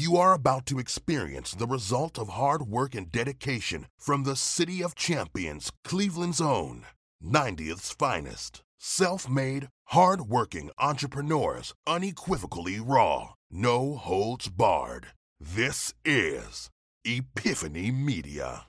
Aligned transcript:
You 0.00 0.16
are 0.16 0.32
about 0.32 0.64
to 0.66 0.78
experience 0.78 1.50
the 1.50 1.66
result 1.66 2.20
of 2.20 2.28
hard 2.28 2.62
work 2.62 2.94
and 2.94 3.10
dedication 3.10 3.88
from 3.98 4.22
the 4.22 4.36
City 4.36 4.80
of 4.80 4.94
Champions, 4.94 5.72
Cleveland's 5.82 6.40
own, 6.40 6.86
90th's 7.20 7.90
finest. 7.90 8.62
Self 8.78 9.28
made, 9.28 9.70
hard 9.86 10.20
working 10.20 10.70
entrepreneurs, 10.78 11.74
unequivocally 11.84 12.78
raw, 12.78 13.30
no 13.50 13.96
holds 13.96 14.48
barred. 14.48 15.08
This 15.40 15.92
is 16.04 16.70
Epiphany 17.04 17.90
Media. 17.90 18.66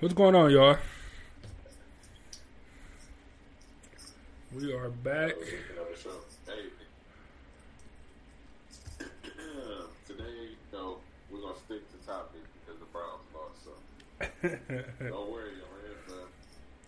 What's 0.00 0.14
going 0.14 0.34
on, 0.34 0.50
y'all? 0.50 0.76
We 4.54 4.72
are 4.72 4.88
back. 4.90 5.32
Oh, 5.36 5.44
hey. 6.46 6.52
Today, 10.06 10.22
you 10.22 10.56
know, 10.72 10.98
we're 11.30 11.40
gonna 11.40 11.54
stick 11.66 11.82
to 11.90 12.06
topic 12.06 12.42
because 12.60 12.78
the 12.78 12.86
Browns 12.86 13.26
lost. 13.34 13.64
So 13.64 13.70
don't 15.08 15.30
worry, 15.32 15.50
I'm 15.50 15.80
here 15.82 15.98
for 16.06 16.20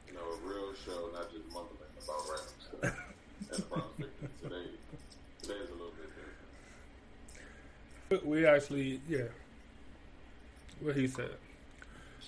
you 0.06 0.14
know 0.14 0.20
a 0.20 0.36
real 0.48 0.72
show, 0.84 1.10
not 1.12 1.32
just 1.32 1.46
mumbling 1.48 1.90
about 2.04 2.22
Rams. 2.30 2.94
and 3.50 3.58
the 3.58 3.62
Browns 3.62 3.96
victory 3.98 4.28
today. 4.42 4.70
Today's 5.42 5.68
a 5.68 5.72
little 5.72 5.92
bit 5.98 6.10
different. 8.08 8.26
We 8.26 8.46
actually, 8.46 9.00
yeah. 9.08 9.28
What 10.80 10.96
he 10.96 11.08
said. 11.08 11.30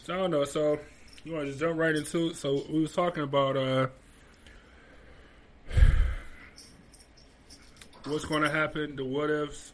I 0.08 0.16
don't 0.16 0.30
know. 0.30 0.44
So 0.44 0.78
you 1.24 1.32
want 1.32 1.44
to 1.44 1.50
just 1.50 1.60
jump 1.60 1.78
right 1.78 1.94
into 1.94 2.28
it? 2.28 2.36
So 2.36 2.64
we 2.68 2.80
was 2.80 2.92
talking 2.92 3.22
about 3.22 3.56
uh, 3.56 3.86
what's 8.06 8.24
going 8.24 8.42
to 8.42 8.50
happen, 8.50 8.96
the 8.96 9.04
what 9.04 9.30
ifs 9.30 9.72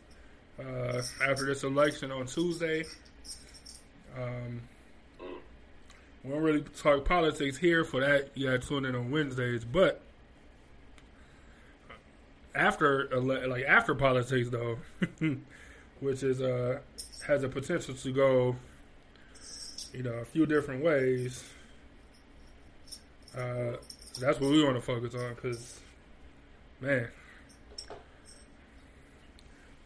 uh, 0.58 1.02
after 1.26 1.46
this 1.46 1.64
election 1.64 2.10
on 2.10 2.26
Tuesday. 2.26 2.84
Um, 4.16 4.60
we 6.24 6.30
don't 6.30 6.42
really 6.42 6.62
talk 6.62 7.04
politics 7.04 7.56
here. 7.56 7.84
For 7.84 8.00
that, 8.00 8.30
you 8.34 8.50
got 8.50 8.60
to 8.60 8.68
tune 8.68 8.84
in 8.84 8.94
on 8.94 9.10
Wednesdays. 9.10 9.64
But 9.64 10.02
after 12.54 13.08
like 13.20 13.64
after 13.64 13.94
politics 13.94 14.50
though, 14.50 14.78
which 16.00 16.22
is 16.22 16.40
uh 16.40 16.80
has 17.26 17.44
a 17.44 17.48
potential 17.48 17.94
to 17.94 18.12
go, 18.12 18.56
you 19.92 20.02
know, 20.02 20.14
a 20.14 20.24
few 20.24 20.46
different 20.46 20.82
ways. 20.84 21.44
Uh, 23.36 23.76
that's 24.20 24.40
what 24.40 24.50
we 24.50 24.64
want 24.64 24.76
to 24.76 24.82
focus 24.82 25.14
on 25.14 25.34
because, 25.34 25.80
man, 26.80 27.08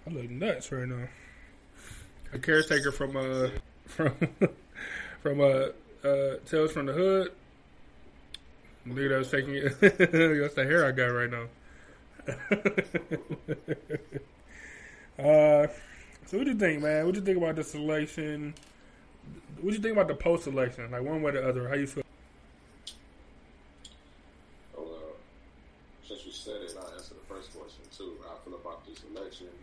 I 0.07 0.11
look 0.11 0.31
nuts 0.31 0.71
right 0.73 0.89
now. 0.89 1.09
A 2.33 2.39
caretaker 2.39 2.93
from 2.93 3.17
uh 3.17 3.49
from 3.87 4.15
from 5.23 5.41
uh 5.41 5.69
uh 6.05 6.37
Tales 6.47 6.73
from 6.73 6.87
the 6.87 6.93
Hood. 6.93 7.33
Nigga 8.87 9.09
that 9.11 9.19
was 9.19 9.31
taking 9.31 9.55
it. 9.55 9.81
That's 9.81 10.55
the 10.55 10.65
hair 10.65 10.85
I 10.85 10.93
got 10.93 11.07
right 11.07 11.31
now. 11.31 11.47
uh, 15.19 15.67
so 16.27 16.39
what 16.39 16.45
do 16.45 16.51
you 16.51 16.59
think, 16.59 16.83
man? 16.83 17.05
What 17.05 17.15
do 17.15 17.21
you 17.21 17.27
think 17.27 17.39
about 17.39 17.57
this 17.57 17.71
selection? 17.71 18.55
What 19.63 19.71
do 19.71 19.77
you 19.77 19.83
think 19.83 19.93
about 19.93 20.09
the 20.09 20.17
post 20.17 20.49
election? 20.49 20.91
Like 20.91 21.03
one 21.03 21.23
way 21.23 21.31
or 21.31 21.35
the 21.35 21.49
other, 21.49 21.69
how 21.69 21.77
you 21.77 21.87
feel? 21.87 22.03
Well, 24.77 24.91
uh, 24.91 25.15
since 26.05 26.27
you 26.27 26.33
said 26.33 26.63
it, 26.63 26.75
I'll 26.77 26.93
answer 26.93 27.15
the 27.15 27.33
first 27.33 27.55
question 27.55 27.85
too. 27.97 28.19
How 28.27 28.35
I 28.35 28.45
feel 28.45 28.59
about 28.59 28.85
this 28.85 28.99
election 29.15 29.55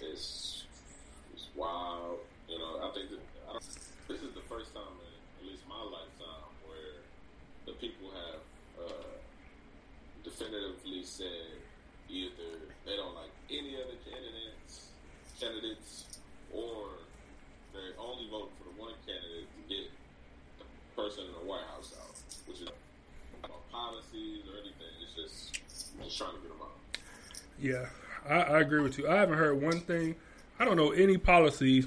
It's 0.00 0.64
is 1.36 1.48
wild. 1.54 2.20
You 2.48 2.60
know, 2.60 2.80
I 2.80 2.90
think 2.94 3.10
that 3.10 3.20
I 3.46 3.58
this 4.08 4.22
is 4.22 4.32
the 4.32 4.40
first 4.48 4.72
time 4.72 4.88
in 4.88 5.44
at 5.44 5.52
least 5.52 5.68
my 5.68 5.76
lifetime 5.84 6.48
where 6.64 7.04
the 7.66 7.72
people 7.72 8.08
have 8.08 8.88
uh, 8.88 9.20
definitively 10.24 11.04
said 11.04 11.60
either 12.08 12.56
they 12.86 12.96
don't 12.96 13.14
like 13.14 13.36
any 13.50 13.74
of 13.74 13.84
the 13.84 14.00
candidates, 14.10 14.88
candidates, 15.38 16.04
or 16.54 16.88
they're 17.72 17.94
only 17.98 18.26
voting 18.30 18.50
for 18.58 18.64
the 18.66 18.76
one 18.80 18.94
candidate 19.06 19.46
to 19.46 19.62
get 19.70 19.86
the 20.58 20.66
person 21.10 21.24
in 21.24 21.32
the 21.32 21.50
White 21.50 21.64
House 21.74 21.92
which 22.46 22.60
is 22.60 22.68
about 23.42 23.70
policies 23.72 24.44
or 24.46 24.60
anything. 24.60 24.86
It's 25.02 25.14
just 25.14 25.60
just 26.02 26.18
trying 26.18 26.32
to 26.32 26.38
get 26.38 26.48
them 26.48 26.60
out. 26.62 26.70
Yeah, 27.60 27.86
I, 28.28 28.56
I 28.56 28.60
agree 28.60 28.80
with 28.80 28.96
you. 28.98 29.08
I 29.08 29.16
haven't 29.16 29.38
heard 29.38 29.60
one 29.60 29.80
thing. 29.80 30.14
I 30.58 30.64
don't 30.64 30.76
know 30.76 30.92
any 30.92 31.16
policies 31.16 31.86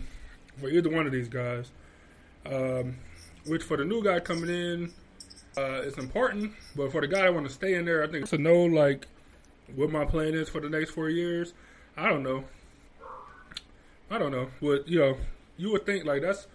for 0.59 0.69
either 0.69 0.89
one 0.89 1.05
of 1.05 1.11
these 1.11 1.29
guys. 1.29 1.71
Um, 2.45 2.97
which 3.45 3.63
for 3.63 3.77
the 3.77 3.85
new 3.85 4.03
guy 4.03 4.19
coming 4.19 4.49
in, 4.49 4.93
uh, 5.57 5.81
it's 5.83 5.97
important. 5.97 6.51
But 6.75 6.91
for 6.91 6.99
the 6.99 7.07
guy 7.07 7.21
that 7.21 7.33
want 7.33 7.47
to 7.47 7.53
stay 7.53 7.75
in 7.75 7.85
there, 7.85 8.03
I 8.03 8.07
think 8.07 8.27
to 8.29 8.37
know 8.37 8.63
like 8.65 9.07
what 9.73 9.89
my 9.89 10.03
plan 10.03 10.33
is 10.33 10.49
for 10.49 10.59
the 10.59 10.69
next 10.69 10.91
four 10.91 11.09
years. 11.09 11.53
I 11.95 12.09
don't 12.09 12.23
know. 12.23 12.43
I 14.11 14.17
don't 14.17 14.31
know. 14.31 14.49
What 14.59 14.87
you 14.87 14.99
know, 14.99 15.17
you 15.55 15.71
would 15.71 15.85
think 15.85 16.03
like 16.03 16.21
that's 16.21 16.47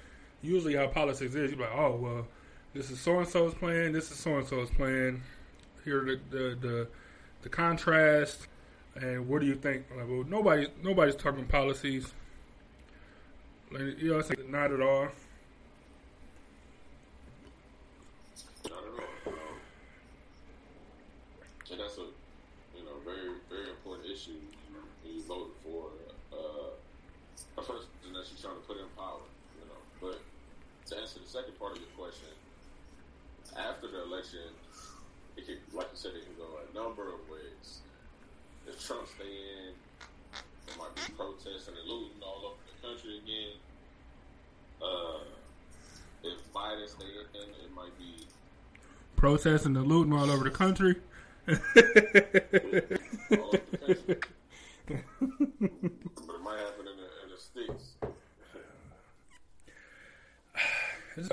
usually 0.42 0.76
how 0.76 0.88
politics 0.88 1.34
is. 1.34 1.52
You're 1.52 1.60
like, 1.60 1.74
oh 1.74 1.96
well, 1.96 2.26
this 2.74 2.90
is 2.90 3.00
so 3.00 3.18
and 3.18 3.28
so's 3.28 3.54
plan. 3.54 3.92
This 3.92 4.10
is 4.10 4.18
so 4.18 4.36
and 4.36 4.46
so's 4.46 4.70
plan. 4.70 5.22
Here 5.84 6.04
the 6.04 6.20
the 6.30 6.58
the, 6.60 6.88
the 7.42 7.48
contrast. 7.48 8.46
And 9.00 9.28
what 9.28 9.40
do 9.40 9.46
you 9.46 9.54
think? 9.54 9.84
Like, 9.96 10.08
well, 10.08 10.24
nobody, 10.26 10.66
nobody's 10.82 11.14
talking 11.14 11.44
policies. 11.44 12.12
Like, 13.70 14.00
you 14.00 14.10
know, 14.10 14.16
like, 14.16 14.48
not 14.48 14.72
at 14.72 14.80
all. 14.80 15.08
Not 18.64 18.72
at 18.72 18.72
all. 18.72 19.32
Um, 19.32 19.34
and 21.70 21.80
that's 21.80 21.98
a 21.98 22.06
you 22.76 22.84
know 22.84 22.98
very 23.04 23.30
very 23.48 23.70
important 23.70 24.10
issue 24.10 24.32
when 25.04 25.14
you 25.14 25.22
vote 25.22 25.54
for 25.62 25.90
uh, 26.32 26.70
a 27.58 27.62
person 27.62 27.86
that 28.02 28.12
you're 28.12 28.42
trying 28.42 28.60
to 28.60 28.66
put 28.66 28.78
in 28.78 28.88
power. 28.96 29.22
You 29.60 29.66
know, 29.68 29.78
but 30.00 30.20
to 30.90 31.00
answer 31.00 31.20
the 31.20 31.28
second 31.28 31.56
part 31.58 31.72
of 31.72 31.78
your 31.78 31.90
question, 31.96 32.34
after 33.56 33.86
the 33.86 34.07
election, 34.18 34.50
it 35.36 35.46
could, 35.46 35.58
like 35.72 35.86
you 35.92 35.96
said, 35.96 36.10
it 36.16 36.24
can 36.24 36.34
go 36.36 36.58
a 36.58 36.64
number 36.74 37.02
of 37.02 37.20
ways. 37.30 37.78
If 38.66 38.84
Trump 38.84 39.06
stay 39.14 39.24
in, 39.24 39.74
there 40.66 40.76
might 40.76 40.92
be 40.96 41.02
protests 41.16 41.68
and 41.68 41.76
looting 41.86 42.20
all 42.22 42.42
over 42.46 42.56
the 42.66 42.72
country 42.88 43.18
again. 43.18 43.54
Uh, 44.82 45.20
if 46.24 46.52
Biden 46.52 46.88
stay 46.88 47.04
in, 47.06 47.50
it 47.64 47.72
might 47.74 47.96
be 47.98 48.26
Protesting 49.16 49.76
and 49.76 49.86
looting 49.86 50.12
all 50.12 50.28
over 50.30 50.44
the 50.44 50.50
country. 50.50 50.96
all 51.48 51.54
over 51.54 51.62
the 53.70 53.78
country. 53.78 54.16
but 54.88 54.98
it 56.34 56.42
might 56.42 56.58
happen 56.58 56.86
in 56.86 56.96
the, 56.96 57.08
in 57.24 57.30
the 57.30 57.38
sticks. 57.38 57.94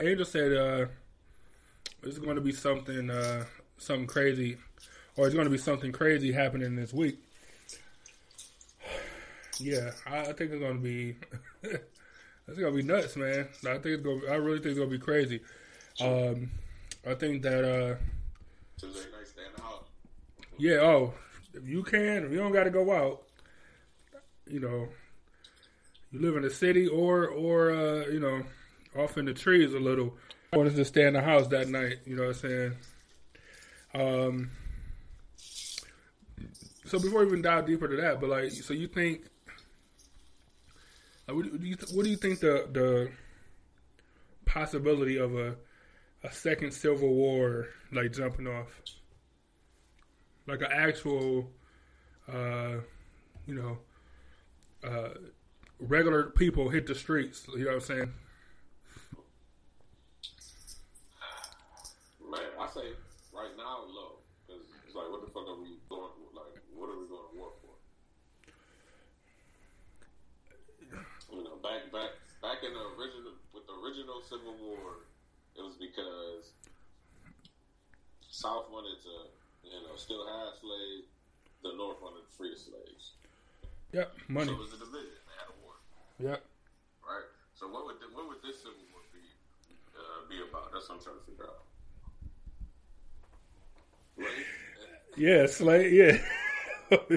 Angel 0.02 0.26
said, 0.26 0.54
uh, 0.54 0.86
"It's 2.06 2.20
going 2.20 2.36
to 2.36 2.42
be 2.42 2.52
something, 2.52 3.10
uh, 3.10 3.46
something 3.78 4.08
crazy, 4.08 4.58
or 5.18 5.26
it's 5.26 5.36
going 5.36 5.46
to 5.46 5.52
be 5.52 5.58
something 5.58 5.92
crazy 5.92 6.32
happening 6.32 6.76
this 6.76 6.94
week." 6.94 7.20
Yeah, 9.60 9.92
I, 10.06 10.20
I 10.20 10.34
think 10.34 10.52
it's 10.52 10.60
going 10.60 10.78
to 10.78 10.84
be. 10.84 11.16
it's 11.64 12.60
going 12.60 12.74
to 12.76 12.78
be 12.78 12.84
nuts, 12.84 13.16
man. 13.16 13.48
I 13.68 13.74
think 13.74 13.86
it's 13.86 14.04
going. 14.04 14.22
I 14.30 14.36
really 14.36 14.58
think 14.58 14.72
it's 14.72 14.78
going 14.78 14.90
to 14.90 14.98
be 14.98 15.04
crazy. 15.04 15.42
Um, 16.02 16.52
I 17.08 17.14
think 17.14 17.42
that. 17.44 17.64
Uh, 17.64 17.96
Tuesday 18.78 19.10
night, 19.12 19.28
stay 19.28 19.42
in 19.46 19.54
the 19.56 19.62
house. 19.62 19.84
Yeah, 20.58 20.80
oh, 20.82 21.14
if 21.54 21.68
you 21.68 21.84
can, 21.84 22.26
if 22.26 22.32
you 22.32 22.38
don't 22.38 22.52
got 22.52 22.66
to 22.66 22.70
go 22.70 22.92
out, 22.92 23.24
you 24.48 24.60
know, 24.60 24.90
you 26.12 26.20
live 26.20 26.36
in 26.36 26.44
the 26.44 26.50
city 26.50 26.88
or 26.88 27.28
or 27.28 27.72
uh, 27.72 28.08
you 28.08 28.20
know, 28.20 28.44
off 28.98 29.18
in 29.18 29.26
the 29.26 29.34
trees 29.34 29.74
a 29.74 29.80
little. 29.80 30.14
Wanted 30.56 30.76
to 30.78 30.86
stay 30.86 31.06
in 31.06 31.14
the 31.14 31.22
house 31.22 31.48
that 31.48 31.68
night. 31.68 31.98
You 32.06 32.16
know 32.16 32.28
what 32.28 32.44
I'm 32.44 32.74
saying? 32.74 32.74
Um. 33.94 34.52
So 36.86 37.00
before 37.00 37.22
we 37.22 37.28
even 37.28 37.42
dive 37.42 37.66
deeper 37.66 37.88
to 37.88 37.96
that, 37.98 38.22
but 38.22 38.30
like, 38.30 38.52
so 38.52 38.74
you 38.74 38.88
think, 38.88 39.24
like, 41.28 41.36
what 41.36 41.60
do 41.60 41.68
you 41.68 41.76
what 41.94 42.04
do 42.04 42.10
you 42.10 42.16
think 42.16 42.40
the 42.40 42.68
the 42.72 43.12
possibility 44.46 45.18
of 45.18 45.36
a 45.36 45.56
a 46.24 46.32
second 46.32 46.72
civil 46.72 47.14
war 47.14 47.68
like 47.92 48.14
jumping 48.14 48.48
off? 48.48 48.68
like 50.48 50.62
an 50.62 50.72
actual, 50.72 51.50
uh, 52.32 52.76
you 53.48 53.56
know, 53.56 53.78
uh, 54.84 55.10
regular 55.80 56.26
people 56.32 56.70
hit 56.70 56.88
the 56.88 56.96
streets. 56.96 57.48
You 57.54 57.66
know 57.66 57.66
what 57.66 57.74
I'm 57.76 57.82
saying? 57.82 58.14
Man, 62.30 62.42
I 62.60 62.68
say 62.68 62.94
right 63.34 63.52
now 63.58 63.86
low 63.88 64.20
because 64.46 64.62
it's 64.86 64.96
like, 64.96 65.10
what 65.10 65.26
the 65.26 65.32
fuck 65.32 65.48
are 65.48 65.60
we 65.60 65.78
going? 65.90 66.12
Like, 66.34 66.62
what 66.74 66.90
are 66.90 67.00
we 67.00 67.08
going 67.08 67.30
to 67.32 67.38
war 67.38 67.52
for? 67.62 67.74
You 71.36 71.44
know, 71.44 71.50
back 71.66 71.90
back 71.90 72.12
back 72.46 72.60
in 72.62 72.78
the 72.78 72.86
original 72.94 73.34
with 73.50 73.66
the 73.66 73.74
original 73.82 74.22
Civil 74.22 74.54
War, 74.62 75.10
it 75.58 75.66
was 75.66 75.74
because 75.82 76.54
South 78.30 78.70
wanted 78.70 79.02
to, 79.02 79.16
you 79.66 79.82
know, 79.90 79.98
still 79.98 80.30
have 80.30 80.54
slaves. 80.62 81.10
The 81.66 81.74
North 81.74 81.98
wanted 82.06 82.22
to 82.22 82.32
free 82.38 82.54
the 82.54 82.60
slaves. 82.62 83.18
Yep, 83.94 84.14
money. 84.30 84.46
So 84.46 84.54
it 84.54 84.60
was 84.62 84.74
a 84.78 84.82
division. 84.86 85.18
They 85.26 85.38
had 85.42 85.50
a 85.50 85.58
war, 85.66 85.74
Yep. 86.22 86.40
right? 87.02 87.30
So 87.58 87.66
what 87.74 87.90
would 87.90 87.98
what 88.14 88.30
would 88.30 88.42
this 88.46 88.62
Civil 88.62 88.86
War 88.94 89.02
be 89.10 89.26
uh, 89.98 90.30
be 90.30 90.38
about? 90.46 90.70
That's 90.70 90.86
what 90.90 91.00
I'm 91.00 91.04
trying 91.04 91.18
to 91.18 91.26
figure 91.26 91.50
out. 91.50 91.66
Right? 94.18 94.46
Yeah, 95.18 95.46
slave. 95.48 95.92
Yeah. 95.92 96.18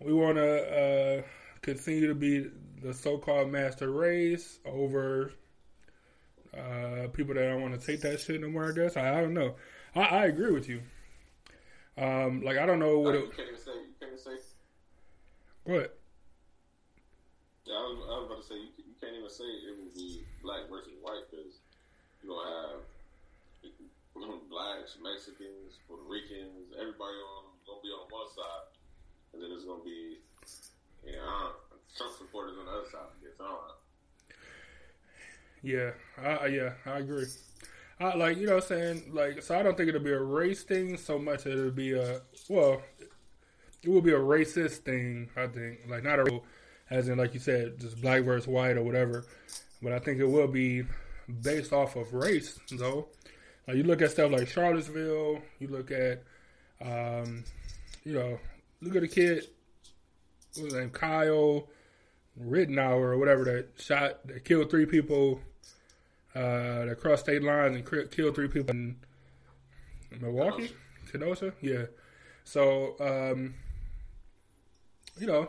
we 0.00 0.12
want 0.12 0.36
to 0.36 0.52
uh, 0.78 1.22
continue 1.62 2.06
to 2.06 2.14
be 2.14 2.46
the 2.86 2.94
so-called 2.94 3.50
master 3.50 3.90
race 3.90 4.60
over 4.64 5.32
uh, 6.56 7.08
people 7.12 7.34
that 7.34 7.42
don't 7.42 7.60
want 7.60 7.78
to 7.78 7.84
take 7.84 8.00
that 8.02 8.20
shit 8.20 8.40
no 8.40 8.48
more. 8.48 8.70
I 8.70 8.72
guess 8.72 8.96
I, 8.96 9.18
I 9.18 9.20
don't 9.20 9.34
know. 9.34 9.56
I, 9.94 10.00
I 10.02 10.24
agree 10.26 10.52
with 10.52 10.68
you. 10.68 10.80
Um, 11.98 12.42
like 12.42 12.58
I 12.58 12.64
don't 12.66 12.78
know 12.78 12.98
what. 13.00 13.14
Like, 13.14 13.24
It, 13.24 13.26
you 13.26 13.32
can't 13.36 13.48
even 13.48 13.60
say. 13.60 13.72
You 13.74 13.94
can't 13.98 14.12
even 14.12 14.22
say. 14.22 14.36
what? 15.64 15.98
Yeah, 17.66 17.74
I 17.74 17.82
was, 17.90 17.98
I 18.06 18.14
was 18.22 18.26
about 18.30 18.40
to 18.42 18.46
say 18.46 18.54
you, 18.54 18.70
you 18.78 18.94
can't 19.02 19.16
even 19.18 19.30
say 19.30 19.42
it 19.44 19.74
would 19.82 19.90
be 19.92 20.22
black 20.42 20.70
versus 20.70 20.94
white 21.02 21.26
because 21.26 21.58
you 22.22 22.30
gonna 22.30 22.46
have 22.70 22.86
blacks, 24.48 24.94
Mexicans, 25.02 25.82
Puerto 25.90 26.06
Ricans, 26.06 26.70
everybody 26.78 27.18
on 27.34 27.50
gonna 27.66 27.82
be 27.82 27.90
on 27.90 28.06
one 28.14 28.30
side, 28.30 28.70
and 29.34 29.42
then 29.42 29.50
there's 29.50 29.66
gonna 29.66 29.82
be 29.82 30.22
yeah 31.02 31.18
I 31.18 31.50
don't- 31.50 31.65
Trump 31.96 32.12
supporters 32.16 32.56
on 32.58 32.66
the 32.66 32.72
other 32.72 32.88
side. 32.90 33.00
Don't 33.38 33.48
know. 33.48 33.58
Yeah, 35.62 35.90
I, 36.22 36.46
yeah, 36.46 36.72
I 36.84 36.98
agree. 36.98 37.26
I 37.98 38.14
like 38.14 38.36
you 38.36 38.46
know 38.46 38.56
what 38.56 38.64
I'm 38.64 38.68
saying 38.68 39.02
like 39.12 39.42
so 39.42 39.58
I 39.58 39.62
don't 39.62 39.76
think 39.76 39.88
it'll 39.88 40.02
be 40.02 40.12
a 40.12 40.20
race 40.20 40.62
thing 40.62 40.98
so 40.98 41.18
much 41.18 41.46
as 41.46 41.58
it'll 41.58 41.70
be 41.70 41.94
a 41.94 42.20
well 42.48 42.82
it 43.82 43.88
will 43.88 44.02
be 44.02 44.12
a 44.12 44.18
racist 44.18 44.78
thing 44.78 45.30
I 45.34 45.46
think 45.46 45.80
like 45.88 46.04
not 46.04 46.20
a 46.20 46.40
as 46.90 47.08
in 47.08 47.16
like 47.16 47.32
you 47.32 47.40
said 47.40 47.80
just 47.80 48.00
black 48.02 48.22
versus 48.22 48.46
white 48.46 48.76
or 48.76 48.82
whatever 48.82 49.24
but 49.82 49.92
I 49.92 49.98
think 49.98 50.20
it 50.20 50.26
will 50.26 50.46
be 50.46 50.84
based 51.40 51.72
off 51.72 51.96
of 51.96 52.12
race 52.12 52.60
though 52.70 53.08
like 53.66 53.78
you 53.78 53.84
look 53.84 54.02
at 54.02 54.10
stuff 54.10 54.30
like 54.30 54.48
Charlottesville 54.48 55.40
you 55.58 55.68
look 55.68 55.90
at 55.90 56.22
um 56.82 57.44
you 58.04 58.12
know 58.12 58.38
look 58.82 58.96
at 58.96 59.04
a 59.04 59.08
kid 59.08 59.48
was 60.54 60.64
his 60.64 60.74
name 60.74 60.90
Kyle 60.90 61.66
Rittenhouse 62.36 63.00
or 63.00 63.16
whatever 63.18 63.44
that 63.44 63.68
shot 63.78 64.26
that 64.26 64.44
killed 64.44 64.70
three 64.70 64.86
people 64.86 65.40
uh, 66.34 66.84
that 66.84 66.98
crossed 67.00 67.24
state 67.24 67.42
lines 67.42 67.76
and 67.76 68.10
killed 68.10 68.34
three 68.34 68.48
people 68.48 68.74
in 68.74 68.96
Milwaukee, 70.20 70.70
Kenosha. 71.10 71.52
Yeah. 71.60 71.86
So 72.44 72.96
um, 73.00 73.54
you 75.18 75.26
know, 75.26 75.48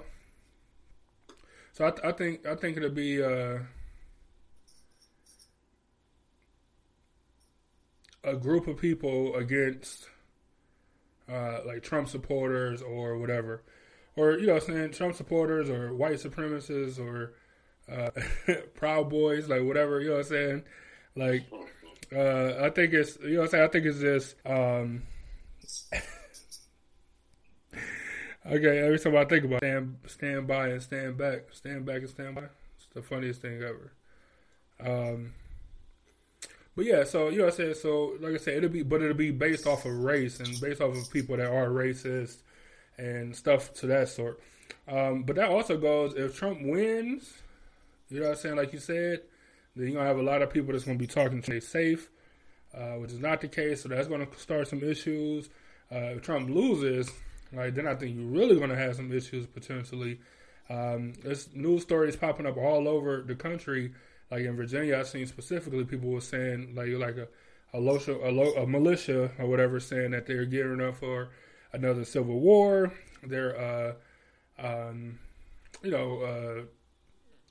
so 1.73 1.85
I, 1.85 1.91
th- 1.91 2.03
I 2.03 2.11
think 2.11 2.45
I 2.45 2.55
think 2.55 2.77
it'll 2.77 2.89
be 2.89 3.21
uh, 3.21 3.59
a 8.23 8.35
group 8.35 8.67
of 8.67 8.77
people 8.77 9.35
against 9.35 10.09
uh, 11.31 11.59
like 11.65 11.83
Trump 11.83 12.09
supporters 12.09 12.81
or 12.81 13.17
whatever, 13.17 13.63
or 14.17 14.37
you 14.39 14.47
know, 14.47 14.59
saying 14.59 14.91
Trump 14.91 15.15
supporters 15.15 15.69
or 15.69 15.93
white 15.93 16.15
supremacists 16.17 16.99
or 16.99 17.33
uh, 17.89 18.09
Proud 18.75 19.09
Boys, 19.09 19.47
like 19.47 19.63
whatever, 19.63 20.01
you 20.01 20.09
know 20.09 20.15
what 20.15 20.25
I'm 20.25 20.29
saying? 20.29 20.63
Like, 21.15 21.45
uh, 22.13 22.65
I 22.65 22.69
think 22.71 22.93
it's, 22.93 23.17
you 23.21 23.35
know 23.35 23.41
what 23.41 23.45
I'm 23.45 23.51
saying? 23.51 23.63
I 23.63 23.67
think 23.67 23.85
it's 23.85 23.99
just, 23.99 24.35
um, 24.45 25.03
okay, 28.45 28.79
every 28.79 28.99
time 28.99 29.15
I 29.15 29.25
think 29.25 29.45
about 29.45 29.63
it, 29.63 29.67
stand, 29.67 29.97
stand 30.07 30.47
by 30.47 30.69
and 30.69 30.81
stand 30.81 31.17
back, 31.17 31.45
stand 31.53 31.85
back 31.85 31.97
and 31.97 32.09
stand 32.09 32.35
by. 32.35 32.43
It's 32.75 32.87
the 32.93 33.01
funniest 33.01 33.41
thing 33.41 33.61
ever. 33.61 33.93
Um, 34.79 35.33
but 36.75 36.85
yeah, 36.85 37.03
so, 37.03 37.29
you 37.29 37.39
know 37.39 37.45
I'm 37.45 37.51
saying? 37.51 37.75
So, 37.75 38.17
like 38.19 38.33
I 38.33 38.37
said, 38.37 38.57
it'll 38.57 38.69
be, 38.69 38.83
but 38.83 39.01
it'll 39.01 39.15
be 39.15 39.31
based 39.31 39.65
off 39.65 39.85
of 39.85 39.93
race 39.93 40.39
and 40.39 40.59
based 40.61 40.81
off 40.81 40.95
of 40.95 41.11
people 41.11 41.37
that 41.37 41.47
are 41.47 41.69
racist 41.69 42.37
and 42.97 43.35
stuff 43.35 43.73
to 43.75 43.87
that 43.87 44.09
sort. 44.09 44.39
Um, 44.87 45.23
but 45.23 45.35
that 45.35 45.49
also 45.49 45.77
goes, 45.77 46.13
if 46.15 46.37
Trump 46.37 46.59
wins, 46.61 47.33
you 48.09 48.19
know 48.19 48.27
what 48.27 48.31
I'm 48.33 48.37
saying? 48.37 48.55
Like 48.55 48.73
you 48.73 48.79
said, 48.79 49.21
then 49.75 49.87
you're 49.87 49.95
gonna 49.95 50.07
have 50.07 50.19
a 50.19 50.23
lot 50.23 50.41
of 50.41 50.51
people 50.51 50.71
that's 50.71 50.85
gonna 50.85 50.97
be 50.97 51.07
talking 51.07 51.41
to 51.41 51.43
stay 51.43 51.59
safe, 51.59 52.09
uh, 52.73 52.93
which 52.93 53.11
is 53.11 53.19
not 53.19 53.41
the 53.41 53.47
case. 53.47 53.83
So 53.83 53.89
that's 53.89 54.07
gonna 54.07 54.27
start 54.37 54.67
some 54.67 54.83
issues. 54.83 55.49
Uh, 55.91 56.15
if 56.15 56.21
Trump 56.21 56.49
loses, 56.49 57.11
like 57.53 57.75
then 57.75 57.87
I 57.87 57.95
think 57.95 58.15
you're 58.15 58.25
really 58.25 58.59
gonna 58.59 58.75
have 58.75 58.95
some 58.95 59.11
issues 59.11 59.45
potentially. 59.45 60.19
Um, 60.69 61.13
there's 61.23 61.53
news 61.53 61.83
stories 61.83 62.15
popping 62.15 62.45
up 62.45 62.57
all 62.57 62.87
over 62.87 63.21
the 63.21 63.35
country. 63.35 63.93
Like 64.31 64.41
in 64.41 64.55
Virginia, 64.55 64.97
I've 64.97 65.07
seen 65.07 65.25
specifically 65.27 65.85
people 65.85 66.09
were 66.09 66.21
saying 66.21 66.75
like 66.75 66.89
like 66.89 67.17
a 67.17 67.27
a, 67.73 67.79
a, 67.79 68.63
a 68.63 68.67
militia 68.67 69.31
or 69.37 69.47
whatever 69.47 69.79
saying 69.79 70.11
that 70.11 70.25
they're 70.25 70.45
gearing 70.45 70.81
up 70.81 70.95
for 70.95 71.29
another 71.73 72.05
civil 72.05 72.39
war. 72.39 72.93
They're 73.23 73.57
uh, 73.59 73.93
um, 74.59 75.19
you 75.83 75.91
know. 75.91 76.21
Uh, 76.21 76.61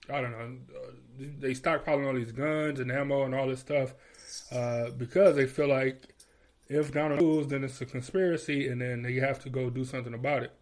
I 0.08 0.20
don't 0.20 0.30
know. 0.30 0.56
uh, 0.78 0.90
They 1.40 1.50
stockpiling 1.50 2.06
all 2.06 2.14
these 2.14 2.30
guns 2.30 2.78
and 2.78 2.92
ammo 2.92 3.24
and 3.24 3.34
all 3.34 3.48
this 3.48 3.58
stuff 3.58 3.92
uh, 4.52 4.90
because 4.90 5.34
they 5.34 5.46
feel 5.46 5.66
like 5.68 6.14
if 6.68 6.92
Donald 6.92 7.20
loses, 7.20 7.50
then 7.50 7.64
it's 7.64 7.80
a 7.80 7.86
conspiracy, 7.86 8.68
and 8.68 8.80
then 8.80 9.02
they 9.02 9.14
have 9.14 9.40
to 9.42 9.50
go 9.50 9.68
do 9.68 9.84
something 9.84 10.14
about 10.14 10.44
it. 10.44 10.52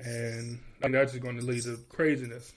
And 0.00 0.58
I 0.80 0.82
think 0.82 0.94
that's 0.94 1.12
just 1.12 1.22
going 1.22 1.36
to 1.38 1.44
lead 1.46 1.62
to 1.62 1.78
craziness. 1.88 2.52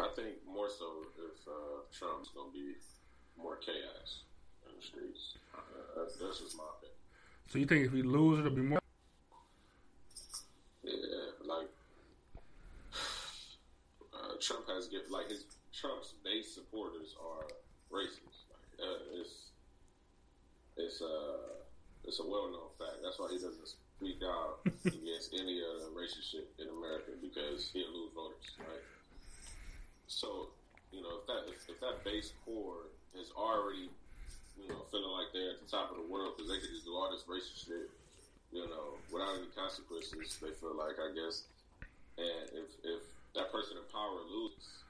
I 0.00 0.08
think 0.14 0.34
more 0.46 0.68
so 0.68 0.86
if 1.18 1.46
uh, 1.46 1.82
Trump's 1.96 2.30
gonna 2.34 2.52
be 2.52 2.74
more 3.36 3.56
chaos 3.56 4.22
in 4.68 4.74
the 4.76 4.82
streets. 4.82 5.34
Uh, 5.54 5.97
that's, 6.08 6.20
that's 6.20 6.40
just 6.40 6.56
my 6.56 6.64
opinion. 6.64 6.96
So 7.48 7.58
you 7.58 7.66
think 7.66 7.86
if 7.86 7.92
we 7.92 8.02
lose, 8.02 8.40
it'll 8.40 8.50
be 8.52 8.62
more? 8.62 8.80
Yeah, 10.82 10.92
like 11.44 11.68
uh, 14.14 14.40
Trump 14.40 14.68
has 14.68 14.88
get 14.88 15.10
like 15.10 15.28
his 15.28 15.44
Trump's 15.72 16.14
base 16.24 16.54
supporters 16.54 17.14
are 17.20 17.44
racist. 17.92 18.48
Like, 18.48 18.88
uh, 18.88 19.20
it's 19.20 19.52
it's 20.76 21.02
uh 21.02 21.60
it's 22.04 22.20
a 22.20 22.26
well 22.26 22.50
known 22.50 22.72
fact. 22.78 23.02
That's 23.02 23.18
why 23.18 23.28
he 23.30 23.36
doesn't 23.36 23.68
speak 23.68 24.20
out 24.24 24.60
against 24.84 25.34
any 25.34 25.60
other 25.60 25.92
relationship 25.92 26.52
in 26.58 26.68
America 26.68 27.12
because 27.20 27.70
he'll 27.72 27.92
lose 27.92 28.12
voters, 28.14 28.48
right? 28.58 28.84
So 30.06 30.48
you 30.92 31.02
know 31.02 31.20
if 31.20 31.26
that 31.26 31.52
if, 31.52 31.68
if 31.68 31.80
that 31.80 32.04
base 32.04 32.32
core 32.44 32.88
is 33.14 33.30
already 33.36 33.90
you 34.58 34.68
know 34.68 34.82
feeling 34.90 35.14
like 35.14 35.30
they're 35.32 35.54
at 35.54 35.60
the 35.62 35.70
top 35.70 35.90
of 35.90 35.96
the 35.96 36.08
world 36.10 36.34
because 36.36 36.50
they 36.50 36.58
could 36.58 36.74
just 36.74 36.84
do 36.84 36.94
all 36.94 37.08
this 37.10 37.24
racist 37.30 37.66
shit 37.66 37.88
you 38.52 38.64
know, 38.64 38.96
without 39.12 39.36
any 39.36 39.52
consequences, 39.52 40.40
they 40.40 40.52
feel 40.56 40.72
like, 40.72 40.96
I 40.96 41.12
guess, 41.12 41.44
and 42.16 42.44
if 42.56 42.68
if 42.80 43.00
that 43.36 43.52
person 43.52 43.76
in 43.76 43.84
power 43.92 44.24
loses, 44.24 44.82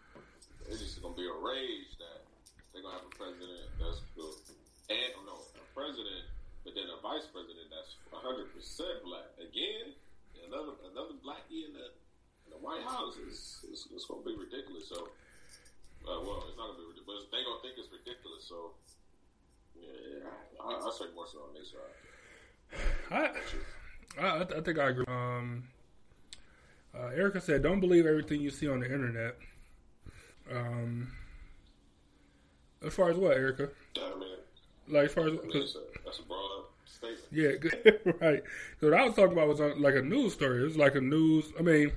it's 0.71 0.81
just 0.81 1.03
gonna 1.03 1.19
be 1.19 1.27
a 1.27 1.39
rage 1.43 1.91
that 1.99 2.23
they're 2.71 2.83
gonna 2.87 3.03
have 3.03 3.09
a 3.11 3.15
president 3.19 3.67
that's 3.83 4.01
good, 4.15 4.39
and 4.95 5.11
oh 5.19 5.25
no, 5.27 5.37
a 5.59 5.65
president, 5.75 6.25
but 6.63 6.79
then 6.79 6.87
a 6.87 6.99
vice 7.03 7.27
president 7.35 7.67
that's 7.69 7.99
100 8.15 8.55
percent 8.55 9.03
black 9.03 9.27
again. 9.43 9.93
Another 10.47 10.79
another 10.95 11.19
blackie 11.21 11.67
in 11.67 11.75
the 11.75 11.93
in 12.47 12.55
the 12.55 12.61
White 12.63 12.81
House 12.87 13.19
is 13.21 13.67
it's, 13.69 13.91
it's 13.91 14.07
gonna 14.07 14.23
be 14.23 14.39
ridiculous. 14.39 14.87
So, 14.87 15.11
uh, 16.07 16.23
well, 16.25 16.47
it's 16.47 16.57
not 16.57 16.73
gonna 16.73 16.87
be 16.87 16.95
ridiculous. 16.95 17.27
They 17.29 17.43
gonna 17.43 17.61
think 17.61 17.75
it's 17.77 17.91
ridiculous. 17.91 18.47
So, 18.47 18.79
yeah, 19.83 20.29
I, 20.65 20.69
I 20.75 20.91
say 20.99 21.05
more 21.15 21.27
so 21.27 21.39
on 21.39 21.55
this 21.55 21.73
side. 21.73 23.33
I, 24.21 24.21
I, 24.21 24.59
I 24.59 24.61
think 24.61 24.79
I 24.79 24.91
agree. 24.91 25.05
Um, 25.09 25.65
uh, 26.95 27.09
Erica 27.09 27.41
said, 27.41 27.63
"Don't 27.63 27.81
believe 27.81 28.07
everything 28.07 28.41
you 28.41 28.51
see 28.51 28.69
on 28.69 28.81
the 28.81 28.87
internet." 28.93 29.37
Um, 30.51 31.13
as 32.85 32.95
far 32.95 33.11
as 33.11 33.17
what, 33.17 33.37
Erica? 33.37 33.69
Yeah, 33.97 34.03
I 34.15 34.19
mean, 34.19 34.29
Like 34.89 35.07
as 35.07 35.13
far 35.13 35.27
as 35.27 35.33
I 35.33 35.43
mean, 35.47 35.51
it's 35.55 35.75
a, 35.75 35.79
that's 36.05 36.19
a 36.21 36.23
broad 36.23 36.65
statement. 36.87 37.23
Yeah, 37.31 38.13
right. 38.27 38.43
So 38.81 38.91
what 38.91 38.99
I 38.99 39.05
was 39.05 39.15
talking 39.15 39.33
about 39.33 39.49
was 39.49 39.61
on, 39.61 39.81
like 39.83 39.95
a 39.95 40.03
news 40.03 40.35
story. 40.35 40.61
It 40.61 40.65
was 40.65 40.77
like 40.77 40.95
a 40.95 41.01
news. 41.01 41.47
I 41.59 41.63
mean, 41.63 41.93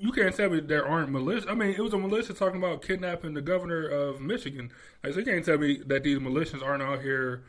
you 0.00 0.12
can't 0.12 0.34
tell 0.34 0.48
me 0.48 0.60
there 0.60 0.86
aren't 0.86 1.10
militia. 1.10 1.46
I 1.50 1.54
mean, 1.54 1.70
it 1.70 1.80
was 1.80 1.92
a 1.92 1.98
militia 1.98 2.32
talking 2.32 2.56
about 2.56 2.80
kidnapping 2.82 3.34
the 3.34 3.42
governor 3.42 3.86
of 3.86 4.20
Michigan. 4.20 4.72
Like, 5.04 5.12
so 5.12 5.18
you 5.18 5.26
can't 5.26 5.44
tell 5.44 5.58
me 5.58 5.82
that 5.86 6.02
these 6.04 6.18
militias 6.18 6.62
aren't 6.62 6.82
out 6.82 7.02
here, 7.02 7.42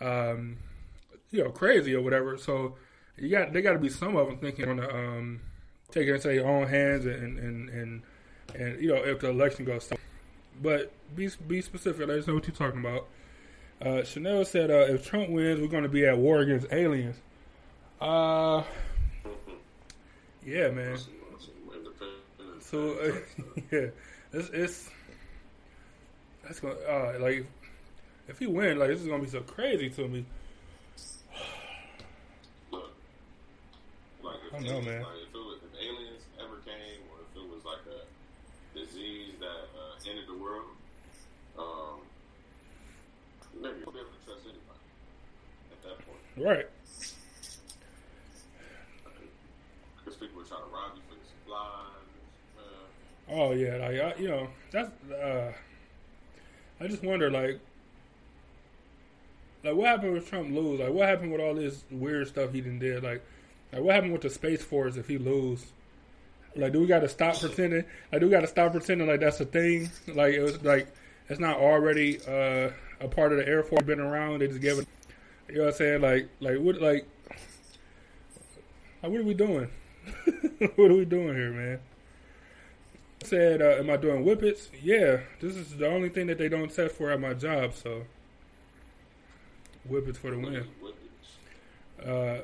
um, 0.00 0.56
you 1.30 1.44
know, 1.44 1.50
crazy 1.50 1.94
or 1.94 2.02
whatever. 2.02 2.36
So 2.36 2.74
you 3.16 3.28
got 3.28 3.52
they 3.52 3.62
got 3.62 3.74
to 3.74 3.78
be 3.78 3.88
some 3.88 4.16
of 4.16 4.26
them 4.26 4.38
thinking 4.38 4.68
on 4.68 4.76
the 4.78 4.94
um, 4.94 5.40
taking 5.92 6.10
it 6.10 6.16
into 6.16 6.28
their 6.28 6.46
own 6.46 6.66
hands 6.66 7.06
and 7.06 7.38
and 7.38 7.68
and 7.68 8.02
and 8.54 8.82
you 8.82 8.88
know 8.88 8.96
if 8.96 9.20
the 9.20 9.30
election 9.30 9.64
goes. 9.64 9.88
But 10.60 10.92
be 11.14 11.30
be 11.46 11.62
specific. 11.62 12.08
Let 12.08 12.18
us 12.18 12.26
know 12.26 12.34
what 12.34 12.48
you're 12.48 12.56
talking 12.56 12.80
about. 12.80 13.06
Uh, 13.80 14.02
Chanel 14.02 14.44
said, 14.44 14.72
uh, 14.72 14.86
"If 14.88 15.06
Trump 15.06 15.30
wins, 15.30 15.60
we're 15.60 15.68
going 15.68 15.84
to 15.84 15.88
be 15.88 16.04
at 16.04 16.18
war 16.18 16.40
against 16.40 16.66
aliens." 16.72 17.16
Uh, 18.00 18.64
yeah, 20.44 20.68
man. 20.70 20.98
Some, 22.72 22.80
some 22.80 22.88
independent 22.88 22.92
So 22.96 22.96
uh, 22.98 23.12
yeah, 23.70 23.86
it's 24.32 24.48
it's 24.48 24.90
that's 26.42 26.58
gonna 26.60 26.74
uh, 26.88 27.18
like 27.20 27.44
if 28.28 28.38
he 28.38 28.46
win, 28.46 28.78
like 28.78 28.88
this 28.88 29.02
is 29.02 29.06
gonna 29.06 29.22
be 29.22 29.28
so 29.28 29.42
crazy 29.42 29.90
to 29.90 30.08
me. 30.08 30.24
Look, 32.70 32.94
like 34.24 34.36
if 34.48 34.54
I 34.54 34.56
don't 34.56 34.66
know, 34.66 34.80
man. 34.80 35.02
Like 35.02 35.12
if, 35.28 35.34
it 35.34 35.36
was, 35.36 35.58
if 35.68 35.78
aliens 35.78 36.22
ever 36.40 36.56
came, 36.64 37.04
or 37.12 37.20
if 37.20 37.36
it 37.36 37.46
was 37.46 37.62
like 37.66 37.84
a 37.92 38.08
disease 38.78 39.34
that 39.40 39.68
uh, 39.76 40.08
ended 40.08 40.24
the 40.26 40.42
world, 40.42 40.64
um, 41.58 42.00
maybe 43.52 43.84
you'll 43.84 43.92
be 43.92 44.00
able 44.00 44.16
to 44.16 44.24
trust 44.24 44.48
anybody 44.48 44.88
at 45.72 45.82
that 45.84 45.96
point. 46.08 46.24
Right. 46.40 46.66
Because 49.98 50.16
people 50.18 50.40
were 50.40 50.48
trying 50.48 50.64
to 50.64 50.72
rob 50.72 50.96
you 50.96 51.02
for 51.06 51.20
the 51.20 51.26
supplies. 51.28 52.01
Oh 53.32 53.52
yeah, 53.52 53.76
like 53.76 53.98
I, 53.98 54.14
you 54.20 54.28
know 54.28 54.48
that's. 54.70 54.90
Uh, 55.10 55.52
I 56.80 56.88
just 56.88 57.02
wonder, 57.02 57.30
like, 57.30 57.60
like 59.64 59.74
what 59.74 59.86
happened 59.86 60.12
with 60.14 60.28
Trump 60.28 60.52
lose? 60.52 60.80
Like, 60.80 60.90
what 60.90 61.08
happened 61.08 61.32
with 61.32 61.40
all 61.40 61.54
this 61.54 61.84
weird 61.90 62.28
stuff 62.28 62.52
he 62.52 62.60
done 62.60 62.78
did? 62.78 63.02
Like, 63.02 63.22
like 63.72 63.82
what 63.82 63.94
happened 63.94 64.12
with 64.12 64.22
the 64.22 64.30
space 64.30 64.62
force 64.62 64.96
if 64.96 65.06
he 65.06 65.16
lose? 65.16 65.64
Like, 66.56 66.72
do 66.72 66.80
we 66.80 66.86
got 66.86 67.00
to 67.00 67.08
stop 67.08 67.38
pretending? 67.40 67.84
Like, 68.10 68.20
do 68.20 68.26
we 68.26 68.32
got 68.32 68.40
to 68.40 68.46
stop 68.46 68.72
pretending 68.72 69.06
like 69.06 69.20
that's 69.20 69.40
a 69.40 69.46
thing? 69.46 69.90
Like, 70.08 70.34
it 70.34 70.42
was 70.42 70.62
like 70.62 70.88
it's 71.28 71.40
not 71.40 71.56
already 71.56 72.18
uh, 72.26 72.70
a 73.00 73.08
part 73.08 73.32
of 73.32 73.38
the 73.38 73.48
Air 73.48 73.62
Force. 73.62 73.82
Been 73.84 74.00
around. 74.00 74.40
They 74.40 74.48
just 74.48 74.60
gave 74.60 74.78
it. 74.78 74.88
You 75.48 75.56
know 75.56 75.60
what 75.62 75.68
I'm 75.70 75.76
saying? 75.76 76.00
Like, 76.02 76.28
like 76.40 76.58
what? 76.58 76.82
Like, 76.82 77.06
like 79.02 79.12
what 79.12 79.20
are 79.20 79.24
we 79.24 79.34
doing? 79.34 79.70
what 80.76 80.90
are 80.90 80.96
we 80.96 81.04
doing 81.04 81.34
here, 81.34 81.52
man? 81.52 81.78
Said, 83.26 83.62
uh, 83.62 83.76
"Am 83.78 83.90
I 83.90 83.96
doing 83.96 84.24
whippets?" 84.24 84.68
Yeah, 84.82 85.20
this 85.40 85.56
is 85.56 85.76
the 85.76 85.86
only 85.86 86.08
thing 86.08 86.26
that 86.28 86.38
they 86.38 86.48
don't 86.48 86.72
test 86.72 86.94
for 86.94 87.10
at 87.10 87.20
my 87.20 87.34
job. 87.34 87.74
So, 87.74 88.04
whippets 89.88 90.18
for 90.18 90.30
the 90.30 90.38
win. 90.38 90.66
Uh, 92.00 92.42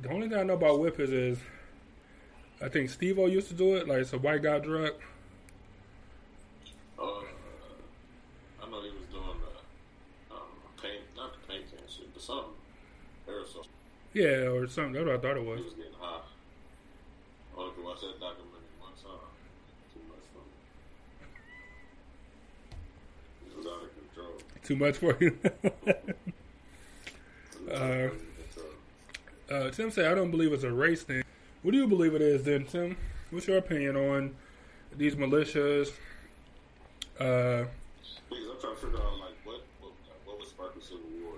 the 0.00 0.08
only 0.10 0.28
thing 0.28 0.38
I 0.38 0.42
know 0.42 0.54
about 0.54 0.78
whippets 0.78 1.10
is, 1.10 1.38
I 2.60 2.68
think 2.68 2.90
Steve-O 2.90 3.26
used 3.26 3.48
to 3.48 3.54
do 3.54 3.74
it. 3.76 3.88
Like 3.88 3.98
it's 3.98 4.12
a 4.12 4.18
white 4.18 4.42
guy 4.42 4.58
drug. 4.58 4.94
Uh, 6.98 7.02
I 7.02 8.70
know 8.70 8.82
he 8.82 8.90
was 8.90 9.06
doing 9.10 9.38
the 9.40 10.34
um, 10.34 10.42
paint, 10.80 11.02
not 11.16 11.32
the 11.32 11.52
paint 11.52 11.64
can 11.70 11.86
shit, 11.88 12.12
but 12.12 12.22
something. 12.22 12.54
Aerosol. 13.28 13.66
Yeah, 14.12 14.50
or 14.50 14.66
something. 14.68 14.92
That's 14.92 15.06
what 15.06 15.14
I 15.16 15.18
thought 15.18 15.36
it 15.36 15.44
was. 15.44 15.58
He 15.58 15.64
was 15.64 15.74
getting 15.74 15.92
high. 16.00 16.20
I 17.56 17.58
watch 17.58 18.00
that 18.00 18.18
documentary 18.18 18.74
one 18.80 18.92
time. 18.94 19.28
Too 19.92 20.00
much 20.08 20.24
for 20.32 20.42
me. 20.42 20.54
It 23.50 23.56
was 23.56 23.66
out 23.66 23.82
of 23.84 23.90
control. 23.94 24.38
Too 24.72 24.78
much 24.78 24.96
for 24.96 25.14
you. 25.20 25.36
Uh, 27.70 27.74
out 27.74 27.80
of 28.12 28.12
control. 28.36 28.66
uh, 29.50 29.70
Tim 29.70 29.90
said, 29.90 30.06
"I 30.10 30.14
don't 30.14 30.30
believe 30.30 30.52
it's 30.52 30.64
a 30.64 30.72
race 30.72 31.02
thing." 31.02 31.22
What 31.62 31.72
do 31.72 31.78
you 31.78 31.86
believe 31.86 32.14
it 32.14 32.22
is, 32.22 32.42
then, 32.44 32.64
Tim? 32.64 32.96
What's 33.30 33.46
your 33.46 33.58
opinion 33.58 33.96
on 33.96 34.34
these 34.96 35.14
militias? 35.14 35.92
Uh, 37.18 37.64
Because 38.28 38.48
I'm 38.50 38.60
trying 38.60 38.74
to 38.74 38.80
figure 38.80 38.98
out 38.98 39.18
like 39.20 39.36
what 39.44 39.60
what, 39.80 39.92
what 40.24 40.38
would 40.38 40.48
spark 40.48 40.74
the 40.74 40.80
civil 40.80 41.04
war 41.22 41.34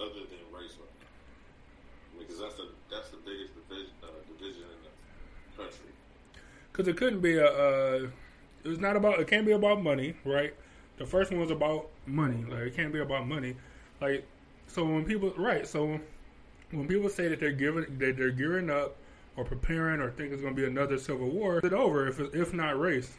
other 0.00 0.14
than 0.14 0.40
race 0.52 0.72
right 0.80 0.94
now. 1.00 2.18
Because 2.18 2.40
that's 2.40 2.54
the 2.54 2.68
that's 2.90 3.10
the 3.10 3.18
biggest 3.18 3.52
division 3.68 3.90
uh, 4.02 4.06
division 4.38 4.62
in 4.62 4.80
the 4.86 5.62
country. 5.62 5.90
Because 6.72 6.88
it 6.88 6.96
couldn't 6.96 7.20
be 7.20 7.36
a. 7.36 7.46
Uh, 7.46 8.06
it's 8.64 8.80
not 8.80 8.96
about. 8.96 9.20
It 9.20 9.28
can't 9.28 9.46
be 9.46 9.52
about 9.52 9.82
money, 9.82 10.14
right? 10.24 10.54
The 10.98 11.06
first 11.06 11.30
one 11.30 11.40
was 11.40 11.50
about 11.50 11.88
money. 12.06 12.44
Like 12.48 12.62
it 12.62 12.76
can't 12.76 12.92
be 12.92 13.00
about 13.00 13.26
money. 13.26 13.56
Like 14.00 14.26
so 14.66 14.84
when 14.84 15.04
people 15.04 15.32
right. 15.36 15.66
So 15.66 16.00
when 16.70 16.88
people 16.88 17.08
say 17.08 17.28
that 17.28 17.40
they're 17.40 17.52
giving 17.52 17.98
that 17.98 18.16
they're 18.16 18.30
gearing 18.30 18.70
up 18.70 18.96
or 19.36 19.44
preparing 19.44 20.00
or 20.00 20.10
think 20.10 20.32
it's 20.32 20.42
going 20.42 20.54
to 20.54 20.60
be 20.60 20.66
another 20.66 20.98
civil 20.98 21.28
war, 21.28 21.58
it's 21.58 21.74
over 21.74 22.08
if 22.08 22.20
if 22.34 22.52
not 22.52 22.78
race. 22.78 23.14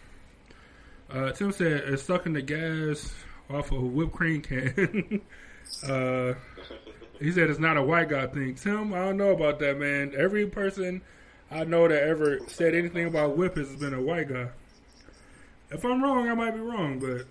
Uh, 1.10 1.32
Tim 1.32 1.52
said 1.52 1.84
it's 1.86 2.04
sucking 2.04 2.34
the 2.34 2.42
gas 2.42 3.14
off 3.50 3.72
of 3.72 3.78
a 3.78 3.86
whipped 3.86 4.14
cream 4.14 4.42
can. 4.42 5.22
uh, 5.88 6.34
he 7.20 7.32
said 7.32 7.50
it's 7.50 7.60
not 7.60 7.78
a 7.78 7.84
white 7.84 8.10
guy 8.10 8.28
thing. 8.28 8.56
Tim, 8.56 8.94
I 8.94 9.06
don't 9.06 9.18
know 9.18 9.32
about 9.32 9.60
that, 9.60 9.78
man. 9.80 10.14
Every 10.16 10.46
person 10.48 11.02
I 11.50 11.64
know 11.64 11.88
that 11.88 12.04
ever 12.04 12.40
said 12.48 12.76
anything 12.76 13.06
about 13.06 13.38
whippets 13.38 13.70
has 13.70 13.80
been 13.80 13.94
a 13.94 14.02
white 14.02 14.28
guy. 14.28 14.50
If 15.72 15.84
I'm 15.86 16.04
wrong, 16.04 16.30
I 16.30 16.34
might 16.34 16.52
be 16.52 16.60
wrong, 16.60 17.00
but 17.00 17.26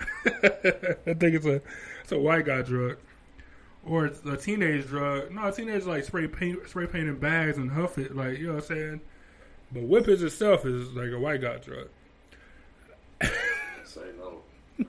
I 0.26 1.14
think 1.14 1.34
it's 1.34 1.46
a 1.46 1.60
it's 2.02 2.12
a 2.12 2.18
white 2.18 2.46
guy 2.46 2.62
drug, 2.62 2.96
or 3.84 4.06
it's 4.06 4.20
a 4.24 4.36
teenage 4.36 4.86
drug. 4.86 5.30
No, 5.32 5.50
teenagers 5.50 5.86
like 5.86 6.04
spray 6.04 6.26
paint 6.26 6.68
spray 6.68 6.86
paint 6.86 7.08
in 7.08 7.16
bags 7.16 7.58
and 7.58 7.70
huff 7.70 7.98
it, 7.98 8.16
like 8.16 8.38
you 8.38 8.48
know 8.48 8.54
what 8.54 8.70
I'm 8.70 8.76
saying. 8.76 9.00
But 9.72 9.84
whippets 9.84 10.22
itself 10.22 10.66
is 10.66 10.92
like 10.92 11.10
a 11.10 11.18
white 11.18 11.42
guy 11.42 11.58
drug. 11.58 11.88
Say 13.84 14.02
no. 14.18 14.42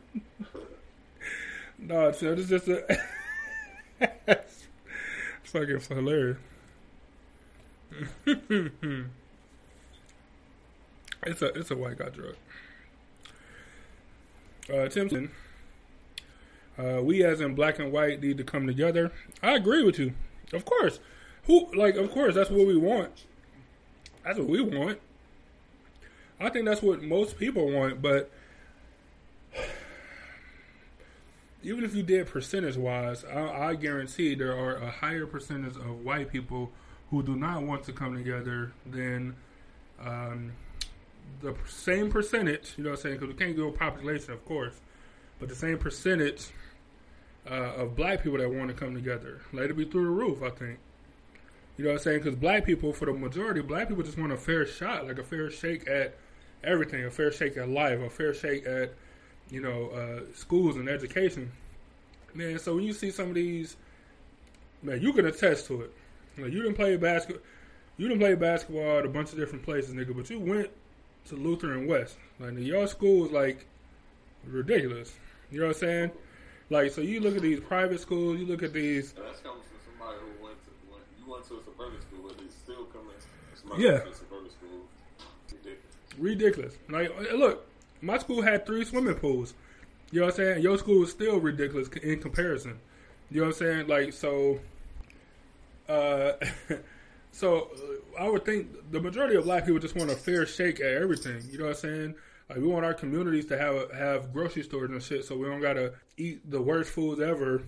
No, 1.82 2.10
it's, 2.10 2.22
it's 2.22 2.48
just 2.48 2.68
a. 2.68 2.86
it's 4.28 4.68
fucking 5.46 5.80
hilarious. 5.90 6.38
it's 8.28 9.02
a 11.42 11.46
it's 11.48 11.72
a 11.72 11.76
white 11.76 11.98
guy 11.98 12.10
drug. 12.10 12.36
Uh, 14.72 14.88
Timson, 14.88 15.32
uh, 16.78 17.02
we 17.02 17.24
as 17.24 17.42
in 17.42 17.56
black 17.56 17.80
and 17.80 17.92
white 17.92 18.22
need 18.22 18.38
to 18.38 18.44
come 18.44 18.68
together. 18.68 19.12
I 19.44 19.56
agree 19.56 19.84
with 19.84 20.00
you. 20.00 20.14
Of 20.54 20.66
course, 20.66 21.00
who 21.46 21.68
like 21.76 21.96
of 21.96 22.12
course 22.12 22.36
that's 22.36 22.50
what 22.50 22.66
we 22.68 22.78
want. 22.78 23.26
That's 24.24 24.38
what 24.38 24.48
we 24.48 24.62
want. 24.62 25.00
I 26.40 26.50
think 26.50 26.66
that's 26.66 26.82
what 26.82 27.04
most 27.04 27.38
people 27.38 27.72
want, 27.72 28.02
but 28.02 28.32
even 31.64 31.84
if 31.84 31.94
you 31.94 32.04
did 32.04 32.28
percentage 32.28 32.78
wise, 32.78 33.24
I, 33.26 33.70
I 33.70 33.76
guarantee 33.76 34.36
there 34.36 34.58
are 34.58 34.76
a 34.76 34.90
higher 34.90 35.26
percentage 35.26 35.76
of 35.76 36.04
white 36.04 36.32
people 36.32 36.72
who 37.10 37.22
do 37.22 37.36
not 37.36 37.64
want 37.64 37.84
to 37.84 37.94
come 37.94 38.16
together 38.16 38.72
than 38.86 39.36
um, 40.04 40.54
the 41.42 41.56
same 41.68 42.12
percentage. 42.12 42.74
You 42.78 42.84
know 42.84 42.92
what 42.92 43.00
I'm 43.00 43.04
saying? 43.04 43.16
Because 43.16 43.30
we 43.30 43.40
can't 43.40 43.56
go 43.56 43.72
population, 43.72 44.34
of 44.34 44.46
course, 44.46 44.74
but 45.40 45.50
the 45.50 45.56
same 45.56 45.78
percentage 45.78 46.48
uh, 47.50 47.74
of 47.76 47.96
black 47.96 48.24
people 48.24 48.38
that 48.40 48.50
want 48.50 48.68
to 48.70 48.74
come 48.74 48.94
together. 48.94 49.42
Let 49.54 49.70
it 49.70 49.78
be 49.78 49.86
through 49.86 50.06
the 50.06 50.12
roof, 50.12 50.44
I 50.44 50.50
think. 50.50 50.80
You 51.78 51.86
know 51.86 51.92
what 51.92 51.98
I'm 51.98 52.04
saying? 52.04 52.20
Because 52.20 52.36
black 52.36 52.66
people, 52.66 52.94
for 52.94 53.06
the 53.06 53.14
majority, 53.14 53.62
black 53.62 53.88
people 53.88 54.04
just 54.04 54.18
want 54.18 54.32
a 54.32 54.38
fair 54.38 54.66
shot, 54.66 55.08
like 55.08 55.18
a 55.18 55.24
fair 55.24 55.50
shake 55.50 55.88
at 55.88 56.16
everything, 56.64 57.06
a 57.06 57.10
fair 57.10 57.32
shake 57.32 57.58
at 57.58 57.70
life, 57.70 58.00
a 58.00 58.10
fair 58.10 58.34
shake 58.34 58.66
at 58.68 58.94
you 59.52 59.60
know, 59.60 59.90
uh, 59.90 60.22
schools 60.34 60.78
and 60.78 60.90
education. 60.90 61.52
Man, 62.34 62.58
so 62.58 62.76
when 62.76 62.86
you 62.86 62.94
see 62.94 63.12
some 63.12 63.30
of 63.30 63.36
these, 63.36 63.76
man, 64.82 65.02
you 65.02 65.12
can 65.14 65.26
attest 65.26 65.68
to 65.68 65.82
it. 65.82 65.94
Like 66.38 66.54
you 66.54 66.64
didn't 66.64 66.78
play 66.78 66.96
basketball, 66.96 67.44
you 67.98 68.08
didn't 68.08 68.22
play 68.22 68.36
basketball 68.36 69.00
at 69.00 69.06
a 69.06 69.10
bunch 69.10 69.34
of 69.34 69.38
different 69.38 69.64
places, 69.64 69.94
nigga. 69.94 70.16
But 70.16 70.30
you 70.30 70.40
went 70.40 70.70
to 71.28 71.36
Lutheran 71.36 71.88
West. 71.88 72.18
Like 72.40 72.58
your 72.58 72.88
school 72.88 73.26
is 73.26 73.32
like 73.32 73.66
ridiculous. 74.46 75.14
You 75.52 75.60
know 75.62 75.68
what 75.68 75.76
I'm 75.78 75.80
saying? 75.80 76.12
Like 76.70 76.92
so, 76.92 77.02
you 77.02 77.20
look 77.20 77.36
at 77.36 77.42
these 77.42 77.60
private 77.60 78.00
schools, 78.00 78.40
you 78.40 78.46
look 78.46 78.64
at 78.64 78.74
these. 78.74 79.12
That's 79.12 79.40
coming 79.42 79.62
from 79.62 79.80
somebody 80.00 80.18
who 80.20 80.44
went 80.46 80.58
to 80.64 80.70
went, 80.92 81.04
you 81.20 81.32
went 81.32 81.46
to 81.48 81.56
a 81.56 81.64
suburban 81.64 82.02
school, 82.02 82.20
but 82.30 82.42
he's 82.42 82.54
still 82.54 82.86
coming. 82.86 83.08
Somebody 83.56 83.84
Yeah. 83.84 84.00
to 84.00 84.10
a 84.10 84.16
suburban 84.16 84.50
school. 84.50 84.88
Ridiculous. 86.18 86.18
ridiculous. 86.18 86.78
Like, 86.90 87.10
uh, 87.32 87.36
look, 87.36 87.68
my 88.02 88.18
school 88.18 88.42
had 88.42 88.66
three 88.66 88.86
swimming 88.86 89.16
pools. 89.16 89.54
You 90.12 90.22
know 90.22 90.26
what 90.28 90.40
I'm 90.40 90.46
saying? 90.46 90.62
Your 90.64 90.78
school 90.78 91.04
is 91.04 91.12
still 91.12 91.40
ridiculous 91.40 91.88
in 92.02 92.20
comparison. 92.22 92.80
You 93.30 93.42
know 93.42 93.48
what 93.48 93.56
I'm 93.56 93.60
saying? 93.60 93.88
Like 93.88 94.14
so. 94.14 94.60
Uh, 95.90 96.34
so 97.32 97.70
uh, 98.18 98.24
I 98.24 98.30
would 98.30 98.46
think 98.46 98.92
the 98.92 99.00
majority 99.00 99.36
of 99.36 99.46
black 99.46 99.66
people 99.66 99.80
just 99.80 99.96
want 99.96 100.12
a 100.12 100.16
fair 100.16 100.46
shake 100.46 100.80
at 100.80 100.94
everything. 100.94 101.42
You 101.50 101.58
know 101.58 101.66
what 101.66 101.76
I'm 101.76 101.80
saying? 101.80 102.16
Like 102.50 102.60
we 102.60 102.68
want 102.68 102.86
our 102.86 102.94
communities 102.94 103.46
to 103.48 103.58
have 103.58 103.92
have 103.92 104.34
grocery 104.34 104.64
stores 104.64 104.90
and 104.92 105.02
shit, 105.02 105.26
so 105.26 105.38
we 105.38 105.48
don't 105.48 105.62
gotta 105.62 105.94
eat 106.18 106.50
the 106.50 106.62
worst 106.62 106.92
foods 106.92 107.22
ever. 107.22 107.64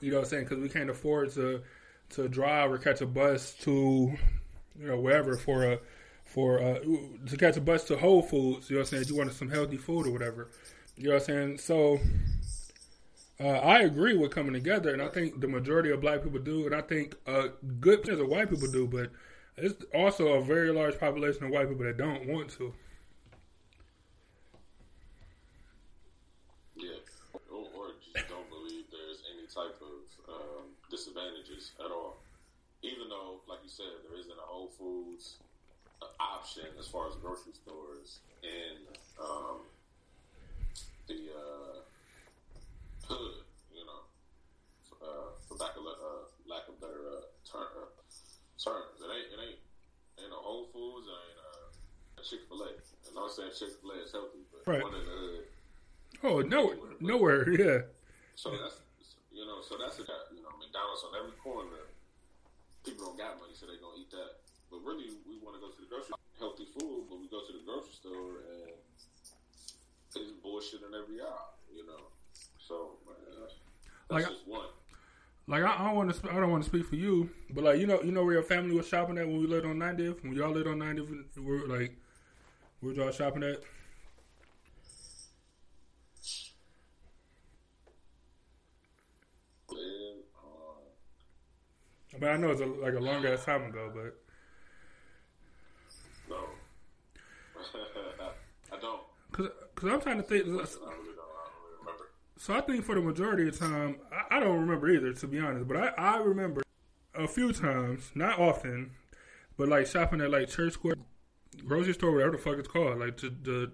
You 0.00 0.10
know 0.10 0.18
what 0.18 0.24
I'm 0.24 0.30
saying? 0.30 0.44
Because 0.44 0.58
we 0.58 0.68
can't 0.68 0.90
afford 0.90 1.32
to 1.34 1.62
to 2.10 2.28
drive 2.28 2.70
or 2.70 2.78
catch 2.78 3.00
a 3.00 3.06
bus 3.06 3.54
to 3.62 4.12
you 4.78 4.86
know 4.86 5.00
wherever 5.00 5.36
for 5.36 5.64
a 5.64 5.78
for 6.24 6.60
uh, 6.60 6.78
to 7.26 7.36
catch 7.36 7.56
a 7.56 7.60
bus 7.60 7.84
to 7.84 7.96
Whole 7.96 8.22
Foods. 8.22 8.70
You 8.70 8.76
know 8.76 8.80
what 8.80 8.92
I'm 8.92 8.98
saying? 8.98 9.04
You 9.08 9.16
wanted 9.16 9.34
some 9.34 9.50
healthy 9.50 9.76
food 9.76 10.06
or 10.06 10.10
whatever. 10.10 10.48
You 10.96 11.08
know 11.08 11.14
what 11.14 11.22
I'm 11.22 11.26
saying? 11.26 11.58
So 11.58 11.98
uh, 13.44 13.58
I 13.58 13.80
agree 13.80 14.16
with 14.16 14.30
coming 14.30 14.54
together, 14.54 14.94
and 14.94 15.02
I 15.02 15.08
think 15.08 15.40
the 15.40 15.48
majority 15.48 15.90
of 15.90 16.00
black 16.00 16.22
people 16.22 16.38
do, 16.38 16.64
and 16.64 16.74
I 16.74 16.80
think 16.80 17.14
a 17.26 17.50
good 17.78 18.00
percentage 18.00 18.22
of 18.22 18.28
white 18.28 18.48
people 18.48 18.70
do, 18.70 18.86
but 18.86 19.10
it's 19.58 19.84
also 19.94 20.34
a 20.34 20.42
very 20.42 20.72
large 20.72 20.98
population 20.98 21.44
of 21.44 21.50
white 21.50 21.68
people 21.68 21.84
that 21.84 21.98
don't 21.98 22.26
want 22.26 22.48
to. 22.52 22.72
Yeah, 26.74 26.96
or 27.52 27.92
just 28.00 28.28
don't 28.30 28.48
believe 28.48 28.84
there's 28.90 29.22
any 29.36 29.46
type 29.46 29.78
of 29.82 30.34
um, 30.34 30.64
disadvantages 30.90 31.72
at 31.84 31.90
all. 31.90 32.16
Even 32.82 33.10
though, 33.10 33.40
like 33.46 33.58
you 33.62 33.68
said, 33.68 33.86
there 34.08 34.18
isn't 34.18 34.32
a 34.32 34.46
Whole 34.46 34.70
Foods 34.78 35.36
uh, 36.00 36.06
option 36.18 36.64
as 36.78 36.86
far 36.86 37.08
as 37.08 37.14
grocery 37.16 37.52
stores 37.52 38.20
in 38.42 38.80
um, 39.20 39.60
the 41.08 41.28
uh, 41.28 41.80
hood, 43.08 43.44
you 43.72 43.84
know, 43.84 44.02
uh, 45.02 45.28
for 45.48 45.54
lack 45.60 45.76
of 45.76 45.84
uh, 45.86 46.24
lack 46.48 46.64
of 46.68 46.80
better 46.80 47.04
uh, 47.20 47.24
ter- 47.44 47.72
uh, 47.78 47.90
terms. 48.60 48.98
It 49.00 49.08
ain't 49.10 49.28
it 49.32 49.40
ain't 49.40 49.60
ain't 50.20 50.30
no 50.30 50.40
Whole 50.40 50.68
Foods, 50.72 51.06
it 51.08 51.14
ain't 51.14 51.40
uh, 51.40 52.22
Chick 52.24 52.42
Fil 52.48 52.62
A. 52.64 52.70
And 53.08 53.14
I'm 53.18 53.28
saying 53.30 53.52
Chick 53.56 53.76
Fil 53.80 53.92
A 53.92 53.98
is 54.04 54.12
healthy, 54.12 54.42
but 54.50 54.64
Right. 54.64 54.82
one 54.82 54.94
in 54.96 55.04
the 55.04 55.16
hood. 55.16 55.44
Oh 56.24 56.40
no, 56.40 56.72
nowhere. 57.00 57.44
Yeah, 57.52 57.84
So 58.34 58.50
that's 58.56 58.80
you 59.30 59.44
know, 59.44 59.60
so 59.60 59.76
that's 59.76 59.98
a 60.00 60.06
you 60.32 60.40
know, 60.42 60.52
McDonald's 60.56 61.04
on 61.04 61.12
every 61.18 61.36
corner. 61.42 61.90
People 62.86 63.12
don't 63.12 63.18
got 63.18 63.40
money, 63.40 63.52
so 63.56 63.66
they 63.66 63.76
gonna 63.80 63.96
eat 64.00 64.10
that. 64.12 64.40
But 64.70 64.80
really, 64.84 65.10
we 65.28 65.36
want 65.42 65.56
to 65.56 65.60
go 65.60 65.68
to 65.72 65.80
the 65.80 65.88
grocery 65.90 66.14
healthy 66.38 66.66
food, 66.74 67.06
but 67.08 67.20
we 67.20 67.28
go 67.28 67.44
to 67.44 67.52
the 67.52 67.62
grocery 67.64 67.94
store 67.94 68.42
and 68.48 68.72
it's 70.14 70.32
bullshit 70.42 70.82
in 70.86 70.94
every 70.94 71.18
aisle, 71.20 71.58
you 71.74 71.84
know. 71.86 72.10
So 72.68 72.98
that's 73.40 73.54
Like, 74.10 74.26
like 75.46 75.62
I, 75.62 75.74
I 75.74 75.84
don't 75.86 75.96
want 75.96 76.14
to. 76.14 76.30
I 76.30 76.40
don't 76.40 76.50
want 76.50 76.64
to 76.64 76.68
speak 76.68 76.86
for 76.86 76.96
you, 76.96 77.30
but 77.50 77.64
like 77.64 77.78
you 77.78 77.86
know, 77.86 78.00
you 78.02 78.12
know 78.12 78.24
where 78.24 78.34
your 78.34 78.42
family 78.42 78.74
was 78.74 78.88
shopping 78.88 79.18
at 79.18 79.26
when 79.26 79.38
we 79.38 79.46
lived 79.46 79.66
on 79.66 79.78
90th. 79.78 80.22
When 80.22 80.32
y'all 80.34 80.50
lived 80.50 80.66
on 80.68 80.78
90th, 80.78 81.26
we're 81.36 81.66
like, 81.66 81.96
where 82.80 82.94
y'all 82.94 83.12
shopping 83.12 83.44
at? 83.44 83.62
And, 89.70 90.22
uh, 90.42 90.80
I 92.14 92.18
mean, 92.18 92.30
I 92.30 92.36
know 92.36 92.50
it's 92.50 92.60
a, 92.60 92.66
like 92.66 92.94
a 92.94 93.00
long 93.00 93.24
ass 93.26 93.44
time 93.44 93.64
ago, 93.64 93.90
but 93.94 94.16
no, 96.28 96.36
I 98.72 98.80
don't. 98.80 99.00
because 99.30 99.48
cause 99.74 99.90
I'm 99.90 100.00
trying 100.00 100.16
to 100.18 100.22
think. 100.22 100.44
I 100.44 100.48
really 100.48 100.58
don't. 100.58 100.64
I 100.64 100.88
don't 100.88 100.94
really 101.62 101.78
remember. 101.80 102.10
So 102.36 102.54
I 102.54 102.60
think 102.60 102.84
for 102.84 102.94
the 102.94 103.00
majority 103.00 103.48
of 103.48 103.58
the 103.58 103.66
time, 103.66 103.96
I, 104.12 104.36
I 104.36 104.40
don't 104.40 104.60
remember 104.60 104.88
either, 104.90 105.12
to 105.12 105.26
be 105.26 105.38
honest. 105.38 105.68
But 105.68 105.76
I, 105.76 105.86
I 105.96 106.16
remember 106.18 106.62
a 107.14 107.28
few 107.28 107.52
times, 107.52 108.10
not 108.14 108.38
often, 108.38 108.90
but 109.56 109.68
like 109.68 109.86
shopping 109.86 110.20
at 110.20 110.30
like 110.30 110.48
Church 110.48 110.74
Square, 110.74 110.96
grocery 111.66 111.94
store, 111.94 112.12
whatever 112.12 112.32
the 112.32 112.38
fuck 112.38 112.58
it's 112.58 112.68
called. 112.68 112.98
Like 112.98 113.16
to 113.18 113.30
the, 113.30 113.72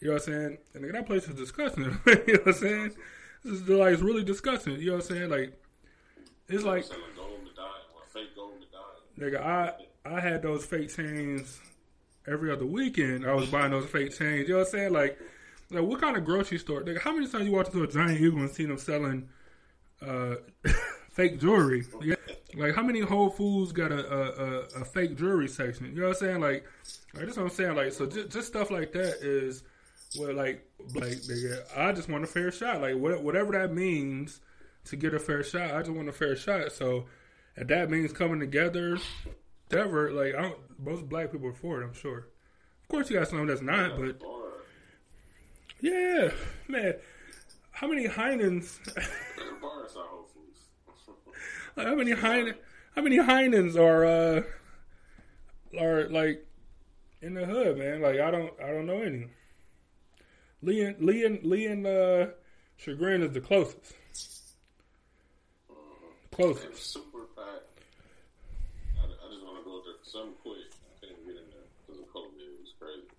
you 0.00 0.08
know 0.08 0.14
what 0.14 0.26
I'm 0.28 0.32
saying? 0.32 0.58
And 0.74 0.94
that 0.94 1.06
place 1.06 1.28
is 1.28 1.34
disgusting. 1.34 1.84
you 2.06 2.14
know 2.14 2.22
what 2.24 2.46
I'm 2.46 2.52
saying? 2.54 2.96
This 3.44 3.60
is 3.60 3.68
like 3.68 3.92
it's 3.92 4.02
really 4.02 4.24
disgusting. 4.24 4.80
You 4.80 4.86
know 4.86 4.92
what 4.94 5.10
I'm 5.10 5.16
saying? 5.16 5.30
Like 5.30 5.62
it's 6.48 6.64
like 6.64 6.84
Selling 6.84 7.02
gold 7.16 7.40
medallion 7.44 7.86
or 7.94 8.02
fake 8.08 8.34
gold 8.34 8.54
medallion. 8.60 9.40
nigga, 9.40 9.44
I 9.44 9.72
I 10.04 10.20
had 10.20 10.42
those 10.42 10.64
fake 10.64 10.94
chains 10.94 11.60
every 12.26 12.50
other 12.50 12.66
weekend. 12.66 13.26
I 13.26 13.34
was 13.34 13.48
buying 13.48 13.70
those 13.70 13.86
fake 13.86 14.16
chains. 14.16 14.48
You 14.48 14.54
know 14.54 14.60
what 14.60 14.68
I'm 14.68 14.72
saying? 14.72 14.92
Like, 14.92 15.18
like 15.72 15.84
what 15.84 16.00
kind 16.00 16.16
of 16.16 16.24
grocery 16.24 16.58
store? 16.58 16.82
Like, 16.84 16.98
how 16.98 17.12
many 17.12 17.26
times 17.26 17.46
you 17.46 17.52
walk 17.52 17.66
into 17.66 17.82
a 17.82 17.88
giant 17.88 18.20
eagle 18.20 18.40
and 18.40 18.50
see 18.50 18.66
them 18.66 18.78
selling 18.78 19.28
uh, 20.06 20.36
fake 21.10 21.40
jewelry? 21.40 21.84
Yeah. 22.02 22.16
Like, 22.54 22.74
how 22.74 22.82
many 22.82 23.00
Whole 23.00 23.30
Foods 23.30 23.72
got 23.72 23.92
a, 23.92 24.06
a, 24.06 24.20
a, 24.20 24.60
a 24.80 24.84
fake 24.84 25.16
jewelry 25.16 25.48
section? 25.48 25.86
You 25.86 26.02
know 26.02 26.08
what 26.08 26.16
I'm 26.16 26.20
saying? 26.20 26.40
Like, 26.40 26.66
like 27.14 27.24
that's 27.24 27.36
what 27.36 27.44
I'm 27.44 27.50
saying. 27.50 27.76
Like, 27.76 27.92
so 27.92 28.06
just, 28.06 28.30
just 28.30 28.48
stuff 28.48 28.70
like 28.70 28.92
that 28.92 29.18
is 29.22 29.62
what 30.16 30.34
like 30.34 30.68
like 30.94 31.12
nigga, 31.12 31.62
I 31.76 31.92
just 31.92 32.08
want 32.08 32.24
a 32.24 32.26
fair 32.26 32.52
shot. 32.52 32.82
Like, 32.82 32.96
what, 32.96 33.22
whatever 33.22 33.52
that 33.52 33.72
means 33.72 34.40
to 34.84 34.96
get 34.96 35.14
a 35.14 35.18
fair 35.18 35.42
shot, 35.42 35.74
I 35.74 35.78
just 35.80 35.90
want 35.92 36.08
a 36.08 36.12
fair 36.12 36.36
shot. 36.36 36.72
So, 36.72 37.06
if 37.56 37.68
that 37.68 37.90
means 37.90 38.12
coming 38.12 38.40
together, 38.40 38.98
whatever. 39.68 40.12
Like, 40.12 40.34
I 40.34 40.42
don't, 40.42 40.58
most 40.78 41.08
black 41.08 41.32
people 41.32 41.48
are 41.48 41.54
for 41.54 41.80
it. 41.80 41.84
I'm 41.84 41.94
sure. 41.94 42.28
Of 42.82 42.88
course, 42.88 43.08
you 43.08 43.18
got 43.18 43.28
some 43.28 43.46
that's 43.46 43.62
not, 43.62 43.96
but 43.96 44.20
yeah, 45.82 46.30
man. 46.68 46.94
How 47.72 47.86
many 47.88 48.06
Heinens? 48.08 48.78
bars 49.60 49.96
are 49.96 50.06
Whole 50.06 50.28
Foods. 50.34 50.60
how 51.76 51.94
many 51.94 52.12
Heinen? 52.12 52.54
How 52.96 53.02
many 53.02 53.18
Heinens 53.18 53.76
are 53.76 54.04
uh 54.04 54.42
are 55.78 56.08
like 56.08 56.46
in 57.20 57.34
the 57.34 57.44
hood, 57.44 57.76
man? 57.76 58.00
Like 58.00 58.20
I 58.20 58.30
don't 58.30 58.52
I 58.62 58.68
don't 58.68 58.86
know 58.86 59.02
any. 59.02 59.26
Lee 60.62 60.82
and 60.82 61.00
Lee 61.04 61.24
and 61.24 61.42
Lee 61.44 61.66
and 61.66 61.86
uh, 61.86 62.26
Chagrin 62.76 63.22
is 63.22 63.32
the 63.32 63.40
closest. 63.40 63.94
Closest. 66.30 66.66
It's 66.70 66.86
super 66.86 67.26
packed. 67.36 67.82
I, 68.96 69.04
I 69.04 69.30
just 69.30 69.44
want 69.44 69.58
to 69.58 69.64
go 69.64 69.82
there 69.84 69.98
for 70.02 70.08
something 70.08 70.34
quick. 70.40 70.70
I 70.70 71.06
can't 71.06 71.18
even 71.18 71.34
get 71.34 71.42
in 71.42 71.50
there 71.50 71.66
because 71.84 72.00
of 72.00 72.08
COVID. 72.08 72.38
It 72.38 72.60
was 72.60 72.72
crazy. 72.78 73.11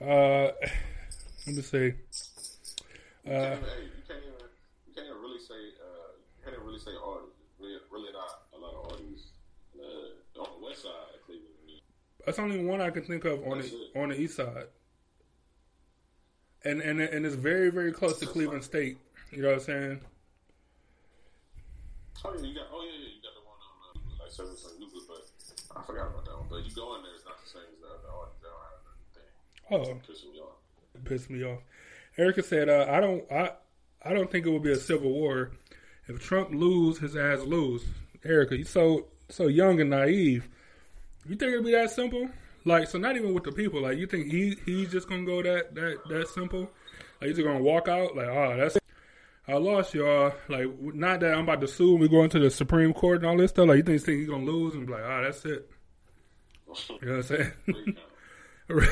Uh, 0.00 0.06
let 1.46 1.56
me 1.56 1.62
see. 1.62 1.76
You 1.78 3.32
Uh, 3.32 3.56
can't 3.56 3.62
even, 3.62 3.90
you 3.96 4.02
can't 4.06 4.22
even, 4.22 4.48
you 4.86 4.94
can't 4.94 5.06
even 5.08 5.20
really 5.20 5.40
say, 5.40 5.54
uh, 5.82 6.14
you 6.16 6.44
can't 6.44 6.54
even 6.54 6.66
really 6.66 6.78
say 6.78 6.92
artists. 7.04 7.34
Really, 7.58 7.78
really 7.90 8.12
not 8.12 8.46
a 8.54 8.58
lot 8.58 8.74
of 8.74 8.92
artists 8.92 9.32
uh, 9.76 10.40
on 10.40 10.60
the 10.60 10.66
west 10.66 10.82
side 10.82 10.92
of 11.14 11.20
Cleveland. 11.26 11.82
That's 12.24 12.38
only 12.38 12.64
one 12.64 12.80
I 12.80 12.90
can 12.90 13.02
think 13.02 13.24
of 13.24 13.42
on 13.46 13.58
That's 13.58 13.70
the 13.70 13.76
it. 13.76 13.96
on 14.00 14.08
the 14.10 14.20
east 14.20 14.36
side, 14.36 14.68
and 16.64 16.80
and 16.80 17.00
and 17.00 17.26
it's 17.26 17.34
very 17.34 17.70
very 17.70 17.90
close 17.92 18.18
to 18.20 18.26
Cleveland 18.26 18.62
State. 18.64 18.98
You 19.32 19.42
know 19.42 19.48
what 19.48 19.54
I'm 19.58 19.64
saying? 19.64 20.00
Oh 22.24 22.34
yeah, 22.34 22.46
you 22.46 22.54
got, 22.54 22.66
oh 22.72 22.82
yeah, 22.86 22.98
yeah, 22.98 23.10
you 23.16 23.22
got 23.22 23.34
the 23.34 23.42
one 23.42 23.58
on 23.58 23.74
uh, 23.98 24.22
like 24.22 24.30
Service 24.30 24.64
on 24.66 24.78
Euclid, 24.80 25.02
but 25.08 25.22
I 25.74 25.82
forgot 25.82 26.08
about 26.14 26.24
that 26.26 26.36
one. 26.38 26.46
But 26.50 26.62
you 26.66 26.70
go 26.74 26.94
in 26.96 27.02
there, 27.02 27.14
it's 27.14 27.24
not 27.26 27.38
the 27.42 27.48
same 27.50 27.66
as 27.74 27.80
the 27.82 27.88
other 27.90 28.10
artists. 28.14 28.38
They 28.42 28.48
don't 28.50 28.62
have 28.62 28.86
anything. 28.86 29.30
Oh, 29.70 29.78
Pissing 30.08 30.32
me 30.32 30.40
off. 30.40 31.04
pissed 31.04 31.30
me 31.30 31.42
off. 31.44 31.58
Erica 32.16 32.42
said, 32.42 32.68
uh, 32.68 32.86
"I 32.88 33.00
don't, 33.00 33.30
I, 33.30 33.52
I 34.04 34.12
don't 34.14 34.30
think 34.30 34.46
it 34.46 34.50
will 34.50 34.58
be 34.60 34.72
a 34.72 34.76
civil 34.76 35.10
war 35.12 35.50
if 36.08 36.18
Trump 36.20 36.50
lose, 36.52 36.98
his 36.98 37.16
ass 37.16 37.40
lose." 37.40 37.84
Erica, 38.24 38.56
you 38.56 38.64
so 38.64 39.06
so 39.28 39.46
young 39.46 39.80
and 39.80 39.90
naive. 39.90 40.48
You 41.26 41.36
think 41.36 41.52
it'll 41.52 41.64
be 41.64 41.72
that 41.72 41.90
simple? 41.90 42.28
Like, 42.64 42.88
so 42.88 42.98
not 42.98 43.16
even 43.16 43.34
with 43.34 43.44
the 43.44 43.52
people. 43.52 43.82
Like, 43.82 43.98
you 43.98 44.06
think 44.06 44.32
he 44.32 44.56
he's 44.66 44.90
just 44.90 45.08
gonna 45.08 45.24
go 45.24 45.42
that 45.42 45.74
that 45.74 45.98
that 46.08 46.28
simple? 46.28 46.70
Like, 47.20 47.28
he's 47.28 47.36
just 47.36 47.46
gonna 47.46 47.62
walk 47.62 47.88
out? 47.88 48.16
Like, 48.16 48.26
oh, 48.28 48.56
that's 48.56 48.78
I 49.46 49.54
lost 49.54 49.94
y'all. 49.94 50.32
Like, 50.48 50.66
not 50.94 51.20
that 51.20 51.32
I'm 51.34 51.44
about 51.44 51.60
to 51.62 51.68
sue. 51.68 51.92
and 51.92 52.00
We 52.00 52.08
going 52.08 52.28
to 52.30 52.38
the 52.38 52.50
Supreme 52.50 52.92
Court 52.92 53.18
and 53.18 53.26
all 53.26 53.36
this 53.36 53.50
stuff. 53.50 53.68
Like, 53.68 53.78
you 53.78 53.82
think, 53.82 54.02
think 54.02 54.18
he's 54.20 54.28
gonna 54.28 54.44
lose 54.44 54.74
and 54.74 54.86
be 54.86 54.92
like, 54.92 55.02
oh, 55.04 55.22
that's 55.24 55.44
it? 55.44 55.70
You 57.00 57.08
know 57.08 57.16
what 57.16 57.30
I'm 57.30 57.36
saying? 57.36 57.52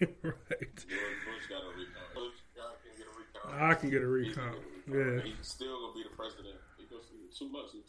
Recount. 0.00 0.16
right. 0.22 0.34
right. 0.50 0.76
George 0.76 1.20
Bush 1.26 1.46
got 1.48 1.62
a 1.62 1.70
recount. 1.76 2.14
Bush 2.14 2.38
got, 2.56 2.80
can 2.82 2.92
get 2.96 3.06
a 3.06 3.14
recount. 3.16 3.62
I 3.62 3.74
can 3.74 3.90
get 3.90 4.02
a 4.02 4.06
He 4.06 4.10
recount. 4.10 4.56
get 4.56 4.94
a 4.94 4.98
recount. 4.98 5.24
Yeah. 5.24 5.32
He's 5.36 5.46
still 5.46 5.80
gonna 5.80 5.94
be 5.94 6.02
the 6.02 6.16
president. 6.16 6.56
He 6.78 6.84
goes 6.86 7.04
two 7.36 7.48
months. 7.48 7.72
Two, 7.72 7.80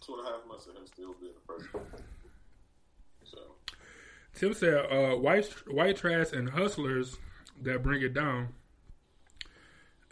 two 0.00 0.14
and 0.18 0.26
a 0.26 0.30
half 0.30 0.46
months 0.46 0.66
of 0.66 0.76
him 0.76 0.86
still 0.86 1.14
being 1.20 1.32
the 1.34 1.40
president. 1.52 1.84
So 3.24 3.38
Tim 4.34 4.54
said, 4.54 4.86
uh, 4.90 5.16
"White 5.16 5.46
white 5.66 5.96
trash 5.96 6.32
and 6.32 6.50
hustlers 6.50 7.16
that 7.62 7.82
bring 7.82 8.02
it 8.02 8.14
down." 8.14 8.48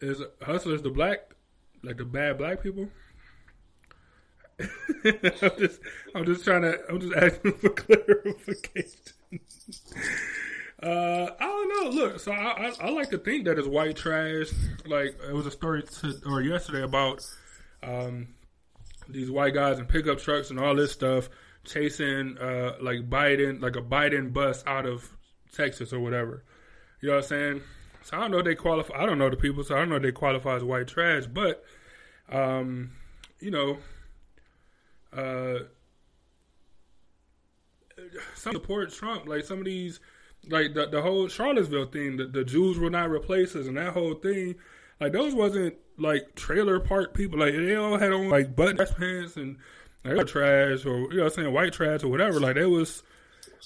Is 0.01 0.21
hustlers 0.43 0.83
the 0.83 0.91
black, 0.91 1.35
like 1.85 1.99
the 1.99 2.05
bad 2.05 2.39
black 2.39 2.63
people? 2.63 2.89
I'm 5.05 5.59
just, 5.59 5.81
I'm 6.15 6.25
just 6.25 6.45
trying 6.45 6.63
to, 6.63 6.79
I'm 6.89 7.01
just 7.01 7.15
asking 7.15 7.53
for 7.53 7.69
clarification. 7.71 8.99
Uh, 10.83 11.31
I 11.39 11.47
don't 11.47 11.69
know. 11.69 12.03
Look, 12.03 12.21
so 12.21 12.33
I, 12.33 12.69
I, 12.69 12.73
I 12.81 12.91
like 12.91 13.11
to 13.11 13.19
think 13.19 13.45
that 13.45 13.59
it's 13.59 13.69
white 13.69 13.97
trash. 13.97 14.49
Like 14.85 15.17
it 15.29 15.33
was 15.33 15.47
a 15.47 15.51
story 15.51 15.83
to, 15.83 16.15
or 16.27 16.41
yesterday 16.41 16.83
about 16.83 17.25
um, 17.83 18.29
these 19.09 19.31
white 19.31 19.55
guys 19.55 19.79
in 19.79 19.87
pickup 19.87 20.19
trucks 20.19 20.51
and 20.51 20.59
all 20.59 20.75
this 20.75 20.93
stuff 20.93 21.29
chasing 21.65 22.37
uh, 22.39 22.77
like 22.81 23.09
Biden, 23.09 23.63
like 23.63 23.77
a 23.77 23.83
Biden 23.83 24.33
bus 24.33 24.65
out 24.67 24.87
of 24.87 25.09
Texas 25.53 25.93
or 25.93 26.01
whatever. 26.01 26.45
You 27.01 27.09
know 27.11 27.17
what 27.17 27.25
I'm 27.25 27.29
saying? 27.29 27.63
So 28.05 28.17
I 28.17 28.21
don't 28.21 28.33
know 28.33 28.39
if 28.39 28.45
they 28.45 28.55
qualify. 28.55 29.01
I 29.01 29.07
don't 29.07 29.19
know 29.19 29.31
the 29.31 29.37
people, 29.37 29.63
so 29.63 29.77
I 29.77 29.79
don't 29.79 29.89
know 29.89 29.97
if 29.97 30.03
they 30.03 30.13
qualify 30.13 30.57
as 30.57 30.65
white 30.65 30.89
trash. 30.89 31.27
But, 31.27 31.65
um, 32.31 32.91
you 33.39 33.51
know, 33.51 33.79
uh, 35.17 35.65
some 38.35 38.55
support 38.55 38.93
Trump. 38.93 39.27
Like 39.29 39.45
some 39.45 39.59
of 39.59 39.65
these 39.65 40.01
like 40.49 40.75
the 40.75 40.87
the 40.87 41.03
whole 41.03 41.29
Charlottesville 41.29 41.87
thing, 41.87 42.17
the, 42.17 42.27
the 42.27 42.45
Jews 42.45 42.79
will 42.79 42.91
not 42.91 43.11
replace 43.11 43.55
us, 43.55 43.67
and 43.67 43.77
that 43.77 43.93
whole 43.93 44.15
thing, 44.15 44.57
like 45.01 45.13
those 45.13 45.35
wasn't 45.35 45.77
like 45.99 46.35
trailer 46.35 46.81
park 46.81 47.15
people. 47.15 47.39
Like 47.39 47.55
they 47.55 47.77
all 47.77 47.99
had 47.99 48.13
on 48.13 48.29
like 48.29 48.57
button 48.57 48.85
pants 48.99 49.37
and 49.37 49.57
like, 50.05 50.27
trash 50.27 50.85
or 50.85 50.99
you 51.13 51.19
know 51.19 51.25
what 51.25 51.33
I'm 51.33 51.45
saying 51.45 51.53
white 51.53 51.73
trash 51.73 52.03
or 52.03 52.09
whatever. 52.09 52.41
Like 52.41 52.57
they 52.57 52.65
was, 52.65 53.03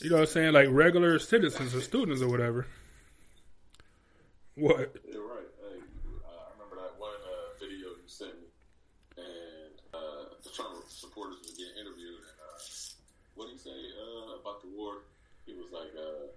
you 0.01 0.11
know 0.11 0.17
what 0.17 0.23
I'm 0.23 0.29
saying 0.29 0.53
like 0.53 0.69
regular 0.71 1.19
citizens 1.19 1.75
or 1.75 1.81
students 1.81 2.21
or 2.21 2.29
whatever. 2.29 2.67
What? 4.55 4.97
You're 5.11 5.27
right. 5.27 5.49
Hey, 5.61 5.81
I 6.25 6.53
remember 6.53 6.77
that 6.77 6.99
one 6.99 7.11
uh, 7.25 7.59
video 7.59 7.89
you 7.89 8.07
sent 8.07 8.33
me, 8.35 8.49
and 9.19 9.75
uh, 9.95 10.37
the 10.43 10.51
Trump 10.51 10.77
supporters 10.89 11.37
was 11.43 11.53
getting 11.53 11.77
interviewed, 11.81 12.21
and 12.21 12.41
uh, 12.41 12.61
what 13.35 13.47
did 13.49 13.53
he 13.53 13.59
say 13.59 13.71
uh, 13.71 14.41
about 14.41 14.61
the 14.61 14.69
war? 14.77 15.05
He 15.47 15.53
was 15.55 15.73
like. 15.73 15.93
Uh, 15.97 16.33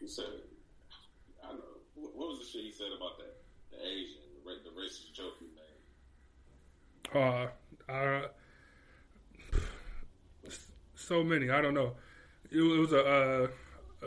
he 0.00 0.06
said, 0.06 0.24
I 1.44 1.48
don't 1.48 1.58
know, 1.58 1.82
what 1.96 2.28
was 2.28 2.37
the 2.37 2.37
shit 2.48 2.64
he 2.64 2.72
said 2.72 2.88
about 2.96 3.18
that? 3.18 3.36
The 3.70 3.76
Asian, 3.84 4.24
the, 4.44 4.56
the 4.64 4.74
racist 4.74 5.12
joke 5.12 5.34
he 5.38 5.46
made? 5.52 5.84
Uh, 7.14 7.48
uh, 7.92 8.28
so 10.94 11.22
many. 11.22 11.50
I 11.50 11.60
don't 11.60 11.74
know. 11.74 11.92
It, 12.50 12.58
it 12.58 12.78
was 12.80 12.92
a, 12.92 13.04
uh, 13.04 13.48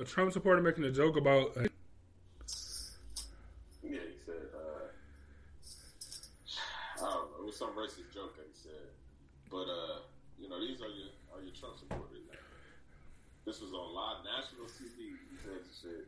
a 0.01 0.03
Trump 0.05 0.33
supporter 0.33 0.61
making 0.61 0.83
a 0.85 0.91
joke 0.91 1.17
about. 1.17 1.55
Uh, 1.55 1.67
yeah, 3.83 3.99
he 4.09 4.17
said. 4.25 4.49
Uh, 4.55 4.89
I 6.97 7.09
don't 7.09 7.31
know. 7.31 7.37
It 7.41 7.45
was 7.45 7.57
some 7.57 7.75
racist 7.77 8.13
joke 8.13 8.35
that 8.37 8.47
he 8.49 8.53
said, 8.57 8.89
but 9.51 9.69
uh, 9.69 9.99
you 10.39 10.49
know, 10.49 10.59
these 10.59 10.81
are 10.81 10.89
your 10.89 11.13
are 11.33 11.41
your 11.41 11.53
Trump 11.53 11.77
supporters. 11.77 12.07
This 13.45 13.59
was 13.59 13.73
on 13.73 13.93
live 13.93 14.23
national 14.23 14.65
TV. 14.65 15.17
He 15.29 15.37
said 15.43 15.65
shit. 15.81 16.07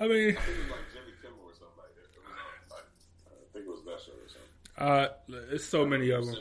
I 0.00 0.08
mean, 0.08 0.30
I 0.30 0.40
think 0.40 0.48
it 0.48 0.62
was 0.62 0.70
like 0.70 0.86
Jimmy 0.92 1.12
Kimmel 1.20 1.38
or 1.44 1.52
something 1.52 1.76
like 1.76 1.94
that. 1.94 2.08
It 2.08 2.22
was 2.24 2.32
on, 2.32 2.76
like, 2.76 2.88
I 3.28 3.52
think 3.52 3.66
it 3.66 3.70
was 3.70 3.84
that 3.84 4.00
show 4.00 4.12
or 4.12 4.28
something. 4.28 4.50
Uh, 4.78 5.52
it's 5.52 5.64
so 5.64 5.86
many 5.86 6.10
of 6.10 6.26
them. 6.26 6.36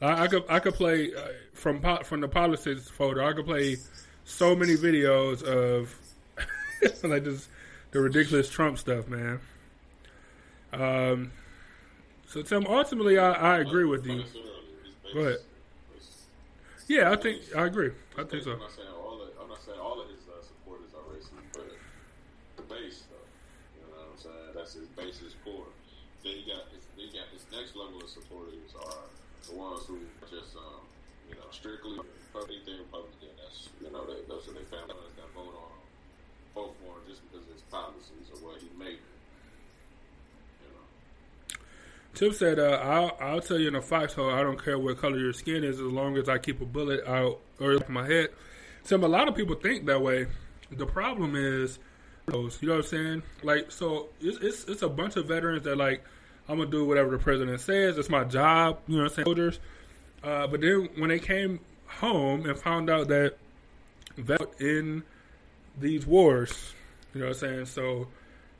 I, 0.00 0.22
I, 0.22 0.28
could 0.28 0.44
I 0.48 0.60
could 0.60 0.74
play 0.74 1.12
uh, 1.12 1.28
from 1.54 1.82
from 2.04 2.20
the 2.20 2.28
politics 2.28 2.88
folder. 2.88 3.22
I 3.22 3.32
could 3.32 3.46
play 3.46 3.76
so 4.24 4.54
many 4.54 4.74
videos 4.76 5.42
of 5.42 5.92
like 7.02 7.24
just 7.24 7.48
the 7.90 8.00
ridiculous 8.00 8.48
Trump 8.48 8.78
stuff, 8.78 9.08
man. 9.08 9.40
Um. 10.72 11.32
So 12.28 12.42
Tim, 12.42 12.66
ultimately, 12.66 13.18
I, 13.18 13.32
I 13.32 13.58
agree 13.58 13.86
with 13.86 14.06
you. 14.06 14.22
Go 15.14 15.20
ahead. 15.20 15.38
Yeah, 16.86 17.10
I 17.10 17.16
think 17.16 17.42
I 17.56 17.66
agree. 17.66 17.90
I 18.16 18.24
think 18.24 18.44
so. 18.44 18.52
I'm 18.52 18.58
not 18.60 18.70
saying 18.72 18.88
all 18.88 19.22
of, 19.22 19.28
I'm 19.40 19.48
not 19.48 19.62
saying 19.64 19.80
all 19.80 20.00
of 20.00 20.08
his 20.08 20.20
uh, 20.28 20.42
supporters 20.42 20.92
are 20.94 21.04
racist, 21.12 21.32
but 21.52 21.68
the 22.56 22.62
base, 22.62 23.04
though, 23.10 23.16
you 23.76 23.86
know 23.88 23.96
what 23.96 24.12
I'm 24.12 24.18
saying? 24.18 24.54
That's 24.54 24.72
his 24.74 24.88
base 24.88 25.22
is 25.22 25.34
poor. 25.44 25.64
Then 26.28 26.36
you 26.36 26.44
got 26.44 26.68
then 26.68 27.08
got 27.16 27.32
his 27.32 27.48
next 27.48 27.72
level 27.72 28.04
of 28.04 28.10
supporters 28.12 28.76
are 28.76 29.08
the 29.48 29.56
ones 29.56 29.88
who 29.88 29.96
just, 30.28 30.52
um, 30.60 30.84
you 31.24 31.34
know, 31.36 31.48
strictly 31.50 31.96
anything 32.36 32.84
Republican. 32.84 33.32
That's 33.40 33.68
you 33.80 33.90
know, 33.90 34.04
they, 34.04 34.20
those 34.28 34.46
are 34.48 34.52
their 34.52 34.68
family 34.68 34.92
that 35.16 35.32
vote 35.34 35.56
on 35.56 35.72
vote 36.54 36.76
for 36.84 37.00
him 37.00 37.08
just 37.08 37.24
because 37.24 37.48
of 37.48 37.54
his 37.54 37.62
policies 37.72 38.28
or 38.34 38.44
what 38.44 38.60
he 38.60 38.68
made. 38.78 38.98
Tip 42.12 42.34
said, 42.34 42.58
uh, 42.58 42.78
I'll, 42.82 43.16
I'll 43.20 43.40
tell 43.40 43.58
you 43.58 43.68
in 43.68 43.74
a 43.74 43.82
foxhole, 43.82 44.30
I 44.30 44.42
don't 44.42 44.62
care 44.62 44.78
what 44.78 44.98
color 44.98 45.18
your 45.18 45.32
skin 45.32 45.64
is 45.64 45.76
as 45.76 45.86
long 45.86 46.18
as 46.18 46.28
I 46.28 46.36
keep 46.36 46.60
a 46.60 46.66
bullet 46.66 47.06
out 47.06 47.38
or 47.58 47.78
my 47.88 48.06
head. 48.06 48.30
Tim, 48.84 49.02
a 49.02 49.08
lot 49.08 49.28
of 49.28 49.34
people 49.34 49.54
think 49.54 49.86
that 49.86 50.02
way. 50.02 50.26
The 50.70 50.86
problem 50.86 51.36
is, 51.36 51.78
you 52.26 52.34
know 52.34 52.48
what 52.48 52.74
I'm 52.74 52.82
saying? 52.82 53.22
Like, 53.42 53.70
so 53.70 54.08
it's, 54.20 54.38
it's, 54.38 54.64
it's 54.64 54.82
a 54.82 54.88
bunch 54.88 55.16
of 55.16 55.26
veterans 55.26 55.62
that, 55.62 55.76
like, 55.76 56.02
I'm 56.48 56.58
to 56.58 56.66
do 56.66 56.84
whatever 56.84 57.10
the 57.10 57.18
president 57.18 57.60
says. 57.60 57.98
It's 57.98 58.08
my 58.08 58.24
job, 58.24 58.78
you 58.86 58.96
know 58.96 59.02
what 59.04 59.10
I'm 59.10 59.14
saying? 59.16 59.26
Soldiers. 59.26 59.60
Uh, 60.22 60.46
but 60.46 60.60
then 60.60 60.88
when 60.96 61.10
they 61.10 61.18
came 61.18 61.60
home 61.86 62.46
and 62.46 62.58
found 62.58 62.88
out 62.88 63.08
that 63.08 63.36
in 64.58 65.02
these 65.78 66.06
wars, 66.06 66.72
you 67.14 67.20
know 67.20 67.26
what 67.26 67.36
I'm 67.36 67.40
saying? 67.40 67.66
So, 67.66 68.08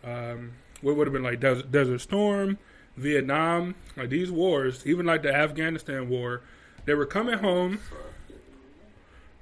um, 0.05 0.53
what 0.83 0.97
would 0.97 1.07
have 1.07 1.15
been 1.15 1.23
like 1.23 1.41
Desert, 1.41 1.73
Desert 1.73 2.01
Storm, 2.01 2.59
Vietnam, 2.97 3.75
like 3.97 4.11
these 4.11 4.31
wars, 4.31 4.87
even 4.87 5.07
like 5.07 5.23
the 5.23 5.35
Afghanistan 5.35 6.09
war, 6.09 6.43
they 6.85 6.95
were 6.95 7.07
coming 7.07 7.39
home 7.39 7.81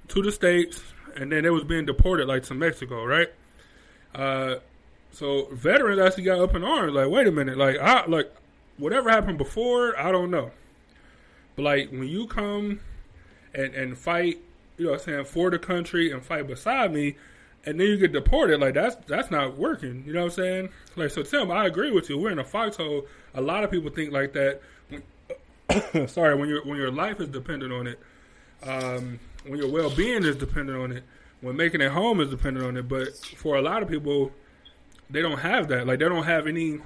to 0.07 0.21
the 0.21 0.31
states, 0.31 0.81
and 1.15 1.31
then 1.31 1.43
they 1.43 1.49
was 1.49 1.63
being 1.63 1.85
deported 1.85 2.27
like 2.27 2.43
to 2.43 2.53
Mexico, 2.53 3.03
right? 3.03 3.29
Uh, 4.15 4.55
so 5.17 5.47
veterans 5.51 5.99
actually 5.99 6.25
got 6.25 6.39
up 6.39 6.53
in 6.53 6.63
arms, 6.63 6.93
like, 6.93 7.09
wait 7.09 7.25
a 7.25 7.31
minute, 7.31 7.57
like, 7.57 7.79
I 7.79 8.05
like 8.05 8.31
whatever 8.77 9.09
happened 9.09 9.39
before, 9.39 9.99
I 9.99 10.11
don't 10.11 10.29
know, 10.29 10.51
but 11.55 11.63
like 11.63 11.89
when 11.89 12.07
you 12.07 12.27
come 12.27 12.81
and 13.51 13.73
and 13.73 13.97
fight, 13.97 14.39
you 14.77 14.85
know, 14.85 14.91
what 14.91 14.99
I'm 15.01 15.05
saying 15.05 15.25
for 15.25 15.49
the 15.49 15.57
country 15.57 16.11
and 16.11 16.23
fight 16.23 16.45
beside 16.45 16.93
me, 16.93 17.15
and 17.65 17.79
then 17.79 17.87
you 17.87 17.97
get 17.97 18.11
deported, 18.11 18.59
like 18.59 18.75
that's 18.75 18.95
that's 19.07 19.31
not 19.31 19.57
working. 19.57 20.03
You 20.05 20.13
know 20.13 20.25
what 20.25 20.37
I'm 20.37 20.43
saying? 20.43 20.69
Like 20.95 21.09
so, 21.09 21.23
Tim, 21.23 21.49
I 21.49 21.65
agree 21.65 21.91
with 21.91 22.11
you. 22.11 22.19
We're 22.19 22.29
in 22.29 22.37
a 22.37 22.43
foxhole. 22.43 23.07
A 23.33 23.41
lot 23.41 23.63
of 23.63 23.71
people 23.71 23.89
think 23.89 24.13
like 24.13 24.33
that. 24.33 24.61
sorry, 26.09 26.35
when 26.35 26.47
your 26.47 26.63
when 26.63 26.77
your 26.77 26.91
life 26.91 27.19
is 27.19 27.29
dependent 27.29 27.73
on 27.73 27.87
it, 27.87 27.99
um, 28.61 29.19
when 29.47 29.57
your 29.57 29.71
well 29.71 29.89
being 29.89 30.23
is 30.23 30.35
dependent 30.35 30.77
on 30.77 30.91
it, 30.91 31.03
when 31.41 31.55
making 31.55 31.81
it 31.81 31.91
home 31.91 32.21
is 32.21 32.29
dependent 32.29 32.67
on 32.67 32.77
it. 32.77 32.87
But 32.87 33.15
for 33.35 33.55
a 33.55 33.63
lot 33.63 33.81
of 33.81 33.89
people, 33.89 34.31
they 35.09 35.21
don't 35.21 35.39
have 35.39 35.67
that. 35.69 35.87
Like 35.87 35.99
they 35.99 36.09
don't 36.09 36.25
have 36.25 36.47
any 36.47 36.79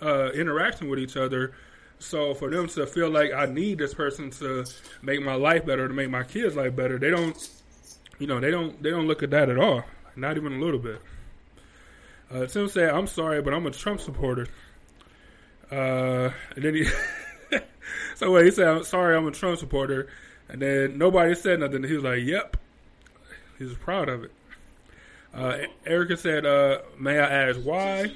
uh, 0.00 0.30
interaction 0.32 0.88
with 0.88 0.98
each 0.98 1.16
other. 1.16 1.52
So 1.98 2.34
for 2.34 2.50
them 2.50 2.68
to 2.68 2.86
feel 2.86 3.10
like 3.10 3.32
I 3.32 3.46
need 3.46 3.78
this 3.78 3.94
person 3.94 4.30
to 4.32 4.64
make 5.02 5.22
my 5.22 5.34
life 5.34 5.64
better, 5.64 5.88
to 5.88 5.94
make 5.94 6.10
my 6.10 6.22
kids' 6.22 6.56
life 6.56 6.74
better, 6.76 6.98
they 6.98 7.10
don't, 7.10 7.36
you 8.18 8.26
know, 8.26 8.40
they 8.40 8.50
don't 8.50 8.82
they 8.82 8.90
don't 8.90 9.06
look 9.06 9.22
at 9.22 9.30
that 9.30 9.48
at 9.48 9.58
all. 9.58 9.84
Not 10.16 10.36
even 10.36 10.54
a 10.54 10.58
little 10.58 10.78
bit. 10.78 11.00
Uh, 12.30 12.46
Tim 12.46 12.68
said, 12.68 12.90
"I'm 12.90 13.06
sorry, 13.06 13.42
but 13.42 13.54
I'm 13.54 13.66
a 13.66 13.70
Trump 13.70 14.00
supporter." 14.00 14.46
Uh, 15.70 16.30
and 16.54 16.64
then 16.64 16.74
he, 16.74 16.86
so 18.14 18.32
wait, 18.32 18.46
he 18.46 18.50
said, 18.50 18.66
"I'm 18.68 18.84
sorry, 18.84 19.16
I'm 19.16 19.26
a 19.26 19.30
Trump 19.30 19.58
supporter," 19.58 20.08
and 20.48 20.60
then 20.60 20.98
nobody 20.98 21.34
said 21.34 21.60
nothing. 21.60 21.84
He 21.84 21.94
was 21.94 22.04
like, 22.04 22.22
"Yep," 22.22 22.56
he 23.58 23.64
was 23.64 23.74
proud 23.74 24.08
of 24.08 24.24
it. 24.24 24.32
Uh, 25.34 25.66
Erica 25.84 26.16
said, 26.16 26.46
uh, 26.46 26.78
"May 26.98 27.18
I 27.18 27.48
ask 27.48 27.58
why?" 27.60 28.12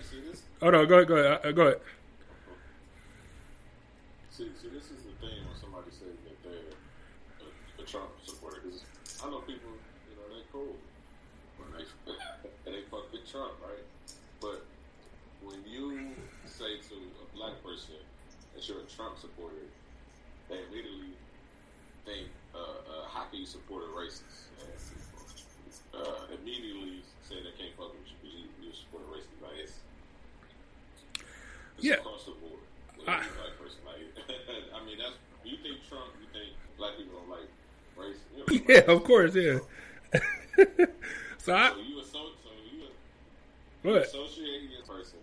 Oh 0.62 0.70
no, 0.70 0.86
go 0.86 0.96
ahead, 0.96 1.08
go 1.08 1.16
ahead, 1.16 1.40
uh, 1.44 1.52
go 1.52 1.62
ahead. 1.62 1.80
See, 4.30 4.46
see, 4.62 4.68
this 4.68 4.84
is 4.84 5.02
the 5.02 5.26
thing 5.26 5.42
when 5.42 5.56
somebody 5.58 5.90
says 5.90 6.14
that 6.22 6.38
they're 6.46 6.70
a, 7.42 7.82
a 7.82 7.86
Trump 7.86 8.10
supporter. 8.24 8.60
Because 8.62 8.84
I 9.24 9.30
know 9.30 9.38
people, 9.40 9.74
you 10.06 10.14
know, 10.14 10.30
they 10.30 10.46
cool 10.52 10.76
when 11.58 11.74
they 11.74 11.86
and 12.66 12.74
they 12.74 12.82
fuck 12.90 13.10
with 13.10 13.26
Trump, 13.30 13.54
right? 13.66 13.82
But 14.40 14.62
when 15.42 15.58
you 15.66 16.14
say 16.46 16.78
to 16.90 16.94
a 16.94 17.36
black 17.36 17.58
person 17.64 17.98
that 18.54 18.68
you're 18.68 18.78
a 18.78 18.90
Trump 18.94 19.18
supporter, 19.18 19.66
they 20.48 20.62
immediately 20.70 21.18
think, 22.06 22.28
uh, 22.54 22.58
uh, 22.58 23.08
how 23.10 23.24
can 23.24 23.40
you 23.40 23.46
support 23.46 23.82
a 23.82 23.92
racist? 23.98 24.54
And, 24.62 24.70
immediately 26.40 27.02
say 27.26 27.36
they 27.42 27.54
can't 27.60 27.74
fuck 27.76 27.92
with 27.92 28.06
you 28.08 28.16
because 28.22 28.34
you, 28.38 28.46
you 28.62 28.70
support 28.74 29.04
a 29.04 29.10
racist. 29.12 29.38
Like 29.42 29.58
it's, 29.62 29.76
it's 31.76 31.84
Yeah. 31.84 32.00
across 32.02 32.24
the 32.24 32.32
board. 32.38 32.60
Ah. 33.06 33.22
I- 33.22 33.28
black 33.36 33.54
person. 33.58 33.80
Like, 33.86 34.02
I 34.74 34.84
mean, 34.84 34.98
that's 34.98 35.16
you 35.44 35.56
think 35.62 35.80
Trump, 35.88 36.12
you 36.20 36.28
think 36.34 36.52
black 36.76 36.96
people 36.98 37.18
don't 37.20 37.30
like 37.30 37.48
race. 37.96 38.20
You 38.34 38.44
know, 38.44 38.48
Yeah, 38.68 38.84
of 38.92 39.04
course, 39.04 39.34
yeah. 39.34 39.58
so 41.38 41.54
I, 41.54 41.70
So 41.70 41.80
you 41.80 42.00
assault, 42.00 42.34
so 42.42 42.50
you 42.52 43.94
ahead. 43.94 44.02
associate 44.04 44.68
this 44.74 44.84
person, 44.88 45.20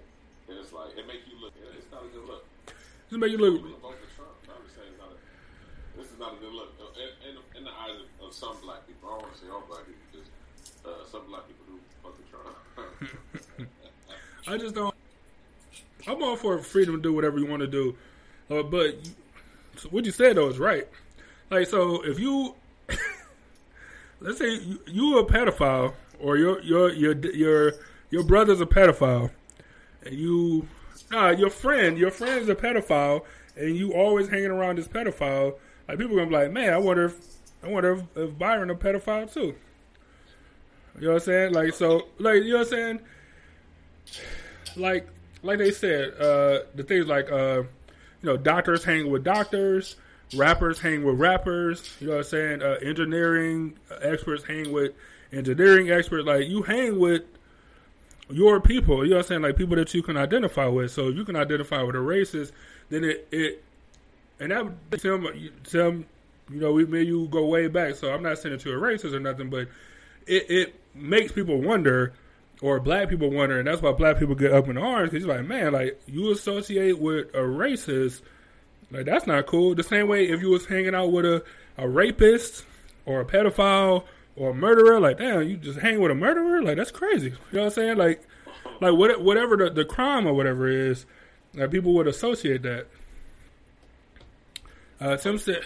and 0.49 0.57
it's 0.57 0.71
like 0.73 0.95
it 0.97 1.05
make 1.07 1.21
you 1.29 1.37
look. 1.41 1.53
It's 1.77 1.89
not 1.91 2.03
a 2.05 2.09
good 2.09 2.25
look. 2.25 2.45
Just 3.09 3.19
make 3.19 3.31
you 3.31 3.37
look. 3.37 3.61
Vote 3.61 3.97
for 3.99 4.09
Trump. 4.15 4.33
I 4.49 4.55
understand 4.57 4.87
it's 4.95 4.99
not 5.01 5.11
a. 5.13 5.17
This 5.99 6.07
is 6.11 6.19
not 6.19 6.33
a 6.33 6.39
good 6.41 6.51
look 6.53 6.73
in, 6.97 7.09
in, 7.29 7.33
in 7.57 7.63
the 7.63 7.71
eyes 7.71 7.95
of, 8.01 8.27
of 8.27 8.33
some 8.33 8.57
black 8.63 8.83
people. 8.87 9.07
I 9.09 9.11
don't 9.15 9.23
want 9.23 9.33
to 9.35 9.39
say 9.39 9.47
all 9.51 9.63
black 9.67 9.85
people, 9.85 10.01
just 10.01 10.04
uh, 10.87 11.05
some 11.11 11.21
black 11.27 11.43
people 11.47 11.65
who 11.67 11.79
fucking 12.03 12.25
try. 13.57 14.53
I 14.53 14.57
just 14.57 14.75
don't. 14.75 14.93
I'm 16.07 16.21
all 16.21 16.35
for 16.35 16.59
freedom 16.59 16.95
to 16.95 17.01
do 17.01 17.13
whatever 17.13 17.39
you 17.39 17.47
want 17.47 17.61
to 17.61 17.67
do, 17.67 17.95
uh, 18.49 18.63
but 18.63 18.95
so 19.77 19.89
what 19.89 20.05
you 20.05 20.11
said 20.11 20.37
though 20.37 20.49
is 20.49 20.59
right. 20.59 20.87
Like, 21.49 21.67
so 21.67 22.01
if 22.03 22.19
you, 22.19 22.55
let's 24.19 24.37
say 24.37 24.53
you, 24.53 24.79
you 24.87 25.17
a 25.19 25.25
pedophile, 25.25 25.93
or 26.19 26.37
your 26.37 26.61
your 26.61 26.91
your 26.91 27.15
your 27.31 27.73
your 28.11 28.23
brother's 28.23 28.61
a 28.61 28.65
pedophile, 28.65 29.31
and 30.03 30.13
you, 30.15 30.67
nah, 31.11 31.29
your 31.29 31.49
friend, 31.49 31.97
your 31.97 32.11
friend's 32.11 32.49
a 32.49 32.55
pedophile, 32.55 33.21
and 33.55 33.75
you 33.75 33.93
always 33.93 34.27
hanging 34.27 34.51
around 34.51 34.77
this 34.77 34.87
pedophile. 34.87 35.55
Like 35.87 35.97
people 35.97 36.15
gonna 36.15 36.29
be 36.29 36.35
like, 36.35 36.51
man, 36.51 36.73
I 36.73 36.77
wonder 36.77 37.05
if 37.05 37.15
I 37.63 37.67
wonder 37.67 37.93
if, 37.93 38.17
if 38.17 38.37
Byron 38.37 38.69
a 38.69 38.75
pedophile 38.75 39.31
too. 39.31 39.55
You 40.99 41.07
know 41.07 41.13
what 41.13 41.21
I'm 41.21 41.25
saying? 41.25 41.53
Like 41.53 41.73
so, 41.73 42.07
like 42.19 42.43
you 42.43 42.53
know 42.53 42.59
what 42.59 42.67
I'm 42.67 42.71
saying? 42.71 42.99
Like 44.75 45.07
like 45.43 45.59
they 45.59 45.71
said, 45.71 46.13
uh, 46.19 46.61
the 46.73 46.83
things 46.83 47.07
like 47.07 47.31
uh, 47.31 47.63
you 48.21 48.31
know, 48.31 48.37
doctors 48.37 48.83
hang 48.83 49.09
with 49.09 49.23
doctors, 49.23 49.95
rappers 50.35 50.79
hang 50.79 51.03
with 51.03 51.19
rappers. 51.19 51.95
You 51.99 52.07
know 52.07 52.13
what 52.13 52.19
I'm 52.19 52.23
saying? 52.25 52.61
Uh, 52.61 52.77
engineering 52.81 53.77
experts 54.01 54.43
hang 54.43 54.71
with 54.71 54.93
engineering 55.31 55.91
experts. 55.91 56.25
Like 56.25 56.47
you 56.47 56.63
hang 56.63 56.99
with 56.99 57.23
your 58.29 58.59
people. 58.59 59.03
You 59.03 59.11
know 59.11 59.17
what 59.17 59.25
I'm 59.25 59.27
saying? 59.27 59.41
Like 59.41 59.57
people 59.57 59.75
that 59.75 59.93
you 59.93 60.01
can 60.01 60.17
identify 60.17 60.67
with. 60.67 60.91
So 60.91 61.09
if 61.09 61.15
you 61.15 61.25
can 61.25 61.35
identify 61.35 61.81
with 61.83 61.95
a 61.95 61.99
racist, 61.99 62.51
then 62.89 63.03
it 63.03 63.27
it 63.31 63.63
and 64.39 64.51
that 64.51 65.01
some 65.01 65.27
some 65.63 66.05
you 66.49 66.59
know 66.59 66.71
we 66.71 66.85
may 66.85 67.01
you 67.01 67.27
go 67.27 67.45
way 67.45 67.67
back. 67.67 67.95
So 67.95 68.13
I'm 68.13 68.23
not 68.23 68.37
saying 68.37 68.55
that 68.55 68.65
you're 68.65 68.77
a 68.77 68.93
racist 68.93 69.13
or 69.13 69.19
nothing, 69.19 69.49
but 69.49 69.67
it 70.25 70.49
it 70.49 70.75
makes 70.95 71.31
people 71.31 71.61
wonder 71.61 72.13
or 72.61 72.79
black 72.79 73.09
people 73.09 73.29
wonder, 73.29 73.59
and 73.59 73.67
that's 73.67 73.81
why 73.81 73.91
black 73.91 74.17
people 74.17 74.33
get 74.35 74.53
up 74.53 74.67
in 74.69 74.77
arms 74.77 75.11
because 75.11 75.27
like, 75.27 75.45
man, 75.45 75.73
like 75.73 76.01
you 76.07 76.31
associate 76.31 76.97
with 76.99 77.27
a 77.35 77.39
racist, 77.39 78.21
like 78.91 79.05
that's 79.05 79.27
not 79.27 79.45
cool. 79.45 79.75
The 79.75 79.83
same 79.83 80.07
way 80.07 80.29
if 80.29 80.41
you 80.41 80.49
was 80.49 80.65
hanging 80.65 80.95
out 80.95 81.11
with 81.11 81.25
a, 81.25 81.43
a 81.77 81.87
rapist 81.87 82.65
or 83.05 83.21
a 83.21 83.25
pedophile 83.25 84.05
or 84.37 84.51
a 84.51 84.53
murderer, 84.53 84.99
like 84.99 85.17
damn, 85.17 85.43
you 85.43 85.57
just 85.57 85.79
hang 85.79 85.99
with 85.99 86.11
a 86.11 86.15
murderer, 86.15 86.63
like 86.63 86.77
that's 86.77 86.91
crazy. 86.91 87.27
You 87.27 87.35
know 87.51 87.59
what 87.61 87.65
I'm 87.65 87.71
saying? 87.71 87.97
Like, 87.97 88.25
like 88.79 88.93
what, 88.93 89.21
whatever 89.21 89.57
the, 89.57 89.69
the 89.69 89.85
crime 89.85 90.25
or 90.25 90.33
whatever 90.33 90.67
is, 90.69 91.05
like 91.53 91.71
people 91.71 91.93
would 91.95 92.07
associate 92.07 92.61
that. 92.63 92.87
Uh, 94.99 95.17
Tim 95.17 95.37
said, 95.37 95.59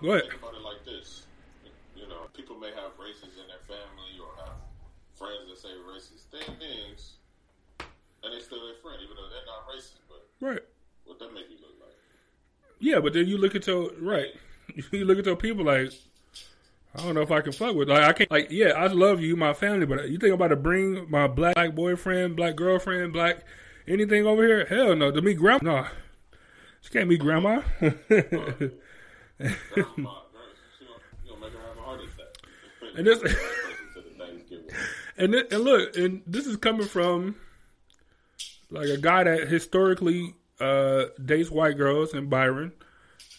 Go 0.00 0.12
ahead. 0.12 0.22
think 0.22 0.34
about 0.40 0.54
it 0.54 0.62
like 0.62 0.84
this. 0.84 1.26
You 1.96 2.08
know, 2.08 2.28
people 2.32 2.56
may 2.58 2.70
have 2.70 2.92
races 2.98 3.34
in 3.40 3.46
their 3.48 3.58
family 3.66 4.20
or 4.22 4.30
have 4.44 4.54
friends 5.16 5.50
that 5.50 5.58
say 5.58 5.74
racist 6.48 6.58
things, 6.58 7.12
and 8.22 8.32
they 8.32 8.40
still 8.40 8.64
their 8.64 8.74
friend, 8.82 8.98
even 9.02 9.16
though 9.16 9.28
they're 9.28 9.46
not 9.46 9.68
racist. 9.68 9.98
But 10.08 10.46
right. 10.46 10.62
what 11.04 11.18
that 11.18 11.34
make 11.34 11.50
you 11.50 11.56
look 11.60 11.74
like? 11.80 11.96
Yeah, 12.78 13.00
but 13.00 13.12
then 13.12 13.26
you 13.26 13.38
look 13.38 13.54
at 13.54 13.66
your 13.66 13.90
right. 14.00 14.34
You 14.92 15.06
look 15.06 15.18
at 15.18 15.24
your 15.24 15.34
people 15.34 15.64
like, 15.64 15.90
I 16.94 17.02
don't 17.02 17.14
know 17.14 17.22
if 17.22 17.30
I 17.30 17.40
can 17.40 17.52
fuck 17.52 17.74
with. 17.74 17.88
Like 17.88 18.04
I 18.04 18.12
can't. 18.12 18.30
Like 18.30 18.50
yeah, 18.50 18.68
I 18.68 18.86
love 18.88 19.20
you, 19.20 19.34
my 19.34 19.54
family, 19.54 19.86
but 19.86 20.10
you 20.10 20.18
think 20.18 20.28
I'm 20.28 20.34
about 20.34 20.48
to 20.48 20.56
bring 20.56 21.10
my 21.10 21.26
black, 21.26 21.54
black 21.54 21.74
boyfriend, 21.74 22.36
black 22.36 22.54
girlfriend, 22.54 23.14
black 23.14 23.44
anything 23.88 24.26
over 24.26 24.46
here? 24.46 24.66
Hell 24.66 24.94
no. 24.94 25.10
To 25.10 25.22
me, 25.22 25.34
grandma, 25.34 25.58
no. 25.62 25.86
She 26.80 26.90
can't 26.90 27.08
be 27.08 27.18
grandma. 27.18 27.62
Grandma, 27.80 28.74
grandma, 29.74 30.10
and 35.18 35.32
thi- 35.32 35.44
and 35.50 35.64
look, 35.64 35.96
and 35.96 36.22
this 36.26 36.46
is 36.46 36.56
coming 36.56 36.86
from 36.86 37.36
like 38.70 38.88
a 38.88 38.96
guy 38.98 39.24
that 39.24 39.48
historically 39.48 40.34
uh 40.60 41.04
dates 41.24 41.50
white 41.50 41.76
girls 41.76 42.14
and 42.14 42.28
Byron. 42.30 42.72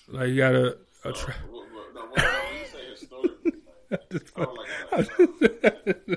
Like 0.07 0.29
you 0.29 0.37
got 0.37 0.55
a, 0.55 0.77
a 1.05 1.13
tra- 1.13 1.35
no, 1.51 1.59
what- 1.59 2.15
when 2.15 2.25
you 2.59 2.65
say 2.65 2.89
historically, 2.91 3.53
I 3.91 5.01
don't 5.01 5.37
like 5.37 5.61
that 5.61 6.13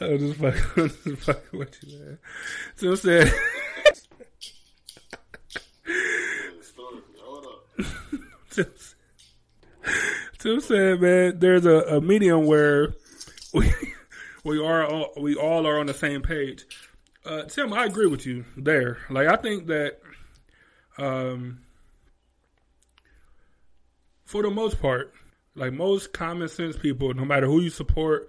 I 0.00 0.08
was 0.08 0.20
just 0.22 0.40
fucking, 0.40 0.62
I 0.76 0.80
was 0.82 0.96
just 1.04 1.22
fucking 1.24 1.58
with 1.58 1.76
you, 1.84 1.98
man. 1.98 2.18
So 2.76 2.92
I 2.92 2.94
said, 2.94 3.32
historically. 6.58 7.04
Tim 10.40 10.60
said- 10.60 11.00
Tim 11.00 11.00
man, 11.00 11.38
there's 11.38 11.66
a, 11.66 11.96
a 11.96 12.00
medium 12.00 12.46
where 12.46 12.94
we 13.52 13.72
we 14.44 14.58
are 14.58 14.84
all, 14.86 15.12
we 15.18 15.36
all 15.36 15.66
are 15.66 15.78
on 15.78 15.86
the 15.86 15.94
same 15.94 16.22
page. 16.22 16.64
Uh, 17.24 17.42
Tim, 17.42 17.72
I 17.72 17.84
agree 17.84 18.06
with 18.06 18.24
you 18.26 18.46
there. 18.56 18.98
Like, 19.10 19.28
I 19.28 19.36
think 19.36 19.66
that, 19.66 19.98
um, 20.96 21.60
for 24.24 24.42
the 24.42 24.50
most 24.50 24.80
part, 24.80 25.12
like 25.54 25.72
most 25.74 26.14
common 26.14 26.48
sense 26.48 26.76
people, 26.76 27.12
no 27.12 27.26
matter 27.26 27.46
who 27.46 27.60
you 27.60 27.68
support, 27.68 28.28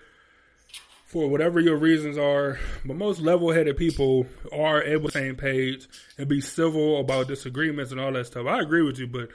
for 1.06 1.30
whatever 1.30 1.60
your 1.60 1.78
reasons 1.78 2.18
are, 2.18 2.60
but 2.86 2.96
most 2.96 3.20
level 3.22 3.52
headed 3.52 3.78
people 3.78 4.26
are 4.52 4.82
able 4.84 5.10
to 5.10 5.14
same 5.14 5.36
page 5.36 5.88
and 6.18 6.28
be 6.28 6.42
civil 6.42 7.00
about 7.00 7.28
disagreements 7.28 7.92
and 7.92 8.00
all 8.00 8.12
that 8.14 8.26
stuff. 8.26 8.48
I 8.48 8.60
agree 8.60 8.82
with 8.82 8.98
you, 8.98 9.08
but 9.08 9.30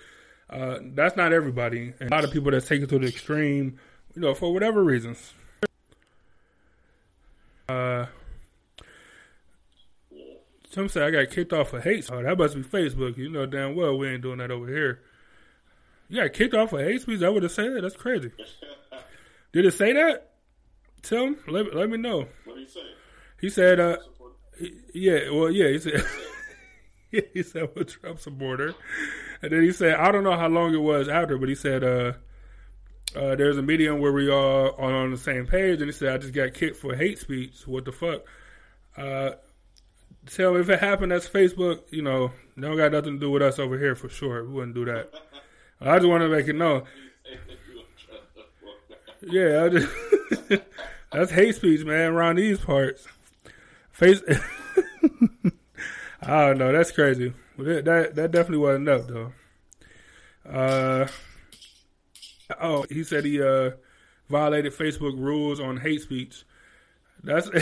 uh, 0.50 0.78
that's 0.94 1.16
not 1.16 1.32
everybody. 1.32 1.92
And 2.00 2.11
a 2.11 2.14
lot 2.14 2.24
of 2.24 2.30
people 2.32 2.50
that 2.52 2.66
take 2.66 2.82
it 2.82 2.88
to 2.90 2.98
the 2.98 3.06
extreme, 3.06 3.78
you 4.14 4.22
know, 4.22 4.35
for 4.35 4.52
whatever 4.52 4.82
reasons. 4.82 5.32
Uh, 7.68 8.06
some 10.70 10.88
say 10.88 11.02
I 11.02 11.11
got 11.11 11.30
kicked 11.30 11.52
off 11.52 11.72
of 11.72 11.82
hate. 11.82 12.09
Oh, 12.12 12.22
that 12.22 12.38
must 12.38 12.54
be 12.54 12.62
Facebook. 12.62 13.16
You 13.16 13.28
know 13.30 13.46
damn 13.46 13.74
well 13.74 13.96
we 13.98 14.09
ain't 14.09 14.22
doing 14.22 14.38
that 14.38 14.50
over 14.50 14.68
here. 14.68 15.00
You 16.09 16.22
got 16.22 16.32
kicked 16.32 16.54
off 16.54 16.72
of 16.72 16.80
hate 16.80 17.00
speech? 17.00 17.22
I 17.22 17.28
would 17.28 17.42
have 17.42 17.52
said 17.52 17.74
that. 17.74 17.80
that's 17.82 17.96
crazy. 17.96 18.30
Did 19.52 19.64
it 19.64 19.72
say 19.72 19.92
that? 19.94 20.32
Tim, 21.02 21.37
let, 21.48 21.74
let 21.74 21.88
me 21.88 21.96
know. 21.96 22.26
What 22.44 22.54
do 22.54 22.61
you 22.61 22.66
say? 22.68 22.80
He 23.40 23.48
said, 23.48 23.80
uh, 23.80 23.96
he- 24.59 24.74
yeah, 24.94 25.30
well, 25.30 25.50
yeah, 25.50 25.68
he 25.68 25.78
said, 25.78 26.04
he 27.32 27.42
said, 27.42 27.62
I'm 27.62 27.80
a 27.80 27.85
Trump 27.85 28.20
supporter. 28.20 28.74
And 29.42 29.53
then 29.53 29.62
he 29.62 29.72
said, 29.72 29.96
I 29.96 30.11
don't 30.12 30.25
know 30.25 30.37
how 30.37 30.49
long 30.49 30.75
it 30.75 30.79
was 30.79 31.09
after, 31.09 31.38
but 31.38 31.49
he 31.49 31.55
said, 31.55 31.85
uh, 31.85 32.12
uh, 33.14 33.35
there's 33.37 33.57
a 33.57 33.62
medium 33.62 34.01
where 34.01 34.12
we 34.12 34.31
are 34.31 34.79
on 34.81 35.11
the 35.11 35.16
same 35.16 35.46
page. 35.46 35.81
And 35.81 35.87
he 35.87 35.92
said, 35.92 36.12
I 36.12 36.18
just 36.18 36.33
got 36.35 36.55
kicked 36.55 36.77
for 36.77 36.94
hate 36.94 37.18
speech. 37.18 37.66
What 37.66 37.85
the 37.85 37.92
fuck? 37.92 38.22
Uh, 38.96 39.33
tell 40.27 40.55
me 40.55 40.61
if 40.61 40.68
it 40.68 40.81
happened, 40.81 41.12
that's 41.12 41.29
Facebook, 41.29 41.81
you 41.90 42.03
know, 42.03 42.31
they 42.57 42.66
don't 42.66 42.77
got 42.77 42.92
nothing 42.92 43.14
to 43.14 43.20
do 43.20 43.31
with 43.31 43.42
us 43.42 43.59
over 43.59 43.79
here 43.79 43.94
for 43.94 44.09
sure. 44.09 44.44
We 44.44 44.53
wouldn't 44.53 44.75
do 44.75 44.85
that. 44.87 45.12
I 45.81 45.96
just 45.99 46.09
want 46.09 46.22
to 46.22 46.29
make 46.29 46.49
it 46.49 46.55
known. 46.55 46.85
Yeah, 49.22 49.64
I 49.64 49.68
just, 49.68 50.62
that's 51.12 51.31
hate 51.31 51.55
speech, 51.57 51.85
man, 51.85 52.12
around 52.12 52.37
these 52.37 52.59
parts. 52.59 53.07
Face, 53.90 54.22
I 56.22 56.46
don't 56.46 56.59
know. 56.59 56.72
That's 56.72 56.92
crazy. 56.92 57.33
That 57.59 57.85
that, 57.85 58.14
that 58.14 58.31
definitely 58.31 58.59
wasn't 58.59 58.88
enough, 58.88 59.07
though. 59.07 59.33
Uh, 60.49 61.09
oh, 62.61 62.85
he 62.88 63.03
said 63.03 63.25
he 63.25 63.42
uh 63.42 63.73
violated 64.29 64.73
Facebook 64.73 65.19
rules 65.19 65.61
on 65.61 65.79
hate 65.79 66.03
speech. 66.03 66.45
That's 67.23 67.51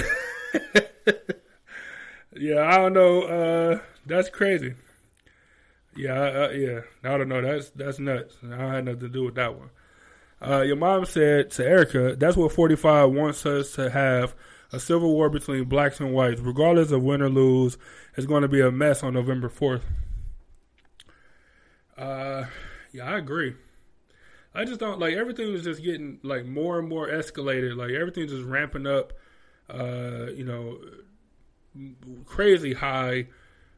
yeah. 2.34 2.68
I 2.68 2.76
don't 2.76 2.92
know. 2.92 3.22
Uh, 3.22 3.78
that's 4.06 4.28
crazy. 4.28 4.74
Yeah, 5.96 6.20
uh, 6.20 6.50
yeah. 6.50 6.80
I 7.04 7.16
don't 7.16 7.28
know. 7.28 7.40
That's 7.40 7.70
that's 7.70 7.98
nuts. 7.98 8.36
I 8.42 8.56
had 8.56 8.84
nothing 8.84 9.00
to 9.00 9.08
do 9.08 9.24
with 9.24 9.36
that 9.36 9.56
one. 9.56 9.70
Uh, 10.46 10.60
your 10.60 10.76
mom 10.76 11.06
said 11.06 11.50
to 11.52 11.66
Erica, 11.66 12.16
that's 12.16 12.36
what 12.36 12.52
45 12.52 13.12
wants 13.12 13.46
us 13.46 13.72
to 13.72 13.88
have 13.88 14.34
a 14.74 14.80
civil 14.80 15.12
war 15.14 15.30
between 15.30 15.64
blacks 15.64 16.00
and 16.00 16.12
whites. 16.12 16.40
Regardless 16.40 16.90
of 16.90 17.02
win 17.02 17.22
or 17.22 17.28
lose, 17.28 17.78
it's 18.16 18.26
going 18.26 18.42
to 18.42 18.48
be 18.48 18.60
a 18.60 18.70
mess 18.70 19.02
on 19.02 19.14
November 19.14 19.48
4th. 19.48 19.82
Uh, 21.96 22.46
yeah, 22.92 23.04
I 23.04 23.18
agree. 23.18 23.54
I 24.54 24.64
just 24.64 24.78
don't 24.80 25.00
like 25.00 25.14
everything 25.14 25.52
is 25.52 25.64
just 25.64 25.82
getting 25.82 26.20
like 26.22 26.44
more 26.44 26.78
and 26.78 26.88
more 26.88 27.08
escalated. 27.08 27.76
Like 27.76 27.90
everything's 27.90 28.30
just 28.30 28.44
ramping 28.44 28.86
up, 28.86 29.12
uh, 29.68 30.26
you 30.32 30.44
know, 30.44 30.78
crazy 32.24 32.72
high 32.72 33.26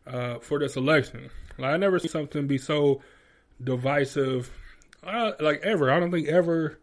uh, 0.06 0.38
for 0.38 0.58
this 0.58 0.76
election. 0.76 1.30
Like 1.58 1.72
I 1.72 1.76
never 1.78 1.98
seen 1.98 2.10
something 2.10 2.46
be 2.46 2.58
so 2.58 3.00
divisive 3.62 4.50
uh, 5.02 5.32
like 5.40 5.60
ever. 5.62 5.90
I 5.90 5.98
don't 5.98 6.10
think 6.10 6.28
ever 6.28 6.78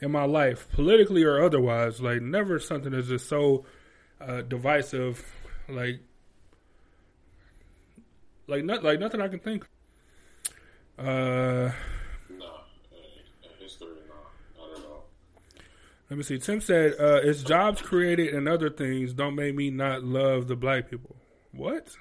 in 0.00 0.12
my 0.12 0.24
life, 0.24 0.68
politically 0.72 1.24
or 1.24 1.42
otherwise. 1.42 2.00
Like 2.00 2.22
never 2.22 2.58
something 2.58 2.92
that's 2.92 3.08
just 3.08 3.28
so 3.28 3.64
uh, 4.20 4.42
divisive, 4.42 5.24
like 5.68 6.00
like 8.46 8.64
not 8.64 8.82
like 8.82 9.00
nothing 9.00 9.20
I 9.20 9.28
can 9.28 9.38
think. 9.38 9.66
Uh, 10.98 11.04
no, 11.04 11.70
history, 13.60 13.88
no, 14.56 14.66
not 14.66 14.78
know. 14.78 15.02
Let 16.10 16.16
me 16.16 16.22
see. 16.22 16.38
Tim 16.38 16.60
said, 16.60 16.94
uh, 16.98 17.20
"It's 17.22 17.42
jobs 17.42 17.82
created 17.82 18.34
and 18.34 18.48
other 18.48 18.70
things 18.70 19.12
don't 19.12 19.34
make 19.34 19.54
me 19.54 19.70
not 19.70 20.02
love 20.02 20.48
the 20.48 20.56
black 20.56 20.90
people." 20.90 21.16
What? 21.52 21.96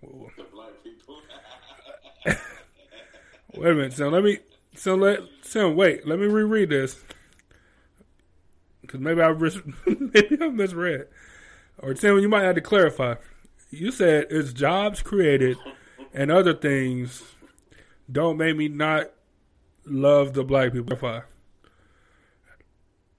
Whoa. 0.00 0.30
The 0.36 0.44
black 0.44 0.84
people. 0.84 1.20
Wait 3.56 3.70
a 3.70 3.74
minute. 3.74 3.92
So 3.92 4.08
let 4.08 4.22
me 4.22 4.38
so 4.80 4.94
let. 4.94 5.20
So 5.42 5.70
wait. 5.70 6.06
Let 6.06 6.18
me 6.18 6.26
reread 6.26 6.70
this. 6.70 7.04
Because 8.80 8.98
maybe 8.98 9.20
I 9.20 9.30
mis- 9.34 9.58
maybe 9.86 10.38
I 10.40 10.48
misread. 10.48 11.06
Or 11.80 11.92
Tim, 11.92 12.18
you 12.18 12.30
might 12.30 12.44
have 12.44 12.54
to 12.54 12.62
clarify. 12.62 13.16
You 13.68 13.92
said 13.92 14.28
it's 14.30 14.54
jobs 14.54 15.02
created 15.02 15.58
and 16.14 16.30
other 16.30 16.54
things 16.54 17.22
don't 18.10 18.38
make 18.38 18.56
me 18.56 18.68
not 18.68 19.10
love 19.84 20.32
the 20.32 20.44
black 20.44 20.72
people. 20.72 20.96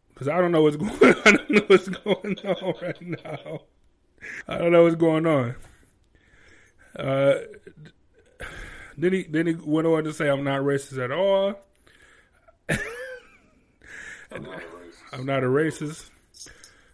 Because 0.10 0.28
I 0.28 0.42
don't 0.42 0.52
know 0.52 0.64
what's 0.64 0.78
going. 0.78 0.92
I 1.00 1.32
don't 1.32 1.50
know 1.52 1.64
what's 1.68 1.90
going 1.90 2.40
on 2.40 2.74
right 2.82 3.02
now. 3.24 3.62
I 4.48 4.58
don't 4.58 4.72
know 4.72 4.86
what's 4.86 4.96
going 4.96 5.28
on. 5.28 5.56
Uh, 6.98 7.36
then 8.98 9.14
he 9.14 9.24
then 9.24 9.48
he 9.48 9.54
went 9.54 9.88
on 9.88 10.04
to 10.04 10.14
say, 10.14 10.30
"I'm 10.30 10.44
not 10.44 10.62
racist 10.62 11.04
at 11.04 11.12
all. 11.12 11.60
I'm 14.32 14.44
not 14.44 14.60
a 14.60 14.66
racist. 14.66 15.14
I'm 15.14 15.26
not 15.26 15.44
a 15.44 15.48
racist. 15.48 16.10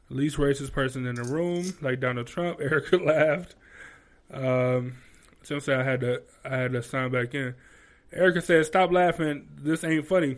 Least 0.10 0.38
racist 0.38 0.72
person 0.72 1.06
in 1.06 1.16
the 1.16 1.24
room, 1.24 1.74
like 1.82 2.00
Donald 2.00 2.28
Trump." 2.28 2.60
Erica 2.62 2.98
laughed. 2.98 3.56
Um, 4.32 4.98
Tim 5.44 5.60
said, 5.60 5.80
"I 5.80 5.84
had 5.84 6.02
to 6.02 6.22
I 6.46 6.58
had 6.58 6.72
to 6.74 6.84
sign 6.84 7.12
back 7.12 7.34
in." 7.34 7.56
Erica 8.14 8.42
said, 8.42 8.66
"Stop 8.66 8.92
laughing. 8.92 9.48
This 9.58 9.84
ain't 9.84 10.08
funny." 10.08 10.38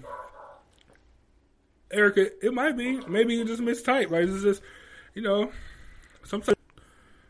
Erica, 1.92 2.28
it 2.46 2.54
might 2.54 2.78
be. 2.78 3.00
Maybe 3.08 3.36
you 3.36 3.46
just 3.46 3.62
mistype. 3.62 4.12
Right? 4.12 4.28
It's 4.28 4.44
just, 4.44 4.62
you 5.16 5.22
know, 5.22 5.52
sometimes 6.24 6.58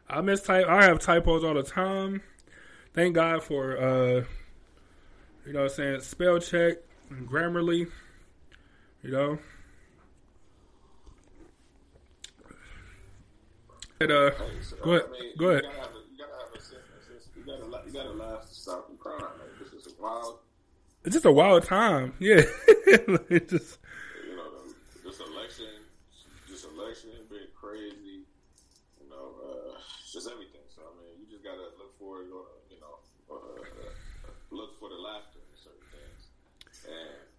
I 0.10 0.20
mistype. 0.22 0.68
I 0.68 0.84
have 0.84 1.00
typos 1.00 1.44
all 1.44 1.54
the 1.54 1.64
time. 1.64 2.22
Thank 2.94 3.16
God 3.16 3.44
for, 3.44 3.78
uh, 3.78 4.24
you 5.46 5.54
know, 5.54 5.62
what 5.64 5.72
I'm 5.72 5.76
saying 5.76 6.02
spell 6.02 6.40
check, 6.40 6.78
and 7.10 7.30
Grammarly. 7.30 7.90
You 9.04 9.12
know. 9.12 9.40
And, 14.02 14.12
uh, 14.12 14.32
Hey, 14.32 14.38
so, 14.62 14.76
go 14.78 14.92
ahead. 14.94 15.06
I 15.08 15.12
mean, 15.12 15.34
Go 15.38 15.50
ahead. 15.50 15.64
You 15.64 15.70
gotta 15.70 15.80
have 15.82 15.90
a, 15.96 16.00
you 16.12 16.18
gotta 16.18 16.32
have 16.46 16.54
a 16.56 16.60
sense. 16.62 16.82
a 17.00 17.06
sense- 17.06 17.30
You 17.36 17.44
gotta, 17.44 17.88
you 17.88 17.94
gotta 17.94 18.12
laugh 18.12 18.48
stop 18.50 18.90
crying. 18.98 19.20
Like, 19.22 19.60
this 19.60 19.74
is 19.74 19.94
a 19.94 20.02
wild. 20.02 20.40
It's 21.06 21.14
just 21.16 21.26
a 21.26 21.32
wild 21.32 21.64
time. 21.64 22.14
Yeah. 22.20 22.42
It 23.30 23.48
just 23.50 23.78
You 24.26 24.36
know, 24.36 24.50
the, 24.50 24.74
this 25.10 25.20
election, 25.20 25.68
this 26.50 26.64
election 26.66 27.12
been 27.30 27.48
crazy. 27.56 28.26
You 29.00 29.10
know, 29.10 29.36
uh, 29.46 29.78
just 30.12 30.28
everything. 30.28 30.66
So 30.74 30.82
I 30.82 30.92
mean, 31.00 31.20
you 31.22 31.28
just 31.30 31.44
gotta 31.44 31.70
look 31.78 31.94
for 32.00 32.22
it. 32.24 32.32
or, 32.34 32.46
You 32.72 32.80
know, 32.82 32.98
uh, 33.30 33.62
look 34.52 34.80
for 34.80 34.90
the 34.90 34.96
laughter 34.96 35.40
in 35.40 35.56
certain 35.60 35.86
things. 35.94 36.32
And 36.88 37.30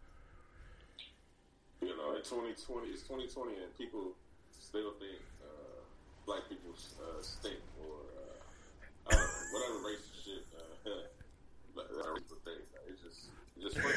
you 2.21 2.45
in 2.45 2.55
2020, 2.55 2.89
it's 2.93 3.03
2020, 3.03 3.57
and 3.57 3.79
people 3.79 4.13
still 4.61 4.93
think 5.01 5.17
uh, 5.41 5.81
black 6.27 6.49
people 6.49 6.73
uh, 7.01 7.23
stink 7.23 7.57
or 7.81 7.97
uh, 8.13 9.17
know, 9.17 9.25
whatever 9.53 9.81
racist 9.81 10.25
shit. 10.25 10.45
Uh, 10.53 10.91
uh, 11.81 12.15
people 12.15 12.37
think. 12.45 12.61
It's 12.89 13.01
just, 13.01 13.31
it's 13.57 13.75
just 13.75 13.79
funny. 13.79 13.97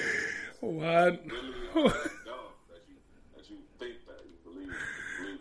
why 0.61 1.03
really 1.03 1.19
uh, 1.75 1.91
dumb 2.23 2.55
that 2.71 2.83
you 2.87 2.95
that 3.35 3.49
you 3.49 3.57
think 3.79 3.95
that 4.07 4.23
you 4.23 4.37
believe 4.45 4.73
believe 5.19 5.39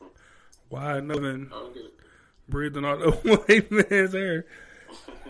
the 0.00 0.04
why 0.68 1.00
nothing 1.00 1.46
I 1.52 1.58
don't 1.60 1.74
get 1.74 1.84
it. 1.84 1.94
breathing 2.48 2.84
all 2.84 2.96
the 2.96 3.10
white 3.12 3.70
man's 3.70 4.14
air. 4.14 4.46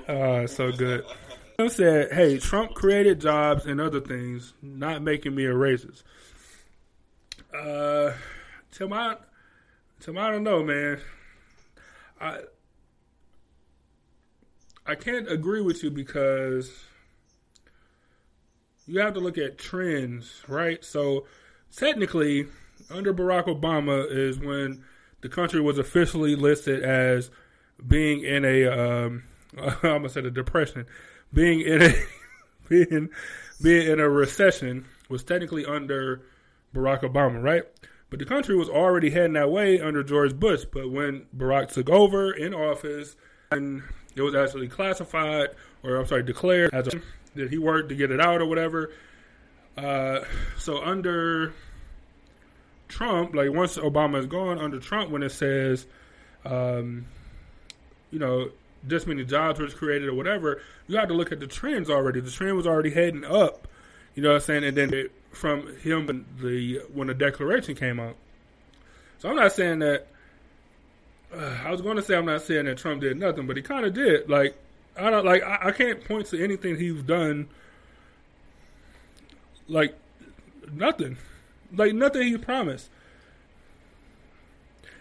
Uh, 0.09 0.47
so 0.47 0.73
good. 0.73 1.05
Trump 1.59 1.73
said, 1.73 2.13
"Hey, 2.13 2.39
Trump 2.39 2.73
created 2.75 3.21
jobs 3.21 3.67
and 3.67 3.81
other 3.81 4.01
things, 4.01 4.55
not 4.63 5.03
making 5.03 5.35
me 5.35 5.45
a 5.45 5.53
racist." 5.53 6.05
Uh, 7.53 8.13
Tim, 8.73 8.93
I, 8.93 9.17
Tim, 10.01 10.19
I 10.19 10.31
don't 10.31 10.45
know, 10.45 10.63
man. 10.63 11.01
I, 12.21 12.41
I 14.87 14.95
can't 14.95 15.31
agree 15.31 15.61
with 15.61 15.83
you 15.83 15.91
because 15.91 16.85
you 18.87 19.01
have 19.01 19.15
to 19.15 19.21
look 19.21 19.39
at 19.39 19.59
trends, 19.59 20.43
right? 20.49 20.85
So, 20.85 21.27
technically, 21.75 22.47
under 22.91 23.13
Barack 23.13 23.47
Obama 23.47 24.11
is 24.11 24.39
when 24.39 24.83
the 25.21 25.29
country 25.29 25.61
was 25.61 25.79
officially 25.79 26.35
listed 26.37 26.83
as 26.83 27.31
being 27.87 28.25
in 28.25 28.45
a 28.45 28.67
um, 28.67 29.25
I'm 29.57 29.79
gonna 29.83 30.09
say 30.09 30.21
the 30.21 30.31
depression, 30.31 30.87
being 31.33 31.61
in 31.61 31.83
a 31.83 31.95
being 32.69 33.11
being 33.63 33.91
in 33.91 34.01
a 34.01 34.09
recession 34.09 34.87
was 35.09 35.25
technically 35.25 35.65
under 35.65 36.23
Barack 36.75 37.03
Obama, 37.03 37.43
right? 37.43 37.63
But 38.11 38.19
the 38.19 38.25
country 38.25 38.57
was 38.57 38.69
already 38.69 39.11
heading 39.11 39.35
that 39.35 39.51
way 39.51 39.81
under 39.81 40.03
George 40.03 40.35
Bush. 40.35 40.65
But 40.71 40.91
when 40.91 41.27
Barack 41.37 41.73
took 41.73 41.91
over 41.91 42.33
in 42.33 42.55
office, 42.55 43.17
and 43.51 43.83
it 44.17 44.23
was 44.23 44.35
actually 44.35 44.69
classified, 44.69 45.49
or 45.83 45.97
I'm 45.97 46.07
sorry, 46.07 46.23
declared 46.23 46.73
as 46.73 46.89
a, 46.89 47.03
that 47.35 47.51
he 47.51 47.59
worked 47.59 47.89
to 47.91 47.95
get 47.95 48.11
it 48.11 48.21
out 48.21 48.41
or 48.41 48.47
whatever. 48.47 48.91
Uh, 49.77 50.21
so 50.59 50.83
under 50.83 51.53
Trump, 52.89 53.35
like 53.35 53.53
once 53.53 53.77
Obama 53.77 54.19
is 54.19 54.27
gone, 54.27 54.59
under 54.59 54.79
Trump, 54.81 55.11
when 55.11 55.23
it 55.23 55.31
says, 55.31 55.87
um, 56.45 57.07
you 58.11 58.19
know, 58.19 58.51
this 58.83 59.07
many 59.07 59.25
jobs 59.25 59.61
was 59.61 59.75
created 59.75 60.09
or 60.09 60.15
whatever, 60.15 60.63
you 60.87 60.97
have 60.97 61.09
to 61.09 61.15
look 61.15 61.31
at 61.31 61.41
the 61.41 61.47
trends 61.47 61.91
already. 61.91 62.21
The 62.21 62.31
trend 62.31 62.57
was 62.57 62.67
already 62.67 62.91
heading 62.91 63.25
up, 63.25 63.69
you 64.15 64.23
know 64.23 64.31
what 64.31 64.37
I'm 64.37 64.41
saying? 64.41 64.65
And 64.65 64.77
then 64.77 64.95
it, 64.95 65.13
from 65.31 65.77
him 65.79 66.27
the 66.41 66.83
when 66.93 67.09
the 67.09 67.15
declaration 67.15 67.75
came 67.75 68.01
out. 68.01 68.17
So 69.19 69.29
I'm 69.29 69.37
not 69.37 69.53
saying 69.53 69.81
that. 69.81 70.07
Uh, 71.33 71.59
I 71.63 71.71
was 71.71 71.83
going 71.83 71.97
to 71.97 72.03
say 72.03 72.17
I'm 72.17 72.25
not 72.25 72.41
saying 72.41 72.65
that 72.65 72.79
Trump 72.79 73.03
did 73.03 73.19
nothing, 73.19 73.47
but 73.47 73.57
he 73.57 73.63
kind 73.63 73.85
of 73.85 73.93
did. 73.93 74.31
Like 74.31 74.57
I 74.97 75.11
don't 75.11 75.25
like 75.25 75.43
I, 75.43 75.69
I 75.69 75.73
can't 75.73 76.03
point 76.05 76.27
to 76.27 76.43
anything 76.43 76.77
he's 76.77 77.03
done. 77.03 77.49
Like 79.69 79.95
nothing, 80.73 81.19
like 81.75 81.95
nothing 81.95 82.23
he 82.23 82.39
promised. 82.39 82.91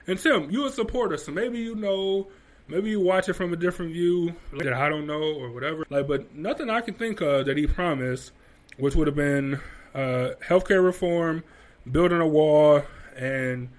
And 0.05 0.19
Tim, 0.19 0.49
you 0.49 0.65
a 0.65 0.69
supporter, 0.69 1.17
so 1.17 1.31
maybe 1.31 1.59
you 1.59 1.75
know, 1.75 2.27
maybe 2.67 2.89
you 2.89 2.99
watch 2.99 3.27
it 3.27 3.33
from 3.33 3.51
a 3.51 3.57
different 3.57 3.91
view 3.91 4.33
that 4.57 4.73
I 4.73 4.87
don't 4.87 5.05
know 5.05 5.21
or 5.21 5.51
whatever. 5.51 5.85
Like, 5.89 6.07
but 6.07 6.33
nothing 6.33 6.69
I 6.69 6.81
can 6.81 6.93
think 6.93 7.21
of 7.21 7.45
that 7.45 7.57
he 7.57 7.67
promised, 7.67 8.31
which 8.77 8.95
would 8.95 9.07
have 9.07 9.15
been 9.15 9.59
uh, 9.97 10.35
healthcare 10.47 10.83
reform, 10.83 11.43
building 11.91 12.21
a 12.21 12.27
wall, 12.27 12.83
and 13.15 13.69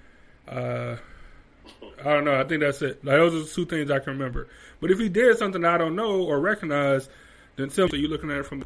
uh, 0.48 0.96
I 2.00 2.04
don't 2.04 2.24
know. 2.24 2.38
I 2.38 2.44
think 2.44 2.61
that's 2.61 2.83
it. 2.83 3.04
Like 3.04 3.16
those 3.16 3.35
are 3.35 3.40
the 3.40 3.50
two 3.50 3.64
things 3.64 3.90
I 3.90 4.00
can 4.00 4.14
remember. 4.14 4.48
But 4.81 4.90
if 4.90 4.98
he 4.98 5.09
did 5.09 5.38
something 5.38 5.64
I 5.64 5.78
don't 5.78 5.96
know 5.96 6.22
or 6.22 6.40
recognize, 6.40 7.09
then 7.57 7.68
Tim, 7.68 7.88
you're 7.92 8.11
looking 8.11 8.31
at 8.31 8.38
it 8.38 8.46
from 8.46 8.64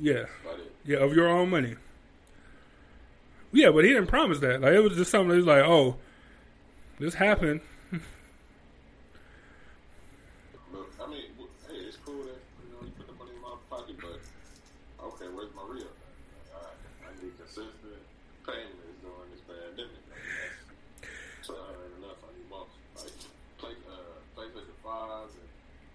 yeah, 0.00 0.24
yeah, 0.84 0.98
of 0.98 1.14
your 1.14 1.28
own 1.28 1.50
money. 1.50 1.76
Yeah, 3.52 3.70
but 3.70 3.84
he 3.84 3.90
didn't 3.90 4.08
promise 4.08 4.40
that. 4.40 4.60
Like 4.60 4.72
it 4.74 4.80
was 4.80 4.96
just 4.96 5.10
something 5.10 5.30
that 5.30 5.36
was 5.36 5.46
like, 5.46 5.64
oh, 5.64 5.96
this 6.98 7.14
happened. 7.14 7.60
look, 10.72 10.92
I 11.00 11.06
mean, 11.08 11.32
w- 11.36 11.50
hey, 11.66 11.88
it's 11.88 11.96
cool 12.04 12.22
that 12.28 12.40
you 12.60 12.68
know 12.72 12.84
you 12.84 12.92
put 12.92 13.06
the 13.06 13.16
money 13.16 13.32
in 13.34 13.40
my 13.42 13.56
pocket, 13.70 13.96
but 14.00 14.20
okay, 15.00 15.26
where's 15.32 15.48
my 15.56 15.64
real? 15.66 15.88
I, 16.52 17.08
I 17.08 17.10
need 17.22 17.32
consistent 17.40 18.04
payments 18.44 19.00
during 19.00 19.30
this 19.32 19.40
pandemic. 19.48 19.96
I 19.96 20.20
mean, 20.20 20.36
that's, 20.44 21.48
so 21.48 21.56
that 21.56 21.72
ain't 21.72 22.04
enough. 22.04 22.20
I 22.20 22.30
need 22.36 22.48
more. 22.52 22.68
Like 23.00 23.16
play, 23.56 23.72
uh, 23.88 24.20
PlayStation 24.36 24.76
fives 24.84 25.32
and 25.40 25.48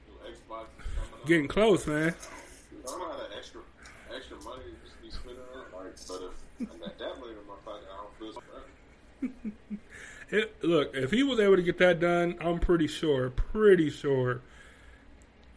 new 0.10 0.18
Xbox 0.26 0.74
coming 0.98 1.13
up. 1.13 1.13
Getting 1.26 1.48
close, 1.48 1.88
man. 1.88 2.14
I 2.14 2.86
don't 2.86 3.00
know 3.00 3.10
how 3.10 3.18
that 3.18 3.30
extra 3.38 3.62
extra 4.14 4.38
money 4.44 4.64
just 4.84 5.02
be 5.02 5.10
spending 5.10 5.44
on. 5.56 5.86
Like, 5.86 5.96
but 6.08 6.32
if 6.60 6.70
I 6.70 6.78
got 6.86 7.00
that 7.00 7.20
money 7.20 7.32
in 7.32 7.48
my 7.48 7.56
pocket, 7.64 7.88
I 7.92 7.98
don't 7.98 8.20
feel 8.20 8.34
so. 8.34 9.80
It, 10.30 10.64
look, 10.64 10.96
if 10.96 11.12
he 11.12 11.22
was 11.22 11.40
able 11.40 11.58
to 11.58 11.62
get 11.62 11.78
that 11.78 12.00
done, 12.00 12.38
I'm 12.42 12.58
pretty 12.58 12.88
sure, 12.88 13.30
pretty 13.30 13.92
sure 13.92 14.42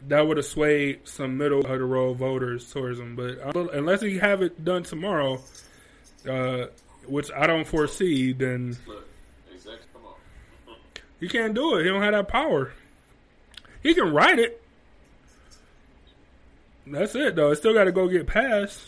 that 0.09 0.27
would 0.27 0.37
have 0.37 0.45
swayed 0.45 1.09
some 1.09 1.39
middle 1.39 1.61
of 1.61 1.79
the 1.79 1.85
road 1.85 2.19
voters 2.19 2.71
towards 2.71 3.01
him. 3.01 3.17
But 3.17 3.39
unless 3.73 4.03
he 4.03 4.19
have 4.19 4.43
it 4.43 4.67
done 4.67 4.83
tomorrow, 4.83 5.41
uh, 6.29 6.67
which 7.07 7.31
I 7.33 7.47
don't 7.47 7.67
foresee, 7.67 8.33
then 8.35 8.77
Look, 8.87 9.09
exactly. 9.51 9.81
He 11.21 11.29
can't 11.29 11.55
do 11.55 11.77
it. 11.77 11.85
He 11.85 11.89
don't 11.89 12.03
have 12.03 12.12
that 12.12 12.29
power. 12.29 12.73
He 13.83 13.95
can 13.95 14.12
write 14.12 14.39
it. 14.39 14.62
That's 16.87 17.14
it 17.14 17.37
though. 17.37 17.51
It 17.51 17.57
still 17.57 17.74
got 17.74 17.84
to 17.84 17.93
go 17.93 18.09
get 18.09 18.26
passed. 18.26 18.80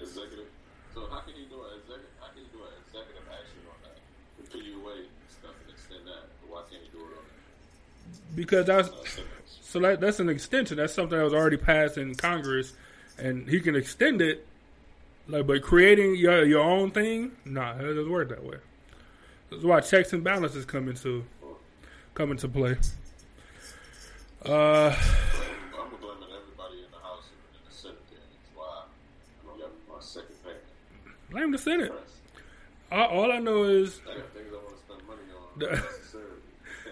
Executive. 0.00 0.46
So 0.94 1.06
how 1.10 1.20
can 1.20 1.34
you 1.36 1.46
do 1.46 1.60
an 1.62 1.80
executive? 1.80 2.10
How 2.20 2.28
can 2.28 2.42
you 2.42 2.48
do 2.52 2.64
an 2.64 2.72
executive 2.86 3.24
action 3.28 3.60
on 3.68 3.76
that? 3.84 3.96
The 4.38 4.58
PUA 4.58 5.04
stuff 5.28 5.54
and 5.60 5.70
extend 5.70 6.06
that. 6.06 6.24
Why 6.48 6.62
can't 6.70 6.82
you 6.82 6.98
do 6.98 7.04
it 7.04 7.18
on 7.18 7.24
because 8.34 8.66
that's 8.66 8.88
uh, 8.88 9.22
so 9.62 9.78
that 9.80 10.00
that's 10.00 10.18
an 10.20 10.28
extension. 10.28 10.78
That's 10.78 10.94
something 10.94 11.16
that 11.16 11.24
was 11.24 11.34
already 11.34 11.56
passed 11.56 11.98
in 11.98 12.14
Congress, 12.14 12.72
and 13.18 13.48
he 13.48 13.60
can 13.60 13.76
extend 13.76 14.22
it. 14.22 14.46
Like, 15.28 15.46
but 15.46 15.62
creating 15.62 16.16
your 16.16 16.44
your 16.44 16.62
own 16.62 16.90
thing, 16.90 17.32
nah, 17.44 17.74
it 17.74 17.82
doesn't 17.82 18.10
work 18.10 18.30
that 18.30 18.42
way. 18.44 18.56
That's 19.50 19.62
why 19.62 19.80
checks 19.80 20.12
and 20.12 20.24
balances 20.24 20.64
come 20.64 20.88
into 20.88 21.24
come 22.14 22.30
into 22.30 22.48
play. 22.48 22.76
Uh, 24.44 24.48
I'm 24.48 25.90
blaming 26.00 26.32
everybody 26.32 26.78
in 26.78 26.90
the 26.90 26.98
House 26.98 27.28
and 27.30 27.54
in 27.54 27.68
the 27.68 27.74
Senate. 27.74 27.98
Then. 28.10 28.18
That's 28.32 28.50
why 28.56 28.84
I 29.54 29.58
got 29.58 29.70
my 29.88 30.00
second 30.00 30.34
payment. 30.42 30.62
Blame 31.30 31.52
the 31.52 31.58
Senate. 31.58 31.92
All, 32.92 33.30
I 33.30 33.38
know 33.38 33.64
is 33.64 34.00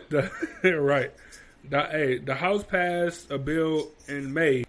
the 0.08 0.30
right. 0.80 1.12
The, 1.68 1.82
hey, 1.82 2.18
the 2.18 2.34
House 2.34 2.62
passed 2.62 3.30
a 3.30 3.38
bill 3.38 3.90
in 4.06 4.32
May, 4.32 4.64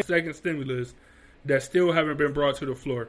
second 0.00 0.34
stimulus, 0.34 0.92
that 1.44 1.62
still 1.62 1.92
haven't 1.92 2.18
been 2.18 2.32
brought 2.32 2.56
to 2.56 2.66
the 2.66 2.74
floor. 2.74 3.08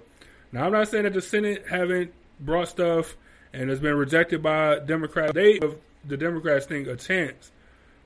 Now, 0.51 0.65
I'm 0.65 0.71
not 0.71 0.87
saying 0.87 1.03
that 1.03 1.13
the 1.13 1.21
Senate 1.21 1.65
haven't 1.69 2.13
brought 2.39 2.69
stuff 2.69 3.17
and 3.53 3.69
it's 3.69 3.81
been 3.81 3.95
rejected 3.95 4.41
by 4.41 4.79
Democrats. 4.79 5.33
They 5.33 5.59
give 5.59 5.77
the 6.05 6.17
Democrats 6.17 6.65
think 6.65 6.87
a 6.87 6.95
chance, 6.95 7.51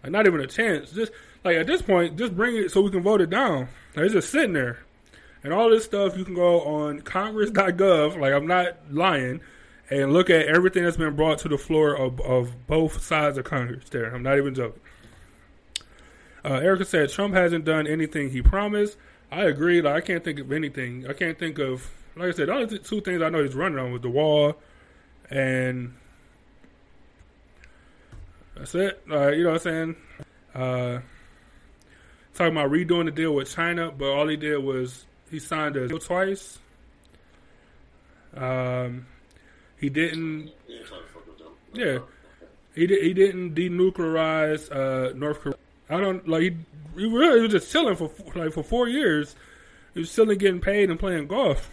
like 0.02 0.12
not 0.12 0.26
even 0.26 0.40
a 0.40 0.48
chance. 0.48 0.92
Just 0.92 1.12
like 1.44 1.58
at 1.58 1.68
this 1.68 1.82
point, 1.82 2.18
just 2.18 2.36
bring 2.36 2.56
it 2.56 2.72
so 2.72 2.82
we 2.82 2.92
can 2.92 3.04
vote 3.04 3.22
it 3.22 3.30
down. 3.30 3.68
Like, 3.96 4.06
it's 4.06 4.14
just 4.14 4.32
sitting 4.32 4.54
there, 4.54 4.80
and 5.44 5.54
all 5.54 5.70
this 5.70 5.84
stuff 5.84 6.18
you 6.18 6.26
can 6.26 6.36
go 6.36 6.62
on 6.62 7.02
Congress.gov. 7.02 8.20
Like 8.20 8.34
I'm 8.34 8.48
not 8.48 8.78
lying. 8.90 9.42
And 9.90 10.14
look 10.14 10.30
at 10.30 10.48
everything 10.48 10.84
that's 10.84 10.98
been 10.98 11.16
brought 11.16 11.40
to 11.40 11.50
the 11.50 11.58
floor 11.58 11.96
of, 11.96 12.20
of 12.22 12.68
both 12.68 13.04
sides 13.04 13.38
of 13.38 13.44
Congress. 13.44 13.90
There, 13.90 14.14
I'm 14.16 14.24
not 14.24 14.38
even 14.38 14.56
joking. 14.56 14.82
Uh, 16.44 16.56
Erica 16.56 16.86
said 16.86 17.10
Trump 17.10 17.34
hasn't 17.34 17.66
done 17.66 17.86
anything 17.86 18.32
he 18.32 18.42
promised. 18.42 18.98
I 19.32 19.44
agree. 19.46 19.82
Like 19.82 19.96
I 19.96 20.02
can't 20.02 20.24
think 20.24 20.40
of 20.40 20.52
anything. 20.52 21.06
I 21.08 21.14
can't 21.14 21.38
think 21.38 21.60
of 21.60 21.92
like 22.16 22.30
I 22.30 22.32
said. 22.32 22.48
The 22.48 22.54
only 22.54 22.80
two 22.80 23.02
things 23.02 23.22
I 23.22 23.30
know 23.30 23.44
he's 23.44 23.56
running 23.56 23.80
on 23.80 23.92
was 23.92 24.02
the 24.02 24.10
wall, 24.10 24.56
and 25.30 25.96
that's 28.56 28.76
it. 28.76 29.02
Uh, 29.10 29.30
you 29.30 29.44
know 29.44 29.52
what 29.52 29.66
I'm 29.68 29.96
saying? 29.96 29.96
Uh, 30.54 31.00
talking 32.34 32.56
about 32.56 32.72
redoing 32.72 33.06
the 33.06 33.12
deal 33.12 33.34
with 33.34 33.54
China, 33.54 33.92
but 33.92 34.06
all 34.06 34.28
he 34.28 34.38
did 34.38 34.58
was 34.58 35.06
he 35.34 35.40
signed 35.40 35.76
a 35.76 35.88
deal 35.88 35.98
twice. 35.98 36.60
Um, 38.38 39.08
he 39.80 39.90
didn't. 39.90 40.52
You 40.68 40.78
ain't 40.78 40.86
trying 40.86 41.02
to 41.02 41.08
fuck 41.08 41.26
with 41.28 41.40
them. 41.40 41.54
Yeah, 41.74 42.00
he 42.76 42.86
did. 42.86 43.04
He 43.04 43.14
didn't 43.14 43.56
denuclearize 43.56 44.72
uh, 44.72 45.14
North 45.18 45.40
Korea. 45.40 45.56
I 45.90 46.00
don't 46.00 46.28
like. 46.28 46.42
He, 46.44 46.52
he 46.96 47.06
really 47.06 47.42
was 47.42 47.52
just 47.52 47.72
chilling 47.72 47.96
for 47.96 48.12
like 48.36 48.54
for 48.54 48.64
four 48.64 48.88
years. 48.88 49.36
He 49.96 50.02
was 50.02 50.14
chilling, 50.14 50.38
getting 50.38 50.62
paid, 50.62 50.92
and 50.92 51.00
playing 51.00 51.28
golf. 51.28 51.70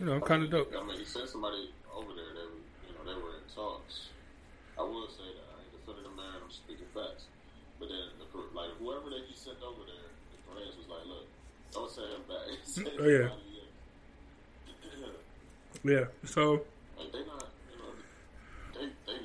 You 0.00 0.06
know, 0.06 0.20
kind 0.20 0.42
of 0.42 0.50
dope. 0.50 0.72
I 0.76 0.84
mean, 0.84 0.98
he 0.98 1.04
sent 1.04 1.28
somebody 1.28 1.70
over 1.94 2.10
there. 2.18 2.34
They, 2.34 2.46
were, 2.50 2.62
you 2.90 2.92
know, 2.98 3.04
they 3.06 3.14
were 3.14 3.38
in 3.38 3.46
talks. 3.54 4.10
I 4.74 4.82
will 4.82 5.06
say 5.06 5.30
that 5.30 5.46
I 5.54 5.62
ain't 5.62 5.70
defending 5.78 6.10
the 6.10 6.14
man. 6.18 6.42
I'm 6.42 6.50
speaking 6.50 6.90
facts. 6.90 7.30
But 7.78 7.86
then, 7.86 8.10
the, 8.18 8.26
Kor- 8.34 8.50
like 8.50 8.74
whoever 8.82 9.10
that 9.14 9.22
he 9.30 9.34
sent 9.38 9.62
over 9.62 9.86
there, 9.86 10.10
the 10.34 10.38
Koreans 10.50 10.74
was 10.74 10.90
like, 10.90 11.06
"Look, 11.06 11.26
don't 11.72 11.90
send 11.90 12.06
him 12.08 12.20
uh, 12.28 12.32
back. 12.32 12.58
Send 12.64 12.88
Oh, 13.00 13.08
yeah. 13.08 13.28
Yeah. 15.84 16.04
So 16.24 16.62
like 16.96 17.10
they 17.10 17.26
not, 17.26 17.48
you 17.72 17.78
know, 17.82 17.90
they 18.78 18.86
they 19.02 19.18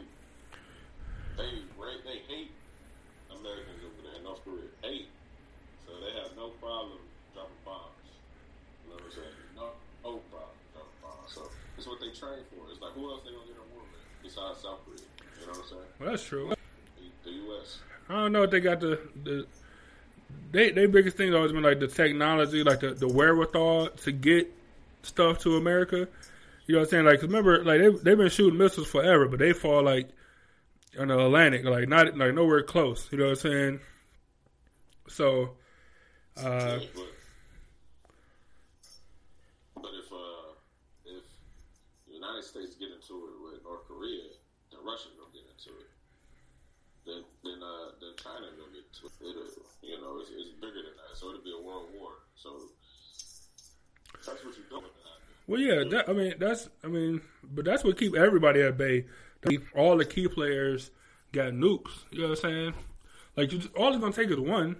they 1.38 1.52
they 2.02 2.18
hate 2.26 2.50
Americans 3.30 3.78
over 3.86 4.02
there 4.02 4.18
in 4.18 4.24
North 4.24 4.42
Korea. 4.44 4.66
Hate. 4.82 5.06
So 5.86 5.94
they 6.02 6.18
have 6.18 6.34
no 6.36 6.50
problem 6.58 6.98
dropping 7.36 7.62
bombs. 7.64 8.10
You 8.82 8.90
know 8.90 8.96
what 8.98 9.06
I'm 9.06 9.12
saying? 9.14 9.38
No, 9.54 9.70
no 10.02 10.18
problem 10.34 10.58
dropping 10.74 10.98
bombs. 11.04 11.30
So 11.30 11.42
it's 11.78 11.86
what 11.86 12.00
they 12.02 12.10
train 12.10 12.42
for. 12.50 12.66
It's 12.74 12.82
like 12.82 12.94
who 12.98 13.06
else 13.12 13.22
they 13.22 13.38
gonna 13.38 13.46
get 13.46 13.62
in 13.62 13.68
war 13.78 13.86
with 13.86 14.02
besides 14.26 14.66
South 14.66 14.82
Korea? 14.82 15.06
You 15.38 15.46
know 15.46 15.54
what 15.54 15.62
I'm 15.62 15.70
saying? 15.70 15.92
well, 16.02 16.10
that's 16.10 16.26
true. 16.26 16.50
The, 16.98 17.06
the 17.30 17.36
U.S. 17.54 17.86
I 18.10 18.14
don't 18.26 18.32
know 18.34 18.44
if 18.44 18.50
they 18.50 18.62
got 18.62 18.80
the 18.80 18.98
the. 19.22 19.46
They 20.52 20.72
their 20.72 20.88
biggest 20.88 21.18
thing 21.18 21.34
always 21.34 21.52
been 21.52 21.64
like 21.64 21.80
the 21.80 21.88
technology, 21.88 22.64
like 22.64 22.80
the, 22.80 22.94
the 22.94 23.08
wherewithal 23.08 23.90
to 23.90 24.12
get 24.12 24.52
stuff 25.04 25.40
to 25.40 25.58
America. 25.58 26.08
You 26.66 26.76
know 26.76 26.80
what 26.82 26.86
I'm 26.88 26.90
saying? 26.90 27.06
Like, 27.06 27.16
'cause 27.20 27.28
remember, 27.28 27.64
like 27.64 27.80
they 27.82 27.90
they've 27.90 28.18
been 28.18 28.30
shooting 28.30 28.58
missiles 28.58 28.88
forever, 28.88 29.28
but 29.28 29.40
they 29.40 29.54
fall 29.54 29.84
like 29.84 30.10
in 30.98 31.10
the 31.10 31.20
Atlantic, 31.20 31.64
like 31.66 31.88
not 31.88 32.18
like 32.18 32.34
nowhere 32.34 32.64
close. 32.64 33.08
You 33.12 33.18
know 33.20 33.26
what 33.26 33.30
I'm 33.32 33.52
saying? 33.52 33.80
So, 35.10 35.52
uh, 36.38 36.80
but, 36.94 37.06
but 39.76 39.92
if 40.04 40.12
uh 40.12 40.52
if 41.06 41.24
the 42.08 42.14
United 42.14 42.44
States 42.44 42.76
get 42.76 42.90
into 42.92 43.14
it 43.16 43.36
with 43.44 43.64
North 43.64 43.88
Korea, 43.88 44.24
then 44.72 44.80
Russia 44.84 45.08
gonna 45.18 45.32
get 45.34 45.48
into 45.48 45.78
it. 45.80 45.90
Then 47.06 47.24
then 47.44 47.64
uh 47.64 47.92
then 48.02 48.12
China 48.22 48.48
gonna 48.60 48.74
get 48.76 48.84
into 48.92 49.08
it. 49.08 49.14
It'll, 49.24 49.48
you 49.88 50.02
know, 50.02 50.20
it's, 50.20 50.30
it's 50.32 50.50
bigger 50.62 50.84
than 50.84 50.96
that. 50.98 51.18
So 51.18 51.30
it'll 51.30 51.44
be 51.44 51.54
a 51.58 51.64
world 51.64 51.88
war. 51.98 52.12
So 52.36 52.50
that's 54.14 54.44
what 54.44 54.56
you're 54.58 54.70
doing. 54.70 54.92
well, 55.48 55.60
yeah, 55.60 55.84
that, 55.90 56.10
I 56.10 56.14
mean 56.14 56.34
that's 56.38 56.70
I 56.84 56.88
mean, 56.88 57.22
but 57.44 57.66
that's 57.66 57.84
what 57.84 57.98
keep 57.98 58.16
everybody 58.16 58.62
at 58.62 58.78
bay. 58.78 59.06
All 59.76 59.98
the 59.98 60.06
key 60.06 60.28
players 60.28 60.92
got 61.32 61.54
nukes. 61.54 61.92
You 62.12 62.22
know 62.22 62.30
what 62.30 62.44
I'm 62.44 62.50
saying? 62.50 62.74
Like, 63.36 63.52
you 63.52 63.60
just, 63.60 63.74
all 63.76 63.94
it's 63.94 64.00
gonna 64.00 64.12
take 64.12 64.30
is 64.30 64.40
one. 64.40 64.76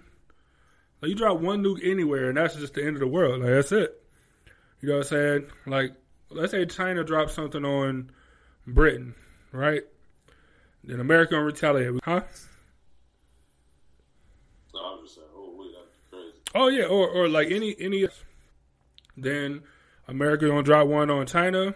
Like, 1.00 1.10
you 1.10 1.14
drop 1.14 1.38
one 1.38 1.62
nuke 1.62 1.78
anywhere, 1.88 2.28
and 2.28 2.36
that's 2.36 2.56
just 2.56 2.74
the 2.74 2.84
end 2.84 2.96
of 2.96 3.00
the 3.00 3.06
world. 3.06 3.40
Like, 3.40 3.50
that's 3.50 3.72
it. 3.72 4.02
You 4.80 4.88
know 4.88 4.96
what 4.96 5.06
I'm 5.06 5.08
saying? 5.08 5.46
Like, 5.66 5.94
let's 6.30 6.50
say 6.50 6.66
China 6.66 7.04
drops 7.04 7.34
something 7.34 7.64
on 7.64 8.10
Britain, 8.66 9.14
right? 9.52 9.82
Then 10.84 11.00
America 11.00 11.32
gonna 11.32 11.44
retaliate, 11.44 12.00
huh? 12.04 12.22
So 14.72 14.78
I'm 14.78 15.02
just 15.02 15.16
saying, 15.16 15.26
oh 15.36 15.54
wait, 15.56 15.70
that's 15.74 15.96
crazy. 16.10 16.37
Oh 16.54 16.68
yeah, 16.68 16.84
or 16.84 17.08
or 17.08 17.28
like 17.28 17.50
any 17.50 17.74
any. 17.78 18.08
Then 19.16 19.62
America 20.06 20.46
gonna 20.46 20.62
drop 20.62 20.86
one 20.86 21.10
on 21.10 21.26
China, 21.26 21.74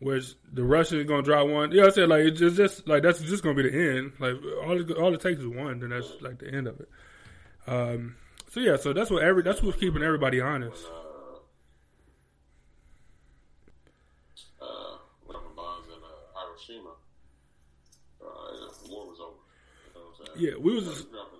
which 0.00 0.34
the 0.52 0.62
Russians 0.62 1.08
gonna 1.08 1.22
drop 1.22 1.48
one. 1.48 1.70
Know 1.70 1.84
I'm 1.84 1.90
saying? 1.92 2.08
Like 2.08 2.22
it's 2.22 2.40
just, 2.40 2.56
just 2.56 2.88
like 2.88 3.02
that's 3.02 3.20
just 3.20 3.42
gonna 3.42 3.54
be 3.54 3.68
the 3.68 3.96
end. 3.96 4.12
Like 4.18 4.34
all 4.64 4.80
it, 4.80 4.90
all 4.96 5.14
it 5.14 5.20
takes 5.20 5.40
is 5.40 5.46
one, 5.46 5.80
then 5.80 5.90
that's 5.90 6.12
like 6.20 6.38
the 6.38 6.52
end 6.52 6.66
of 6.66 6.80
it. 6.80 6.88
Um. 7.66 8.16
So 8.50 8.60
yeah, 8.60 8.76
so 8.76 8.92
that's 8.92 9.10
what 9.10 9.22
every 9.22 9.42
that's 9.42 9.62
what's 9.62 9.78
keeping 9.78 10.02
everybody 10.02 10.40
honest. 10.40 10.84
Uh, 14.60 14.64
uh, 14.64 14.96
dropping 15.30 15.54
bombs 15.54 15.86
in 15.86 16.02
uh, 16.02 16.08
Hiroshima, 16.34 16.90
uh, 18.20 18.26
the 18.84 18.90
war 18.90 19.06
was 19.06 19.20
over. 19.20 19.36
You 19.86 19.94
know 19.94 20.00
what 20.00 20.20
I'm 20.20 20.26
saying? 20.26 20.48
Yeah, 20.48 20.56
we 20.58 20.74
was 20.74 20.84
dropping 20.84 21.04
nuke 21.04 21.12
is 21.12 21.16
over. 21.16 21.37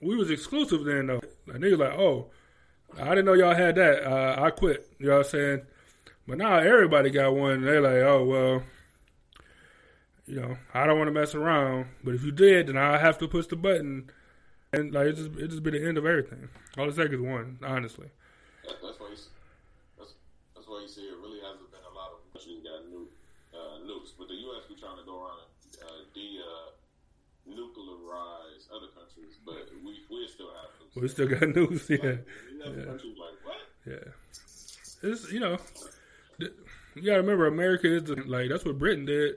We 0.00 0.16
was 0.16 0.30
exclusive 0.30 0.84
then 0.84 1.06
though. 1.08 1.20
Like 1.46 1.58
niggas 1.58 1.78
like, 1.78 1.98
oh, 1.98 2.26
I 2.98 3.10
didn't 3.10 3.26
know 3.26 3.34
y'all 3.34 3.54
had 3.54 3.76
that. 3.76 4.04
Uh, 4.04 4.42
I 4.42 4.50
quit. 4.50 4.88
You 4.98 5.08
know 5.08 5.18
what 5.18 5.26
I'm 5.26 5.30
saying? 5.30 5.62
But 6.26 6.38
now 6.38 6.58
everybody 6.58 7.10
got 7.10 7.34
one. 7.34 7.52
And 7.52 7.64
they're 7.66 7.80
like, 7.80 8.02
oh 8.02 8.24
well, 8.24 8.62
you 10.26 10.40
know, 10.40 10.56
I 10.74 10.86
don't 10.86 10.98
want 10.98 11.08
to 11.08 11.12
mess 11.12 11.34
around. 11.34 11.86
But 12.04 12.14
if 12.14 12.22
you 12.22 12.32
did, 12.32 12.68
then 12.68 12.76
I 12.76 12.98
have 12.98 13.18
to 13.18 13.28
push 13.28 13.46
the 13.46 13.56
button, 13.56 14.10
and 14.72 14.92
like 14.92 15.08
it 15.08 15.16
just 15.16 15.30
it 15.38 15.48
just 15.48 15.62
be 15.62 15.70
the 15.70 15.86
end 15.86 15.98
of 15.98 16.06
everything. 16.06 16.48
All 16.76 16.88
it 16.88 16.96
takes 16.96 17.12
is 17.12 17.20
one, 17.20 17.58
honestly. 17.64 18.08
That, 18.64 18.76
that's 18.82 19.00
why 19.00 19.08
you, 19.08 19.16
that's 20.54 20.68
why 20.68 20.80
you 20.82 20.88
see 20.88 21.02
it 21.02 21.16
really 21.16 21.40
hasn't 21.40 21.70
been 21.70 21.80
a 21.80 21.94
lot 21.94 22.12
of 22.12 22.20
got 22.34 22.84
nuke, 22.92 23.16
uh, 23.56 23.80
nukes, 23.88 24.12
but 24.18 24.28
the 24.28 24.34
U.S. 24.34 24.68
be 24.68 24.76
trying 24.76 24.98
to 24.98 25.04
go 25.04 25.24
around 25.24 25.40
and 25.40 25.82
uh, 25.82 26.04
de 26.12 26.38
uh, 26.44 26.68
other 28.74 28.86
countries, 28.96 29.38
but 29.44 29.68
we 29.84 30.00
we 30.10 30.26
still 30.28 30.48
have 30.48 30.70
nukes. 30.96 31.00
We 31.02 31.08
still 31.08 31.28
got 31.28 31.48
news. 31.56 31.88
Yeah, 31.88 31.96
We 31.98 32.64
have 32.64 32.86
countries 32.86 33.16
like 33.18 33.36
what? 33.44 33.56
yeah. 33.86 34.12
It's 35.10 35.30
you 35.32 35.40
know, 35.40 35.58
th- 36.40 36.52
you 36.94 37.02
gotta 37.02 37.20
remember 37.20 37.46
America 37.46 37.86
is 37.94 38.04
the, 38.04 38.16
like 38.26 38.48
that's 38.48 38.64
what 38.64 38.78
Britain 38.78 39.04
did. 39.06 39.36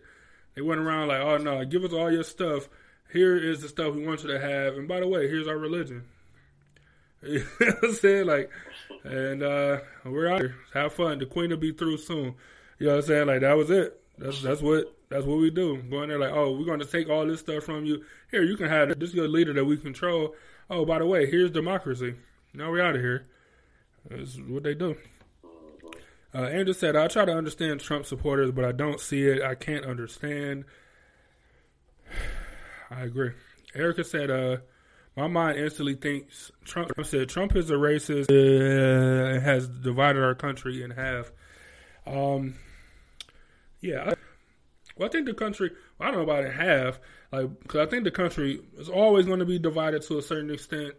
They 0.55 0.61
went 0.61 0.81
around 0.81 1.07
like, 1.09 1.21
oh 1.21 1.37
no, 1.37 1.63
give 1.65 1.83
us 1.83 1.93
all 1.93 2.11
your 2.11 2.23
stuff. 2.23 2.67
Here 3.11 3.37
is 3.37 3.61
the 3.61 3.67
stuff 3.67 3.93
we 3.95 4.05
want 4.07 4.23
you 4.23 4.29
to 4.29 4.39
have, 4.39 4.75
and 4.77 4.87
by 4.87 4.99
the 5.01 5.07
way, 5.07 5.27
here's 5.27 5.47
our 5.47 5.57
religion. 5.57 6.03
You 7.23 7.37
know 7.39 7.45
what 7.67 7.83
I'm 7.83 7.93
saying? 7.93 8.25
Like, 8.25 8.49
and 9.03 9.43
uh, 9.43 9.81
we're 10.05 10.27
out 10.27 10.39
here. 10.41 10.55
Have 10.73 10.93
fun. 10.93 11.19
The 11.19 11.27
queen 11.27 11.51
will 11.51 11.57
be 11.57 11.71
through 11.71 11.97
soon. 11.97 12.33
You 12.79 12.87
know 12.87 12.95
what 12.95 13.03
I'm 13.03 13.07
saying? 13.07 13.27
Like, 13.27 13.41
that 13.41 13.55
was 13.55 13.69
it. 13.69 14.00
That's 14.17 14.41
that's 14.41 14.61
what 14.61 14.93
that's 15.09 15.25
what 15.25 15.39
we 15.39 15.49
do. 15.49 15.77
Going 15.83 16.09
there 16.09 16.19
like, 16.19 16.31
oh, 16.33 16.51
we're 16.57 16.65
going 16.65 16.79
to 16.79 16.85
take 16.85 17.09
all 17.09 17.25
this 17.25 17.39
stuff 17.39 17.63
from 17.63 17.85
you. 17.85 18.03
Here, 18.29 18.43
you 18.43 18.55
can 18.55 18.67
have 18.67 18.97
this 18.99 19.09
is 19.09 19.15
your 19.15 19.27
leader 19.27 19.53
that 19.53 19.65
we 19.65 19.77
control. 19.77 20.35
Oh, 20.69 20.85
by 20.85 20.99
the 20.99 21.05
way, 21.05 21.29
here's 21.29 21.51
democracy. 21.51 22.15
Now 22.53 22.71
we're 22.71 22.81
out 22.81 22.95
of 22.95 23.01
here. 23.01 23.27
That's 24.09 24.37
what 24.37 24.63
they 24.63 24.73
do. 24.73 24.95
Uh, 26.33 26.43
Andrew 26.43 26.73
said, 26.73 26.95
I 26.95 27.07
try 27.07 27.25
to 27.25 27.33
understand 27.33 27.81
Trump 27.81 28.05
supporters, 28.05 28.51
but 28.51 28.63
I 28.63 28.71
don't 28.71 28.99
see 28.99 29.27
it. 29.27 29.41
I 29.41 29.55
can't 29.55 29.85
understand. 29.85 30.63
I 32.89 33.01
agree. 33.01 33.31
Erica 33.75 34.03
said, 34.03 34.31
uh, 34.31 34.57
my 35.15 35.27
mind 35.27 35.59
instantly 35.59 35.95
thinks 35.95 36.51
Trump 36.63 36.91
said 37.03 37.27
Trump 37.27 37.55
is 37.55 37.69
a 37.69 37.75
racist 37.75 38.29
uh, 38.31 39.41
has 39.41 39.67
divided 39.67 40.23
our 40.23 40.35
country 40.35 40.83
in 40.83 40.91
half. 40.91 41.31
Um, 42.07 42.55
yeah, 43.81 44.11
I, 44.11 44.13
well, 44.95 45.09
I 45.09 45.11
think 45.11 45.25
the 45.25 45.33
country. 45.33 45.71
Well, 45.97 46.07
I 46.07 46.11
don't 46.11 46.25
know 46.25 46.31
about 46.31 46.45
in 46.45 46.51
half, 46.51 46.99
like 47.31 47.59
because 47.61 47.87
I 47.87 47.89
think 47.89 48.03
the 48.03 48.11
country 48.11 48.61
is 48.77 48.89
always 48.89 49.25
going 49.25 49.39
to 49.39 49.45
be 49.45 49.59
divided 49.59 50.03
to 50.03 50.17
a 50.17 50.21
certain 50.21 50.51
extent. 50.51 50.93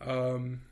Um, 0.00 0.62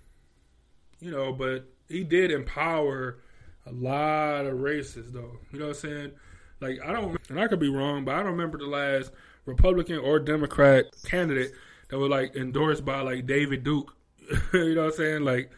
you 1.01 1.11
know, 1.11 1.32
but 1.32 1.68
he 1.88 2.05
did 2.05 2.30
empower 2.30 3.18
a 3.66 3.72
lot 3.72 4.47
of 4.47 4.61
races, 4.61 5.12
though. 5.12 5.38
You 5.53 5.59
know 5.59 5.68
what 5.68 5.76
I'm 5.76 5.80
saying? 5.80 6.12
Like 6.61 6.78
I 6.84 6.92
don't, 6.92 7.18
and 7.28 7.40
I 7.40 7.49
could 7.49 7.61
be 7.61 7.68
wrong, 7.68 8.05
but 8.05 8.14
I 8.14 8.18
don't 8.18 8.32
remember 8.32 8.59
the 8.59 8.66
last 8.66 9.12
Republican 9.45 9.99
or 9.99 10.18
Democrat 10.18 10.86
candidate 11.05 11.53
that 11.88 11.99
was 11.99 12.11
like 12.11 12.36
endorsed 12.36 12.84
by 12.84 13.01
like 13.01 13.26
David 13.26 13.64
Duke. 13.64 13.95
you 14.53 14.74
know 14.74 14.84
what 14.84 14.92
I'm 14.92 14.97
saying? 14.97 15.22
Like, 15.22 15.51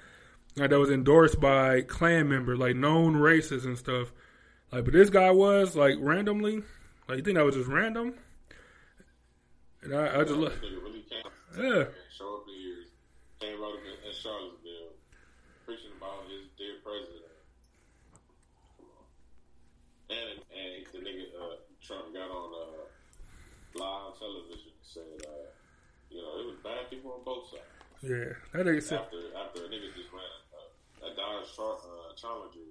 like 0.56 0.70
that 0.70 0.78
was 0.78 0.90
endorsed 0.90 1.40
by 1.40 1.82
Klan 1.82 2.28
members, 2.28 2.58
like 2.58 2.74
known 2.74 3.14
racists 3.14 3.64
and 3.64 3.78
stuff. 3.78 4.12
Like, 4.72 4.84
but 4.84 4.92
this 4.92 5.10
guy 5.10 5.30
was 5.30 5.76
like 5.76 5.96
randomly. 5.98 6.62
Like, 7.08 7.18
you 7.18 7.22
think 7.24 7.36
that 7.36 7.44
was 7.44 7.54
just 7.54 7.68
random? 7.68 8.14
And 9.82 9.94
I, 9.94 10.20
I 10.20 10.24
just 10.24 10.34
look. 10.34 10.52
Really 10.60 11.04
yeah. 11.56 11.88
Show 12.12 12.36
up 12.36 12.44
here, 12.44 12.84
came 13.40 13.56
out 13.64 13.80
in 13.80 14.12
Charlottesville, 14.12 14.92
preaching 15.64 15.96
about 15.96 16.28
his 16.28 16.44
dead 16.60 16.84
president. 16.84 17.32
And 20.12 20.36
and 20.52 20.84
the 20.92 21.00
nigga 21.00 21.32
uh, 21.32 21.56
Trump 21.80 22.12
got 22.12 22.28
on 22.28 22.52
uh, 22.52 22.84
live 23.80 24.18
television 24.18 24.76
and 24.76 24.84
said, 24.84 25.16
uh, 25.24 25.48
you 26.10 26.20
know, 26.20 26.44
it 26.44 26.46
was 26.46 26.56
bad 26.62 26.90
people 26.90 27.16
on 27.16 27.24
both 27.24 27.48
sides. 27.48 27.64
Yeah, 28.02 28.36
that 28.52 28.66
nigga 28.66 28.82
said. 28.82 29.00
After 29.00 29.32
after 29.32 29.64
a 29.64 29.68
nigga 29.72 29.96
just 29.96 30.12
ran 30.12 30.28
a, 30.52 31.08
a 31.08 31.16
Dodge 31.16 31.48
Char- 31.56 31.80
uh, 31.80 32.12
Challenger 32.20 32.68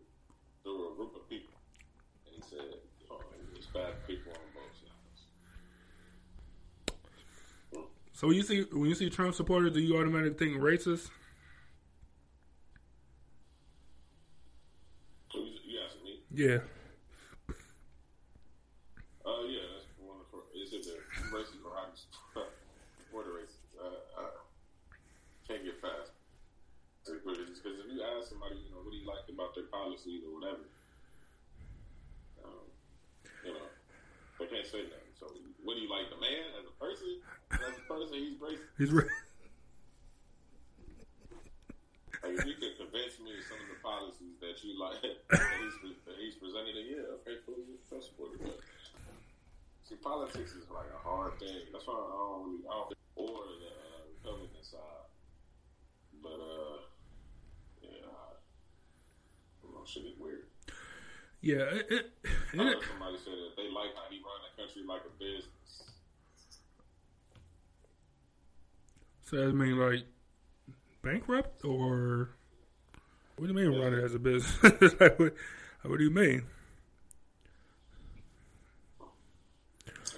through 0.62 0.94
a 0.94 0.96
group 0.96 1.16
of 1.16 1.28
people, 1.28 1.55
said, 2.50 2.80
oh, 3.12 3.20
it's 3.56 3.68
bad 3.68 3.94
people 4.08 4.32
on 4.32 4.38
both 4.54 4.74
sides. 4.80 5.26
So 8.14 8.28
when 8.28 8.38
you 8.38 8.44
see 8.44 8.66
when 8.72 8.90
you 8.90 8.96
see 8.96 9.10
Trump 9.10 9.36
supporters, 9.36 9.74
do 9.74 9.80
you 9.80 9.98
automatically 9.98 10.48
think 10.48 10.62
racist? 10.62 11.10
So 15.32 15.40
you, 15.40 15.80
asking 15.84 16.04
me? 16.04 16.20
Yeah. 16.32 16.60
Uh, 19.26 19.44
yeah, 19.48 19.66
that's 19.74 19.88
one 20.00 20.18
of 20.22 20.28
the. 20.32 20.38
Is 20.62 20.72
it 20.74 20.86
racist 21.34 21.66
or 21.66 21.76
I 21.76 21.92
for 23.12 23.24
the 23.24 23.30
racist? 23.30 23.76
Uh, 23.76 24.22
I 24.22 24.24
can't 25.48 25.64
get 25.64 25.82
past. 25.82 26.12
Because 27.06 27.38
if 27.86 27.94
you 27.94 28.02
ask 28.02 28.30
somebody, 28.30 28.56
you 28.66 28.74
know, 28.74 28.82
what 28.82 28.90
do 28.90 28.98
you 28.98 29.06
like 29.06 29.30
about 29.30 29.54
their 29.54 29.70
policies 29.70 30.24
or 30.26 30.34
whatever, 30.42 30.66
um, 32.42 32.66
you 33.46 33.54
know, 33.54 33.70
they 34.40 34.45
can't 34.56 34.68
say 34.72 34.88
nothing. 34.88 35.12
So, 35.20 35.28
what 35.68 35.76
do 35.76 35.84
you 35.84 35.92
like, 35.92 36.08
the 36.08 36.20
man 36.24 36.56
as 36.56 36.64
a 36.64 36.76
person? 36.80 37.20
As 37.52 37.76
a 37.76 37.84
person, 37.92 38.16
he's 38.16 38.40
racist. 38.40 38.72
He's 38.80 38.92
ra- 38.92 39.12
Like, 42.24 42.40
if 42.40 42.46
you 42.48 42.56
could 42.56 42.80
convince 42.80 43.20
me 43.20 43.36
of 43.36 43.44
some 43.46 43.60
of 43.60 43.70
the 43.70 43.80
policies 43.84 44.40
that 44.40 44.58
you 44.64 44.80
like 44.80 44.98
that 45.04 45.20
he's, 45.30 45.76
that 46.08 46.18
he's 46.18 46.40
presented, 46.40 46.74
yeah, 46.74 47.20
okay, 47.22 47.38
cool, 47.46 47.60
you're 47.68 47.78
a 47.78 47.86
Trump 47.86 48.02
supporter. 48.02 48.40
But 48.42 48.58
see, 49.84 50.00
politics 50.00 50.58
is 50.58 50.66
like 50.72 50.90
a 50.90 51.02
hard 51.06 51.38
thing. 51.38 51.70
That's 51.70 51.86
why 51.86 51.94
I 51.94 52.08
don't 52.08 52.50
really, 52.50 52.66
I 52.66 52.74
don't, 52.82 52.98
or 53.14 53.46
the 53.62 53.72
uh, 53.78 54.02
Republican 54.10 54.64
side. 54.66 55.06
But 56.24 56.40
uh, 56.42 56.78
yeah, 57.84 58.10
I, 58.10 58.26
I 58.34 59.62
don't 59.62 59.76
know, 59.78 59.86
shit 59.86 60.10
is 60.10 60.18
weird. 60.18 60.50
Yeah. 61.46 61.70
It, 61.70 61.86
it, 61.94 62.06
I 62.54 62.58
heard 62.58 62.82
somebody 62.90 63.18
say 63.22 63.30
that 63.30 63.54
they 63.56 63.70
like 63.70 63.94
how 63.94 64.10
he 64.10 64.18
run 64.18 64.42
the 64.42 64.52
country 64.58 64.82
like 64.82 65.02
a 65.06 65.14
business. 65.20 65.56
so 69.26 69.38
that 69.38 69.54
mean 69.54 69.78
like 69.78 70.04
bankrupt 71.02 71.66
or 71.66 72.30
what 73.38 73.48
do 73.48 73.54
you 73.54 73.70
mean 73.70 73.80
run 73.80 73.94
it 73.94 74.04
as 74.04 74.16
a 74.16 74.20
business? 74.20 74.58
like, 75.00 75.20
what, 75.20 75.34
what 75.84 75.98
do 75.98 76.04
you 76.04 76.12
mean? 76.12 76.44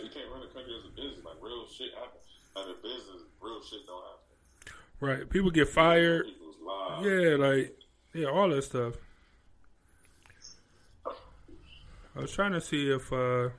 You 0.01 0.09
can't 0.13 0.29
run 0.31 0.41
the 0.41 0.47
country 0.47 0.73
as 0.77 0.85
a 0.85 0.95
business. 0.95 1.25
Like 1.25 1.35
real 1.41 1.65
shit 1.67 1.93
happens. 1.93 2.23
Like 2.55 2.65
a 2.67 2.81
business, 2.81 3.23
real 3.41 3.61
shit 3.63 3.79
don't 3.87 4.03
happen. 4.03 4.77
Right. 4.99 5.29
People 5.29 5.51
get 5.51 5.67
fired. 5.67 6.25
People's 6.25 6.55
lives. 6.65 7.05
Yeah, 7.05 7.35
like 7.35 7.77
yeah, 8.13 8.27
all 8.27 8.49
that 8.49 8.63
stuff. 8.63 8.93
I 12.17 12.21
was 12.21 12.31
trying 12.31 12.53
to 12.53 12.61
see 12.61 12.89
if 12.89 13.13
uh 13.13 13.49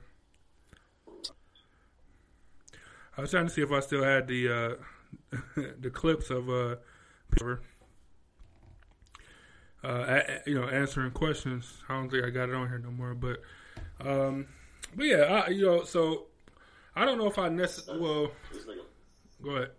I 3.17 3.21
was 3.21 3.31
trying 3.31 3.47
to 3.47 3.53
see 3.53 3.61
if 3.61 3.71
I 3.71 3.79
still 3.79 4.03
had 4.03 4.27
the 4.27 4.49
uh 4.49 5.31
the 5.79 5.89
clips 5.89 6.29
of 6.29 6.49
uh 6.49 6.75
uh 9.81 10.21
you 10.45 10.55
know 10.55 10.67
answering 10.67 11.11
questions. 11.11 11.77
I 11.87 11.93
don't 11.93 12.09
think 12.09 12.25
I 12.25 12.31
got 12.31 12.49
it 12.49 12.55
on 12.55 12.67
here 12.67 12.79
no 12.79 12.91
more, 12.91 13.13
but 13.13 13.41
um 14.01 14.47
but 14.93 15.05
yeah, 15.05 15.43
I, 15.45 15.49
you 15.49 15.65
know, 15.65 15.83
so 15.83 16.25
I 16.95 17.05
don't 17.05 17.17
know 17.17 17.27
if 17.27 17.37
I 17.37 17.47
necessarily 17.47 18.03
well, 18.03 18.31
go 19.41 19.49
ahead. 19.51 19.71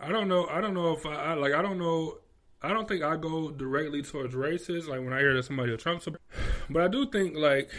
I 0.00 0.08
don't 0.08 0.26
know. 0.26 0.48
I 0.48 0.60
don't 0.60 0.74
know 0.74 0.92
if 0.92 1.06
I, 1.06 1.14
I 1.14 1.34
like. 1.34 1.52
I 1.52 1.62
don't 1.62 1.78
know. 1.78 2.18
I 2.62 2.72
don't 2.72 2.86
think 2.86 3.02
I 3.02 3.16
go 3.16 3.50
directly 3.50 4.02
towards 4.02 4.34
racist. 4.34 4.86
Like 4.86 5.00
when 5.00 5.12
I 5.12 5.18
hear 5.18 5.34
that 5.34 5.44
somebody 5.44 5.72
a 5.72 5.76
Trump 5.76 6.02
supporter, 6.02 6.22
but 6.70 6.82
I 6.82 6.88
do 6.88 7.10
think 7.10 7.36
like 7.36 7.70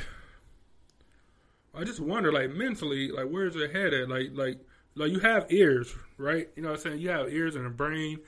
I 1.74 1.84
just 1.84 2.00
wonder 2.00 2.32
like 2.32 2.52
mentally 2.52 3.10
like 3.10 3.28
where's 3.28 3.56
your 3.56 3.70
head 3.70 3.94
at? 3.94 4.10
Like 4.10 4.30
like 4.34 4.60
like 4.96 5.12
you 5.12 5.20
have 5.20 5.52
ears, 5.52 5.94
right? 6.18 6.50
You 6.56 6.64
know 6.64 6.70
what 6.70 6.80
I'm 6.80 6.82
saying? 6.82 7.00
You 7.00 7.10
have 7.10 7.34
ears 7.34 7.56
and 7.56 7.66
a 7.66 7.70
brain, 7.70 8.20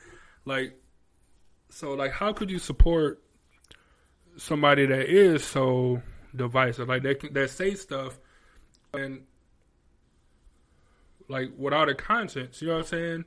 like 0.45 0.79
so 1.69 1.93
like 1.93 2.11
how 2.11 2.31
could 2.31 2.49
you 2.49 2.59
support 2.59 3.21
somebody 4.37 4.85
that 4.85 5.09
is 5.09 5.43
so 5.43 6.01
divisive? 6.35 6.87
Like 6.87 7.03
they 7.03 7.15
that 7.31 7.49
say 7.49 7.75
stuff 7.75 8.17
and 8.93 9.23
like 11.27 11.51
without 11.57 11.89
a 11.89 11.95
conscience. 11.95 12.61
You 12.61 12.69
know 12.69 12.75
what 12.75 12.79
I'm 12.81 12.87
saying? 12.87 13.25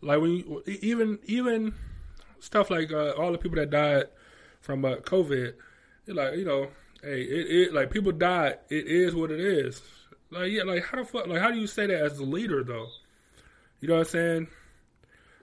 Like 0.00 0.20
when 0.20 0.30
you, 0.30 0.62
even 0.66 1.18
even 1.24 1.74
stuff 2.40 2.70
like 2.70 2.92
uh, 2.92 3.10
all 3.12 3.32
the 3.32 3.38
people 3.38 3.56
that 3.56 3.70
died 3.70 4.04
from 4.60 4.84
uh, 4.84 4.96
COVID, 4.96 5.54
like 6.08 6.36
you 6.36 6.44
know, 6.44 6.68
hey, 7.02 7.22
it, 7.22 7.68
it 7.68 7.74
like 7.74 7.90
people 7.90 8.12
died. 8.12 8.58
It 8.68 8.86
is 8.86 9.14
what 9.14 9.30
it 9.30 9.40
is. 9.40 9.82
Like 10.30 10.50
yeah, 10.50 10.62
like 10.64 10.84
how 10.84 10.98
the 10.98 11.04
fuck? 11.04 11.26
Like 11.26 11.40
how 11.40 11.50
do 11.50 11.58
you 11.58 11.66
say 11.66 11.86
that 11.86 12.00
as 12.00 12.18
the 12.18 12.24
leader 12.24 12.62
though? 12.64 12.88
You 13.80 13.88
know 13.88 13.94
what 13.94 14.06
I'm 14.06 14.10
saying? 14.10 14.48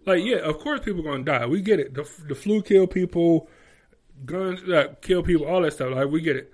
Like 0.06 0.24
yeah, 0.24 0.38
of 0.38 0.60
course 0.60 0.82
people 0.82 1.04
gonna 1.04 1.24
die. 1.24 1.46
We 1.46 1.62
get 1.62 1.80
it. 1.80 1.94
The 1.94 2.10
the 2.28 2.36
flu 2.36 2.62
kill 2.62 2.88
people, 2.88 3.48
guns 4.26 4.62
uh, 4.70 4.96
kill 5.02 5.24
people, 5.24 5.46
all 5.46 5.62
that 5.62 5.74
stuff. 5.74 5.94
Like 5.96 6.10
we 6.10 6.22
get 6.22 6.36
it. 6.36 6.52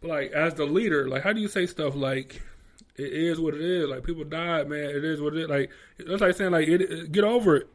But 0.00 0.10
like 0.10 0.32
as 0.32 0.54
the 0.54 0.64
leader, 0.66 1.08
like 1.08 1.22
how 1.22 1.32
do 1.32 1.40
you 1.40 1.48
say 1.48 1.66
stuff 1.66 1.94
like? 1.94 2.40
It 2.94 3.10
is 3.10 3.40
what 3.40 3.54
it 3.54 3.62
is. 3.62 3.88
Like 3.88 4.04
people 4.04 4.22
died, 4.24 4.68
man. 4.68 4.90
It 4.90 5.02
is 5.02 5.20
what 5.20 5.34
it 5.34 5.44
is. 5.44 5.48
Like 5.48 5.70
that's 5.98 6.20
like 6.20 6.36
saying 6.36 6.50
like 6.52 6.68
it, 6.68 6.82
it- 6.82 7.10
get 7.12 7.24
over 7.24 7.56
it. 7.56 7.68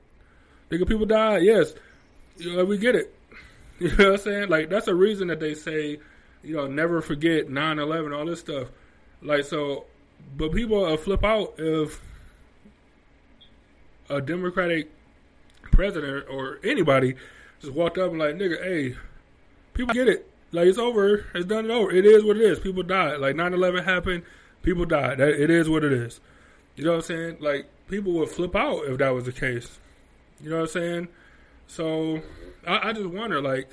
Nigga, 0.69 0.87
people 0.87 1.05
died. 1.05 1.43
Yes, 1.43 1.73
we 2.39 2.77
get 2.77 2.95
it. 2.95 3.13
You 3.79 3.89
know 3.89 4.05
what 4.05 4.13
I'm 4.13 4.17
saying? 4.17 4.49
Like 4.49 4.71
that's 4.71 4.87
a 4.87 4.95
reason 4.95 5.27
that 5.27 5.39
they 5.39 5.53
say, 5.53 5.99
you 6.41 6.55
know, 6.55 6.65
never 6.65 6.99
forget 6.99 7.47
9/11, 7.47 8.17
all 8.17 8.25
this 8.25 8.39
stuff. 8.39 8.69
Like 9.21 9.43
so, 9.45 9.85
but 10.35 10.51
people 10.51 10.97
flip 10.97 11.23
out 11.23 11.53
if 11.59 12.01
a 14.09 14.19
Democratic 14.19 14.89
president 15.71 16.25
or 16.27 16.59
anybody 16.63 17.13
just 17.61 17.71
walked 17.71 17.99
up 17.99 18.09
and 18.09 18.19
like, 18.19 18.33
nigga, 18.33 18.63
hey, 18.63 18.95
people 19.75 19.93
get 19.93 20.07
it. 20.07 20.27
Like 20.51 20.67
it's 20.67 20.77
over. 20.77 21.25
It's 21.35 21.45
done 21.45 21.65
and 21.65 21.71
over. 21.71 21.91
It 21.91 22.05
is 22.05 22.23
what 22.23 22.37
it 22.37 22.43
is. 22.43 22.59
People 22.59 22.83
died. 22.83 23.19
Like 23.19 23.35
9/11 23.35 23.83
happened. 23.83 24.23
People 24.63 24.85
died. 24.85 25.19
That, 25.19 25.29
it 25.29 25.49
is 25.49 25.69
what 25.69 25.83
it 25.83 25.93
is. 25.93 26.19
You 26.75 26.85
know 26.85 26.91
what 26.91 26.97
I'm 26.97 27.01
saying? 27.03 27.37
Like 27.41 27.67
people 27.87 28.13
would 28.13 28.29
flip 28.29 28.55
out 28.55 28.85
if 28.85 28.97
that 28.97 29.09
was 29.09 29.25
the 29.25 29.31
case. 29.31 29.79
You 30.41 30.49
know 30.49 30.57
what 30.57 30.63
I'm 30.63 30.67
saying? 30.69 31.07
So 31.67 32.21
I, 32.65 32.89
I 32.89 32.93
just 32.93 33.07
wonder, 33.07 33.41
like, 33.41 33.69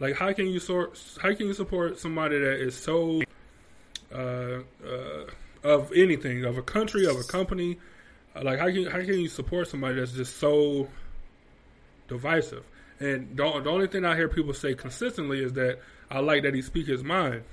Like, 0.00 0.16
how 0.16 0.32
can 0.32 0.48
you 0.48 0.58
sort? 0.58 0.98
How 1.22 1.34
can 1.34 1.46
you 1.46 1.54
support 1.54 1.98
somebody 1.98 2.38
that 2.38 2.60
is 2.60 2.74
so 2.76 3.22
uh, 4.12 4.60
uh, 4.84 5.24
of 5.62 5.92
anything, 5.94 6.44
of 6.44 6.58
a 6.58 6.62
country, 6.62 7.06
of 7.06 7.16
a 7.16 7.22
company? 7.22 7.78
Like, 8.34 8.58
how 8.58 8.66
can 8.66 8.86
how 8.86 9.00
can 9.00 9.20
you 9.20 9.28
support 9.28 9.68
somebody 9.68 9.94
that's 10.00 10.12
just 10.12 10.38
so 10.38 10.88
divisive? 12.08 12.64
And 12.98 13.36
the, 13.36 13.60
the 13.60 13.70
only 13.70 13.86
thing 13.86 14.04
I 14.04 14.16
hear 14.16 14.28
people 14.28 14.52
say 14.52 14.74
consistently 14.74 15.42
is 15.42 15.52
that 15.54 15.78
I 16.10 16.18
like 16.18 16.42
that 16.42 16.54
he 16.54 16.62
speak 16.62 16.88
his 16.88 17.04
mind. 17.04 17.44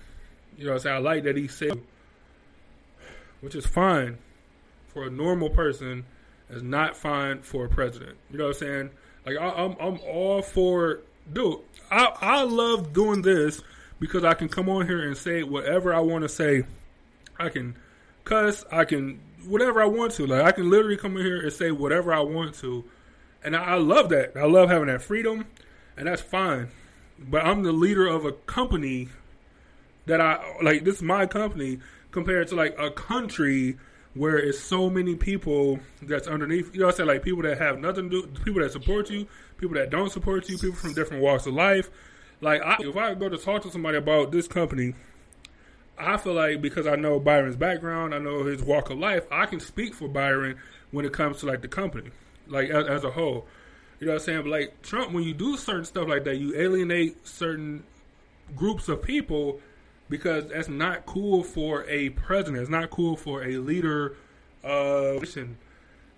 You 0.57 0.65
know, 0.65 0.71
what 0.71 0.77
I'm 0.77 0.83
saying 0.83 0.95
I 0.95 0.99
like 0.99 1.23
that 1.23 1.37
he 1.37 1.47
said, 1.47 1.79
which 3.41 3.55
is 3.55 3.65
fine 3.65 4.17
for 4.87 5.05
a 5.05 5.09
normal 5.09 5.49
person, 5.49 6.05
is 6.49 6.63
not 6.63 6.97
fine 6.97 7.41
for 7.43 7.65
a 7.65 7.69
president. 7.69 8.17
You 8.31 8.39
know 8.39 8.47
what 8.47 8.55
I'm 8.57 8.59
saying? 8.59 8.89
Like 9.25 9.37
I, 9.37 9.49
I'm, 9.49 9.75
I'm 9.79 9.99
all 10.07 10.41
for, 10.41 10.99
dude. 11.31 11.59
I, 11.89 12.13
I 12.21 12.43
love 12.43 12.93
doing 12.93 13.21
this 13.21 13.61
because 13.99 14.23
I 14.23 14.33
can 14.33 14.49
come 14.49 14.69
on 14.69 14.87
here 14.87 15.01
and 15.07 15.15
say 15.17 15.43
whatever 15.43 15.93
I 15.93 15.99
want 15.99 16.23
to 16.23 16.29
say. 16.29 16.63
I 17.39 17.49
can 17.49 17.75
cuss. 18.23 18.65
I 18.71 18.85
can 18.85 19.19
whatever 19.45 19.81
I 19.81 19.85
want 19.85 20.13
to. 20.13 20.27
Like 20.27 20.43
I 20.43 20.51
can 20.51 20.69
literally 20.69 20.97
come 20.97 21.17
in 21.17 21.25
here 21.25 21.41
and 21.41 21.53
say 21.53 21.71
whatever 21.71 22.13
I 22.13 22.21
want 22.21 22.55
to, 22.55 22.83
and 23.43 23.55
I, 23.55 23.63
I 23.63 23.75
love 23.75 24.09
that. 24.09 24.35
I 24.35 24.45
love 24.45 24.69
having 24.69 24.87
that 24.87 25.01
freedom, 25.01 25.45
and 25.97 26.07
that's 26.07 26.21
fine. 26.21 26.69
But 27.19 27.45
I'm 27.45 27.63
the 27.63 27.71
leader 27.71 28.07
of 28.07 28.25
a 28.25 28.31
company 28.31 29.09
that 30.05 30.21
I 30.21 30.43
like. 30.61 30.83
This 30.83 30.97
is 30.97 31.03
my 31.03 31.25
company 31.25 31.79
compared 32.11 32.47
to 32.49 32.55
like 32.55 32.77
a 32.79 32.91
country 32.91 33.77
where 34.13 34.37
it's 34.37 34.59
so 34.59 34.89
many 34.89 35.15
people 35.15 35.79
that's 36.01 36.27
underneath. 36.27 36.73
You 36.73 36.81
know, 36.81 36.89
I 36.89 36.91
said 36.91 37.07
like 37.07 37.23
people 37.23 37.43
that 37.43 37.57
have 37.57 37.79
nothing 37.79 38.09
to 38.09 38.23
do, 38.23 38.39
people 38.43 38.61
that 38.61 38.71
support 38.71 39.09
you, 39.09 39.27
people 39.57 39.75
that 39.75 39.89
don't 39.89 40.11
support 40.11 40.49
you, 40.49 40.57
people 40.57 40.75
from 40.75 40.93
different 40.93 41.23
walks 41.23 41.45
of 41.45 41.53
life. 41.53 41.89
Like, 42.41 42.61
I, 42.61 42.77
if 42.79 42.97
I 42.97 43.13
go 43.13 43.29
to 43.29 43.37
talk 43.37 43.61
to 43.63 43.71
somebody 43.71 43.97
about 43.97 44.31
this 44.31 44.47
company, 44.47 44.95
I 45.97 46.17
feel 46.17 46.33
like 46.33 46.61
because 46.61 46.87
I 46.87 46.95
know 46.95 47.19
Byron's 47.19 47.55
background, 47.55 48.15
I 48.15 48.17
know 48.17 48.43
his 48.43 48.63
walk 48.63 48.89
of 48.89 48.97
life, 48.97 49.25
I 49.31 49.45
can 49.45 49.59
speak 49.59 49.93
for 49.93 50.07
Byron 50.07 50.57
when 50.89 51.05
it 51.05 51.13
comes 51.13 51.39
to 51.39 51.45
like 51.45 51.61
the 51.61 51.67
company, 51.67 52.09
like 52.47 52.69
as, 52.69 52.87
as 52.87 53.03
a 53.03 53.11
whole. 53.11 53.47
You 53.99 54.07
know 54.07 54.13
what 54.13 54.21
I'm 54.21 54.25
saying? 54.25 54.41
But 54.41 54.49
like 54.49 54.81
Trump, 54.81 55.13
when 55.13 55.23
you 55.23 55.33
do 55.33 55.55
certain 55.55 55.85
stuff 55.85 56.07
like 56.07 56.23
that, 56.23 56.37
you 56.37 56.55
alienate 56.59 57.27
certain 57.27 57.83
groups 58.55 58.89
of 58.89 59.03
people 59.03 59.61
because 60.11 60.49
that's 60.49 60.67
not 60.67 61.05
cool 61.05 61.41
for 61.41 61.85
a 61.85 62.09
president. 62.09 62.61
It's 62.61 62.69
not 62.69 62.91
cool 62.91 63.15
for 63.15 63.43
a 63.43 63.57
leader 63.57 64.17
of 64.63 65.23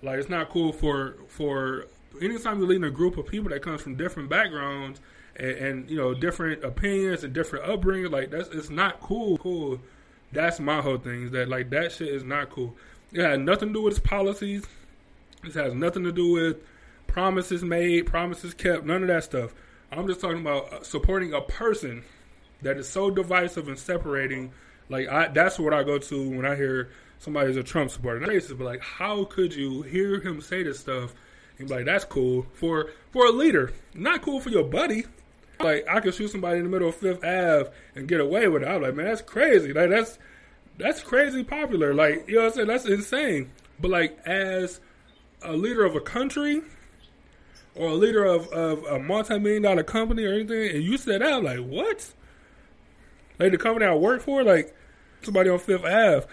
like 0.02 0.20
it's 0.20 0.28
not 0.28 0.50
cool 0.50 0.74
for 0.74 1.16
for 1.30 1.86
anytime 2.22 2.58
you're 2.60 2.68
leading 2.68 2.84
a 2.84 2.92
group 2.92 3.18
of 3.18 3.28
people 3.28 3.50
that 3.52 3.62
comes 3.62 3.82
from 3.82 3.96
different 3.96 4.30
backgrounds 4.30 5.00
and, 5.38 5.52
and 5.52 5.90
you 5.90 5.96
know 5.96 6.14
different 6.14 6.64
opinions 6.64 7.24
and 7.24 7.34
different 7.34 7.70
upbringing. 7.70 8.12
Like 8.12 8.32
that's 8.32 8.50
it's 8.50 8.70
not 8.70 9.00
cool. 9.00 9.38
Cool. 9.38 9.80
That's 10.32 10.60
my 10.60 10.82
whole 10.82 10.98
thing. 10.98 11.26
Is 11.26 11.32
that 11.32 11.48
like 11.48 11.70
that 11.70 11.92
shit 11.92 12.10
is 12.10 12.24
not 12.24 12.50
cool. 12.50 12.76
It 13.14 13.22
had 13.22 13.40
nothing 13.42 13.70
to 13.70 13.74
do 13.74 13.82
with 13.84 13.94
his 13.94 14.00
policies. 14.00 14.66
This 15.44 15.54
has 15.54 15.74
nothing 15.76 16.04
to 16.04 16.12
do 16.12 16.32
with 16.32 16.58
promises 17.06 17.64
made, 17.64 18.08
promises 18.08 18.56
kept. 18.56 18.86
None 18.86 19.04
of 19.04 19.08
that 19.08 19.24
stuff. 19.24 19.54
I'm 19.92 20.08
just 20.08 20.20
talking 20.20 20.42
about 20.42 20.84
supporting 20.84 21.34
a 21.34 21.42
person 21.42 22.04
that 22.64 22.78
is 22.78 22.90
so 22.90 23.10
divisive 23.10 23.68
and 23.68 23.78
separating. 23.78 24.52
Like 24.90 25.08
I, 25.08 25.28
that's 25.28 25.60
what 25.60 25.74
I 25.74 25.84
go 25.84 25.98
to 25.98 26.30
when 26.30 26.46
I 26.46 26.56
hear 26.56 26.90
somebody's 27.20 27.58
a 27.58 27.64
Trump 27.64 27.92
supporter. 27.92 28.20
Not 28.20 28.30
racist, 28.30 28.58
but 28.58 28.66
like, 28.66 28.82
how 28.82 29.26
could 29.26 29.54
you 29.54 29.82
hear 29.84 30.20
him 30.20 30.42
say 30.42 30.64
this 30.64 30.80
stuff 30.80 31.14
and 31.58 31.68
be 31.68 31.74
like, 31.74 31.86
that's 31.86 32.06
cool 32.06 32.46
for 32.54 32.90
for 33.12 33.26
a 33.26 33.32
leader, 33.32 33.72
not 33.94 34.22
cool 34.22 34.40
for 34.40 34.50
your 34.50 34.64
buddy. 34.64 35.06
Like 35.60 35.86
I 35.88 36.00
could 36.00 36.14
shoot 36.14 36.30
somebody 36.30 36.58
in 36.58 36.64
the 36.64 36.70
middle 36.70 36.90
of 36.90 36.96
Fifth 36.96 37.24
Ave 37.24 37.70
and 37.96 38.08
get 38.08 38.20
away 38.20 38.48
with 38.48 38.64
it. 38.64 38.68
I'm 38.68 38.82
like, 38.82 38.96
man, 38.96 39.06
that's 39.06 39.22
crazy. 39.22 39.72
Like 39.74 39.90
that's 39.90 40.18
that's 40.78 41.02
crazy 41.02 41.44
popular. 41.44 41.94
Like 41.94 42.28
you 42.28 42.36
know 42.36 42.42
what 42.42 42.48
I'm 42.48 42.54
saying? 42.54 42.68
That's 42.68 42.86
insane. 42.86 43.52
But 43.80 43.92
like 43.92 44.20
as 44.26 44.80
a 45.42 45.54
leader 45.54 45.86
of 45.86 45.96
a 45.96 46.02
country 46.02 46.62
or 47.76 47.90
a 47.90 47.94
leader 47.94 48.24
of, 48.24 48.48
of 48.50 48.84
a 48.86 49.00
multi 49.00 49.38
million 49.40 49.64
dollar 49.64 49.84
company 49.84 50.26
or 50.26 50.34
anything, 50.34 50.76
and 50.76 50.84
you 50.84 50.98
said 50.98 51.22
that, 51.22 51.34
I'm 51.34 51.44
like 51.44 51.60
what? 51.60 52.14
Like 53.40 53.52
the 53.52 53.58
company 53.58 53.86
I 53.86 53.94
work 53.96 54.22
for, 54.22 54.44
like 54.44 54.76
somebody 55.22 55.50
on 55.50 55.60
Fifth 55.60 55.84
Ave, 55.84 56.26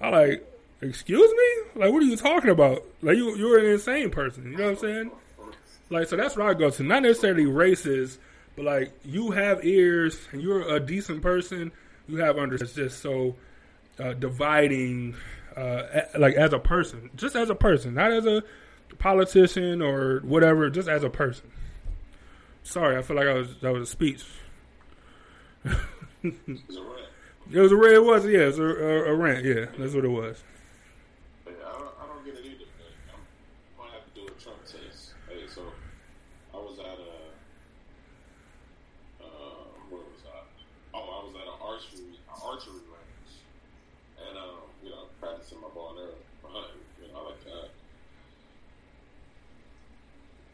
I 0.00 0.08
like, 0.10 0.52
excuse 0.80 1.30
me? 1.30 1.80
Like 1.82 1.92
what 1.92 2.02
are 2.02 2.06
you 2.06 2.16
talking 2.16 2.50
about? 2.50 2.84
Like 3.02 3.16
you 3.16 3.36
you're 3.36 3.58
an 3.58 3.66
insane 3.66 4.10
person. 4.10 4.50
You 4.50 4.58
know 4.58 4.64
what 4.64 4.70
I'm 4.70 4.78
saying? 4.78 5.10
Like 5.90 6.08
so 6.08 6.16
that's 6.16 6.36
where 6.36 6.48
I 6.48 6.54
go 6.54 6.70
to. 6.70 6.82
Not 6.82 7.02
necessarily 7.02 7.44
racist, 7.44 8.18
but 8.56 8.64
like 8.64 8.92
you 9.04 9.30
have 9.30 9.64
ears 9.64 10.18
and 10.32 10.42
you're 10.42 10.74
a 10.74 10.80
decent 10.80 11.22
person. 11.22 11.72
You 12.08 12.18
have 12.18 12.38
under 12.38 12.56
it's 12.56 12.74
just 12.74 13.00
so 13.00 13.36
uh, 13.98 14.14
dividing, 14.14 15.14
uh, 15.56 15.82
like 16.18 16.34
as 16.34 16.52
a 16.52 16.58
person, 16.58 17.10
just 17.14 17.36
as 17.36 17.48
a 17.50 17.54
person, 17.54 17.94
not 17.94 18.12
as 18.12 18.26
a 18.26 18.42
politician 18.98 19.80
or 19.80 20.20
whatever, 20.20 20.68
just 20.70 20.88
as 20.88 21.04
a 21.04 21.10
person. 21.10 21.50
Sorry, 22.64 22.96
I 22.96 23.02
feel 23.02 23.16
like 23.16 23.26
I 23.26 23.34
was 23.34 23.54
that 23.60 23.72
was 23.72 23.88
a 23.88 23.90
speech. 23.90 24.24
It's 26.22 26.76
a 26.76 26.82
rant. 26.82 27.08
It 27.52 27.60
was 27.60 27.72
a. 27.72 27.94
It 27.94 28.04
was 28.04 28.26
yeah, 28.26 28.38
it 28.40 28.46
was 28.46 28.58
a, 28.58 28.64
a, 28.64 29.04
a 29.12 29.14
rant. 29.14 29.44
Yeah, 29.44 29.66
that's 29.78 29.94
what 29.94 30.04
it 30.04 30.08
was. 30.08 30.42
Yeah, 31.46 31.52
I 31.66 31.72
don't, 31.72 31.94
I 32.00 32.06
don't 32.06 32.24
get 32.24 32.34
it 32.34 32.44
either. 32.46 32.66
Man. 32.78 32.94
I'm 33.12 33.20
gonna 33.78 33.92
have 33.92 34.06
to 34.06 34.20
do 34.20 34.26
a 34.26 34.30
Trump 34.40 34.64
test. 34.64 35.14
Hey, 35.28 35.42
so 35.48 35.62
I 36.54 36.56
was 36.58 36.78
at 36.78 36.86
a, 36.86 37.12
uh, 39.24 39.66
where 39.90 40.00
was 40.00 40.22
I? 40.26 40.38
Oh, 40.94 41.02
I 41.02 41.24
was 41.26 41.34
at 41.34 41.46
an 41.46 41.58
archery, 41.60 42.14
an 42.14 42.38
archery 42.42 42.86
range, 42.86 43.32
and 44.22 44.38
um, 44.38 44.70
you 44.82 44.90
know, 44.90 45.10
practicing 45.20 45.60
my 45.60 45.68
ball 45.74 45.94
there, 45.96 46.14
hunting. 46.44 46.78
You 47.02 47.08
know, 47.12 47.20
I 47.20 47.24
like 47.30 47.44
that. 47.44 47.70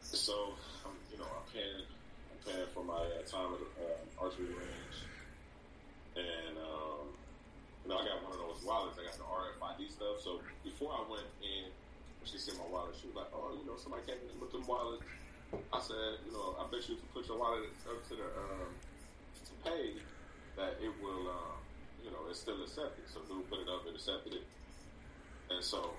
So, 0.01 0.53
I'm, 0.85 0.93
you 1.13 1.19
know, 1.19 1.29
I'm 1.29 1.45
paying, 1.53 1.85
I'm 1.85 2.41
paying 2.45 2.67
for 2.73 2.83
my 2.85 2.97
uh, 3.01 3.23
time 3.29 3.53
at 3.53 3.61
the 3.61 3.69
uh, 3.85 4.25
archery 4.25 4.47
range, 4.47 4.97
and 6.17 6.57
um, 6.57 7.13
you 7.85 7.89
know, 7.93 7.99
I 8.01 8.05
got 8.05 8.25
one 8.25 8.33
of 8.33 8.41
those 8.41 8.65
wallets. 8.65 8.97
I 9.01 9.05
got 9.05 9.17
the 9.17 9.25
RFID 9.29 9.89
stuff. 10.09 10.25
So 10.25 10.41
before 10.65 10.93
I 10.97 11.05
went 11.05 11.29
in, 11.45 11.69
she 12.25 12.39
seen 12.39 12.57
my 12.57 12.69
wallet, 12.69 12.97
she 12.97 13.09
was 13.09 13.17
like, 13.17 13.33
"Oh, 13.33 13.53
you 13.57 13.65
know, 13.65 13.77
somebody 13.77 14.05
came 14.09 14.21
in 14.25 14.41
with 14.41 14.53
them 14.53 14.65
wallet." 14.65 15.01
I 15.73 15.81
said, 15.81 16.25
"You 16.25 16.33
know, 16.33 16.57
I 16.61 16.65
bet 16.69 16.85
you 16.89 16.97
if 16.97 17.05
you 17.05 17.09
put 17.13 17.29
your 17.29 17.39
wallet 17.39 17.73
up 17.89 18.01
to 18.09 18.15
the 18.17 18.29
um, 18.29 18.73
that 20.57 20.77
it 20.83 20.93
will, 21.01 21.29
um, 21.29 21.61
you 22.03 22.11
know, 22.11 22.29
it's 22.29 22.41
still 22.41 22.61
accepted." 22.61 23.09
So 23.09 23.25
dude 23.29 23.49
put 23.49 23.61
it 23.61 23.69
up 23.69 23.85
and 23.87 23.97
accepted 23.97 24.35
it, 24.35 24.47
and 25.51 25.65
so 25.65 25.97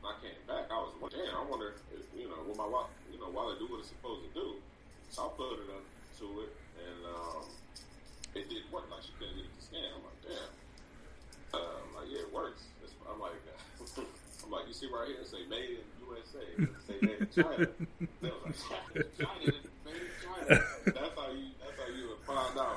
when 0.00 0.12
I 0.12 0.16
came 0.20 0.40
back, 0.48 0.68
I 0.68 0.78
was 0.80 0.92
like, 1.00 1.12
"Damn, 1.12 1.36
I 1.36 1.44
wonder, 1.44 1.76
if, 1.92 2.04
you 2.16 2.28
know, 2.28 2.44
what 2.44 2.56
my 2.56 2.68
wallet, 2.68 2.92
you 3.12 3.20
know, 3.20 3.28
wallet 3.28 3.60
do 3.60 3.68
what 3.68 3.80
it's 3.80 3.92
supposed 3.92 4.28
to 4.28 4.32
do." 4.36 4.60
So 5.08 5.26
I 5.26 5.28
put 5.36 5.64
it 5.64 5.70
up 5.72 5.84
to 6.20 6.26
it, 6.44 6.52
and 6.76 7.00
um, 7.08 7.44
it 8.36 8.48
did 8.52 8.68
work. 8.72 8.90
Like 8.90 9.02
she 9.04 9.12
couldn't 9.16 9.36
get 9.36 9.48
it 9.48 9.54
to 9.56 9.62
scan. 9.64 9.90
I'm 9.96 10.04
like, 10.04 10.20
damn. 10.22 10.52
Um, 11.50 11.98
like, 11.98 12.06
yeah, 12.06 12.22
it 12.22 12.30
works. 12.30 12.62
It's, 12.78 12.94
I'm 13.10 13.18
like, 13.18 13.42
I'm 14.50 14.58
like, 14.58 14.66
you 14.66 14.74
see 14.74 14.88
right 14.92 15.06
here, 15.06 15.18
it 15.20 15.28
say 15.28 15.46
made 15.48 15.78
in 15.78 15.86
USA. 16.10 16.42
Say 16.88 16.94
made 17.02 17.20
in 17.20 17.28
China. 17.30 17.68
They 18.20 18.30
was 18.30 18.64
like, 18.68 18.94
China, 18.96 19.04
China, 19.16 19.52
made 19.84 19.94
in 19.94 20.10
China. 20.24 20.64
That's 20.86 21.14
how 21.14 21.30
you. 21.30 21.46
That's 21.60 21.78
how 21.78 21.86
you 21.94 22.08
would 22.08 22.22
find 22.26 22.58
out 22.58 22.76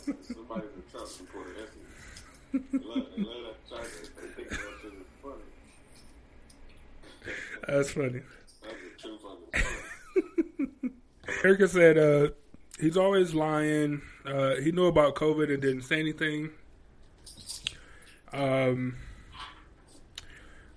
somebody's 0.00 0.74
a 0.78 0.90
Trump 0.90 1.06
supporter. 1.06 1.50
That's 1.60 1.70
they 2.52 2.78
love, 2.84 3.06
they 3.16 3.22
love 3.22 3.36
that 3.44 3.70
China. 3.70 3.86
They 4.20 4.26
think 4.34 4.48
that 4.48 4.58
shit 4.82 4.92
is 4.92 5.06
funny. 5.22 5.46
That's 7.68 7.90
funny. 7.92 8.22
That's 8.64 8.74
truth. 9.00 9.22
Erica 11.44 11.68
said 11.68 11.98
uh, 11.98 12.30
he's 12.80 12.96
always 12.96 13.32
lying. 13.32 14.02
Uh, 14.26 14.56
he 14.56 14.72
knew 14.72 14.86
about 14.86 15.14
COVID 15.14 15.54
and 15.54 15.62
didn't 15.62 15.82
say 15.82 16.00
anything. 16.00 16.50
Um, 18.32 18.96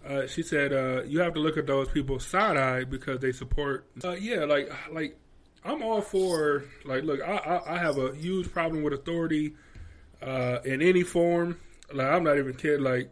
uh, 0.06 0.28
she 0.28 0.44
said 0.44 0.74
uh, 0.74 1.04
you 1.04 1.20
have 1.20 1.34
to 1.34 1.40
look 1.40 1.58
at 1.58 1.68
those 1.68 1.90
people 1.90 2.20
side 2.20 2.58
eye 2.58 2.84
because 2.84 3.20
they 3.20 3.32
support. 3.32 3.88
Uh, 4.04 4.12
yeah, 4.12 4.46
like 4.46 4.72
like 4.92 5.18
I'm 5.64 5.82
all 5.84 6.02
for 6.02 6.66
like 6.84 7.04
look. 7.04 7.22
I, 7.22 7.38
I, 7.38 7.76
I 7.76 7.78
have 7.78 7.98
a 7.98 8.14
huge 8.14 8.52
problem 8.52 8.84
with 8.84 8.94
authority 8.94 9.56
uh, 10.22 10.60
in 10.64 10.82
any 10.82 11.04
form. 11.04 11.60
Like 11.94 12.08
I'm 12.08 12.24
not 12.24 12.38
even 12.38 12.54
kidding. 12.54 12.84
Like 12.84 13.10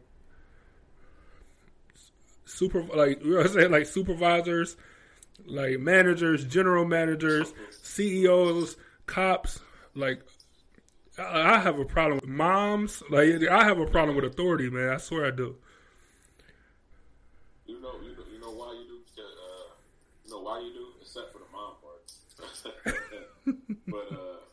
super 2.45 2.83
like 2.83 3.21
you 3.23 3.31
know 3.31 3.37
what 3.37 3.47
I'm 3.47 3.53
saying 3.53 3.71
like 3.71 3.85
supervisors 3.85 4.77
like 5.45 5.79
managers, 5.79 6.45
general 6.45 6.85
managers, 6.85 7.53
CEOs, 7.81 8.77
cops. 9.05 9.59
Like, 9.95 10.21
I 11.17 11.55
I 11.55 11.59
have 11.59 11.79
a 11.79 11.85
problem 11.85 12.19
with 12.21 12.29
moms. 12.29 13.03
Like, 13.09 13.47
I 13.49 13.63
have 13.63 13.79
a 13.79 13.85
problem 13.85 14.15
with 14.15 14.25
authority, 14.25 14.69
man. 14.69 14.89
I 14.89 14.97
swear 14.97 15.25
I 15.25 15.31
do. 15.31 15.57
You 17.73 17.81
know, 17.81 17.97
you 18.05 18.13
know, 18.13 18.25
you 18.29 18.37
know 18.37 18.53
why 18.53 18.77
you 18.77 18.85
do. 18.85 18.97
Uh, 19.17 19.73
you 20.21 20.29
know 20.29 20.45
why 20.45 20.61
you 20.61 20.69
do, 20.77 20.93
except 21.01 21.33
for 21.33 21.41
the 21.41 21.49
mom 21.49 21.81
part. 21.81 22.05
but 23.89 24.07
uh, 24.13 24.45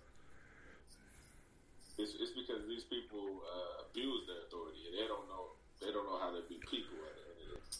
it's, 2.01 2.16
it's 2.16 2.33
because 2.33 2.64
these 2.64 2.89
people 2.89 3.45
uh, 3.45 3.85
abuse 3.85 4.25
their 4.25 4.49
authority 4.49 4.89
and 4.89 4.97
they 4.97 5.05
don't 5.05 5.29
know 5.29 5.53
they 5.81 5.93
don't 5.93 6.05
know 6.09 6.21
how 6.21 6.33
to 6.33 6.45
be 6.49 6.61
people 6.64 6.97
at 7.05 7.12
the 7.12 7.25
end 7.29 7.41
of 7.45 7.61
it. 7.61 7.77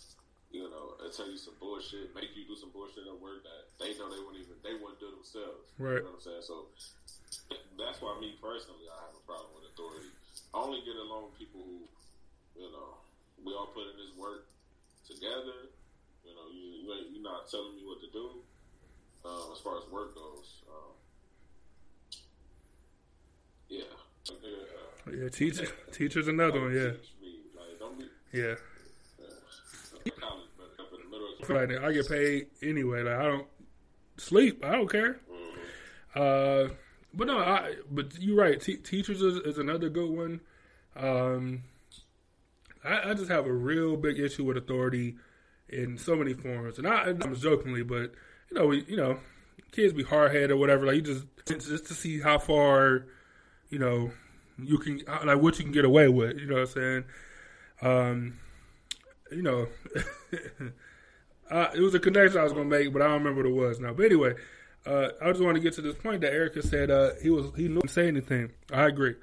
You 0.53 0.67
know, 0.69 1.01
they 1.01 1.09
tell 1.09 1.29
you 1.29 1.41
some 1.41 1.57
bullshit, 1.57 2.13
make 2.13 2.37
you 2.37 2.45
do 2.45 2.57
some 2.57 2.73
bullshit 2.77 3.09
at 3.09 3.17
work 3.17 3.41
that 3.45 3.73
they 3.81 3.97
know 3.97 4.13
they 4.13 4.21
wouldn't 4.21 4.45
even 4.45 4.61
they 4.61 4.77
wouldn't 4.77 5.01
do 5.01 5.09
themselves. 5.09 5.73
Right. 5.81 6.05
You 6.05 6.09
know 6.09 6.21
what 6.21 6.21
I'm 6.21 6.37
saying? 6.37 6.45
So 6.45 6.69
that's 7.81 8.05
why 8.05 8.13
me 8.21 8.37
personally, 8.45 8.93
I 8.93 9.09
have 9.09 9.17
a 9.17 9.25
problem 9.25 9.57
with 9.57 9.73
authority. 9.73 10.13
I 10.53 10.61
only 10.61 10.85
get 10.85 11.01
along 11.01 11.33
with 11.33 11.41
people 11.41 11.65
who, 11.65 11.89
you 12.61 12.69
know, 12.69 13.01
we 13.41 13.57
all 13.57 13.73
put 13.73 13.89
in 13.89 13.97
this 13.97 14.13
work 14.21 14.51
together. 15.11 15.69
You 16.25 16.33
know, 16.35 16.47
you, 16.53 16.83
you 16.83 16.93
ain't, 16.93 17.11
you're 17.13 17.23
not 17.23 17.51
telling 17.51 17.77
me 17.77 17.83
what 17.85 18.01
to 18.01 18.11
do 18.13 18.41
um, 19.25 19.53
as 19.53 19.61
far 19.61 19.79
as 19.79 19.85
work 19.91 20.15
goes. 20.15 20.63
Um, 20.71 20.93
yeah. 23.69 23.83
Uh, 24.31 25.11
Yeah, 25.11 25.29
teacher, 25.29 25.67
teacher's 25.93 26.29
another 26.29 26.61
one. 26.61 26.75
Yeah. 26.75 26.93
Like, 26.93 27.99
be, 27.99 28.05
yeah. 28.33 28.55
uh, 28.55 30.11
college, 30.21 30.47
but 30.57 30.71
up 30.79 30.93
in 30.93 31.01
the 31.01 31.11
middle 31.11 31.29
of 31.35 31.43
I 31.43 31.47
feel 31.47 31.57
like 31.57 31.85
I 31.85 31.93
get 31.93 32.09
paid 32.09 32.47
anyway. 32.63 33.03
Like 33.03 33.17
I 33.17 33.25
don't 33.25 33.47
sleep. 34.19 34.65
I 34.65 34.73
don't 34.73 34.91
care. 34.91 35.21
Uh, 36.15 36.69
but 37.15 37.27
no, 37.27 37.39
I. 37.39 37.75
But 37.91 38.19
you're 38.21 38.37
right. 38.37 38.61
Te- 38.61 38.77
teachers 38.77 39.23
is, 39.23 39.37
is 39.39 39.59
another 39.59 39.89
good 39.89 40.11
one. 40.11 40.41
Um, 40.97 41.63
I, 42.85 43.11
I 43.11 43.15
just 43.15 43.31
have 43.31 43.47
a 43.47 43.53
real 43.53 43.97
big 43.97 44.19
issue 44.19 44.45
with 44.45 44.57
authority 44.57 45.17
in 45.69 45.99
so 45.99 46.17
many 46.17 46.35
forms, 46.35 46.79
and 46.79 46.87
I, 46.87 47.11
I'm 47.11 47.35
jokingly, 47.35 47.83
but 47.83 48.13
you 48.51 48.59
know, 48.59 48.67
we, 48.67 48.85
you 48.89 48.97
know, 48.97 49.19
kids 49.73 49.93
be 49.93 50.03
hard 50.03 50.33
headed 50.33 50.51
or 50.51 50.57
whatever. 50.57 50.87
Like 50.87 50.97
you 50.97 51.03
just 51.03 51.27
just 51.47 51.87
to 51.87 51.95
see 51.95 52.21
how 52.21 52.39
far, 52.39 53.07
you 53.69 53.79
know, 53.79 54.11
you 54.59 54.79
can 54.79 55.03
like 55.25 55.41
what 55.41 55.59
you 55.59 55.65
can 55.65 55.73
get 55.73 55.85
away 55.85 56.09
with. 56.09 56.39
You 56.39 56.47
know 56.47 56.55
what 56.55 56.61
I'm 56.61 56.67
saying? 56.67 57.05
Um, 57.83 58.39
you 59.31 59.43
know, 59.43 59.69
uh, 61.51 61.69
it 61.75 61.81
was 61.81 61.95
a 61.95 62.01
connection 62.01 62.41
I 62.41 62.45
was 62.45 62.53
gonna 62.53 62.65
make, 62.65 62.93
but 62.93 63.03
I 63.03 63.07
don't 63.07 63.25
remember 63.25 63.43
what 63.43 63.47
it 63.47 63.69
was 63.69 63.81
now. 63.81 63.93
But 63.93 64.07
anyway, 64.07 64.35
uh, 64.87 65.09
I 65.23 65.31
just 65.31 65.43
want 65.43 65.57
to 65.57 65.61
get 65.61 65.75
to 65.75 65.83
this 65.83 65.95
point 65.95 66.21
that 66.23 66.33
Erica 66.33 66.63
said 66.63 66.91
uh, 66.91 67.11
he 67.23 67.31
was 67.31 67.47
he 67.57 67.69
didn't 67.69 67.89
say 67.91 68.09
anything. 68.09 68.51
I 68.73 68.87
agree. 68.87 69.15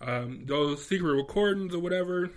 Um, 0.00 0.44
those 0.46 0.86
secret 0.86 1.12
recordings 1.12 1.74
or 1.74 1.78
whatever, 1.78 2.30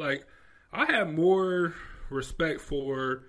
like 0.00 0.26
I 0.72 0.86
had 0.86 1.14
more 1.14 1.74
respect 2.10 2.60
for 2.60 3.22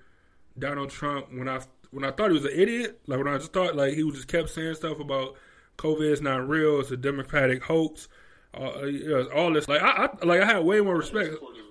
Donald 0.58 0.90
Trump 0.90 1.28
when 1.32 1.48
I 1.48 1.62
when 1.92 2.04
I 2.04 2.12
thought 2.12 2.30
he 2.30 2.34
was 2.34 2.46
an 2.46 2.54
idiot. 2.56 3.00
Like 3.08 3.20
when 3.20 3.28
I 3.28 3.38
just 3.38 3.54
thought 3.54 3.76
like 3.76 3.94
he 3.94 4.04
was 4.04 4.16
just 4.16 4.28
kept 4.28 4.50
saying 4.50 4.76
stuff 4.76 5.00
about 5.00 5.36
COVID 5.78 6.12
is 6.12 6.22
not 6.22 6.48
real. 6.48 6.80
It's 6.80 6.92
a 6.92 6.98
democratic 6.98 7.64
hoax. 7.64 8.08
Uh, 8.54 8.82
know, 8.82 9.30
all 9.34 9.54
this 9.54 9.68
like 9.68 9.82
I, 9.82 10.06
I 10.06 10.26
like 10.26 10.42
I 10.42 10.46
had 10.46 10.64
way 10.64 10.82
more 10.82 10.98
respect. 10.98 11.30
really. 11.30 11.62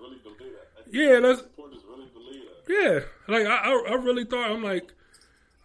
Yeah, 0.92 1.20
that's 1.20 1.42
really 1.56 1.78
yeah. 2.68 3.00
Like 3.28 3.46
I, 3.46 3.56
I, 3.56 3.84
I 3.90 3.94
really 3.94 4.24
thought 4.24 4.50
I'm 4.50 4.62
like, 4.62 4.92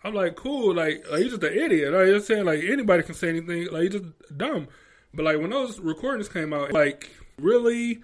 I'm 0.04 0.14
like 0.14 0.36
cool. 0.36 0.74
Like, 0.74 1.06
like 1.10 1.22
he's 1.22 1.32
just 1.32 1.44
an 1.44 1.54
idiot. 1.54 1.94
Like 1.94 2.08
you're 2.08 2.20
saying, 2.20 2.46
like 2.46 2.64
anybody 2.64 3.04
can 3.04 3.16
say 3.16 3.30
anything. 3.30 3.68
Like 3.72 3.84
he's 3.84 4.02
just 4.02 4.06
dumb. 4.38 4.68
But 5.14 5.24
like 5.24 5.40
when 5.40 5.50
those 5.50 5.80
recordings 5.80 6.28
came 6.28 6.54
out, 6.54 6.74
like 6.74 7.10
really, 7.38 8.02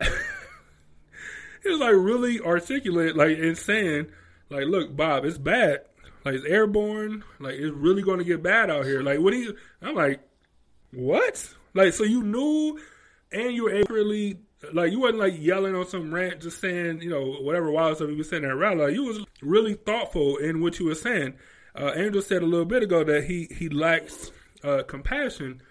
he 1.66 1.72
was 1.72 1.80
like 1.80 1.94
really 1.94 2.40
articulate, 2.40 3.16
like 3.16 3.38
and 3.38 3.58
saying, 3.58 4.06
like, 4.50 4.66
look, 4.66 4.94
Bob, 4.96 5.24
it's 5.24 5.38
bad. 5.38 5.80
Like 6.24 6.34
it's 6.34 6.44
airborne. 6.44 7.24
Like 7.38 7.54
it's 7.54 7.74
really 7.74 8.02
going 8.02 8.18
to 8.18 8.24
get 8.24 8.42
bad 8.42 8.70
out 8.70 8.84
here. 8.84 9.02
Like 9.02 9.20
what 9.20 9.32
do 9.32 9.38
you? 9.38 9.56
I'm 9.82 9.94
like, 9.94 10.20
what? 10.92 11.54
Like 11.74 11.92
so 11.92 12.04
you 12.04 12.22
knew, 12.22 12.80
and 13.32 13.52
you 13.52 13.64
were 13.64 13.76
accurately 13.76 14.38
like 14.72 14.92
you 14.92 15.00
wasn't 15.00 15.18
like 15.18 15.34
yelling 15.38 15.74
on 15.74 15.86
some 15.86 16.12
rant, 16.12 16.40
just 16.40 16.60
saying 16.60 17.00
you 17.02 17.10
know 17.10 17.36
whatever 17.40 17.70
wild 17.70 17.96
stuff 17.96 18.10
you 18.10 18.16
was 18.16 18.28
saying 18.28 18.44
at 18.44 18.56
rally. 18.56 18.86
Like 18.86 18.94
you 18.94 19.04
was 19.04 19.24
really 19.42 19.74
thoughtful 19.74 20.36
in 20.36 20.60
what 20.60 20.78
you 20.78 20.86
were 20.86 20.94
saying. 20.94 21.34
Uh, 21.74 21.92
Angel 21.94 22.22
said 22.22 22.42
a 22.42 22.46
little 22.46 22.64
bit 22.64 22.82
ago 22.82 23.04
that 23.04 23.24
he 23.24 23.48
he 23.50 23.68
lacks 23.68 24.30
uh, 24.64 24.82
compassion. 24.84 25.62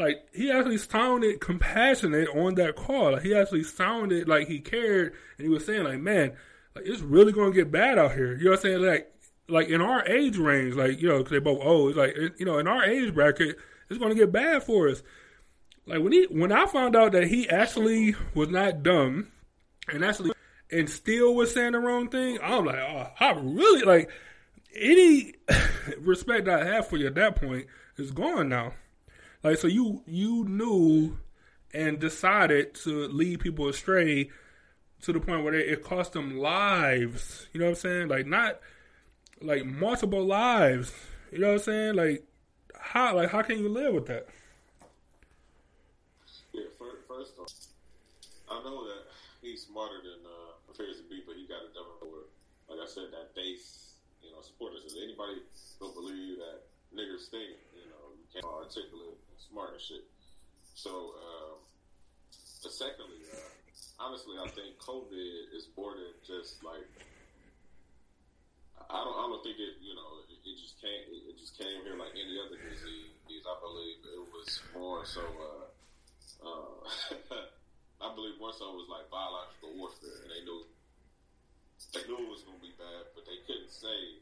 Like 0.00 0.26
he 0.32 0.50
actually 0.50 0.78
sounded 0.78 1.40
compassionate 1.40 2.28
on 2.30 2.54
that 2.54 2.74
call. 2.74 3.12
Like 3.12 3.22
he 3.22 3.34
actually 3.34 3.64
sounded 3.64 4.26
like 4.26 4.48
he 4.48 4.58
cared, 4.58 5.12
and 5.36 5.46
he 5.46 5.48
was 5.48 5.66
saying 5.66 5.84
like, 5.84 6.00
man, 6.00 6.32
like 6.74 6.86
it's 6.86 7.02
really 7.02 7.32
gonna 7.32 7.52
get 7.52 7.70
bad 7.70 7.98
out 7.98 8.12
here. 8.12 8.34
You 8.34 8.44
know 8.44 8.50
what 8.52 8.60
I'm 8.60 8.62
saying? 8.62 8.82
Like 8.82 9.12
like 9.48 9.68
in 9.68 9.82
our 9.82 10.02
age 10.06 10.38
range, 10.38 10.74
like 10.74 11.02
you 11.02 11.08
know, 11.08 11.22
'cause 11.22 11.32
they 11.32 11.38
both 11.38 11.60
old. 11.62 11.96
Like 11.96 12.16
you 12.38 12.46
know, 12.46 12.58
in 12.58 12.66
our 12.66 12.82
age 12.82 13.12
bracket, 13.12 13.58
it's 13.90 13.98
gonna 13.98 14.14
get 14.14 14.32
bad 14.32 14.62
for 14.62 14.88
us. 14.88 15.02
Like 15.86 16.00
when 16.00 16.12
he 16.12 16.24
when 16.30 16.50
I 16.50 16.64
found 16.64 16.96
out 16.96 17.12
that 17.12 17.26
he 17.26 17.46
actually 17.50 18.14
was 18.34 18.48
not 18.48 18.82
dumb 18.82 19.28
and 19.86 20.02
actually 20.02 20.32
and 20.70 20.88
still 20.88 21.34
was 21.34 21.52
saying 21.52 21.72
the 21.72 21.78
wrong 21.78 22.08
thing, 22.08 22.38
I'm 22.42 22.64
like, 22.64 22.76
oh, 22.78 23.10
I 23.20 23.32
really 23.32 23.82
like 23.82 24.10
any 24.74 25.34
respect 26.00 26.48
I 26.48 26.64
have 26.64 26.88
for 26.88 26.96
you 26.96 27.08
at 27.08 27.16
that 27.16 27.36
point 27.36 27.66
is 27.98 28.12
gone 28.12 28.48
now. 28.48 28.72
Like 29.42 29.58
so 29.58 29.68
you 29.68 30.02
you 30.06 30.44
knew 30.44 31.18
and 31.72 31.98
decided 31.98 32.74
to 32.74 33.08
lead 33.08 33.40
people 33.40 33.68
astray 33.68 34.30
to 35.02 35.12
the 35.12 35.20
point 35.20 35.44
where 35.44 35.54
it 35.54 35.82
cost 35.82 36.12
them 36.12 36.38
lives. 36.38 37.46
You 37.52 37.60
know 37.60 37.66
what 37.66 37.70
I'm 37.70 37.76
saying? 37.76 38.08
Like 38.08 38.26
not 38.26 38.60
like 39.40 39.64
multiple 39.64 40.24
lives. 40.24 40.92
You 41.32 41.38
know 41.38 41.48
what 41.48 41.52
I'm 41.54 41.58
saying? 41.60 41.94
Like 41.94 42.24
how 42.78 43.16
like 43.16 43.30
how 43.30 43.42
can 43.42 43.58
you 43.58 43.68
live 43.68 43.94
with 43.94 44.06
that? 44.06 44.26
Yeah, 46.52 46.68
first, 46.78 47.06
first 47.08 47.32
off, 47.38 47.52
I 48.50 48.62
know 48.64 48.84
that 48.88 49.06
he's 49.40 49.62
smarter 49.62 50.02
than 50.02 50.26
uh, 50.26 50.72
appears 50.72 50.96
to 50.98 51.06
be, 51.08 51.22
but 51.24 51.36
he 51.36 51.46
got 51.46 51.62
a 51.62 51.70
dumb 51.72 51.86
over, 52.02 52.26
like 52.68 52.80
I 52.82 52.88
said, 52.88 53.12
that 53.12 53.34
base, 53.34 53.94
you 54.20 54.32
know, 54.32 54.42
supporters. 54.42 54.82
If 54.84 54.98
anybody 54.98 55.40
don't 55.78 55.94
believe 55.94 56.42
that 56.42 56.66
niggers 56.90 57.30
stink, 57.30 57.56
you 57.72 57.86
know, 57.88 58.16
you 58.18 58.26
can't 58.34 58.44
articulate 58.44 59.19
smart 59.50 59.74
and 59.74 59.82
shit. 59.82 60.06
So, 60.78 61.18
um, 61.18 61.58
but 62.62 62.72
secondly, 62.72 63.26
uh, 63.34 63.42
honestly, 63.98 64.38
I 64.38 64.48
think 64.54 64.78
COVID 64.78 65.50
is 65.52 65.66
more 65.76 65.98
than 65.98 66.14
just 66.22 66.62
like. 66.62 66.86
I 68.90 69.02
don't. 69.04 69.16
I 69.18 69.22
don't 69.26 69.42
think 69.42 69.58
it. 69.58 69.82
You 69.82 69.98
know, 69.98 70.22
it, 70.30 70.38
it 70.38 70.56
just 70.56 70.78
came. 70.78 71.02
It, 71.10 71.34
it 71.34 71.36
just 71.36 71.58
came 71.58 71.82
here 71.82 71.98
like 71.98 72.14
any 72.14 72.38
other 72.38 72.58
disease. 72.58 73.10
I 73.30 73.56
believe 73.62 73.98
it 74.04 74.24
was 74.30 74.50
more 74.74 75.02
so. 75.06 75.22
Uh, 75.22 75.66
uh, 76.40 76.76
I 78.04 78.08
believe 78.16 78.40
more 78.40 78.54
so 78.56 78.72
was 78.72 78.88
like 78.88 79.10
biological 79.12 79.76
warfare, 79.76 80.24
and 80.24 80.30
they 80.32 80.42
knew 80.46 80.64
they 81.92 82.04
knew 82.06 82.16
it 82.16 82.30
was 82.30 82.42
going 82.46 82.56
to 82.56 82.64
be 82.64 82.74
bad, 82.80 83.12
but 83.12 83.28
they 83.28 83.40
couldn't 83.44 83.72
say 83.72 84.20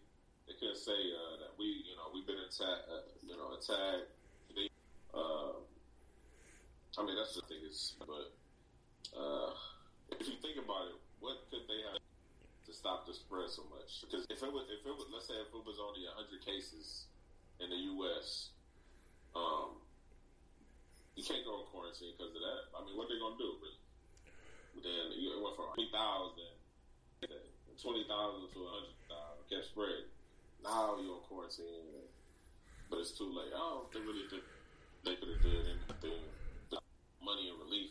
they 0.49 0.57
couldn't 0.57 0.81
say 0.81 0.97
uh, 1.13 1.45
that 1.45 1.53
we, 1.61 1.85
you 1.85 1.93
know, 2.01 2.09
we've 2.09 2.25
been 2.25 2.41
attacked, 2.41 2.89
uh, 2.89 3.05
you 3.21 3.37
know, 3.37 3.53
attacked. 3.53 4.09
Uh, 5.19 5.59
I 6.95 7.01
mean, 7.03 7.19
that's 7.19 7.35
the 7.35 7.43
thing 7.51 7.59
is, 7.67 7.99
but 7.99 8.31
uh, 9.19 9.51
if 10.15 10.31
you 10.31 10.39
think 10.39 10.63
about 10.63 10.95
it, 10.95 10.99
what 11.19 11.43
could 11.51 11.67
they 11.67 11.83
have 11.91 11.99
to 11.99 12.73
stop 12.73 13.03
the 13.07 13.15
spread 13.15 13.51
so 13.51 13.67
much? 13.67 14.07
Because 14.07 14.23
if 14.31 14.39
it 14.39 14.51
was, 14.51 14.71
if 14.71 14.87
it 14.87 14.95
was, 14.95 15.11
let's 15.11 15.27
say 15.27 15.35
if 15.43 15.51
it 15.51 15.65
was 15.67 15.83
only 15.83 16.07
hundred 16.07 16.39
cases 16.47 17.11
in 17.59 17.71
the 17.71 17.81
U.S. 17.99 18.55
Um, 19.35 19.83
you 21.19 21.27
can't 21.27 21.43
go 21.43 21.63
in 21.63 21.67
quarantine 21.75 22.15
because 22.15 22.31
of 22.31 22.43
that. 22.43 22.71
I 22.79 22.87
mean, 22.87 22.95
what 22.95 23.11
are 23.11 23.15
they 23.15 23.19
gonna 23.19 23.39
do? 23.39 23.59
Really? 23.59 23.79
Then 24.87 25.11
it 25.11 25.43
went 25.43 25.59
from 25.59 25.75
twenty 25.75 25.91
thousand, 25.91 26.55
twenty 27.83 28.07
thousand 28.07 28.47
to 28.55 28.59
hundred 28.71 28.95
thousand, 29.11 29.43
kept 29.51 29.67
spreading. 29.75 30.07
Now 30.63 30.95
you're 31.03 31.19
in 31.19 31.27
quarantine, 31.27 32.07
but 32.87 33.03
it's 33.03 33.19
too 33.19 33.31
late. 33.31 33.51
I 33.51 33.59
don't 33.59 33.91
think 33.91 34.07
really 34.07 34.31
think 34.31 34.47
they 35.05 35.17
could 35.17 35.29
have 35.29 35.43
did 35.43 35.67
anything, 35.67 36.19
money 37.23 37.49
and 37.51 37.59
relief, 37.59 37.91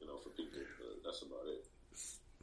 you 0.00 0.06
know, 0.06 0.16
for 0.18 0.30
people. 0.30 0.58
That's 1.04 1.22
about 1.22 1.46
it. 1.46 1.66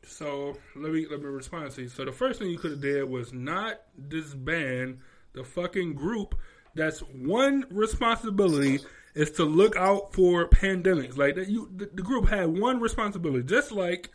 So 0.04 0.58
let 0.76 0.92
me 0.92 1.08
let 1.10 1.20
me 1.20 1.26
respond 1.26 1.72
to 1.72 1.84
you. 1.84 1.90
So 1.90 2.06
the 2.06 2.12
first 2.12 2.40
thing 2.40 2.50
you 2.50 2.58
could 2.58 2.72
have 2.72 2.82
did 2.82 3.10
was 3.10 3.34
not 3.34 3.82
disband 4.08 5.00
the 5.34 5.44
fucking 5.44 5.94
group. 5.96 6.36
That's 6.76 7.00
one 7.00 7.66
responsibility 7.70 8.80
is 9.14 9.32
to 9.32 9.44
look 9.46 9.76
out 9.76 10.14
for 10.14 10.48
pandemics. 10.48 11.18
Like 11.18 11.36
that, 11.36 11.48
you 11.48 11.70
the, 11.76 11.90
the 11.94 12.02
group 12.04 12.30
had 12.30 12.58
one 12.58 12.80
responsibility, 12.80 13.44
just 13.44 13.72
like 13.72 14.12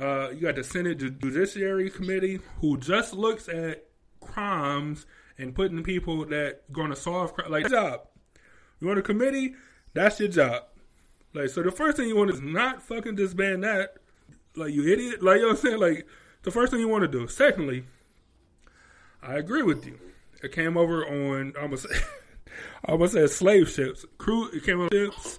uh, 0.00 0.30
you 0.30 0.40
got 0.40 0.56
the 0.56 0.64
Senate 0.64 0.98
Judiciary 0.98 1.90
Committee 1.90 2.40
who 2.60 2.76
just 2.76 3.14
looks 3.14 3.48
at 3.48 3.86
crimes 4.20 5.06
and 5.38 5.54
putting 5.54 5.82
people 5.82 6.24
that 6.26 6.72
going 6.72 6.90
to 6.90 6.96
solve 6.96 7.34
crime. 7.34 7.50
Like 7.50 7.68
job, 7.68 8.06
you 8.82 8.88
want 8.88 8.98
a 8.98 9.02
committee? 9.02 9.54
That's 9.94 10.18
your 10.18 10.28
job. 10.28 10.64
Like 11.34 11.50
so, 11.50 11.62
the 11.62 11.70
first 11.70 11.96
thing 11.96 12.08
you 12.08 12.16
want 12.16 12.30
is 12.30 12.40
not 12.40 12.82
fucking 12.82 13.14
disband 13.14 13.62
that. 13.62 13.94
Like 14.56 14.74
you 14.74 14.86
idiot. 14.86 15.22
Like 15.22 15.36
you 15.36 15.42
know 15.42 15.48
what 15.48 15.58
I'm 15.58 15.62
saying. 15.62 15.80
Like 15.80 16.06
the 16.42 16.50
first 16.50 16.72
thing 16.72 16.80
you 16.80 16.88
want 16.88 17.02
to 17.02 17.08
do. 17.08 17.28
Secondly, 17.28 17.84
I 19.22 19.36
agree 19.36 19.62
with 19.62 19.86
you. 19.86 20.00
It 20.42 20.50
came 20.50 20.76
over 20.76 21.06
on 21.06 21.54
almost 21.60 21.86
I 22.84 22.90
almost 22.90 23.12
said 23.12 23.30
slave 23.30 23.70
ships. 23.70 24.04
Crew 24.18 24.50
it 24.50 24.64
came 24.64 24.80
on 24.80 24.88
ships. 24.90 25.38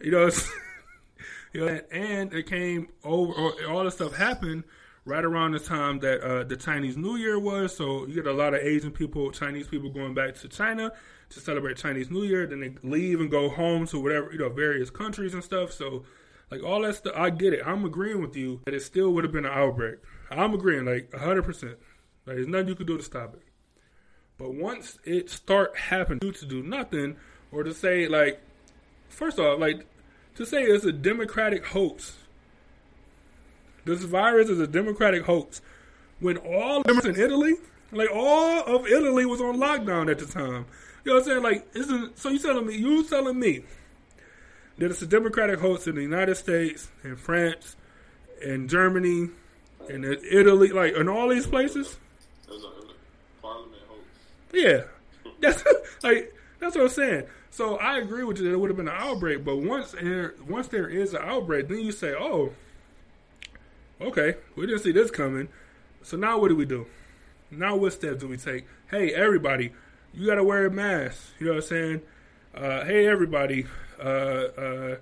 You 0.00 0.12
know, 0.12 0.30
you 1.52 1.66
know, 1.66 1.80
and 1.90 2.32
it 2.32 2.46
came 2.46 2.88
over. 3.02 3.32
All 3.68 3.84
this 3.84 3.94
stuff 3.94 4.14
happened 4.14 4.62
right 5.04 5.24
around 5.24 5.52
the 5.52 5.58
time 5.58 5.98
that 5.98 6.20
uh, 6.22 6.44
the 6.44 6.56
Chinese 6.56 6.96
New 6.96 7.16
Year 7.16 7.40
was. 7.40 7.76
So 7.76 8.06
you 8.06 8.14
get 8.14 8.26
a 8.28 8.32
lot 8.32 8.54
of 8.54 8.60
Asian 8.60 8.92
people, 8.92 9.32
Chinese 9.32 9.66
people 9.66 9.90
going 9.90 10.14
back 10.14 10.36
to 10.36 10.48
China 10.48 10.92
to 11.34 11.40
celebrate 11.40 11.76
Chinese 11.76 12.10
New 12.10 12.22
Year. 12.22 12.46
Then 12.46 12.60
they 12.60 12.74
leave 12.82 13.20
and 13.20 13.30
go 13.30 13.48
home 13.48 13.86
to 13.88 14.00
whatever 14.00 14.32
you 14.32 14.38
know 14.38 14.48
various 14.48 14.90
countries 14.90 15.34
and 15.34 15.44
stuff. 15.44 15.72
So 15.72 16.04
like 16.50 16.62
all 16.62 16.82
that 16.82 16.96
stuff, 16.96 17.14
I 17.16 17.30
get 17.30 17.52
it. 17.52 17.62
I'm 17.66 17.84
agreeing 17.84 18.20
with 18.20 18.36
you 18.36 18.60
that 18.64 18.74
it 18.74 18.82
still 18.82 19.10
would 19.10 19.24
have 19.24 19.32
been 19.32 19.46
an 19.46 19.52
outbreak. 19.52 19.98
I'm 20.30 20.54
agreeing 20.54 20.84
like 20.84 21.12
100. 21.12 21.42
percent 21.42 21.78
Like 22.26 22.36
there's 22.36 22.48
nothing 22.48 22.68
you 22.68 22.74
could 22.74 22.86
do 22.86 22.96
to 22.96 23.02
stop 23.02 23.34
it. 23.34 23.42
But 24.38 24.54
once 24.54 24.98
it 25.04 25.30
start 25.30 25.76
happening, 25.76 26.20
you 26.22 26.32
to 26.32 26.46
do 26.46 26.62
nothing 26.62 27.16
or 27.52 27.62
to 27.62 27.72
say 27.72 28.08
like, 28.08 28.40
first 29.08 29.38
off, 29.38 29.60
like 29.60 29.86
to 30.36 30.44
say 30.44 30.62
it's 30.62 30.84
a 30.84 30.92
democratic 30.92 31.64
hoax. 31.66 32.16
This 33.84 34.02
virus 34.02 34.48
is 34.48 34.60
a 34.60 34.66
democratic 34.66 35.24
hoax. 35.24 35.60
When 36.20 36.36
all 36.38 36.82
in 36.82 37.20
Italy, 37.20 37.54
like 37.92 38.08
all 38.12 38.62
of 38.64 38.86
Italy 38.86 39.26
was 39.26 39.40
on 39.40 39.56
lockdown 39.56 40.10
at 40.10 40.18
the 40.18 40.26
time. 40.26 40.66
You 41.04 41.12
know 41.12 41.18
what 41.18 41.24
I'm 41.24 41.28
saying? 41.28 41.42
Like, 41.42 41.68
isn't 41.74 42.18
so 42.18 42.30
you 42.30 42.38
telling 42.38 42.66
me 42.66 42.76
you 42.76 43.04
telling 43.04 43.38
me 43.38 43.64
that 44.78 44.90
it's 44.90 45.02
a 45.02 45.06
democratic 45.06 45.60
hoax 45.60 45.86
in 45.86 45.96
the 45.96 46.02
United 46.02 46.34
States, 46.36 46.88
in 47.02 47.16
France, 47.16 47.76
in 48.42 48.68
Germany, 48.68 49.28
in 49.88 50.04
Italy, 50.04 50.68
like 50.68 50.94
in 50.94 51.08
all 51.08 51.28
these 51.28 51.46
places? 51.46 51.98
Yeah, 54.52 54.84
that's 55.40 55.62
like 56.02 56.34
that's 56.58 56.74
what 56.74 56.84
I'm 56.84 56.88
saying. 56.88 57.24
So 57.50 57.76
I 57.76 57.98
agree 57.98 58.24
with 58.24 58.38
you 58.38 58.44
that 58.44 58.52
it 58.52 58.58
would 58.58 58.70
have 58.70 58.76
been 58.76 58.88
an 58.88 58.96
outbreak, 58.96 59.44
but 59.44 59.58
once 59.58 59.92
there, 59.92 60.34
once 60.48 60.68
there 60.68 60.88
is 60.88 61.12
an 61.12 61.20
outbreak, 61.22 61.68
then 61.68 61.80
you 61.80 61.92
say, 61.92 62.14
"Oh, 62.18 62.52
okay, 64.00 64.36
we 64.56 64.66
didn't 64.66 64.82
see 64.82 64.92
this 64.92 65.10
coming." 65.10 65.48
So 66.02 66.16
now 66.16 66.38
what 66.38 66.48
do 66.48 66.56
we 66.56 66.64
do? 66.64 66.86
Now 67.50 67.76
what 67.76 67.92
steps 67.92 68.20
do 68.20 68.28
we 68.28 68.38
take? 68.38 68.66
Hey, 68.90 69.12
everybody, 69.14 69.72
you 70.14 70.26
got 70.26 70.36
to 70.36 70.44
wear 70.44 70.66
a 70.66 70.70
mask. 70.70 71.20
You 71.38 71.46
know 71.46 71.52
what 71.54 71.64
I'm 71.64 71.68
saying? 71.68 72.00
Uh, 72.54 72.84
hey, 72.84 73.06
everybody, 73.06 73.66
uh, 73.98 74.02
uh, 74.02 74.96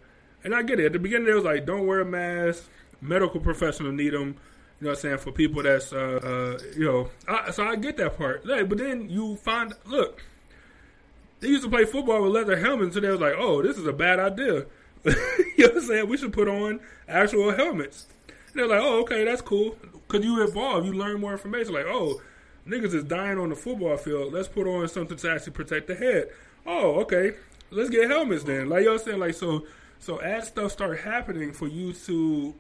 and 0.45 0.55
I 0.55 0.63
get 0.63 0.81
it. 0.81 0.87
At 0.87 0.93
the 0.95 0.99
beginning, 0.99 1.29
it 1.29 1.35
was 1.35 1.45
like, 1.45 1.67
"Don't 1.67 1.87
wear 1.87 2.01
a 2.01 2.05
mask." 2.05 2.69
Medical 3.01 3.41
professional 3.41 3.93
need 3.93 4.13
them. 4.13 4.37
You 4.81 4.87
know 4.87 4.91
what 4.91 4.99
I'm 4.99 5.03
saying? 5.03 5.19
For 5.19 5.33
people 5.33 5.63
that's, 5.63 5.93
uh, 5.93 6.21
uh, 6.23 6.65
you 6.77 6.85
know, 6.85 7.11
I, 7.29 7.51
so 7.51 7.65
I 7.65 7.77
get 7.77 7.97
that 7.99 8.17
part. 8.17 8.47
Like, 8.47 8.69
but 8.69 8.79
then 8.79 9.09
you 9.11 9.37
find, 9.37 9.75
look, 9.87 10.23
they 11.41 11.49
used 11.49 11.65
to 11.65 11.71
play 11.71 11.85
football 11.85 12.23
with 12.23 12.33
leather 12.33 12.57
helmets, 12.57 12.95
so 12.95 13.01
they 13.01 13.09
was 13.09 13.21
like, 13.21 13.35
oh, 13.37 13.63
this 13.63 13.77
is 13.77 13.87
a 13.87 13.93
bad 13.93 14.21
idea. 14.21 14.67
you 15.05 15.13
know 15.59 15.67
what 15.67 15.77
I'm 15.77 15.81
saying? 15.83 16.09
We 16.09 16.17
should 16.17 16.33
put 16.33 16.49
on 16.49 16.81
actual 17.09 17.53
helmets. 17.53 18.07
And 18.29 18.37
they're 18.55 18.69
like, 18.69 18.81
oh, 18.81 19.01
okay, 19.01 19.25
that's 19.25 19.43
cool. 19.43 19.77
Because 20.07 20.25
you 20.25 20.43
evolve, 20.45 20.87
you 20.87 20.93
learn 20.93 21.21
more 21.21 21.33
information. 21.33 21.75
Like, 21.75 21.87
oh, 21.87 22.21
niggas 22.67 22.95
is 22.95 23.05
dying 23.05 23.39
on 23.39 23.49
the 23.49 23.57
football 23.57 23.97
field. 23.97 24.33
Let's 24.33 24.49
put 24.49 24.67
on 24.67 24.87
something 24.89 25.17
to 25.17 25.31
actually 25.31 25.53
protect 25.53 25.87
the 25.89 25.95
head. 25.95 26.29
Oh, 26.67 27.01
okay. 27.01 27.35
Let's 27.71 27.91
get 27.91 28.11
helmets 28.11 28.45
then. 28.45 28.69
Like 28.69 28.81
you 28.81 28.87
know 28.87 28.93
what 28.93 29.01
I'm 29.01 29.07
saying? 29.07 29.21
Like 29.21 29.35
so 29.35 29.67
so 29.99 30.19
as 30.19 30.49
stuff 30.49 30.73
start 30.73 31.01
happening 31.01 31.53
for 31.53 31.69
you 31.69 31.93
to 31.93 32.55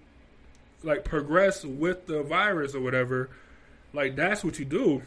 like 0.82 1.04
progress 1.04 1.64
with 1.64 2.06
the 2.06 2.22
virus 2.22 2.74
or 2.74 2.80
whatever, 2.80 3.30
like 3.92 4.16
that's 4.16 4.42
what 4.44 4.58
you 4.58 4.64
do. 4.64 5.02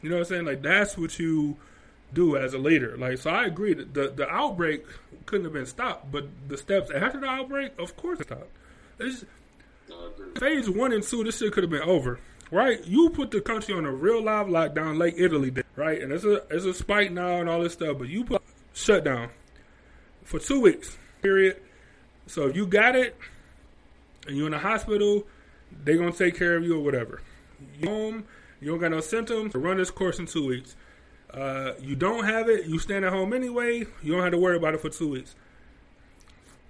You 0.00 0.10
know 0.10 0.16
what 0.16 0.22
I'm 0.22 0.28
saying? 0.28 0.44
Like 0.46 0.62
that's 0.62 0.96
what 0.96 1.18
you 1.18 1.56
do 2.12 2.36
as 2.36 2.54
a 2.54 2.58
leader. 2.58 2.96
Like 2.96 3.18
so, 3.18 3.30
I 3.30 3.46
agree 3.46 3.74
that 3.74 3.94
the 3.94 4.08
the 4.08 4.28
outbreak 4.28 4.84
couldn't 5.26 5.44
have 5.44 5.52
been 5.52 5.66
stopped, 5.66 6.10
but 6.10 6.26
the 6.48 6.56
steps 6.56 6.90
after 6.90 7.20
the 7.20 7.26
outbreak, 7.26 7.72
of 7.78 7.96
course, 7.96 8.20
it 8.20 8.26
stopped. 8.26 8.50
It's, 8.98 9.24
phase 10.38 10.68
one 10.68 10.92
and 10.92 11.02
two, 11.02 11.24
this 11.24 11.38
shit 11.38 11.52
could 11.52 11.64
have 11.64 11.70
been 11.70 11.82
over. 11.82 12.18
Right, 12.52 12.84
you 12.86 13.08
put 13.08 13.30
the 13.30 13.40
country 13.40 13.74
on 13.74 13.86
a 13.86 13.90
real 13.90 14.22
live 14.22 14.46
lockdown, 14.46 14.98
like 14.98 15.14
Italy 15.16 15.50
did, 15.50 15.64
right? 15.74 16.02
And 16.02 16.12
it's 16.12 16.24
a 16.24 16.42
it's 16.50 16.66
a 16.66 16.74
spike 16.74 17.10
now 17.10 17.40
and 17.40 17.48
all 17.48 17.62
this 17.62 17.72
stuff, 17.72 17.96
but 17.96 18.10
you 18.10 18.24
put 18.24 18.42
shutdown 18.74 19.30
for 20.22 20.38
two 20.38 20.60
weeks, 20.60 20.98
period. 21.22 21.56
So 22.26 22.48
if 22.48 22.54
you 22.54 22.66
got 22.66 22.94
it, 22.94 23.16
and 24.26 24.36
you're 24.36 24.44
in 24.44 24.52
the 24.52 24.58
hospital, 24.58 25.26
they're 25.82 25.96
gonna 25.96 26.12
take 26.12 26.36
care 26.36 26.54
of 26.54 26.62
you 26.62 26.76
or 26.76 26.84
whatever. 26.84 27.22
You 27.80 27.88
home, 27.88 28.24
you 28.60 28.68
don't 28.68 28.80
got 28.80 28.90
no 28.90 29.00
symptoms. 29.00 29.54
Run 29.54 29.78
this 29.78 29.90
course 29.90 30.18
in 30.18 30.26
two 30.26 30.46
weeks. 30.46 30.76
Uh, 31.32 31.72
you 31.80 31.96
don't 31.96 32.26
have 32.26 32.50
it, 32.50 32.66
you 32.66 32.78
stand 32.78 33.06
at 33.06 33.14
home 33.14 33.32
anyway. 33.32 33.86
You 34.02 34.12
don't 34.12 34.22
have 34.22 34.32
to 34.32 34.38
worry 34.38 34.58
about 34.58 34.74
it 34.74 34.82
for 34.82 34.90
two 34.90 35.08
weeks. 35.08 35.34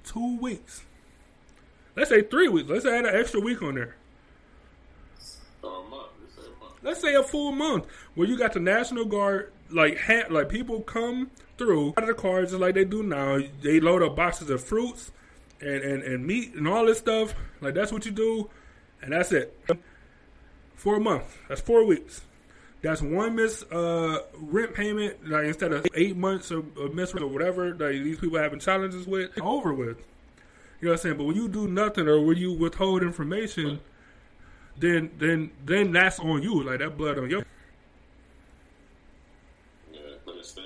Two 0.05 0.39
weeks. 0.39 0.85
Let's 1.97 2.09
say 2.09 2.23
three 2.23 2.47
weeks. 2.47 2.69
Let's 2.71 2.87
add 2.87 3.05
an 3.05 3.17
extra 3.17 3.41
week 3.41 3.61
on 3.63 3.75
there. 3.75 3.97
Let's 6.83 7.01
say 7.01 7.15
a 7.15 7.23
full 7.23 7.53
month 7.53 7.87
where 8.15 8.27
you 8.27 8.37
got 8.37 8.53
the 8.53 8.61
National 8.61 9.05
Guard, 9.05 9.53
like 9.71 9.99
ha- 10.01 10.27
like 10.31 10.49
people 10.49 10.81
come 10.81 11.31
through 11.57 11.91
out 11.91 12.03
of 12.03 12.09
the 12.09 12.15
cars 12.15 12.51
just 12.51 12.61
like 12.61 12.75
they 12.75 12.85
do 12.85 13.03
now. 13.03 13.39
They 13.63 13.81
load 13.81 14.03
up 14.03 14.17
boxes 14.17 14.51
of 14.51 14.63
fruits 14.63 15.13
and, 15.61 15.83
and, 15.83 16.03
and 16.03 16.27
meat 16.27 16.55
and 16.55 16.67
all 16.67 16.87
this 16.87 16.99
stuff. 16.99 17.35
Like 17.61 17.75
that's 17.75 17.93
what 17.93 18.05
you 18.05 18.13
do, 18.13 18.51
and 19.01 19.13
that's 19.13 19.33
it. 19.33 19.57
For 20.75 20.97
a 20.97 21.01
month. 21.01 21.39
That's 21.49 21.61
four 21.61 21.85
weeks. 21.85 22.23
That's 22.83 23.01
one 23.01 23.37
miss 23.37 23.63
uh, 23.71 24.23
rent 24.35 24.75
payment. 24.75 25.29
Like 25.29 25.45
instead 25.45 25.73
of 25.73 25.87
eight 25.95 26.17
months 26.17 26.51
of, 26.51 26.77
of 26.77 26.95
miss 26.95 27.15
rent 27.15 27.25
or 27.25 27.29
whatever 27.29 27.71
like 27.71 27.93
these 28.03 28.19
people 28.19 28.39
are 28.39 28.43
having 28.43 28.59
challenges 28.59 29.07
with, 29.07 29.31
over 29.41 29.73
with. 29.73 29.99
You 30.81 30.89
know 30.89 30.95
what 30.95 30.99
I'm 30.99 30.99
saying? 30.99 31.17
But 31.19 31.25
when 31.25 31.37
you 31.37 31.49
do 31.49 31.69
nothing 31.69 32.09
or 32.09 32.21
when 32.21 32.37
you 32.37 32.53
withhold 32.53 33.05
information, 33.05 33.79
then 34.79 35.11
then 35.19 35.51
then 35.65 35.93
that's 35.93 36.19
on 36.19 36.43
you. 36.43 36.63
Like 36.63 36.81
that 36.81 36.97
blood 36.97 37.19
on 37.19 37.31
your. 37.31 37.45
Yeah, 39.93 40.01
but 40.25 40.37
instead, 40.37 40.65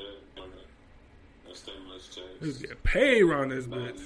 instead 1.49 1.75
much 1.89 2.15
change. 2.15 2.41
Just 2.43 2.63
get 2.63 2.83
paid 2.83 3.23
around 3.23 3.51
this 3.51 3.67
bitch. 3.67 4.01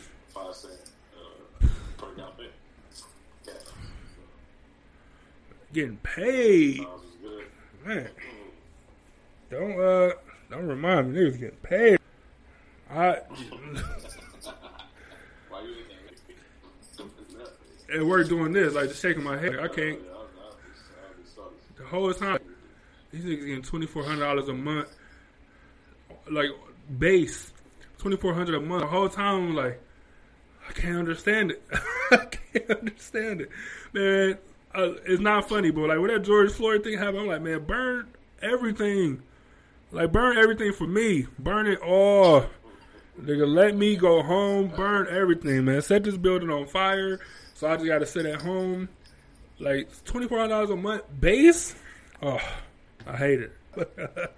getting 5.73 5.97
paid. 5.99 6.85
Man, 7.85 8.09
don't 9.51 9.81
uh, 9.81 10.13
don't 10.51 10.67
remind 10.67 11.13
me 11.13 11.21
niggas 11.21 11.41
getting 11.41 11.57
paid. 11.59 11.99
I. 12.91 13.19
and 17.93 18.09
we're 18.09 18.25
doing 18.25 18.53
this, 18.53 18.75
like 18.75 18.89
just 18.89 19.03
shaking 19.03 19.23
my 19.23 19.37
head. 19.39 19.59
I 19.61 19.69
can't. 19.69 19.99
The 21.77 21.85
whole 21.85 22.13
time, 22.13 22.39
these 23.11 23.25
niggas 23.25 23.47
getting 23.47 23.63
twenty 23.63 23.87
four 23.87 24.05
hundred 24.05 24.21
dollars 24.25 24.49
a 24.49 24.55
month, 24.55 24.89
like 26.31 26.51
base, 26.99 27.53
twenty 27.99 28.17
four 28.17 28.35
hundred 28.35 28.55
a 28.55 28.61
month. 28.61 28.83
The 28.83 28.89
whole 28.89 29.09
time, 29.09 29.49
I'm 29.49 29.55
like, 29.55 29.81
I 30.69 30.73
can't 30.73 30.97
understand 30.99 31.53
it. 31.53 31.63
I 32.13 32.27
can't 32.27 32.71
understand 32.71 33.41
it, 33.43 33.51
man 33.93 34.39
uh, 34.75 34.93
it's 35.05 35.21
not 35.21 35.49
funny, 35.49 35.71
but 35.71 35.89
like 35.89 35.99
when 35.99 36.09
that 36.09 36.21
George 36.21 36.53
Floyd 36.53 36.85
thing 36.85 36.99
happened, 36.99 37.21
I'm 37.21 37.27
like, 37.27 37.43
man, 37.43 37.65
burn 37.65 38.09
everything. 38.41 39.23
Like 39.91 40.13
burn 40.13 40.39
everything 40.39 40.73
for 40.73 40.87
me. 40.87 41.27
Burn 41.39 41.67
it 41.67 41.81
all. 41.81 42.47
Nigga, 43.21 43.47
let 43.47 43.77
me 43.77 43.97
go 43.97 44.23
home. 44.23 44.69
Burn 44.69 45.09
everything, 45.11 45.65
man. 45.65 45.83
Set 45.83 46.05
this 46.05 46.17
building 46.17 46.51
on 46.51 46.67
fire. 46.67 47.19
So 47.61 47.69
I 47.69 47.77
just 47.77 47.87
got 47.87 47.99
to 47.99 48.07
sit 48.07 48.25
at 48.25 48.41
home. 48.41 48.89
Like 49.59 49.91
twenty 50.07 50.27
four 50.27 50.49
dollars 50.49 50.71
a 50.71 50.77
month 50.77 51.03
base. 51.21 51.75
Oh, 52.23 52.41
I 53.07 53.17
hate 53.19 53.41
it. 53.41 53.53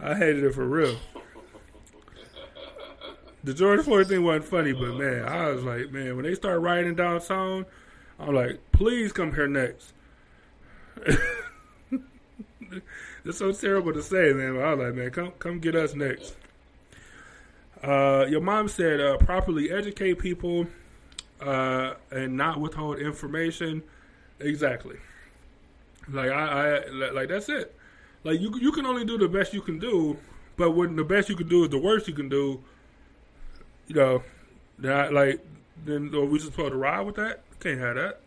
I 0.00 0.16
hated 0.16 0.42
it 0.42 0.52
for 0.54 0.66
real. 0.66 0.96
The 3.44 3.54
George 3.54 3.84
Floyd 3.84 4.08
thing 4.08 4.24
wasn't 4.24 4.46
funny, 4.46 4.72
but 4.72 4.96
man, 4.96 5.22
I 5.24 5.50
was 5.50 5.62
like, 5.62 5.92
man, 5.92 6.16
when 6.16 6.24
they 6.24 6.34
start 6.34 6.62
riding 6.62 6.96
downtown 6.96 7.64
I'm 8.18 8.34
like, 8.34 8.58
please 8.72 9.12
come 9.12 9.32
here 9.32 9.46
next. 9.46 9.92
it's 13.24 13.38
so 13.38 13.52
terrible 13.52 13.92
to 13.92 14.02
say, 14.02 14.32
man. 14.32 14.56
But 14.56 14.64
I 14.64 14.74
was 14.74 14.84
like, 14.84 14.94
man, 14.96 15.10
come 15.12 15.30
come 15.38 15.60
get 15.60 15.76
us 15.76 15.94
next. 15.94 16.34
Uh, 17.84 18.26
your 18.28 18.40
mom 18.40 18.66
said 18.66 19.00
uh, 19.00 19.16
properly 19.18 19.70
educate 19.70 20.18
people 20.18 20.66
uh, 21.44 21.94
and 22.10 22.36
not 22.36 22.60
withhold 22.60 22.98
information. 22.98 23.82
Exactly. 24.40 24.96
Like 26.08 26.30
I, 26.30 26.78
I, 26.78 26.90
like 27.12 27.28
that's 27.28 27.48
it. 27.48 27.74
Like 28.24 28.40
you, 28.40 28.58
you 28.58 28.72
can 28.72 28.86
only 28.86 29.04
do 29.04 29.18
the 29.18 29.28
best 29.28 29.52
you 29.52 29.60
can 29.60 29.78
do, 29.78 30.16
but 30.56 30.72
when 30.72 30.96
the 30.96 31.04
best 31.04 31.28
you 31.28 31.36
can 31.36 31.48
do 31.48 31.64
is 31.64 31.70
the 31.70 31.78
worst 31.78 32.08
you 32.08 32.14
can 32.14 32.28
do, 32.28 32.62
you 33.86 33.94
know, 33.94 34.22
that 34.78 35.12
like 35.12 35.44
then 35.84 36.14
are 36.14 36.24
we 36.24 36.38
just 36.38 36.50
supposed 36.50 36.72
to 36.72 36.76
ride 36.76 37.02
with 37.02 37.16
that? 37.16 37.42
Can't 37.60 37.80
have 37.80 37.96
that. 37.96 38.20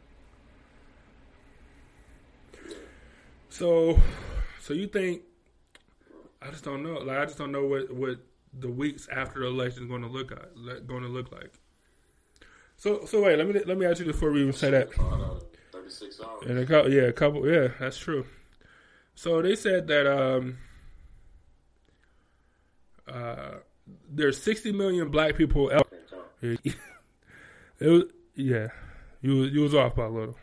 So, 3.50 4.00
so 4.62 4.74
you 4.74 4.88
think? 4.88 5.24
I 6.42 6.52
just 6.52 6.64
don't 6.64 6.84
know. 6.84 7.00
Like, 7.00 7.18
I 7.18 7.26
just 7.26 7.38
don't 7.38 7.52
know 7.52 7.66
what 7.66 7.92
what 7.92 8.18
the 8.60 8.70
weeks 8.70 9.08
after 9.12 9.40
the 9.40 9.48
election 9.48 9.84
is 9.84 9.90
going 9.90 10.04
to 10.04 10.08
look 10.08 10.32
at, 10.32 10.56
going 10.88 11.04
to 11.04 11.10
look 11.10 11.32
like. 11.32 11.54
So 12.78 13.06
so 13.06 13.24
wait, 13.24 13.38
let 13.38 13.48
me 13.48 13.60
let 13.66 13.78
me 13.78 13.86
ask 13.86 14.00
you 14.00 14.06
before 14.06 14.32
we 14.32 14.42
even 14.42 14.54
say 14.54 14.70
that. 14.70 14.94
Thirty 15.72 15.90
six 15.90 16.22
hours. 16.24 16.46
And 16.48 16.60
a 16.60 16.66
couple, 16.66 16.94
yeah, 16.94 17.02
a 17.04 17.14
couple, 17.14 17.48
yeah, 17.50 17.70
that's 17.80 17.98
true. 17.98 18.26
So 19.16 19.42
they 19.42 19.56
said 19.56 19.88
that 19.88 20.06
um, 20.06 20.60
uh, 23.08 23.56
there's 24.10 24.42
60 24.42 24.74
million 24.74 25.10
black 25.10 25.36
people. 25.36 25.72
El- 25.72 25.88
it 26.42 26.76
was, 27.82 28.04
yeah, 28.36 28.68
you 29.22 29.44
you 29.46 29.62
was 29.62 29.74
off 29.74 29.96
by 29.96 30.06
a 30.06 30.10
little. 30.10 30.38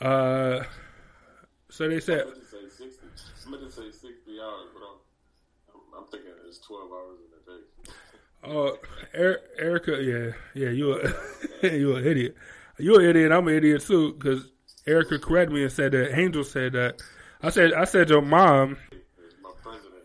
Uh, 0.00 0.62
so 1.68 1.88
they 1.88 1.98
said. 2.00 2.26
Somebody 3.34 3.70
say 3.70 3.90
60 3.90 4.40
hours, 4.40 4.68
but 4.74 4.82
I'm, 4.86 5.80
I'm 5.98 6.06
thinking 6.10 6.30
it's 6.46 6.58
12 6.58 6.92
hours 6.92 7.18
Oh, 8.44 8.76
er- 9.14 9.40
Erica, 9.58 10.02
yeah, 10.02 10.32
yeah, 10.54 10.70
you 10.70 10.92
a 10.94 11.68
you 11.76 11.96
an 11.96 12.06
idiot. 12.06 12.36
You 12.78 12.96
an 12.96 13.04
idiot. 13.04 13.32
I'm 13.32 13.48
an 13.48 13.54
idiot 13.54 13.82
too 13.82 14.12
because 14.14 14.50
Erica 14.86 15.18
corrected 15.18 15.54
me 15.54 15.62
and 15.64 15.72
said 15.72 15.92
that 15.92 16.18
Angel 16.18 16.44
said 16.44 16.72
that. 16.72 17.02
I 17.42 17.50
said 17.50 17.72
I 17.72 17.84
said 17.84 18.10
your 18.10 18.22
mom. 18.22 18.76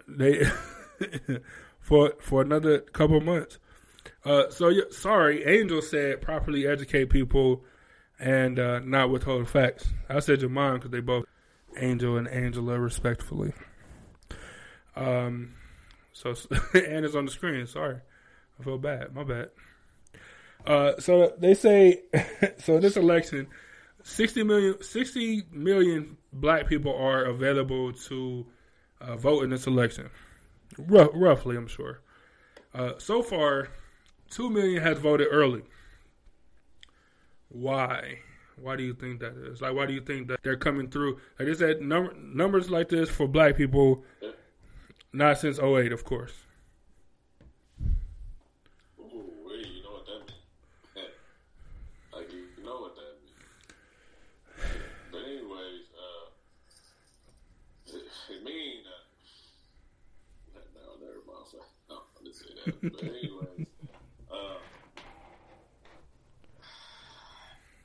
They 0.07 0.45
for 1.79 2.13
for 2.19 2.41
another 2.41 2.79
couple 2.79 3.21
months. 3.21 3.59
Uh, 4.25 4.49
so 4.49 4.71
sorry, 4.89 5.45
Angel 5.45 5.81
said 5.81 6.21
properly 6.21 6.65
educate 6.65 7.09
people 7.09 7.63
and 8.19 8.57
uh, 8.57 8.79
not 8.79 9.09
withhold 9.09 9.49
facts. 9.49 9.87
I 10.09 10.19
said 10.19 10.41
your 10.41 10.49
mom 10.49 10.75
because 10.75 10.91
they 10.91 11.01
both 11.01 11.25
Angel 11.77 12.17
and 12.17 12.27
Angela 12.27 12.79
respectfully. 12.79 13.53
Um, 14.95 15.55
so 16.13 16.29
and 16.73 17.05
it's 17.05 17.15
on 17.15 17.25
the 17.25 17.31
screen. 17.31 17.65
Sorry. 17.67 17.97
I 18.63 18.65
feel 18.65 18.77
bad. 18.77 19.13
My 19.13 19.23
bad. 19.23 19.49
Uh, 20.65 20.93
so 20.97 21.33
they 21.37 21.53
say, 21.53 22.03
so 22.59 22.79
this 22.79 22.95
election, 22.95 23.47
60 24.03 24.43
million, 24.43 24.81
60 24.81 25.43
million 25.51 26.15
black 26.31 26.67
people 26.67 26.95
are 26.95 27.25
available 27.25 27.91
to 27.91 28.45
uh, 29.01 29.17
vote 29.17 29.43
in 29.43 29.49
this 29.49 29.67
election. 29.67 30.09
R- 30.79 31.11
roughly, 31.13 31.57
I'm 31.57 31.67
sure. 31.67 31.99
Uh, 32.73 32.93
so 32.99 33.21
far, 33.21 33.67
2 34.31 34.49
million 34.49 34.81
has 34.81 34.97
voted 34.97 35.27
early. 35.29 35.63
Why? 37.49 38.19
Why 38.55 38.77
do 38.77 38.83
you 38.83 38.93
think 38.93 39.19
that 39.19 39.33
is? 39.35 39.61
Like, 39.61 39.75
why 39.75 39.87
do 39.87 39.93
you 39.93 40.01
think 40.01 40.29
that 40.29 40.39
they're 40.41 40.55
coming 40.55 40.89
through? 40.89 41.19
Like 41.37 41.49
I 41.49 41.53
said, 41.53 41.81
number, 41.81 42.13
numbers 42.15 42.69
like 42.69 42.87
this 42.87 43.09
for 43.09 43.27
black 43.27 43.57
people, 43.57 44.05
not 45.11 45.37
since 45.37 45.59
08, 45.59 45.91
of 45.91 46.05
course. 46.05 46.33
But 62.65 63.03
anyways, 63.03 63.67
uh, 64.31 64.59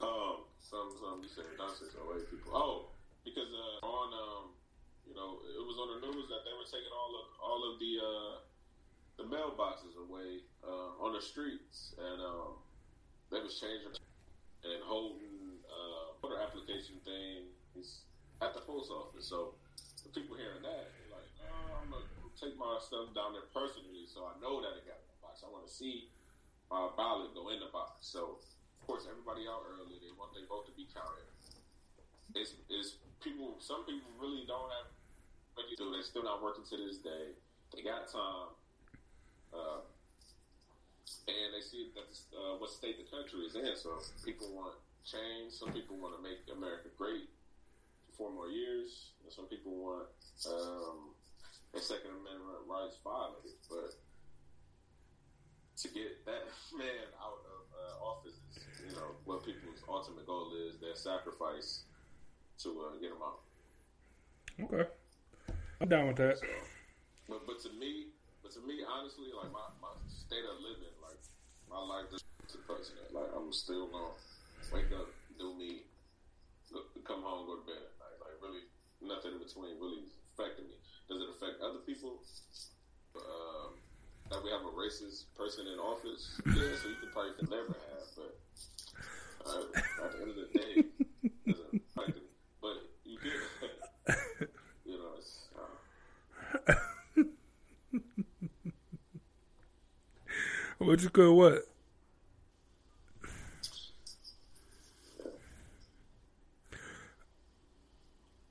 um, 0.01 0.37
some 0.61 0.95
some 1.01 1.23
you 1.23 1.29
said 1.29 1.45
nonsense 1.59 1.95
white 2.07 2.31
people. 2.31 2.53
Oh, 2.55 2.95
because 3.25 3.51
uh, 3.51 3.87
on 3.87 4.09
um, 4.15 4.45
you 5.07 5.15
know, 5.15 5.43
it 5.43 5.65
was 5.65 5.77
on 5.79 6.01
the 6.01 6.07
news 6.07 6.29
that 6.31 6.47
they 6.47 6.55
were 6.55 6.69
taking 6.69 6.93
all 6.95 7.13
of 7.19 7.27
all 7.43 7.61
of 7.73 7.81
the 7.81 7.93
uh, 7.99 8.35
the 9.19 9.25
mailboxes 9.27 9.99
away 9.99 10.47
on 11.01 11.15
the 11.15 11.23
streets, 11.23 11.95
and 11.97 12.21
um, 12.21 12.61
they 13.31 13.41
was 13.41 13.59
changing 13.59 13.95
and 14.65 14.83
holding 14.85 15.63
uh, 15.71 16.13
voter 16.21 16.43
application 16.43 16.99
things 17.07 18.03
at 18.43 18.55
the 18.55 18.61
post 18.61 18.91
office. 18.91 19.27
So 19.27 19.55
the 20.03 20.11
people 20.11 20.37
hearing 20.37 20.63
that, 20.63 20.91
they're 20.91 21.15
like, 21.15 21.31
oh, 21.47 21.79
I'm 21.83 21.91
gonna 21.91 22.05
take 22.39 22.55
my 22.55 22.79
stuff 22.79 23.11
down 23.19 23.35
there 23.35 23.51
personally, 23.51 24.07
so 24.07 24.23
I 24.31 24.39
know 24.39 24.63
that 24.63 24.79
it 24.79 24.87
got 24.87 25.03
in 25.03 25.11
the 25.11 25.19
box. 25.19 25.43
I 25.43 25.51
want 25.51 25.67
to 25.67 25.73
see 25.73 26.07
my 26.71 26.87
ballot 26.95 27.35
go 27.35 27.51
in 27.51 27.59
the 27.59 27.71
box. 27.75 28.07
So, 28.07 28.39
of 28.39 28.81
course, 28.87 29.11
everybody 29.11 29.51
out 29.51 29.67
early. 29.67 29.99
They 29.99 30.15
want 30.15 30.33
their 30.39 30.47
vote 30.47 30.71
to 30.71 30.75
be 30.79 30.87
counted. 30.95 31.27
It's, 32.39 32.55
it's 32.71 33.03
people. 33.19 33.59
Some 33.59 33.83
people 33.83 34.07
really 34.23 34.47
don't 34.47 34.71
have 34.71 34.89
what 35.59 35.67
you 35.67 35.75
do. 35.75 35.91
They're 35.91 36.07
still 36.07 36.23
not 36.25 36.39
working 36.39 36.63
to 36.71 36.77
this 36.79 37.03
day. 37.03 37.35
They 37.75 37.83
got 37.83 38.07
time, 38.09 38.55
uh, 39.53 39.83
and 41.27 41.49
they 41.53 41.61
see 41.61 41.91
that 41.99 42.09
uh, 42.33 42.57
what 42.63 42.71
state 42.71 42.97
the 42.97 43.09
country 43.11 43.45
is 43.45 43.59
in. 43.59 43.75
So, 43.75 43.99
people 44.23 44.47
want 44.55 44.79
change. 45.03 45.59
Some 45.59 45.75
people 45.75 45.99
want 45.99 46.15
to 46.15 46.23
make 46.23 46.47
America 46.47 46.89
great 46.95 47.27
for 48.07 48.13
four 48.15 48.31
more 48.31 48.49
years. 48.49 49.11
Some 49.29 49.51
people 49.51 49.75
want. 49.75 50.09
Um, 50.47 51.18
the 51.75 51.81
Second 51.81 52.13
Amendment 52.13 52.65
rights 52.69 52.99
violated. 53.05 53.59
But 53.69 53.95
to 55.79 55.87
get 55.95 56.25
that 56.27 56.49
man 56.79 57.07
out 57.21 57.41
of 57.45 57.63
uh, 57.71 58.05
office 58.05 58.39
is, 58.51 58.59
you 58.83 58.93
know, 58.97 59.15
what 59.25 59.45
people's 59.45 59.83
ultimate 59.89 60.27
goal 60.27 60.53
is, 60.67 60.79
their 60.81 60.97
sacrifice 60.97 61.85
to 62.63 62.69
uh, 62.83 62.99
get 62.99 63.15
him 63.15 63.23
out. 63.23 63.41
Okay. 64.59 64.91
I'm 65.81 65.89
down 65.89 66.09
with 66.09 66.19
that. 66.19 66.39
So, 66.39 66.47
but, 67.29 67.47
but 67.47 67.63
to 67.63 67.71
me, 67.79 68.11
but 68.43 68.51
to 68.53 68.61
me, 68.67 68.83
honestly, 68.83 69.31
like 69.31 69.53
my, 69.55 69.63
my 69.79 69.95
state 70.11 70.43
of 70.43 70.59
living, 70.59 70.91
like 70.99 71.21
my 71.71 71.79
life 71.79 72.11
is 72.11 72.25
the 72.51 72.59
president. 72.67 73.15
Like 73.15 73.31
I'm 73.31 73.53
still 73.53 73.87
gonna 73.87 74.19
wake 74.75 74.91
up, 74.91 75.07
do 75.39 75.55
me, 75.55 75.87
come 77.07 77.23
home, 77.23 77.47
go 77.47 77.63
to 77.63 77.67
bed. 77.69 77.87
Like, 78.03 78.19
like 78.19 78.37
really, 78.43 78.67
nothing 78.99 79.39
in 79.39 79.41
between 79.41 79.79
really 79.79 80.11
affecting 80.35 80.67
me. 80.67 80.77
Does 81.09 81.23
it 81.23 81.29
affect 81.31 81.63
other 81.63 81.79
people? 81.87 82.21
Um, 83.17 83.73
that 84.31 84.45
we 84.45 84.51
have 84.51 84.61
a 84.61 84.73
racist 84.77 85.25
person 85.37 85.67
in 85.67 85.79
office? 85.79 86.39
Yeah, 86.47 86.77
so 86.83 86.89
you 86.89 86.97
could 87.01 87.13
probably 87.13 87.33
never 87.49 87.69
have, 87.69 88.09
but 88.15 88.39
uh, 89.47 90.05
at 90.05 90.13
the 90.13 90.19
end 90.21 90.31
of 90.31 90.37
the 90.37 90.49
day, 90.59 90.85
doesn't. 91.47 91.83
But 92.61 92.77
you 93.05 93.19
get, 93.25 93.33
you 94.85 94.99
know, 94.99 95.17
it's. 95.17 95.49
Uh, 96.69 97.23
what 100.79 101.03
you 101.03 101.09
call 101.09 101.37
what? 101.37 101.65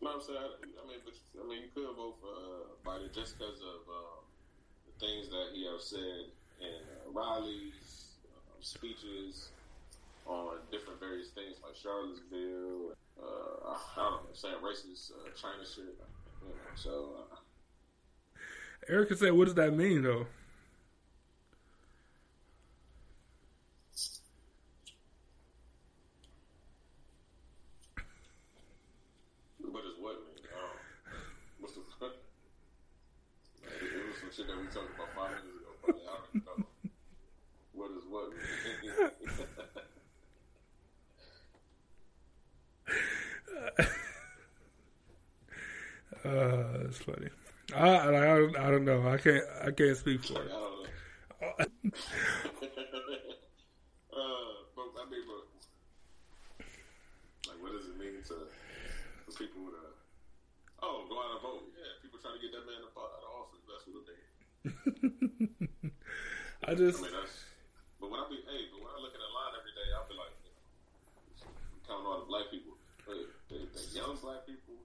No, 0.01 0.09
I'm 0.13 0.21
saying 0.21 0.37
I 1.47 1.49
mean, 1.49 1.61
you 1.63 1.69
could 1.73 1.95
vote 1.95 2.17
for 2.19 2.33
uh, 2.33 2.75
Biden 2.83 3.13
just 3.13 3.37
because 3.37 3.61
of 3.61 3.87
um, 3.87 4.25
the 4.83 4.86
things 4.99 5.29
that 5.29 5.47
he 5.53 5.65
has 5.65 5.83
said 5.83 6.25
in 6.61 6.67
uh, 6.67 7.11
rallies, 7.11 8.15
uh, 8.35 8.61
speeches 8.61 9.49
on 10.25 10.57
different 10.71 10.99
various 10.99 11.29
things 11.29 11.55
like 11.63 11.75
Charlottesville. 11.75 12.95
Uh, 13.21 13.73
I 13.73 13.77
don't 13.97 14.23
know, 14.23 14.29
saying 14.33 14.55
racist 14.63 15.11
uh, 15.11 15.29
China 15.35 15.63
shit. 15.63 15.95
You 16.41 16.49
know, 16.49 16.53
so. 16.75 17.11
Uh, 17.31 17.35
Erica 18.89 19.15
said, 19.15 19.33
"What 19.33 19.45
does 19.45 19.55
that 19.55 19.73
mean, 19.73 20.03
though?" 20.03 20.27
Shit 34.37 34.47
that 34.47 34.57
we 34.57 34.67
talked 34.67 34.93
about 34.93 35.09
five 35.15 35.31
minutes 35.31 35.57
ago. 35.57 35.71
But 35.83 35.95
I 35.97 36.21
don't 36.31 36.45
know. 36.45 36.65
what 37.73 37.89
is 37.91 38.05
what? 38.07 38.29
uh, 46.25 46.77
that's 46.83 46.97
funny. 46.97 47.29
I, 47.75 47.87
I, 47.87 48.67
I, 48.67 48.69
don't, 48.71 48.85
know. 48.85 49.07
I 49.07 49.17
can't 49.17 49.43
I 49.63 49.71
can't 49.71 49.97
speak 49.97 50.23
for 50.23 50.43
it. 50.43 50.51
uh, 50.51 51.65
but 54.75 54.85
I 54.93 55.05
mean, 55.09 55.23
but 55.25 55.45
like, 57.47 57.59
what 57.61 57.71
does 57.71 57.87
it 57.87 57.97
mean 57.97 58.21
to 58.27 58.35
for 59.25 59.31
people 59.37 59.65
to 59.71 59.96
oh 60.83 61.05
go 61.09 61.15
out 61.17 61.31
and 61.37 61.41
vote? 61.41 61.63
Yeah, 61.73 61.91
people 62.01 62.19
trying 62.19 62.37
to 62.37 62.41
get 62.43 62.51
that 62.53 62.65
man 62.65 62.81
to 62.85 62.89
buy 62.93 63.05
out 63.05 63.23
of 63.23 63.31
office. 63.33 63.63
That's 63.65 63.85
what 63.87 64.05
they 64.05 64.19
I 66.67 66.75
just. 66.75 66.99
I 66.99 67.03
mean, 67.07 67.11
that's, 67.13 67.35
but 67.99 68.11
when 68.11 68.19
I 68.19 68.25
be, 68.29 68.35
hey, 68.43 68.67
but 68.73 68.81
when 68.83 68.91
I 68.91 68.99
look 68.99 69.13
at 69.13 69.21
the 69.21 69.31
line 69.31 69.53
every 69.55 69.71
day, 69.73 69.87
I 69.95 70.01
be 70.09 70.15
like, 70.17 70.33
you 70.43 70.51
know, 70.51 70.59
counting 71.87 72.05
all 72.05 72.19
the 72.19 72.25
black 72.29 72.51
people, 72.51 72.73
the, 73.07 73.27
the, 73.49 73.57
the 73.71 73.83
young 73.95 74.17
black 74.21 74.45
people, 74.45 74.75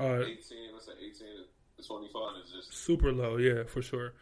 uh, 0.00 0.24
18, 0.24 0.72
let's 0.72 0.86
say 0.86 0.92
18 0.98 1.12
to 1.12 1.44
The 1.76 1.82
twenty 1.84 2.08
five 2.12 2.36
is 2.42 2.50
just 2.50 2.72
super 2.74 3.12
low. 3.12 3.36
Yeah, 3.36 3.64
for 3.64 3.82
sure. 3.82 4.14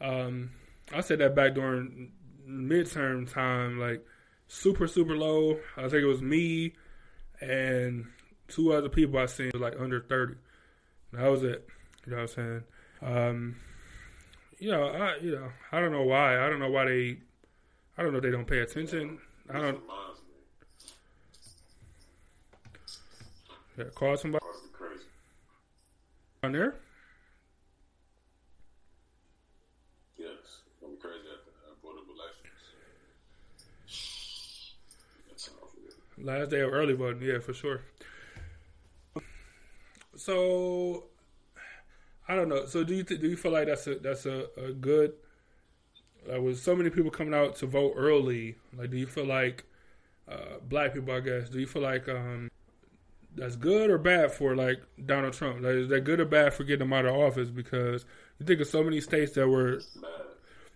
Um, 0.00 0.50
I 0.94 1.00
said 1.00 1.18
that 1.18 1.34
back 1.34 1.54
during 1.54 2.12
midterm 2.48 3.30
time, 3.30 3.78
like 3.78 4.04
super 4.48 4.86
super 4.86 5.16
low. 5.16 5.58
I 5.76 5.82
think 5.82 6.02
it 6.02 6.06
was 6.06 6.22
me 6.22 6.74
and 7.40 8.06
two 8.50 8.72
other 8.72 8.88
people 8.88 9.18
I 9.18 9.26
seen 9.26 9.50
were 9.54 9.60
like 9.60 9.74
under 9.78 10.00
thirty. 10.00 10.34
That 11.12 11.28
was 11.28 11.42
it. 11.42 11.66
You 12.06 12.12
know 12.12 12.22
what 12.22 12.22
I'm 12.22 12.28
saying? 12.28 12.62
Um, 13.02 13.56
you 14.58 14.70
know, 14.70 14.86
I 14.88 15.16
you 15.16 15.32
know 15.32 15.50
I 15.72 15.80
don't 15.80 15.92
know 15.92 16.02
why. 16.02 16.44
I 16.44 16.48
don't 16.50 16.60
know 16.60 16.70
why 16.70 16.84
they. 16.84 17.18
I 17.96 18.02
don't 18.02 18.12
know 18.12 18.20
they 18.20 18.30
don't 18.30 18.46
pay 18.46 18.58
attention. 18.58 19.18
I 19.48 19.58
don't. 19.58 19.80
Yeah, 23.78 23.84
call 23.94 24.16
somebody 24.16 24.44
on 26.42 26.52
there. 26.52 26.74
Yes, 30.18 30.28
gonna 30.80 30.94
be 30.94 31.00
crazy 31.00 31.18
at 31.32 31.44
the 31.46 31.52
board 31.82 31.96
of 31.96 32.04
elections. 32.08 32.60
That's 35.28 35.46
how 35.46 35.52
I 35.62 35.68
feel. 35.74 36.24
Last 36.24 36.50
day 36.50 36.60
of 36.60 36.72
early 36.72 36.94
voting, 36.94 37.22
yeah, 37.22 37.38
for 37.38 37.54
sure. 37.54 37.82
So, 40.20 41.04
I 42.28 42.34
don't 42.34 42.50
know. 42.50 42.66
So, 42.66 42.84
do 42.84 42.94
you 42.94 43.04
th- 43.04 43.22
do 43.22 43.28
you 43.28 43.36
feel 43.36 43.52
like 43.52 43.68
that's 43.68 43.86
a 43.86 43.94
that's 43.94 44.26
a, 44.26 44.48
a 44.58 44.72
good? 44.72 45.14
Like, 46.28 46.42
with 46.42 46.58
so 46.58 46.76
many 46.76 46.90
people 46.90 47.10
coming 47.10 47.32
out 47.32 47.56
to 47.56 47.66
vote 47.66 47.94
early, 47.96 48.56
like, 48.76 48.90
do 48.90 48.98
you 48.98 49.06
feel 49.06 49.24
like 49.24 49.64
uh, 50.28 50.58
black 50.68 50.92
people? 50.92 51.14
I 51.14 51.20
guess. 51.20 51.48
Do 51.48 51.58
you 51.58 51.66
feel 51.66 51.80
like 51.80 52.06
um, 52.10 52.50
that's 53.34 53.56
good 53.56 53.88
or 53.88 53.96
bad 53.96 54.30
for 54.30 54.54
like 54.54 54.82
Donald 55.06 55.32
Trump? 55.32 55.62
Like, 55.62 55.72
is 55.72 55.88
that 55.88 56.02
good 56.02 56.20
or 56.20 56.26
bad 56.26 56.52
for 56.52 56.64
getting 56.64 56.86
him 56.86 56.92
out 56.92 57.06
of 57.06 57.16
office? 57.16 57.48
Because 57.48 58.04
you 58.38 58.44
think 58.44 58.60
of 58.60 58.66
so 58.66 58.84
many 58.84 59.00
states 59.00 59.32
that 59.32 59.48
were 59.48 59.80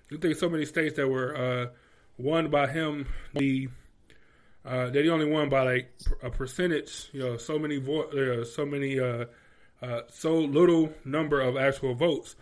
you 0.08 0.16
think 0.16 0.36
so 0.36 0.48
many 0.48 0.64
states 0.64 0.96
that 0.96 1.06
were 1.06 1.36
uh, 1.36 1.66
won 2.16 2.48
by 2.48 2.66
him, 2.66 3.06
the 3.34 3.68
uh, 4.64 4.90
they 4.90 5.08
only 5.08 5.26
won 5.26 5.48
by 5.48 5.62
like 5.62 5.92
a 6.22 6.30
percentage. 6.30 7.08
You 7.12 7.20
know, 7.20 7.36
so 7.36 7.58
many 7.58 7.76
vo- 7.78 8.10
uh, 8.10 8.44
so 8.44 8.64
many, 8.64 8.98
uh, 8.98 9.26
uh, 9.82 10.00
so 10.10 10.34
little 10.34 10.92
number 11.04 11.40
of 11.40 11.56
actual 11.56 11.94
votes. 11.94 12.36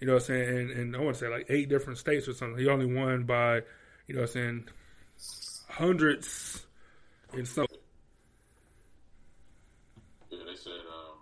You 0.00 0.06
know, 0.06 0.14
what 0.14 0.22
I'm 0.22 0.26
saying, 0.26 0.48
and, 0.48 0.70
and 0.70 0.96
I 0.96 1.00
want 1.00 1.16
to 1.16 1.20
say 1.20 1.28
like 1.28 1.46
eight 1.48 1.68
different 1.68 1.98
states 1.98 2.28
or 2.28 2.34
something. 2.34 2.58
He 2.58 2.68
only 2.68 2.86
won 2.86 3.24
by, 3.24 3.62
you 4.06 4.14
know, 4.14 4.22
what 4.22 4.30
I'm 4.30 4.32
saying 4.34 4.68
hundreds 5.68 6.66
in 7.32 7.44
some. 7.44 7.66
Yeah, 10.30 10.38
they 10.46 10.56
said 10.56 10.72
um, 10.86 11.18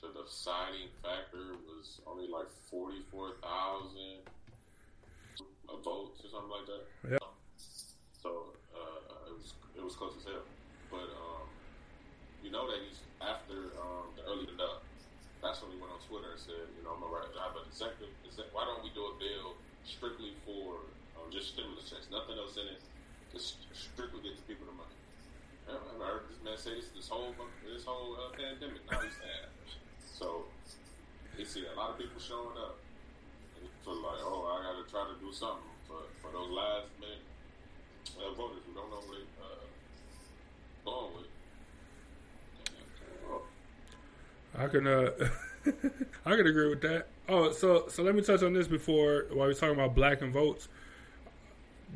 the 0.00 0.22
deciding 0.22 0.88
factor 1.02 1.56
was 1.66 2.00
only 2.06 2.28
like 2.28 2.46
forty 2.70 3.02
four 3.10 3.32
thousand 3.42 4.24
votes 5.84 6.20
or 6.24 6.28
something 6.30 6.50
like 6.50 6.66
that. 6.66 7.10
Yeah. 7.10 7.18
So 8.22 8.54
uh, 8.74 9.28
it 9.28 9.34
was 9.34 9.54
it 9.76 9.82
was 9.82 9.91
close 10.02 10.18
as 10.18 10.26
hell. 10.26 10.46
But 10.90 11.06
um, 11.14 11.46
you 12.42 12.50
know 12.50 12.66
that 12.66 12.82
he's 12.82 12.98
after 13.22 13.70
um, 13.78 14.10
the 14.18 14.26
early 14.26 14.50
enough. 14.50 14.82
That's 15.38 15.62
when 15.62 15.74
he 15.74 15.78
went 15.78 15.90
on 15.94 16.02
Twitter 16.06 16.34
and 16.34 16.42
said, 16.42 16.70
you 16.74 16.82
know, 16.86 16.94
I'm 16.94 17.02
gonna 17.02 17.14
write, 17.14 17.30
have 17.38 17.54
an 17.58 17.66
executive. 17.66 18.10
exec- 18.26 18.50
Why 18.54 18.62
don't 18.66 18.82
we 18.82 18.90
do 18.94 19.10
a 19.10 19.14
bill 19.18 19.58
strictly 19.82 20.34
for 20.46 20.86
um, 21.18 21.30
just 21.34 21.54
stimulus 21.54 21.90
checks, 21.90 22.06
nothing 22.14 22.38
else 22.38 22.54
in 22.58 22.66
it, 22.70 22.78
just 23.34 23.58
strictly 23.74 24.22
get 24.22 24.38
the 24.38 24.44
people 24.46 24.66
the 24.70 24.74
money. 24.74 24.98
I 25.66 25.78
heard 25.98 26.26
this 26.30 26.38
man 26.42 26.58
say 26.58 26.74
this 26.78 26.90
this 26.94 27.06
whole 27.06 27.34
this 27.62 27.86
whole 27.86 28.18
uh, 28.18 28.34
pandemic. 28.34 28.82
Now 28.90 29.02
he's 29.06 29.14
saying 29.14 29.50
so. 30.18 30.46
He 31.38 31.46
see 31.48 31.64
a 31.64 31.74
lot 31.78 31.94
of 31.94 31.96
people 31.96 32.20
showing 32.20 32.58
up, 32.60 32.76
and 33.56 33.64
feel 33.86 33.96
like, 34.04 34.20
oh, 34.20 34.44
I 34.52 34.68
got 34.68 34.76
to 34.76 34.84
try 34.90 35.06
to 35.08 35.16
do 35.22 35.32
something 35.32 35.70
for 35.88 36.02
for 36.20 36.28
those 36.34 36.50
last 36.50 36.90
minute 37.00 37.24
uh, 38.20 38.34
voters 38.34 38.60
who 38.66 38.74
don't 38.74 38.90
know 38.90 39.00
they 39.00 39.22
uh, 39.40 39.71
I 44.62 44.68
can 44.68 44.86
uh 44.86 45.10
I 46.26 46.36
can 46.36 46.46
agree 46.46 46.68
with 46.68 46.82
that. 46.82 47.06
Oh, 47.28 47.52
so 47.52 47.88
so 47.88 48.02
let 48.02 48.14
me 48.14 48.22
touch 48.22 48.42
on 48.42 48.52
this 48.52 48.68
before 48.68 49.26
while 49.30 49.48
we're 49.48 49.54
talking 49.54 49.74
about 49.74 49.94
black 49.94 50.22
and 50.22 50.32
votes. 50.32 50.68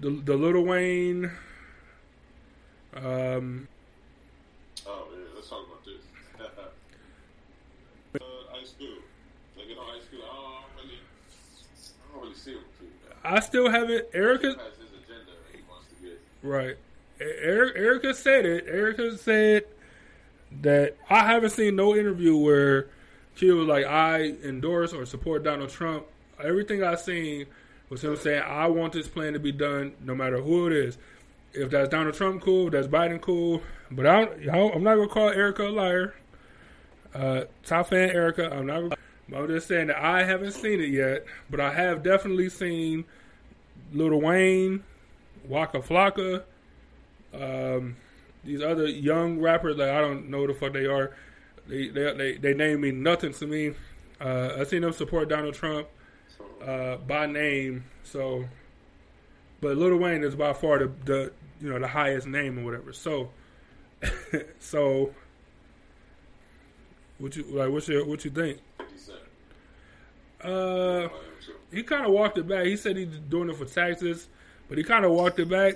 The 0.00 0.10
the 0.10 0.36
Lil 0.36 0.62
Wayne 0.62 1.30
um 2.94 3.68
oh 4.86 5.06
yeah, 5.12 5.24
let's 5.34 5.48
talk 5.48 5.66
about 5.66 5.84
this. 5.84 6.02
uh, 8.20 8.58
Ice 8.60 8.74
Cube, 8.78 8.98
like 9.56 9.68
you 9.68 9.76
know, 9.76 9.82
Ice 9.94 10.02
Cube. 10.08 10.22
I 10.24 10.34
don't 10.34 10.84
really, 10.84 10.98
I 10.98 12.12
don't 12.12 12.22
really 12.22 12.34
see 12.34 12.52
him 12.52 12.60
too. 12.78 12.86
I 13.22 13.40
still 13.40 13.70
haven't 13.70 14.06
Erica 14.14 14.48
has 14.48 14.56
his 14.78 14.90
agenda 14.90 15.32
he 15.52 15.60
wants 15.68 15.86
to 15.88 15.94
get. 16.02 16.20
right. 16.42 16.76
Eric, 17.20 17.76
Erica 17.76 18.14
said 18.14 18.44
it. 18.44 18.66
Erica 18.66 19.16
said 19.16 19.64
that 20.62 20.96
I 21.08 21.26
haven't 21.26 21.50
seen 21.50 21.76
no 21.76 21.96
interview 21.96 22.36
where 22.36 22.88
she 23.34 23.50
was 23.50 23.66
like, 23.66 23.84
I 23.86 24.34
endorse 24.44 24.92
or 24.92 25.06
support 25.06 25.44
Donald 25.44 25.70
Trump. 25.70 26.06
Everything 26.42 26.82
I've 26.82 27.00
seen 27.00 27.46
was 27.88 28.02
him 28.02 28.16
saying, 28.16 28.42
I 28.42 28.66
want 28.66 28.92
this 28.92 29.08
plan 29.08 29.32
to 29.34 29.38
be 29.38 29.52
done 29.52 29.94
no 30.00 30.14
matter 30.14 30.40
who 30.40 30.66
it 30.66 30.72
is. 30.72 30.98
If 31.52 31.70
that's 31.70 31.88
Donald 31.88 32.14
Trump, 32.14 32.42
cool. 32.42 32.66
If 32.66 32.72
that's 32.72 32.88
Biden, 32.88 33.20
cool. 33.20 33.62
But 33.90 34.06
I 34.06 34.22
I'm 34.22 34.82
not 34.82 34.96
going 34.96 35.08
to 35.08 35.14
call 35.14 35.28
Erica 35.30 35.68
a 35.68 35.70
liar. 35.70 36.14
Uh, 37.14 37.44
top 37.64 37.88
fan 37.88 38.10
Erica, 38.10 38.52
I'm 38.52 38.66
not. 38.66 38.98
I'm 39.34 39.48
just 39.48 39.66
saying 39.66 39.88
that 39.88 39.96
I 39.96 40.24
haven't 40.24 40.52
seen 40.52 40.80
it 40.80 40.90
yet, 40.90 41.24
but 41.50 41.60
I 41.60 41.72
have 41.72 42.02
definitely 42.02 42.48
seen 42.48 43.04
Lil 43.92 44.20
Wayne, 44.20 44.84
Waka 45.48 45.78
Flocka, 45.78 46.44
um, 47.40 47.96
these 48.44 48.62
other 48.62 48.86
young 48.86 49.40
rappers 49.40 49.76
that 49.76 49.90
I 49.90 50.00
don't 50.00 50.28
know 50.30 50.40
who 50.40 50.48
the 50.48 50.54
fuck 50.54 50.72
they 50.72 50.86
are. 50.86 51.14
They 51.66 51.88
they 51.88 52.12
they, 52.14 52.36
they 52.36 52.54
name 52.54 52.80
me 52.80 52.92
nothing 52.92 53.32
to 53.34 53.46
me. 53.46 53.74
Uh, 54.20 54.56
I 54.58 54.64
seen 54.64 54.82
them 54.82 54.92
support 54.92 55.28
Donald 55.28 55.54
Trump 55.54 55.88
uh, 56.64 56.96
by 56.96 57.26
name. 57.26 57.84
So, 58.04 58.44
but 59.60 59.76
Lil 59.76 59.96
Wayne 59.96 60.24
is 60.24 60.34
by 60.34 60.52
far 60.52 60.78
the, 60.78 60.92
the 61.04 61.32
you 61.60 61.70
know 61.70 61.78
the 61.78 61.88
highest 61.88 62.26
name 62.26 62.58
or 62.58 62.64
whatever. 62.64 62.92
So, 62.92 63.30
so 64.60 65.12
what 67.18 67.36
you 67.36 67.44
like? 67.44 67.70
What's 67.70 67.88
your 67.88 68.04
what 68.06 68.24
you 68.24 68.30
think? 68.30 68.58
Uh, 70.40 71.08
he 71.72 71.82
kind 71.82 72.06
of 72.06 72.12
walked 72.12 72.38
it 72.38 72.46
back. 72.46 72.66
He 72.66 72.76
said 72.76 72.96
he's 72.96 73.18
doing 73.28 73.50
it 73.50 73.56
for 73.56 73.64
taxes, 73.64 74.28
but 74.68 74.78
he 74.78 74.84
kind 74.84 75.04
of 75.04 75.12
walked 75.12 75.38
it 75.40 75.48
back. 75.48 75.74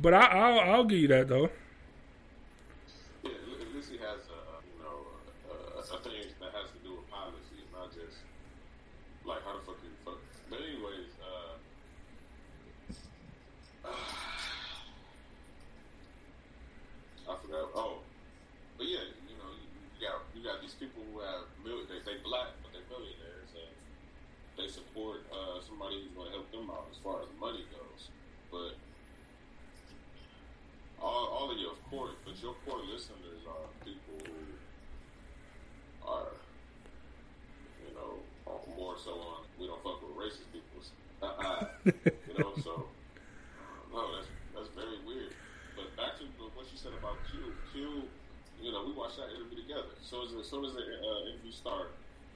But 0.00 0.14
I, 0.14 0.26
I'll 0.26 0.60
I'll 0.60 0.84
give 0.84 0.98
you 1.00 1.08
that 1.08 1.26
though. 1.26 1.50
Yeah, 3.24 3.30
at 3.34 3.74
least 3.74 3.90
he 3.90 3.98
has 3.98 4.22
a 4.30 4.40
you 4.62 4.78
know 4.78 5.02
a, 5.50 5.78
a, 5.78 5.82
a 5.82 5.98
thing 6.06 6.22
that 6.38 6.54
has 6.54 6.70
to 6.70 6.78
do 6.86 6.94
with 6.94 7.10
policy, 7.10 7.66
not 7.74 7.90
just 7.90 8.22
like 9.26 9.42
how 9.42 9.58
the 9.58 9.62
fuck 9.66 9.74
you 9.82 9.90
fuck. 10.06 10.22
But 10.46 10.62
anyways, 10.62 11.10
uh, 11.18 11.58
I 17.26 17.34
forgot. 17.42 17.66
Oh, 17.74 17.98
but 18.78 18.86
yeah, 18.86 19.02
you 19.26 19.34
know, 19.34 19.50
you, 19.50 19.66
you 19.98 20.06
got 20.06 20.22
you 20.30 20.46
got 20.46 20.62
these 20.62 20.78
people 20.78 21.02
who 21.10 21.18
have 21.26 21.42
mil- 21.66 21.90
they 21.90 21.98
they 22.06 22.22
black 22.22 22.54
but 22.62 22.70
they're 22.70 22.86
millionaires 22.86 23.50
and 23.50 23.74
they 24.62 24.70
support 24.70 25.26
uh, 25.34 25.58
somebody 25.66 26.06
who's 26.06 26.14
going 26.14 26.30
to 26.30 26.38
help 26.38 26.46
them 26.54 26.70
out 26.70 26.86
as 26.94 27.02
far 27.02 27.18
as 27.26 27.28
money 27.42 27.66
goes, 27.74 28.14
but. 28.54 28.78
All, 31.00 31.28
all 31.28 31.48
of 31.52 31.56
your 31.58 31.74
your 32.42 32.54
core 32.66 32.80
listeners 32.86 33.42
are 33.46 33.66
people 33.84 34.18
who 34.24 36.08
are, 36.08 36.32
you 37.86 37.94
know, 37.94 38.22
more 38.76 38.96
so 38.98 39.12
on 39.12 39.48
we 39.58 39.66
don't 39.66 39.82
fuck 39.82 40.00
with 40.02 40.14
racist 40.14 40.46
people. 40.54 40.78
you 41.84 42.38
know, 42.38 42.52
so 42.62 42.86
no, 43.92 44.14
that's 44.14 44.30
that's 44.54 44.70
very 44.74 45.02
weird. 45.04 45.34
But 45.74 45.90
back 45.96 46.18
to 46.18 46.24
what 46.54 46.66
you 46.70 46.78
said 46.78 46.92
about 46.94 47.18
Q. 47.30 47.52
Q, 47.72 48.02
you 48.62 48.72
know, 48.72 48.84
we 48.86 48.92
watched 48.92 49.18
that 49.18 49.34
interview 49.34 49.62
together. 49.62 49.98
So 50.00 50.22
as, 50.22 50.30
as 50.38 50.46
soon 50.46 50.64
as 50.64 50.72
the 50.74 50.82
uh, 50.82 51.30
interview 51.30 51.50
started, 51.50 51.90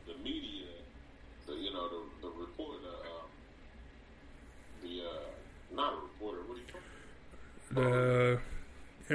the 0.07 0.19
media, 0.23 0.67
the 1.47 1.55
you 1.55 1.73
know, 1.73 1.89
the 1.89 2.27
the 2.27 2.31
reporter, 2.35 2.91
um, 3.07 3.31
the 4.83 5.07
uh, 5.07 5.31
not 5.75 5.95
a 5.95 5.97
reporter, 6.03 6.43
what 6.47 6.59
do 6.59 6.61
you 6.61 6.71
call 6.73 6.83
it? 6.83 7.75
The 7.75 8.41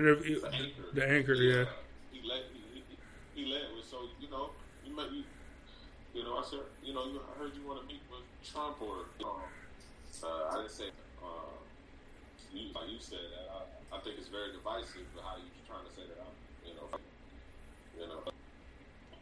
anchor. 0.05 0.85
the 0.93 1.09
anchor, 1.09 1.33
yeah. 1.33 1.61
uh, 1.61 1.65
he 2.11 2.21
led. 2.27 2.43
He, 2.53 2.83
he, 2.89 3.43
he 3.43 3.53
led 3.53 3.63
with 3.75 3.85
so 3.85 4.05
you 4.19 4.29
know 4.29 4.51
you 4.85 4.95
might 4.95 5.11
you, 5.11 5.23
you 6.13 6.23
know 6.23 6.37
I 6.37 6.43
said 6.43 6.59
you 6.83 6.93
know 6.93 7.05
you, 7.05 7.21
I 7.23 7.33
heard 7.39 7.55
you 7.55 7.65
want 7.65 7.81
to 7.81 7.87
meet 7.87 8.01
with 8.11 8.25
Trump 8.43 8.81
or 8.81 9.09
um, 9.23 9.41
uh, 10.23 10.53
I 10.53 10.61
didn't 10.61 10.71
say 10.71 10.89
uh, 11.23 11.55
you 12.53 12.73
like 12.75 12.89
you 12.89 12.99
said 12.99 13.25
that 13.31 13.47
I, 13.49 13.95
I 13.95 13.99
think 14.01 14.19
it's 14.19 14.29
very 14.29 14.51
divisive 14.51 15.07
but 15.15 15.23
how 15.23 15.37
you 15.37 15.49
trying 15.65 15.85
to 15.85 15.93
say 15.93 16.05
that 16.05 16.19
I'm 16.19 16.35
you 16.67 16.73
know 16.75 16.87
you 17.97 18.07
know 18.07 18.21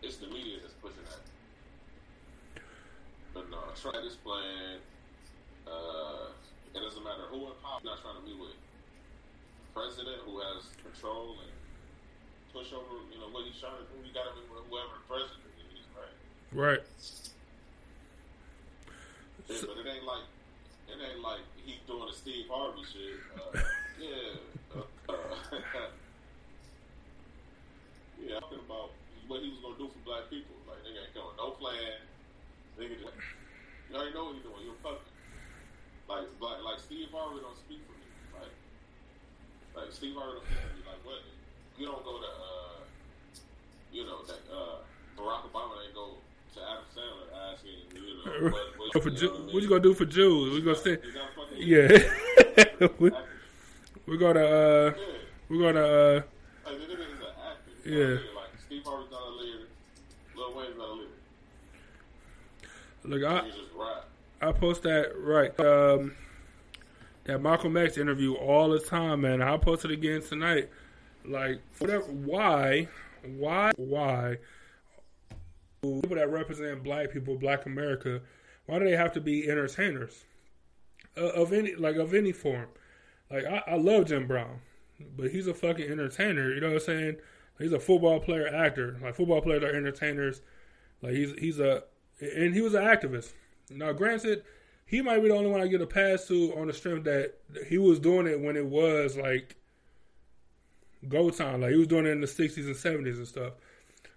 it's 0.01 0.17
the 0.17 0.27
media 0.27 0.61
that's 0.61 0.77
pushing 0.81 1.01
that 1.09 1.21
But 3.33 3.49
no, 3.49 3.57
Trump 3.73 4.05
is 4.05 4.15
playing. 4.21 4.79
Uh, 5.65 6.29
it 6.73 6.79
doesn't 6.79 7.03
matter 7.03 7.25
who 7.29 7.49
in 7.49 7.57
power. 7.63 7.81
Not 7.83 8.01
trying 8.01 8.21
to 8.21 8.25
meet 8.25 8.37
with 8.37 8.53
president 9.75 10.23
who 10.23 10.39
has 10.39 10.71
control 10.79 11.35
and 11.43 11.51
push 12.55 12.71
over. 12.71 13.03
You 13.11 13.19
know 13.19 13.27
what 13.35 13.43
he's 13.43 13.59
trying 13.59 13.75
to 13.75 13.83
do. 13.91 13.99
You 13.99 14.15
got 14.15 14.31
to 14.31 14.39
with 14.47 14.63
whoever 14.71 14.95
the 14.95 15.03
president 15.11 15.43
is, 15.75 15.83
right? 15.91 16.15
Right. 16.55 16.83
Yeah, 19.51 19.67
but 19.67 19.75
it 19.77 19.85
ain't 19.85 20.07
like 20.07 20.25
it 20.87 20.95
ain't 20.95 21.19
like 21.19 21.43
he 21.67 21.75
doing 21.85 22.07
a 22.07 22.15
Steve 22.15 22.47
Harvey 22.47 22.87
shit. 22.87 23.19
Uh, 23.35 23.59
yeah. 23.99 24.39
Uh, 24.71 24.87
uh, 25.11 25.35
yeah, 28.23 28.39
talking 28.39 28.63
about 28.63 28.95
what 29.27 29.43
he 29.43 29.51
was 29.51 29.59
gonna 29.59 29.77
do 29.77 29.91
for 29.91 30.01
black 30.07 30.31
people. 30.31 30.55
Like 30.65 30.81
they 30.87 30.95
ain't 30.95 31.13
going 31.13 31.35
no 31.35 31.51
plan. 31.59 31.99
Nigga 32.79 32.95
just 33.03 33.11
you 33.91 33.93
already 33.93 34.15
know 34.15 34.31
what 34.31 34.39
he's 34.39 34.47
doing. 34.47 34.63
You're 34.63 34.79
fucking. 34.81 35.13
Like 36.07 36.25
black 36.39 36.63
like 36.63 36.79
Steve 36.79 37.11
Harvey 37.11 37.43
don't 37.43 37.57
speak 37.59 37.83
for 37.85 37.93
me. 37.99 38.04
Like 39.75 39.91
Steve 39.91 40.15
Harvey 40.15 40.33
don't 40.39 40.45
speak 40.45 40.57
for 40.57 40.75
me. 40.77 40.83
Like 40.87 41.05
what 41.05 41.19
you 41.77 41.85
don't 41.85 42.03
go 42.03 42.17
to 42.19 42.25
uh 42.25 42.79
you 43.91 44.05
know 44.05 44.23
that 44.23 44.39
uh 44.51 44.77
Barack 45.17 45.49
Obama 45.51 45.83
ain't 45.85 45.93
go 45.93 46.15
to 46.55 46.59
Adam 46.61 46.83
Sandler 46.95 47.53
asking, 47.53 47.71
you 47.93 48.01
know, 48.25 48.49
what, 48.51 48.93
what, 48.93 49.03
For 49.03 49.09
you 49.09 49.27
know 49.27 49.33
what 49.51 49.55
I 49.55 49.59
you 49.59 49.69
gonna 49.69 49.81
do 49.81 49.93
for 49.93 50.05
Jews? 50.05 50.53
We 50.53 50.61
gonna 50.61 50.75
say, 50.77 50.97
He's 51.03 51.13
not 51.15 51.29
fucking- 51.35 51.57
yeah. 51.59 52.87
we, 52.99 53.11
we're 54.07 54.17
gonna 54.17 54.39
uh, 54.45 54.93
Yeah. 54.97 55.03
we're 55.49 55.61
gonna 55.73 55.85
uh, 55.85 56.21
Like, 56.65 56.77
the 56.79 56.85
nigga 56.85 56.91
is 56.93 57.19
an 57.19 57.27
actor. 57.49 57.89
Yeah. 57.89 57.95
Know 57.95 58.03
I 58.05 58.07
mean? 58.07 58.35
Like, 58.35 58.49
Steve 58.65 58.83
Harvey's 58.85 59.11
not 59.11 59.21
a 59.21 59.31
leader. 59.31 59.65
Lil 60.35 60.53
Wayne's 60.57 60.77
not 60.77 60.89
a 60.89 60.93
leader. 60.93 61.09
look. 63.03 63.23
I. 63.23 63.51
I 64.41 64.51
post 64.51 64.83
that 64.83 65.11
right. 65.17 65.57
Um, 65.59 66.13
that 67.25 67.41
Malcolm 67.41 67.75
X 67.75 67.97
interview 67.97 68.33
all 68.33 68.69
the 68.69 68.79
time, 68.79 69.21
man. 69.21 69.41
I'll 69.41 69.59
post 69.59 69.85
it 69.85 69.91
again 69.91 70.21
tonight. 70.21 70.69
Like, 71.25 71.61
whatever. 71.79 72.05
Why? 72.05 72.87
Why? 73.37 73.71
Why? 73.77 74.37
People 75.81 76.15
that 76.15 76.31
represent 76.31 76.83
Black 76.83 77.11
people, 77.11 77.37
Black 77.37 77.65
America, 77.65 78.21
why 78.65 78.79
do 78.79 78.85
they 78.85 78.95
have 78.95 79.11
to 79.13 79.21
be 79.21 79.49
entertainers 79.49 80.23
uh, 81.17 81.29
of 81.29 81.53
any 81.53 81.75
like 81.75 81.95
of 81.97 82.13
any 82.13 82.31
form? 82.31 82.67
Like, 83.29 83.45
I, 83.45 83.63
I 83.67 83.75
love 83.75 84.05
Jim 84.05 84.27
Brown, 84.27 84.61
but 85.15 85.31
he's 85.31 85.47
a 85.47 85.53
fucking 85.53 85.89
entertainer. 85.89 86.53
You 86.53 86.61
know 86.61 86.67
what 86.67 86.75
I'm 86.75 86.79
saying? 86.81 87.15
He's 87.59 87.71
a 87.71 87.79
football 87.79 88.19
player, 88.19 88.47
actor. 88.47 88.97
Like 89.01 89.15
football 89.15 89.41
players 89.41 89.63
are 89.63 89.75
entertainers. 89.75 90.41
Like 91.01 91.13
he's 91.13 91.33
he's 91.39 91.59
a 91.59 91.83
and 92.19 92.53
he 92.53 92.61
was 92.61 92.73
an 92.73 92.83
activist. 92.83 93.33
Now, 93.69 93.93
granted, 93.93 94.43
he 94.85 95.01
might 95.01 95.21
be 95.21 95.29
the 95.29 95.35
only 95.35 95.49
one 95.49 95.61
I 95.61 95.67
get 95.67 95.81
a 95.81 95.87
pass 95.87 96.27
to 96.27 96.53
on 96.57 96.67
the 96.67 96.73
strength 96.73 97.05
that 97.05 97.33
he 97.67 97.77
was 97.77 97.99
doing 97.99 98.27
it 98.27 98.39
when 98.39 98.55
it 98.55 98.65
was 98.65 99.17
like 99.17 99.55
go 101.07 101.29
time. 101.29 101.61
Like 101.61 101.71
he 101.71 101.77
was 101.77 101.87
doing 101.87 102.05
it 102.05 102.11
in 102.11 102.21
the 102.21 102.27
sixties 102.27 102.67
and 102.67 102.75
seventies 102.75 103.17
and 103.17 103.27
stuff. 103.27 103.53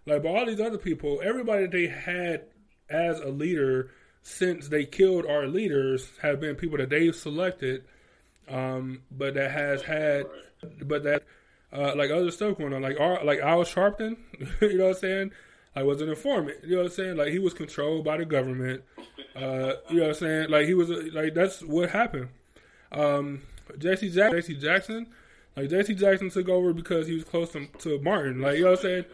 Like, 0.07 0.23
but 0.23 0.28
all 0.28 0.47
these 0.47 0.61
other 0.61 0.78
people, 0.78 1.20
everybody 1.23 1.66
they 1.66 1.86
had 1.86 2.45
as 2.89 3.20
a 3.20 3.28
leader 3.28 3.90
since 4.23 4.69
they 4.69 4.85
killed 4.85 5.27
our 5.27 5.47
leaders 5.47 6.11
have 6.23 6.40
been 6.40 6.55
people 6.55 6.78
that 6.78 6.90
they've 6.90 7.15
selected, 7.15 7.85
um, 8.49 9.03
but 9.11 9.35
that 9.35 9.51
has 9.51 9.82
had, 9.82 10.27
but 10.82 11.03
that 11.05 11.23
uh, 11.73 11.95
like 11.97 12.11
other 12.11 12.31
stuff 12.31 12.59
going 12.59 12.73
on, 12.73 12.82
like 12.82 12.99
our, 13.01 13.24
like 13.24 13.40
Al 13.40 13.61
Sharpton, 13.61 14.16
you 14.61 14.78
know 14.78 14.85
what 14.85 14.97
I'm 14.97 15.01
saying? 15.01 15.32
Like 15.79 15.87
was 15.87 16.01
an 16.01 16.09
informant, 16.09 16.57
you 16.65 16.71
know 16.73 16.79
what 16.83 16.87
I'm 16.87 16.93
saying? 16.93 17.17
Like 17.17 17.29
he 17.31 17.39
was 17.39 17.55
controlled 17.55 18.05
by 18.05 18.17
the 18.17 18.25
government, 18.25 18.83
uh, 19.37 19.75
you 19.89 19.99
know 19.99 20.03
what 20.03 20.09
I'm 20.09 20.15
saying? 20.15 20.51
Like 20.51 20.67
he 20.67 20.75
was 20.75 20.91
a, 20.91 20.95
like 21.13 21.35
that's 21.35 21.63
what 21.63 21.91
happened. 21.91 22.29
Um, 22.91 23.43
Jesse 23.79 24.11
Jack, 24.11 24.33
Jesse 24.33 24.57
Jackson, 24.57 25.07
like 25.57 25.71
Jesse 25.71 25.95
Jackson 25.95 26.31
took 26.31 26.49
over 26.49 26.73
because 26.73 27.07
he 27.07 27.15
was 27.15 27.23
close 27.25 27.53
to, 27.53 27.67
to 27.79 28.01
Martin, 28.01 28.41
like 28.41 28.57
you 28.57 28.65
know 28.65 28.71
what 28.71 28.81
I'm 28.81 28.83
saying? 28.83 29.05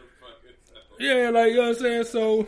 Yeah, 0.99 1.31
like 1.31 1.51
you 1.51 1.57
know 1.57 1.69
what 1.69 1.77
I'm 1.77 1.83
saying. 1.83 2.05
So, 2.05 2.47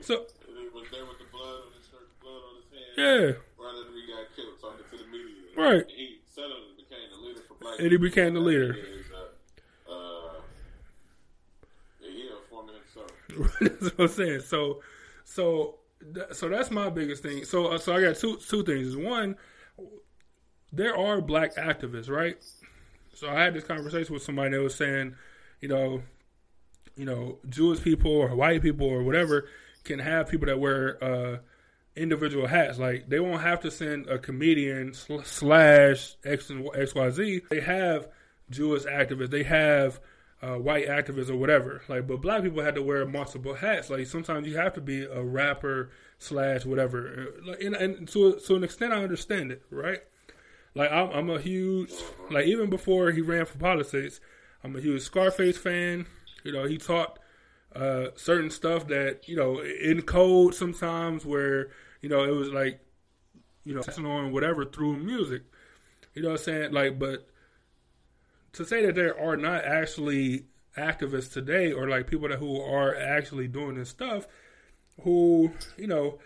so 0.00 0.24
he 0.46 0.68
was 0.74 0.86
there 0.90 1.04
with 1.06 1.18
the 1.18 1.26
blood 1.30 1.60
on 1.66 1.72
his 1.76 1.86
shirt, 1.86 2.08
blood 2.20 2.32
on 2.42 2.56
his 2.56 2.66
hand. 2.72 2.96
yeah, 2.96 3.38
Right 3.62 3.74
after 3.78 3.94
he 3.94 4.06
got 4.08 4.34
killed, 4.34 4.58
talking 4.60 4.84
to 4.90 4.96
the 4.96 5.10
media. 5.12 5.78
And 5.78 5.84
he 5.90 6.18
became 6.76 7.10
the 7.12 7.18
leader 7.28 7.40
for 7.46 7.54
black 7.60 7.78
and 7.78 7.92
he 7.92 7.98
became 7.98 8.34
the 8.34 8.40
That 8.40 8.46
leader. 8.46 8.72
nigga 8.72 9.00
is, 9.00 9.06
uh, 9.12 9.92
uh, 9.92 10.40
yeah, 12.00 12.10
he 12.10 12.28
a 12.28 12.48
foreman 12.48 12.74
himself. 12.74 13.10
that's 13.60 13.96
what 13.96 14.00
I'm 14.00 14.08
saying. 14.08 14.40
So, 14.40 14.82
so, 15.24 15.76
so 16.32 16.48
that's 16.48 16.70
my 16.70 16.90
biggest 16.90 17.22
thing. 17.22 17.44
So, 17.44 17.66
uh, 17.66 17.78
so 17.78 17.94
I 17.94 18.02
got 18.02 18.16
two 18.16 18.36
two 18.36 18.62
things. 18.64 18.96
One, 18.96 19.36
there 20.72 20.96
are 20.96 21.20
black 21.20 21.56
activists, 21.56 22.08
right? 22.08 22.36
So 23.14 23.28
I 23.28 23.42
had 23.42 23.54
this 23.54 23.64
conversation 23.64 24.14
with 24.14 24.22
somebody 24.22 24.56
that 24.56 24.62
was 24.62 24.74
saying, 24.74 25.16
you 25.60 25.68
know, 25.68 26.02
you 26.96 27.04
know, 27.04 27.38
Jewish 27.48 27.82
people 27.82 28.12
or 28.12 28.34
white 28.34 28.62
people 28.62 28.86
or 28.86 29.02
whatever 29.02 29.48
can 29.84 29.98
have 29.98 30.28
people 30.28 30.46
that 30.46 30.58
wear 30.58 31.02
uh, 31.02 31.38
individual 31.96 32.46
hats. 32.46 32.78
Like 32.78 33.08
they 33.08 33.20
won't 33.20 33.42
have 33.42 33.60
to 33.60 33.70
send 33.70 34.08
a 34.08 34.18
comedian 34.18 34.94
sl- 34.94 35.22
slash 35.24 36.16
X 36.24 36.50
and 36.50 36.68
X 36.74 36.94
Y 36.94 37.10
Z. 37.10 37.40
They 37.50 37.60
have 37.60 38.08
Jewish 38.50 38.84
activists. 38.84 39.30
They 39.30 39.44
have 39.44 40.00
uh, 40.42 40.54
white 40.56 40.86
activists 40.86 41.30
or 41.30 41.36
whatever. 41.36 41.82
Like, 41.88 42.06
but 42.06 42.20
black 42.20 42.42
people 42.42 42.62
had 42.62 42.74
to 42.76 42.82
wear 42.82 43.04
multiple 43.06 43.54
hats. 43.54 43.90
Like 43.90 44.06
sometimes 44.06 44.46
you 44.46 44.56
have 44.56 44.74
to 44.74 44.80
be 44.80 45.04
a 45.04 45.22
rapper 45.22 45.90
slash 46.18 46.64
whatever. 46.64 47.32
Uh, 47.38 47.50
Like, 47.50 47.60
and, 47.60 47.74
and 47.74 48.08
to 48.08 48.34
to 48.46 48.56
an 48.56 48.64
extent, 48.64 48.92
I 48.92 49.02
understand 49.02 49.52
it, 49.52 49.62
right? 49.70 50.00
Like 50.74 50.92
I'm, 50.92 51.10
I'm 51.10 51.30
a 51.30 51.40
huge 51.40 51.92
like 52.30 52.46
even 52.46 52.70
before 52.70 53.10
he 53.10 53.20
ran 53.20 53.46
for 53.46 53.58
politics, 53.58 54.20
I'm 54.62 54.76
a 54.76 54.80
huge 54.80 55.02
Scarface 55.02 55.58
fan. 55.58 56.06
You 56.44 56.52
know, 56.52 56.64
he 56.64 56.78
taught 56.78 57.18
uh, 57.74 58.08
certain 58.16 58.50
stuff 58.50 58.86
that 58.88 59.28
you 59.28 59.36
know 59.36 59.60
in 59.60 60.02
code 60.02 60.54
sometimes 60.54 61.24
where 61.24 61.68
you 62.00 62.08
know 62.08 62.24
it 62.24 62.30
was 62.30 62.48
like 62.50 62.80
you 63.64 63.74
know 63.74 63.82
on 64.08 64.32
whatever 64.32 64.64
through 64.64 64.96
music. 64.98 65.42
You 66.14 66.22
know 66.22 66.30
what 66.30 66.40
I'm 66.40 66.44
saying? 66.44 66.72
Like, 66.72 66.98
but 66.98 67.28
to 68.52 68.64
say 68.64 68.84
that 68.86 68.94
there 68.94 69.18
are 69.18 69.36
not 69.36 69.64
actually 69.64 70.44
activists 70.76 71.32
today 71.32 71.72
or 71.72 71.88
like 71.88 72.06
people 72.06 72.28
that 72.28 72.38
who 72.38 72.60
are 72.60 72.94
actually 72.94 73.48
doing 73.48 73.74
this 73.76 73.88
stuff 73.88 74.26
who 75.02 75.50
you 75.76 75.86
know 75.86 76.18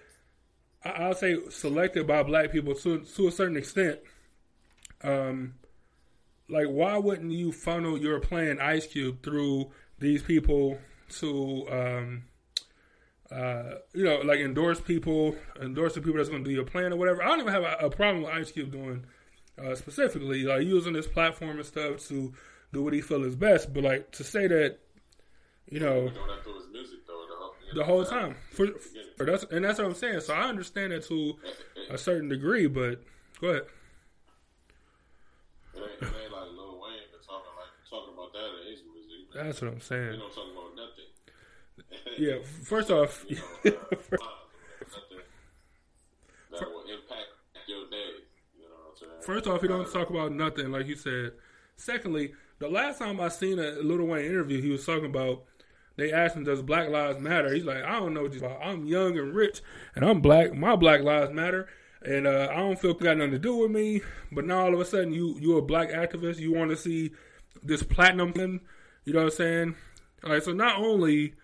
I- 0.84 0.90
I'll 0.90 1.14
say 1.14 1.38
selected 1.50 2.06
by 2.06 2.22
black 2.22 2.52
people 2.52 2.74
to 2.74 3.00
to 3.00 3.28
a 3.28 3.32
certain 3.32 3.56
extent 3.56 4.00
um, 5.02 5.54
like 6.48 6.66
why 6.66 6.96
wouldn't 6.98 7.32
you 7.32 7.52
funnel 7.52 7.98
your 7.98 8.20
plan 8.20 8.60
Ice 8.60 8.86
Cube 8.86 9.22
through 9.22 9.70
these 9.98 10.22
people 10.22 10.78
to 11.18 11.66
um, 11.70 12.24
uh, 13.30 13.74
you 13.94 14.04
know 14.04 14.16
like 14.18 14.40
endorse 14.40 14.80
people, 14.80 15.34
endorse 15.60 15.94
the 15.94 16.00
people 16.00 16.18
that's 16.18 16.28
going 16.28 16.44
to 16.44 16.48
do 16.50 16.54
your 16.54 16.64
plan 16.64 16.92
or 16.92 16.96
whatever? 16.96 17.22
I 17.22 17.28
don't 17.28 17.40
even 17.40 17.52
have 17.52 17.62
a, 17.64 17.86
a 17.86 17.90
problem 17.90 18.22
with 18.24 18.32
Ice 18.32 18.52
Cube 18.52 18.70
doing 18.70 19.04
uh, 19.58 19.74
specifically 19.74 20.44
like 20.44 20.62
using 20.66 20.92
this 20.92 21.06
platform 21.06 21.56
and 21.58 21.66
stuff 21.66 22.06
to 22.08 22.32
do 22.72 22.82
what 22.82 22.92
he 22.92 23.00
feel 23.00 23.24
is 23.24 23.36
best. 23.36 23.72
But 23.72 23.84
like 23.84 24.10
to 24.12 24.24
say 24.24 24.46
that 24.46 24.78
you 25.70 25.80
know 25.80 26.08
Doing 26.08 26.26
that 26.26 26.42
through 26.44 26.56
his 26.56 26.68
music, 26.72 27.06
though, 27.06 27.24
the 27.28 27.36
whole, 27.36 27.54
you 27.68 27.74
the 27.74 27.84
whole 27.84 28.04
time 28.04 28.36
for, 28.50 28.66
for 29.16 29.26
that's 29.26 29.44
and 29.44 29.64
that's 29.64 29.78
what 29.78 29.86
I'm 29.86 29.94
saying. 29.94 30.20
So 30.20 30.34
I 30.34 30.48
understand 30.48 30.92
it 30.92 31.04
to 31.08 31.36
a 31.90 31.98
certain 31.98 32.28
degree, 32.28 32.66
but 32.66 33.02
go 33.40 33.48
ahead. 33.48 33.62
It 35.74 35.78
ain't, 35.78 36.02
it 36.02 36.04
ain't 36.22 36.32
like 36.32 36.50
Lil 36.52 36.80
Wayne 36.80 37.08
talking 37.26 37.52
like 37.56 37.72
talking 37.88 38.14
about 38.14 38.32
that 38.32 38.50
in 38.62 38.70
his 38.70 38.82
music. 38.84 39.32
That's 39.34 39.62
what 39.62 39.72
I'm 39.72 39.80
saying. 39.80 40.18
don't 40.18 40.34
talk 40.34 40.44
about 40.52 40.76
nothing. 40.76 41.08
Yeah, 42.18 42.36
first 42.64 42.90
off, 42.90 43.24
You 43.28 43.36
know, 43.36 43.40
uh, 43.64 43.70
nothing 44.92 45.24
that 46.50 46.68
will 46.68 46.84
impact 46.84 47.28
your 47.66 47.88
day. 47.90 48.21
First 49.22 49.46
off, 49.46 49.62
he 49.62 49.68
don't 49.68 49.90
talk 49.90 50.10
about 50.10 50.32
nothing, 50.32 50.70
like 50.70 50.86
you 50.86 50.96
said. 50.96 51.32
Secondly, 51.76 52.32
the 52.58 52.68
last 52.68 52.98
time 52.98 53.20
I 53.20 53.28
seen 53.28 53.58
a 53.58 53.72
Lil 53.82 54.04
Wayne 54.04 54.26
interview, 54.26 54.60
he 54.60 54.70
was 54.70 54.84
talking 54.84 55.06
about. 55.06 55.44
They 55.96 56.10
asked 56.10 56.36
him, 56.36 56.44
"Does 56.44 56.62
Black 56.62 56.88
Lives 56.88 57.18
Matter?" 57.20 57.52
He's 57.52 57.64
like, 57.64 57.84
"I 57.84 57.98
don't 57.98 58.14
know. 58.14 58.28
I'm 58.62 58.86
young 58.86 59.18
and 59.18 59.34
rich, 59.34 59.60
and 59.94 60.04
I'm 60.04 60.20
black. 60.20 60.54
My 60.54 60.74
Black 60.74 61.02
Lives 61.02 61.32
Matter, 61.32 61.68
and 62.02 62.26
uh, 62.26 62.48
I 62.50 62.56
don't 62.56 62.80
feel 62.80 62.94
got 62.94 63.18
nothing 63.18 63.32
to 63.32 63.38
do 63.38 63.56
with 63.56 63.70
me." 63.70 64.00
But 64.32 64.46
now 64.46 64.60
all 64.60 64.74
of 64.74 64.80
a 64.80 64.84
sudden, 64.84 65.12
you 65.12 65.36
you're 65.38 65.58
a 65.58 65.62
black 65.62 65.90
activist. 65.90 66.38
You 66.38 66.52
want 66.52 66.70
to 66.70 66.76
see 66.76 67.12
this 67.62 67.82
platinum 67.82 68.32
thing. 68.32 68.60
You 69.04 69.12
know 69.12 69.20
what 69.20 69.32
I'm 69.32 69.36
saying? 69.36 69.74
Like, 70.22 70.42
so 70.42 70.52
not 70.52 70.78
only 70.78 71.34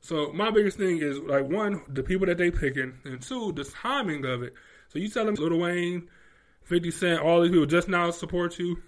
so 0.00 0.32
my 0.32 0.50
biggest 0.50 0.78
thing 0.78 0.98
is 0.98 1.18
like 1.18 1.48
one, 1.48 1.82
the 1.88 2.02
people 2.02 2.26
that 2.26 2.38
they 2.38 2.50
picking, 2.50 2.94
and 3.04 3.20
two, 3.20 3.52
the 3.52 3.64
timing 3.64 4.24
of 4.24 4.42
it. 4.42 4.54
So 4.88 4.98
you 4.98 5.08
tell 5.08 5.26
them 5.26 5.34
Lil 5.34 5.58
Wayne, 5.58 6.08
Fifty 6.68 6.90
Cent, 6.90 7.22
all 7.22 7.40
these 7.40 7.50
people 7.50 7.64
just 7.64 7.88
now 7.88 8.10
support 8.10 8.58
you. 8.58 8.82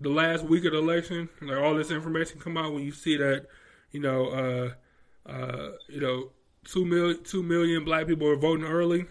The 0.00 0.10
last 0.10 0.44
week 0.44 0.64
of 0.64 0.70
the 0.70 0.78
election, 0.78 1.28
like 1.42 1.58
all 1.58 1.74
this 1.74 1.90
information 1.90 2.38
come 2.38 2.56
out 2.56 2.72
when 2.72 2.84
you 2.84 2.92
see 2.92 3.16
that, 3.16 3.46
you 3.90 3.98
know, 3.98 4.26
uh, 4.26 5.28
uh, 5.28 5.70
you 5.88 6.00
know, 6.00 6.30
two 6.62 6.84
million 6.84 7.24
two 7.24 7.42
million 7.42 7.84
black 7.84 8.06
people 8.06 8.28
are 8.28 8.36
voting 8.36 8.64
early. 8.64 9.06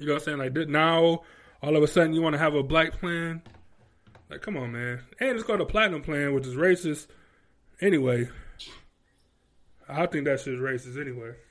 You 0.00 0.06
know 0.06 0.14
what 0.14 0.22
I'm 0.22 0.24
saying? 0.24 0.38
Like 0.38 0.68
now, 0.68 1.20
all 1.62 1.76
of 1.76 1.82
a 1.82 1.86
sudden, 1.86 2.14
you 2.14 2.22
want 2.22 2.32
to 2.32 2.38
have 2.38 2.54
a 2.54 2.62
black 2.62 2.98
plan. 2.98 3.42
Like, 4.30 4.40
come 4.40 4.56
on, 4.56 4.72
man. 4.72 5.00
And 5.20 5.36
it's 5.36 5.42
called 5.42 5.60
a 5.60 5.66
platinum 5.66 6.00
plan, 6.00 6.32
which 6.32 6.46
is 6.46 6.54
racist. 6.54 7.08
Anyway, 7.82 8.30
I 9.86 10.06
think 10.06 10.24
that 10.24 10.40
shit's 10.40 10.58
racist 10.58 10.98
anyway. 10.98 11.34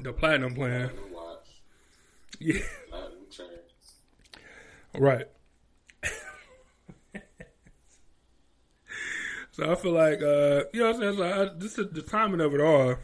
The 0.00 0.12
platinum 0.12 0.54
plan. 0.54 0.90
Yeah. 2.38 2.60
Right. 4.94 5.26
so 9.52 9.70
I 9.70 9.74
feel 9.74 9.92
like, 9.92 10.20
uh, 10.20 10.64
you 10.72 10.80
know 10.80 10.92
what 10.92 10.96
I'm 10.96 11.00
saying? 11.00 11.16
So 11.16 11.24
I, 11.24 11.48
this 11.56 11.78
is, 11.78 11.90
the 11.92 12.02
timing 12.02 12.40
of 12.40 12.54
it 12.54 12.60
all 12.60 12.96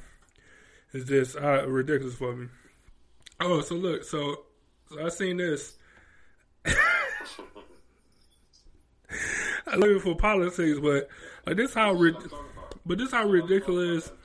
is 0.93 1.05
just 1.05 1.37
uh, 1.37 1.67
ridiculous 1.67 2.15
for 2.15 2.35
me. 2.37 2.49
Oh, 3.41 3.61
so 3.63 3.77
look, 3.77 4.05
so, 4.05 4.45
so 4.91 5.05
I 5.05 5.09
seen 5.09 5.39
this. 5.39 5.77
I'm 9.67 9.81
looking 9.81 10.01
for 10.01 10.15
politics, 10.17 10.79
but 10.81 11.09
like 11.47 11.57
this 11.57 11.75
how 11.75 11.95
but 12.85 12.99
this 12.99 13.11
how 13.11 13.27
ridiculous. 13.27 14.11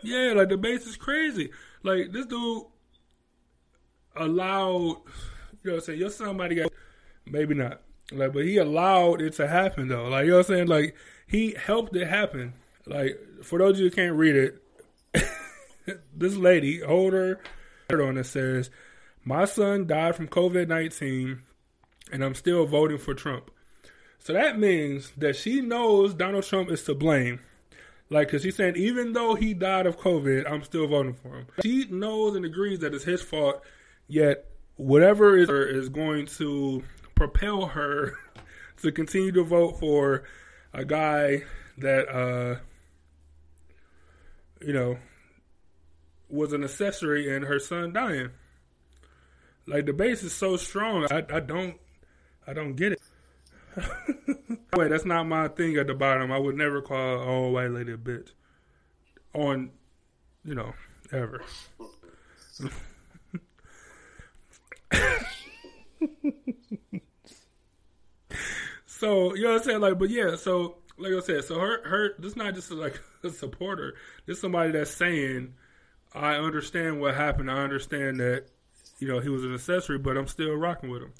Yeah, 0.00 0.34
like 0.36 0.48
the 0.48 0.56
base 0.56 0.86
is 0.86 0.96
crazy. 0.96 1.50
Like 1.82 2.12
this 2.12 2.24
dude 2.26 2.66
allowed, 4.16 4.96
you 5.62 5.70
know, 5.70 5.72
what 5.72 5.74
I'm 5.74 5.80
saying 5.80 5.98
your 5.98 6.10
somebody 6.10 6.56
got 6.56 6.72
maybe 7.26 7.54
not 7.54 7.80
like, 8.12 8.32
but 8.32 8.44
he 8.44 8.56
allowed 8.56 9.20
it 9.20 9.34
to 9.34 9.46
happen 9.46 9.88
though. 9.88 10.08
Like 10.08 10.24
you 10.24 10.30
know, 10.30 10.38
what 10.38 10.48
I'm 10.48 10.54
saying 10.54 10.68
like 10.68 10.96
he 11.26 11.54
helped 11.54 11.94
it 11.96 12.06
happen. 12.06 12.54
Like 12.86 13.18
for 13.42 13.58
those 13.58 13.72
of 13.72 13.78
you 13.80 13.84
who 13.86 13.90
can't 13.90 14.16
read 14.16 14.36
it, 14.36 14.62
this 16.16 16.36
lady 16.36 16.80
hold 16.80 17.12
her 17.12 17.40
on 17.90 18.18
it 18.18 18.24
says, 18.24 18.70
"My 19.24 19.44
son 19.44 19.86
died 19.86 20.16
from 20.16 20.28
COVID 20.28 20.68
nineteen, 20.68 21.42
and 22.12 22.24
I'm 22.24 22.34
still 22.34 22.66
voting 22.66 22.98
for 22.98 23.14
Trump." 23.14 23.50
So 24.18 24.32
that 24.32 24.58
means 24.58 25.12
that 25.16 25.36
she 25.36 25.60
knows 25.60 26.14
Donald 26.14 26.44
Trump 26.44 26.70
is 26.70 26.82
to 26.84 26.94
blame. 26.94 27.40
Like, 28.10 28.28
because 28.28 28.42
she's 28.42 28.56
saying, 28.56 28.76
even 28.76 29.12
though 29.12 29.34
he 29.34 29.52
died 29.54 29.86
of 29.86 29.98
COVID, 29.98 30.50
I'm 30.50 30.62
still 30.62 30.86
voting 30.86 31.14
for 31.14 31.38
him. 31.38 31.46
She 31.62 31.86
knows 31.90 32.36
and 32.36 32.44
agrees 32.44 32.80
that 32.80 32.94
it's 32.94 33.04
his 33.04 33.22
fault, 33.22 33.62
yet 34.08 34.46
whatever 34.76 35.36
is, 35.36 35.48
is 35.48 35.88
going 35.88 36.26
to 36.26 36.82
propel 37.14 37.66
her 37.66 38.14
to 38.82 38.90
continue 38.90 39.32
to 39.32 39.44
vote 39.44 39.78
for 39.78 40.24
a 40.72 40.84
guy 40.84 41.42
that, 41.78 42.08
uh, 42.08 42.56
you 44.60 44.72
know, 44.72 44.98
was 46.28 46.52
an 46.52 46.64
accessory 46.64 47.34
in 47.34 47.42
her 47.42 47.58
son 47.58 47.92
dying. 47.92 48.30
Like 49.66 49.86
the 49.86 49.92
base 49.92 50.22
is 50.22 50.32
so 50.32 50.56
strong, 50.56 51.06
I, 51.10 51.24
I 51.30 51.40
don't, 51.40 51.76
I 52.46 52.54
don't 52.54 52.74
get 52.74 52.92
it. 52.92 53.00
Wait, 54.76 54.88
that's 54.88 55.04
not 55.04 55.24
my 55.24 55.48
thing 55.48 55.76
at 55.76 55.86
the 55.86 55.94
bottom. 55.94 56.32
I 56.32 56.38
would 56.38 56.56
never 56.56 56.80
call 56.80 57.20
an 57.20 57.28
old 57.28 57.54
white 57.54 57.70
lady 57.70 57.92
a 57.92 57.96
bitch. 57.96 58.30
On, 59.34 59.70
you 60.44 60.54
know, 60.54 60.72
ever. 61.12 61.42
so 68.86 69.34
you 69.34 69.42
know 69.42 69.52
what 69.52 69.58
I'm 69.58 69.64
saying? 69.64 69.80
Like, 69.80 69.98
but 69.98 70.10
yeah. 70.10 70.36
So 70.36 70.76
like 70.96 71.12
I 71.12 71.20
said, 71.20 71.44
so 71.44 71.58
her 71.58 71.86
her 71.88 72.14
this 72.18 72.36
not 72.36 72.54
just 72.54 72.70
like 72.70 73.00
a 73.22 73.30
supporter. 73.30 73.94
This 74.26 74.40
somebody 74.40 74.72
that's 74.72 74.90
saying, 74.90 75.54
I 76.14 76.34
understand 76.34 77.00
what 77.00 77.14
happened. 77.14 77.50
I 77.50 77.62
understand 77.62 78.20
that 78.20 78.46
you 78.98 79.08
know 79.08 79.20
he 79.20 79.28
was 79.28 79.44
an 79.44 79.54
accessory, 79.54 79.98
but 79.98 80.16
I'm 80.16 80.26
still 80.26 80.54
rocking 80.54 80.90
with 80.90 81.02
him. 81.02 81.12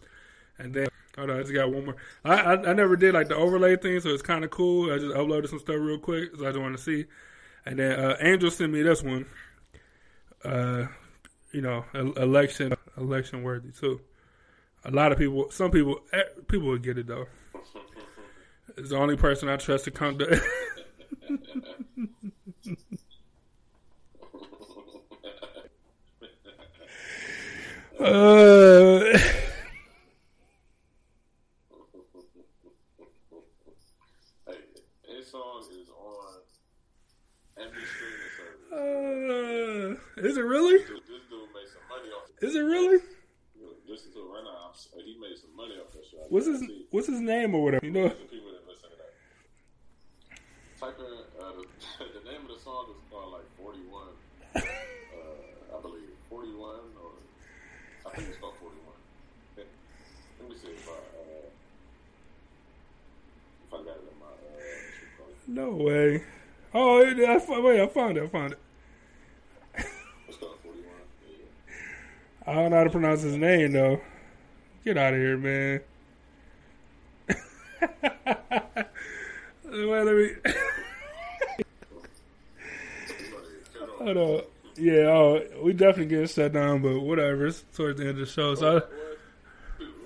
And 0.59 0.75
then 0.75 0.89
Hold 1.19 1.31
on, 1.31 1.39
I 1.39 1.43
just 1.43 1.53
got 1.53 1.73
one 1.73 1.85
more. 1.85 1.97
I, 2.25 2.35
I, 2.35 2.71
I 2.71 2.73
never 2.75 2.95
did 2.95 3.13
like 3.13 3.27
the 3.27 3.35
overlay 3.35 3.77
thing, 3.77 3.99
so 3.99 4.11
it's 4.11 4.23
kind 4.23 4.45
of 4.45 4.51
cool. 4.51 4.93
I 4.93 4.99
just 4.99 5.17
uploaded 5.17 5.49
some 5.49 5.59
stuff 5.59 5.77
real 5.81 5.99
quick, 5.99 6.31
so 6.37 6.47
I 6.47 6.51
just 6.51 6.61
want 6.61 6.77
to 6.77 6.83
see. 6.83 7.07
And 7.67 7.77
then 7.77 7.99
uh, 7.99 8.17
Angel 8.21 8.53
sent 8.53 8.73
me 8.73 8.83
this 8.83 9.03
one. 9.03 9.27
Uh, 10.45 10.87
you 11.51 11.61
know, 11.61 11.85
election 11.95 12.73
election 13.01 13.43
worthy 13.43 13.71
too. 13.71 14.01
A 14.85 14.91
lot 14.91 15.13
of 15.13 15.19
people, 15.19 15.51
some 15.51 15.71
people, 15.71 16.01
eh, 16.13 16.23
people 16.47 16.69
would 16.69 16.83
get 16.83 16.99
it 16.99 17.07
though. 17.07 17.27
It's 18.77 18.91
the 18.91 18.97
only 18.97 19.17
person 19.17 19.49
I 19.49 19.57
trust 19.57 19.85
to 19.85 19.91
come 19.91 20.19
to. 20.19 20.41
uh. 28.01 29.19
Is 40.19 40.37
it 40.37 40.41
really? 40.41 40.79
This, 40.79 40.89
this 40.89 41.23
dude 41.31 41.49
made 41.55 41.69
some 41.71 41.87
money 41.89 42.11
off. 42.11 42.27
Is 42.41 42.55
it 42.55 42.61
really? 42.61 43.03
Listen 43.89 44.13
to 44.13 44.19
it 44.19 44.31
right 44.31 44.45
now. 44.45 44.71
He 45.05 45.17
made 45.19 45.37
some 45.39 45.57
money 45.57 45.75
off 45.75 45.93
that 45.93 46.05
show. 46.05 46.19
What's 46.29 46.47
his 46.47 46.63
What's 46.91 47.09
his 47.09 47.21
name 47.21 47.55
or 47.55 47.65
whatever? 47.65 47.85
You 47.85 47.93
know. 47.93 48.09
People 48.11 48.53
that 48.53 48.69
listen 48.69 48.91
to 48.91 48.97
that. 49.01 49.13
Type 50.79 50.99
in 51.01 51.43
uh, 51.43 51.53
the, 51.57 52.21
the, 52.21 52.31
name 52.31 52.43
of 52.43 52.55
the 52.57 52.63
song 52.63 52.87
is 52.91 53.03
called 53.11 53.33
like 53.33 53.49
Forty 53.57 53.81
One. 53.91 54.15
uh, 54.55 54.61
I 54.61 55.81
believe 55.83 56.11
Forty 56.31 56.53
One, 56.55 56.95
or 57.03 57.11
I 58.07 58.15
think 58.15 58.29
it's 58.29 58.39
called 58.39 58.55
Forty 58.61 58.77
One. 58.87 59.67
Let 60.41 60.49
me 60.49 60.55
see 60.55 60.69
if 60.69 60.89
I 60.89 60.93
uh, 60.93 61.49
if 63.67 63.75
I 63.75 63.77
got 63.79 63.97
it 63.97 64.07
in 64.13 64.19
my. 64.21 64.27
Uh, 64.27 65.29
no 65.49 65.71
way. 65.71 66.23
Oh, 66.75 67.01
I, 67.01 67.61
wait, 67.61 67.81
I 67.81 67.87
found 67.89 68.19
it. 68.19 68.23
I 68.23 68.27
found 68.29 68.53
it. 68.53 68.59
I 72.49 72.55
don't 72.55 72.71
know 72.71 72.79
how 72.79 72.85
to 72.85 72.91
pronounce 72.91 73.21
his 73.21 73.37
name 73.37 73.73
though. 73.73 74.01
Get 74.83 74.97
out 74.97 75.13
of 75.13 75.21
here, 75.21 75.37
man. 75.37 75.81
Wait, 79.67 80.03
let 80.03 80.17
me. 80.17 80.31
Hold 83.99 84.17
on. 84.17 84.43
Yeah, 84.77 85.09
oh, 85.09 85.43
we 85.63 85.75
definitely 85.75 86.07
getting 86.07 86.27
shut 86.27 86.55
down, 86.55 86.81
but 86.81 87.01
whatever. 87.01 87.49
It's 87.49 87.65
towards 87.75 87.99
the 87.99 88.09
end 88.09 88.19
of 88.19 88.27
the 88.27 88.33
show. 88.33 88.55
So, 88.55 88.79
I, 88.79 88.83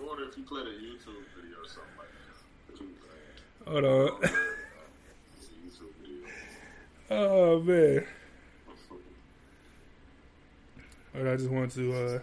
wonder 0.04 0.24
if 0.24 0.36
you 0.36 0.42
played 0.42 0.66
a 0.66 0.70
YouTube 0.70 1.14
video 1.36 1.58
or 1.58 1.68
something 1.68 1.96
like 1.96 2.08
that. 3.62 3.70
Hold 3.70 3.84
on. 3.84 4.18
oh 7.10 7.60
man. 7.60 8.04
But 11.12 11.28
I 11.28 11.36
just 11.36 11.50
want 11.50 11.70
to 11.74 11.92
uh 11.94 12.18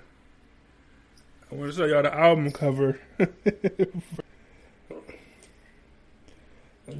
I 1.51 1.55
want 1.55 1.71
to 1.71 1.77
show 1.77 1.85
y'all 1.85 2.03
the 2.03 2.15
album 2.15 2.51
cover. 2.51 2.99
Look 3.19 3.29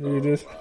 oh, 0.04 0.18
at 0.18 0.24
this. 0.24 0.46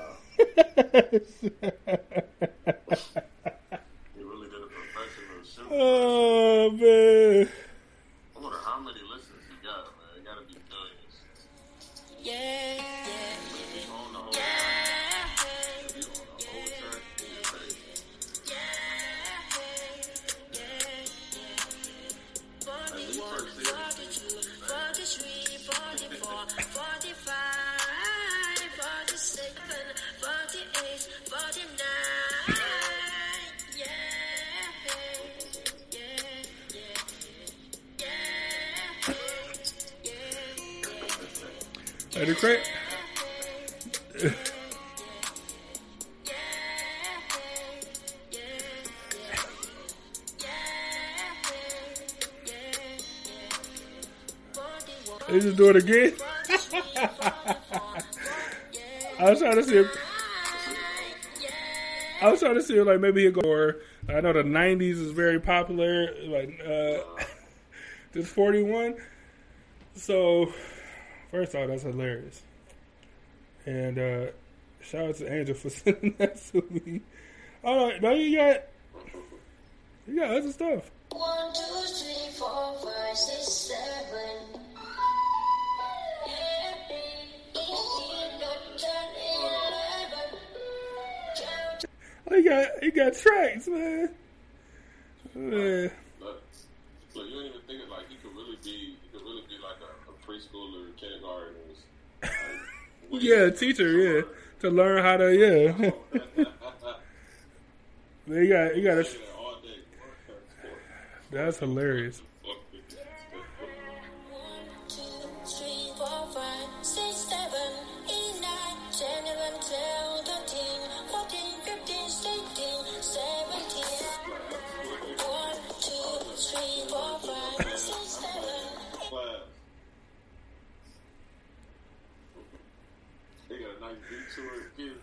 Oh 5.70 6.70
man. 6.70 7.48
I 8.36 8.40
wonder 8.40 8.58
how 8.64 8.80
many 8.80 9.00
listeners 9.00 9.44
he 9.48 9.54
got, 9.64 9.84
man. 9.84 10.16
It 10.16 10.24
gotta 10.24 10.40
be 10.46 10.56
billions. 10.68 11.16
Yeah. 12.22 12.97
Ready, 42.18 42.34
Craig? 42.34 42.58
They 55.28 55.40
just 55.40 55.56
do 55.58 55.68
it 55.68 55.76
again. 55.76 56.14
I 59.18 59.30
was 59.30 59.40
trying 59.40 59.56
to 59.56 59.62
see 59.62 59.76
if 59.76 59.86
I 62.22 62.30
was 62.30 62.40
trying 62.40 62.54
to 62.54 62.62
see 62.62 62.78
if 62.78 62.86
like 62.86 62.98
maybe 62.98 63.24
he'll 63.24 63.32
go 63.32 63.48
or 63.48 63.76
I 64.08 64.22
know 64.22 64.32
the 64.32 64.42
'90s 64.42 64.92
is 64.92 65.10
very 65.10 65.38
popular. 65.38 66.14
Like 66.24 66.58
uh, 66.66 67.00
this 68.12 68.26
41. 68.28 68.96
So 69.94 70.50
first 71.30 71.54
off, 71.54 71.68
that's 71.68 71.82
hilarious. 71.82 72.42
And 73.66 73.98
uh, 73.98 74.26
shout 74.80 75.08
out 75.08 75.16
to 75.16 75.32
Angel 75.32 75.54
for 75.54 75.70
sending 75.70 76.14
that 76.18 76.40
to 76.52 76.64
me. 76.70 77.00
All 77.64 77.88
right, 77.88 78.00
now 78.00 78.12
you 78.12 78.36
got 78.36 78.62
you 80.06 80.16
got 80.16 80.30
other 80.30 80.52
stuff. 80.52 80.90
One, 81.10 81.52
two, 81.52 81.60
three, 81.60 82.32
four, 82.38 82.78
five, 82.82 83.16
six, 83.16 83.72
seven. 83.74 84.58
Oh, 92.30 92.36
he 92.36 92.42
got 92.42 92.66
he 92.82 92.90
got 92.90 93.14
tracks, 93.14 93.68
man. 93.68 94.10
Man. 95.34 95.90
Look, 96.20 96.42
look, 97.14 97.26
you 97.26 97.34
don't 97.34 97.46
even 97.46 97.60
think 97.66 97.82
it 97.82 97.88
like 97.88 98.08
he 98.08 98.16
could 98.16 98.34
really 98.36 98.58
be. 98.62 98.96
He 99.02 99.08
could 99.12 99.22
really 99.22 99.42
be 99.48 99.56
like 99.62 99.80
a, 99.80 99.88
a 100.28 100.30
preschooler, 100.30 100.96
kindergarten. 100.96 101.54
Like, 103.10 103.22
Yeah, 103.22 103.50
teacher, 103.50 103.90
yeah. 103.90 104.22
To 104.60 104.70
learn 104.70 105.02
how 105.02 105.16
to 105.16 105.34
yeah. 105.36 105.90
You 108.26 108.48
got 108.48 108.76
you 108.76 108.82
got 108.84 108.98
a, 108.98 109.04
Say 109.04 109.18
that 109.18 109.36
all 109.38 109.56
day. 109.62 109.78
that's 111.30 111.58
hilarious. 111.58 112.20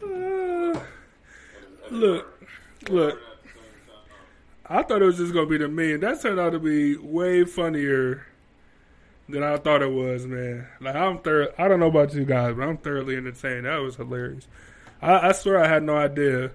Look, 1.91 2.44
look. 2.90 3.20
I 4.68 4.82
thought 4.82 5.02
it 5.02 5.06
was 5.06 5.18
just 5.18 5.34
gonna 5.34 5.45
be 5.45 5.57
the 5.60 5.68
meme. 5.68 5.99
That 5.99 6.20
turned 6.22 6.40
out 6.40 6.52
to 6.52 6.60
be 6.60 6.98
way 6.98 7.45
funnier 7.45 8.26
than 9.30 9.44
I 9.44 9.57
thought 9.57 9.82
it 9.82 9.91
was, 9.91 10.26
man. 10.26 10.68
Like 10.82 10.95
I'm 10.95 11.20
I 11.57 11.68
don't 11.68 11.80
know 11.80 11.88
about 11.88 12.14
you 12.14 12.26
guys, 12.26 12.56
but 12.56 12.64
I'm 12.68 12.78
thoroughly 12.78 13.16
entertained. 13.16 13.66
That 13.66 13.78
was 13.78 13.95
hilarious. 13.95 14.48
I, 15.02 15.30
I 15.30 15.32
swear 15.34 15.64
I 15.64 15.68
had 15.68 15.84
no 15.84 15.95
idea. 15.95 16.52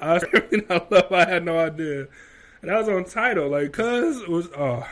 I, 0.00 0.16
I 0.70 0.86
love 0.90 1.12
I 1.12 1.28
had 1.28 1.44
no 1.44 1.58
idea. 1.58 2.08
And 2.60 2.70
that 2.70 2.78
was 2.78 2.88
on 2.88 3.04
Tidal, 3.04 3.48
like 3.50 3.72
cuz 3.72 4.22
it 4.22 4.28
was 4.28 4.48
oh 4.56 4.86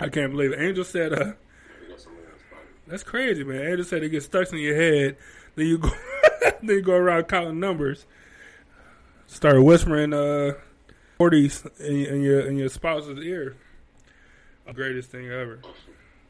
I 0.00 0.08
can't 0.08 0.32
believe 0.32 0.52
it. 0.52 0.60
Angel 0.60 0.84
said 0.84 1.12
uh 1.12 1.16
They 1.16 1.88
got 1.88 2.00
some 2.00 2.12
of 2.14 2.18
that 2.18 2.79
that's 2.90 3.02
crazy, 3.02 3.44
man. 3.44 3.62
Angel 3.62 3.84
said 3.84 4.02
it 4.02 4.10
gets 4.10 4.26
stuck 4.26 4.52
in 4.52 4.58
your 4.58 4.74
head. 4.74 5.16
Then 5.54 5.66
you 5.66 5.78
go, 5.78 5.90
then 6.40 6.68
you 6.68 6.82
go 6.82 6.94
around 6.94 7.24
counting 7.24 7.60
numbers. 7.60 8.06
Start 9.26 9.62
whispering 9.62 10.12
uh 10.12 10.54
forties 11.16 11.64
in, 11.78 12.06
in 12.06 12.22
your 12.22 12.40
in 12.40 12.56
your 12.56 12.68
spouse's 12.68 13.18
ear. 13.20 13.56
Greatest 14.74 15.10
thing 15.10 15.26
ever. 15.26 15.60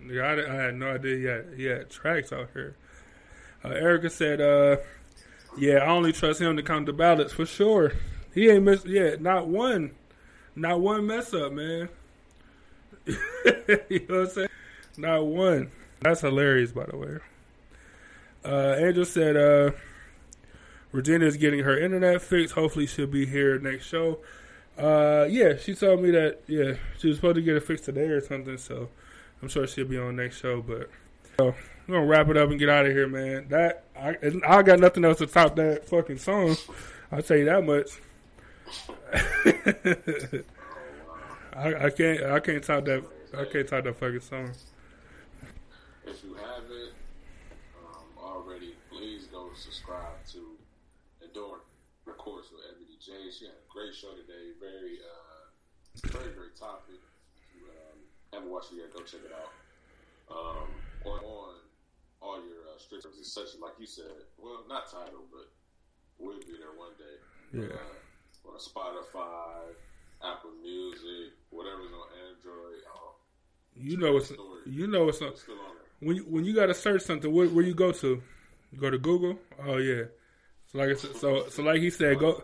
I, 0.03 0.51
I 0.51 0.55
had 0.55 0.75
no 0.75 0.95
idea 0.95 1.17
he 1.17 1.25
had, 1.25 1.47
he 1.57 1.65
had 1.65 1.91
tracks 1.91 2.33
out 2.33 2.49
here. 2.55 2.75
Uh, 3.63 3.69
Erica 3.69 4.09
said, 4.09 4.41
uh, 4.41 4.79
"Yeah, 5.59 5.79
I 5.79 5.89
only 5.89 6.13
trust 6.13 6.41
him 6.41 6.57
to 6.57 6.63
count 6.63 6.87
the 6.87 6.95
ballots 6.95 7.35
for 7.35 7.45
sure. 7.45 7.93
He 8.35 8.49
ain't 8.49 8.65
missed 8.65 8.87
yeah, 8.87 9.17
not 9.21 9.49
one, 9.49 9.91
not 10.57 10.81
one 10.81 11.07
mess 11.07 11.35
up, 11.35 11.53
man. 11.53 11.91
you 13.07 13.17
know 14.09 14.21
what 14.21 14.21
I'm 14.21 14.27
saying? 14.29 14.49
Not 14.97 15.27
one. 15.27 15.71
That's 16.01 16.23
hilarious, 16.23 16.73
by 16.73 16.87
the 16.87 16.97
way. 16.97 17.19
Uh, 18.45 18.77
Angel 18.79 19.05
said, 19.05 19.37
uh, 19.37 19.73
Virginia's 20.93 21.37
getting 21.37 21.61
her 21.61 21.79
internet 21.79 22.23
fixed. 22.23 22.55
Hopefully, 22.55 22.87
she'll 22.87 23.07
be 23.07 23.27
here 23.27 23.59
next 23.59 23.87
show. 23.87 24.19
Uh, 24.79 25.27
yeah, 25.29 25.57
she 25.57 25.75
told 25.75 26.03
me 26.03 26.11
that, 26.11 26.41
yeah, 26.47 26.75
she 26.99 27.09
was 27.09 27.17
supposed 27.17 27.37
to 27.37 27.43
get 27.43 27.57
it 27.57 27.63
fixed 27.63 27.85
today 27.85 28.07
or 28.07 28.21
something, 28.21 28.57
so 28.57 28.89
I'm 29.43 29.49
sure 29.49 29.67
she'll 29.67 29.87
be 29.87 29.99
on 29.99 30.17
next 30.17 30.41
show. 30.41 30.63
But 30.63 30.89
so, 31.39 31.55
we're 31.87 32.01
to 32.01 32.07
wrap 32.07 32.29
it 32.29 32.37
up 32.37 32.51
and 32.51 32.59
get 32.59 32.69
out 32.69 32.87
of 32.87 32.93
here, 32.93 33.07
man. 33.07 33.49
That 33.49 33.85
I, 33.99 34.17
I 34.47 34.63
got 34.63 34.81
nothing 34.81 35.05
else 35.05 35.19
to 35.19 35.27
top 35.27 35.57
that 35.57 35.87
fucking 35.87 36.19
song. 36.19 36.57
I'll 37.13 37.23
tell 37.23 37.37
you 37.37 37.45
that 37.47 37.65
much. 37.65 37.91
I, 41.53 41.87
I 41.87 41.91
can't 41.91 42.23
I 42.23 42.39
can't 42.39 42.63
top 42.63 42.85
that 42.85 43.05
I 43.37 43.45
can't 43.45 43.69
top 43.69 43.85
that 43.85 43.97
fucking 43.97 44.21
song. 44.21 44.53
If 46.07 46.25
you 46.25 46.35
haven't 46.35 46.95
um, 47.77 48.09
already, 48.19 48.75
please 48.91 49.27
go 49.27 49.51
subscribe 49.55 50.25
to 50.33 50.57
Endure 51.23 51.61
the 52.07 52.13
Course 52.13 52.47
with 52.53 52.63
Ebony 52.71 52.97
J. 52.99 53.31
She 53.31 53.45
had 53.45 53.55
a 53.55 53.67
great 53.69 53.95
show 53.95 54.13
today. 54.17 54.57
Very, 54.59 54.99
uh, 55.05 56.09
very 56.09 56.33
great 56.33 56.57
topic. 56.57 56.97
If 57.37 57.45
you 57.55 57.69
um, 57.69 57.99
haven't 58.33 58.51
watched 58.51 58.73
it 58.73 58.81
yet, 58.81 58.93
go 58.93 59.01
check 59.05 59.21
it 59.25 59.33
out. 59.33 59.53
Um, 60.31 60.69
on, 61.05 61.21
on 61.21 61.55
all 62.23 62.39
your 62.41 62.65
uh, 62.73 62.79
strict 62.79 63.05
services, 63.05 63.33
such 63.33 63.59
like 63.61 63.75
you 63.79 63.87
said, 63.87 64.25
well, 64.39 64.65
not 64.69 64.91
Tidal, 64.91 65.27
but 65.31 65.49
we'll 66.19 66.39
be 66.41 66.57
there 66.57 66.73
one 66.77 66.95
day. 66.97 67.17
Yeah. 67.53 67.77
Uh, 67.77 68.53
on 68.53 68.59
Spotify, 68.59 69.75
Apple 70.25 70.53
Music, 70.63 71.35
whatever's 71.51 71.93
on 71.93 72.09
Android. 72.29 72.81
Oh, 72.89 73.17
You 73.77 73.97
know 73.97 74.17
it's 74.17 74.33
you 74.67 74.87
know 74.87 75.09
it's 75.09 75.21
it's 75.21 75.43
still 75.43 75.61
on 75.61 75.77
there. 75.77 75.90
When 76.01 76.17
you, 76.17 76.23
when 76.25 76.45
you 76.45 76.55
got 76.55 76.67
to 76.67 76.75
search 76.75 77.03
something. 77.03 77.33
Where, 77.33 77.49
where 77.49 77.65
you 77.65 77.75
go 77.75 77.93
to? 77.93 78.23
You 78.73 78.79
go 78.79 78.91
to 78.91 78.99
Google. 78.99 79.39
Oh 79.67 79.77
yeah. 79.79 80.05
So 80.67 80.79
like 80.79 80.91
I 80.91 80.95
said, 80.95 81.17
so 81.17 81.49
so 81.49 81.63
like 81.63 81.81
he 81.81 81.91
said, 81.91 82.19
go. 82.19 82.43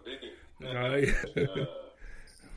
Yeah. 0.60 0.70
uh, 0.70 1.02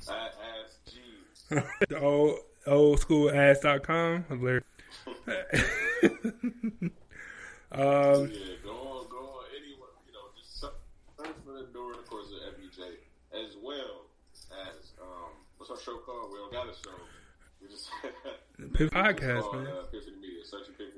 ask 0.09 1.79
the 1.89 1.99
old 1.99 2.39
old 2.65 2.99
school 2.99 3.29
ass.com. 3.31 4.25
Hilarious. 4.29 4.63
um, 5.07 6.89
Yeah, 7.71 8.57
go 8.63 8.71
on, 8.71 9.07
go 9.09 9.17
on. 9.17 9.45
Anyone, 9.55 9.93
you 10.07 10.13
know, 10.13 10.29
just 10.37 10.59
search 10.59 10.71
for 11.45 11.53
the 11.53 11.67
door, 11.73 11.91
of 11.93 12.05
course, 12.07 12.27
of 12.31 12.53
FBJ, 12.55 12.81
as 13.33 13.55
well 13.61 14.05
as 14.67 14.91
um, 15.01 15.31
what's 15.57 15.71
our 15.71 15.77
show 15.77 15.97
called? 15.97 16.31
We 16.31 16.37
don't 16.37 16.51
got 16.51 16.67
a 16.67 16.73
show. 16.73 16.95
We 17.61 17.67
just 17.67 17.89
Podcast, 18.91 19.41
called, 19.41 19.55
man. 19.63 19.67
Uh, 19.67 19.83
Media. 20.21 20.45
Search 20.45 20.67
Media. 20.79 20.88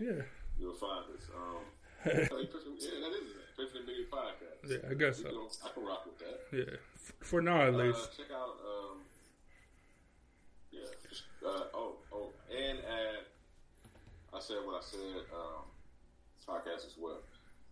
Yeah. 0.00 0.22
You'll 0.58 0.74
find 0.74 1.04
us. 1.14 1.28
Um, 1.36 1.62
yeah, 2.06 2.14
that 2.14 3.12
is 3.12 3.30
it. 3.36 3.86
Media 3.86 4.06
Podcast. 4.10 4.64
Yeah, 4.70 4.90
I 4.90 4.94
guess 4.94 5.20
so. 5.20 5.48
I 5.64 5.68
can 5.74 5.84
rock 5.84 6.06
with 6.06 6.18
that. 6.18 6.40
Yeah, 6.52 6.76
for 7.20 7.42
now 7.42 7.60
at 7.60 7.74
Uh, 7.74 7.84
least. 7.84 8.16
check 8.16 8.32
out, 8.32 8.56
um, 8.64 8.98
yeah, 10.72 10.88
just, 11.08 11.24
uh, 11.44 11.64
oh, 11.74 11.96
oh, 12.12 12.32
and 12.50 12.78
add, 12.78 13.24
I 14.32 14.40
said 14.40 14.64
what 14.64 14.80
I 14.80 14.84
said, 14.84 15.28
um, 15.36 15.68
podcast 16.48 16.86
as 16.88 16.96
well. 16.98 17.20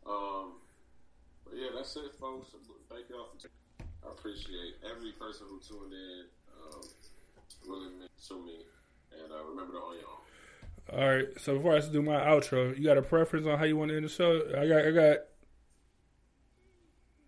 Um, 0.07 0.53
but 1.45 1.55
yeah, 1.57 1.69
that's 1.75 1.97
it, 1.97 2.13
folks. 2.21 2.51
Thank 2.91 3.09
y'all 3.09 3.29
for 3.41 3.49
I 4.07 4.13
appreciate 4.13 4.77
every 4.85 5.13
person 5.13 5.47
who 5.49 5.59
tuned 5.61 5.93
in. 5.93 6.25
Um, 6.53 6.83
really 7.67 7.91
meant 7.99 8.11
to 8.29 8.35
me. 8.45 8.65
And 9.13 9.33
uh, 9.33 9.43
remember 9.49 9.73
to 9.75 9.81
own 9.81 9.97
your 9.97 10.07
own. 10.09 10.25
All 10.93 11.07
right. 11.07 11.27
So 11.39 11.57
before 11.57 11.77
I 11.77 11.81
do 11.81 12.03
my 12.03 12.17
outro, 12.17 12.77
you 12.77 12.85
got 12.85 12.97
a 12.97 13.03
preference 13.03 13.47
on 13.47 13.59
how 13.59 13.65
you 13.65 13.77
want 13.77 13.91
to 13.91 13.97
end 13.97 14.07
the 14.07 14.09
show? 14.09 14.43
I 14.57 14.67
got, 14.67 14.85
I 14.87 14.91
got, 14.91 15.17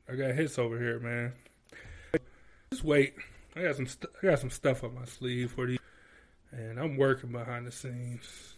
I 0.09 0.15
got 0.17 0.35
hits 0.35 0.59
over 0.59 0.79
here, 0.79 0.99
man. 0.99 1.33
Just 2.71 2.85
wait. 2.85 3.15
I 3.55 3.63
got 3.63 3.77
some, 3.77 3.87
st- 3.87 4.13
I 4.23 4.27
got 4.27 4.39
some 4.39 4.51
stuff 4.51 4.85
up 4.85 4.95
my 4.95 5.05
sleeve 5.05 5.53
for 5.53 5.69
you, 5.69 5.79
and 6.53 6.79
I'm 6.79 6.97
working 6.97 7.33
behind 7.33 7.67
the 7.67 7.73
scenes. 7.73 8.55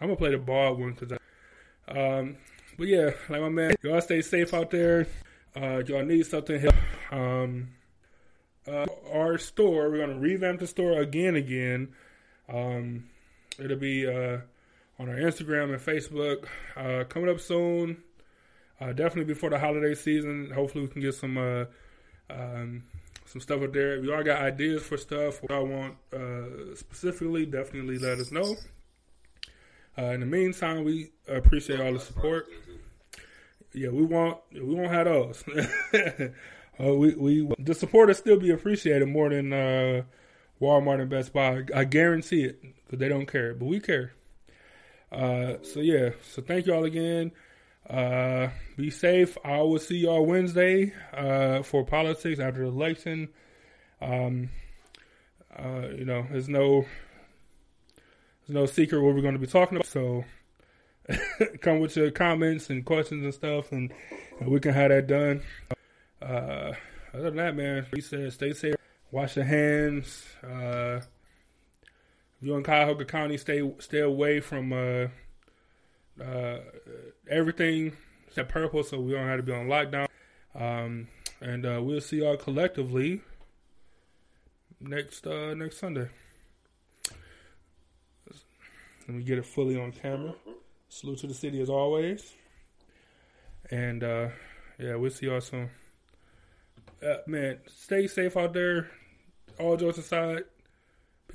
I'm 0.00 0.08
gonna 0.08 0.16
play 0.16 0.30
the 0.30 0.38
ball 0.38 0.74
one 0.74 0.94
because, 0.94 1.18
um, 1.88 2.36
but 2.78 2.88
yeah, 2.88 3.10
like 3.28 3.40
my 3.40 3.48
man, 3.48 3.74
y'all 3.82 4.00
stay 4.00 4.22
safe 4.22 4.52
out 4.52 4.70
there. 4.70 5.06
Uh, 5.54 5.82
y'all 5.86 6.04
need 6.04 6.26
something 6.26 6.58
help. 6.60 6.74
Um, 7.10 7.68
uh, 8.66 8.86
our 9.12 9.38
store, 9.38 9.90
we're 9.90 10.04
gonna 10.04 10.18
revamp 10.18 10.60
the 10.60 10.66
store 10.66 11.00
again, 11.00 11.36
again. 11.36 11.94
Um, 12.48 13.04
it'll 13.58 13.76
be 13.76 14.06
uh, 14.06 14.38
on 14.98 15.08
our 15.08 15.16
Instagram 15.16 15.72
and 15.72 15.80
Facebook 15.80 16.46
uh, 16.76 17.04
coming 17.04 17.28
up 17.28 17.40
soon. 17.40 18.02
Uh, 18.80 18.92
definitely 18.92 19.24
before 19.24 19.50
the 19.50 19.58
holiday 19.58 19.94
season. 19.94 20.50
Hopefully, 20.54 20.84
we 20.84 20.90
can 20.90 21.00
get 21.00 21.14
some 21.14 21.38
uh, 21.38 21.64
um, 22.28 22.84
some 23.24 23.40
stuff 23.40 23.62
up 23.62 23.72
there. 23.72 23.96
If 23.96 24.04
y'all 24.04 24.22
got 24.22 24.42
ideas 24.42 24.82
for 24.82 24.98
stuff, 24.98 25.42
what 25.42 25.52
I 25.52 25.60
want 25.60 25.94
uh, 26.12 26.74
specifically, 26.74 27.46
definitely 27.46 27.98
let 27.98 28.18
us 28.18 28.30
know. 28.30 28.54
Uh, 29.98 30.10
in 30.12 30.20
the 30.20 30.26
meantime, 30.26 30.84
we 30.84 31.10
appreciate 31.26 31.80
all 31.80 31.92
the 31.92 32.00
support. 32.00 32.48
yeah, 33.72 33.88
we 33.88 34.04
want 34.04 34.38
we 34.52 34.74
won't 34.74 34.90
have 34.90 35.06
those. 35.06 35.42
we 36.78 37.14
we 37.14 37.48
the 37.58 37.74
support 37.74 38.08
will 38.08 38.14
still 38.14 38.38
be 38.38 38.50
appreciated 38.50 39.08
more 39.08 39.30
than 39.30 40.04
Walmart 40.60 41.00
and 41.00 41.08
Best 41.08 41.32
Buy. 41.32 41.62
I 41.74 41.84
guarantee 41.84 42.44
it 42.44 42.75
because 42.86 43.00
they 43.00 43.08
don't 43.08 43.26
care, 43.26 43.54
but 43.54 43.66
we 43.66 43.80
care. 43.80 44.12
Uh, 45.10 45.54
so 45.62 45.80
yeah, 45.80 46.10
so 46.22 46.42
thank 46.42 46.66
you 46.66 46.74
all 46.74 46.84
again. 46.84 47.32
Uh, 47.88 48.48
be 48.76 48.90
safe. 48.90 49.36
I 49.44 49.58
will 49.58 49.78
see 49.78 49.98
y'all 49.98 50.26
Wednesday 50.26 50.92
uh, 51.12 51.62
for 51.62 51.84
politics 51.84 52.40
after 52.40 52.62
the 52.62 52.68
election. 52.68 53.28
Um, 54.00 54.50
uh, 55.56 55.88
you 55.96 56.04
know, 56.04 56.26
there's 56.30 56.48
no 56.48 56.84
there's 58.46 58.54
no 58.54 58.66
secret 58.66 59.02
what 59.02 59.14
we're 59.14 59.22
going 59.22 59.34
to 59.34 59.40
be 59.40 59.46
talking 59.46 59.76
about. 59.76 59.86
So 59.86 60.24
come 61.60 61.80
with 61.80 61.96
your 61.96 62.10
comments 62.10 62.70
and 62.70 62.84
questions 62.84 63.24
and 63.24 63.34
stuff, 63.34 63.72
and, 63.72 63.92
and 64.40 64.48
we 64.48 64.60
can 64.60 64.74
have 64.74 64.90
that 64.90 65.06
done. 65.06 65.42
Uh, 66.20 66.72
other 67.14 67.30
than 67.30 67.36
that, 67.36 67.56
man, 67.56 67.86
he 67.94 68.00
said 68.00 68.32
stay 68.32 68.52
safe, 68.52 68.74
wash 69.10 69.36
your 69.36 69.44
hands. 69.44 70.24
Uh, 70.42 71.00
you're 72.40 72.58
in 72.58 72.64
Cuyahoga 72.64 73.04
County, 73.04 73.36
stay 73.38 73.68
stay 73.78 74.00
away 74.00 74.40
from 74.40 74.72
uh, 74.72 75.06
uh, 76.22 76.58
everything 77.30 77.92
except 78.26 78.50
purple, 78.50 78.82
so 78.82 79.00
we 79.00 79.12
don't 79.12 79.26
have 79.26 79.38
to 79.38 79.42
be 79.42 79.52
on 79.52 79.66
lockdown. 79.66 80.06
Um, 80.54 81.08
and 81.40 81.66
uh, 81.66 81.80
we'll 81.82 82.00
see 82.00 82.18
y'all 82.18 82.36
collectively 82.36 83.20
next 84.80 85.26
uh, 85.26 85.54
next 85.54 85.78
Sunday. 85.78 86.08
Let 89.08 89.16
me 89.16 89.22
get 89.22 89.38
it 89.38 89.46
fully 89.46 89.80
on 89.80 89.92
camera. 89.92 90.34
Salute 90.88 91.18
to 91.20 91.26
the 91.28 91.34
city 91.34 91.60
as 91.60 91.70
always. 91.70 92.32
And 93.70 94.02
uh, 94.02 94.28
yeah, 94.78 94.96
we'll 94.96 95.10
see 95.10 95.26
y'all 95.26 95.40
soon. 95.40 95.70
Uh, 97.02 97.16
man, 97.26 97.58
stay 97.66 98.06
safe 98.06 98.36
out 98.36 98.52
there. 98.52 98.90
All 99.58 99.76
jokes 99.76 99.98
aside, 99.98 100.44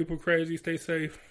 people 0.02 0.18
crazy. 0.18 0.58
Stay 0.58 0.78
safe. 0.78 1.31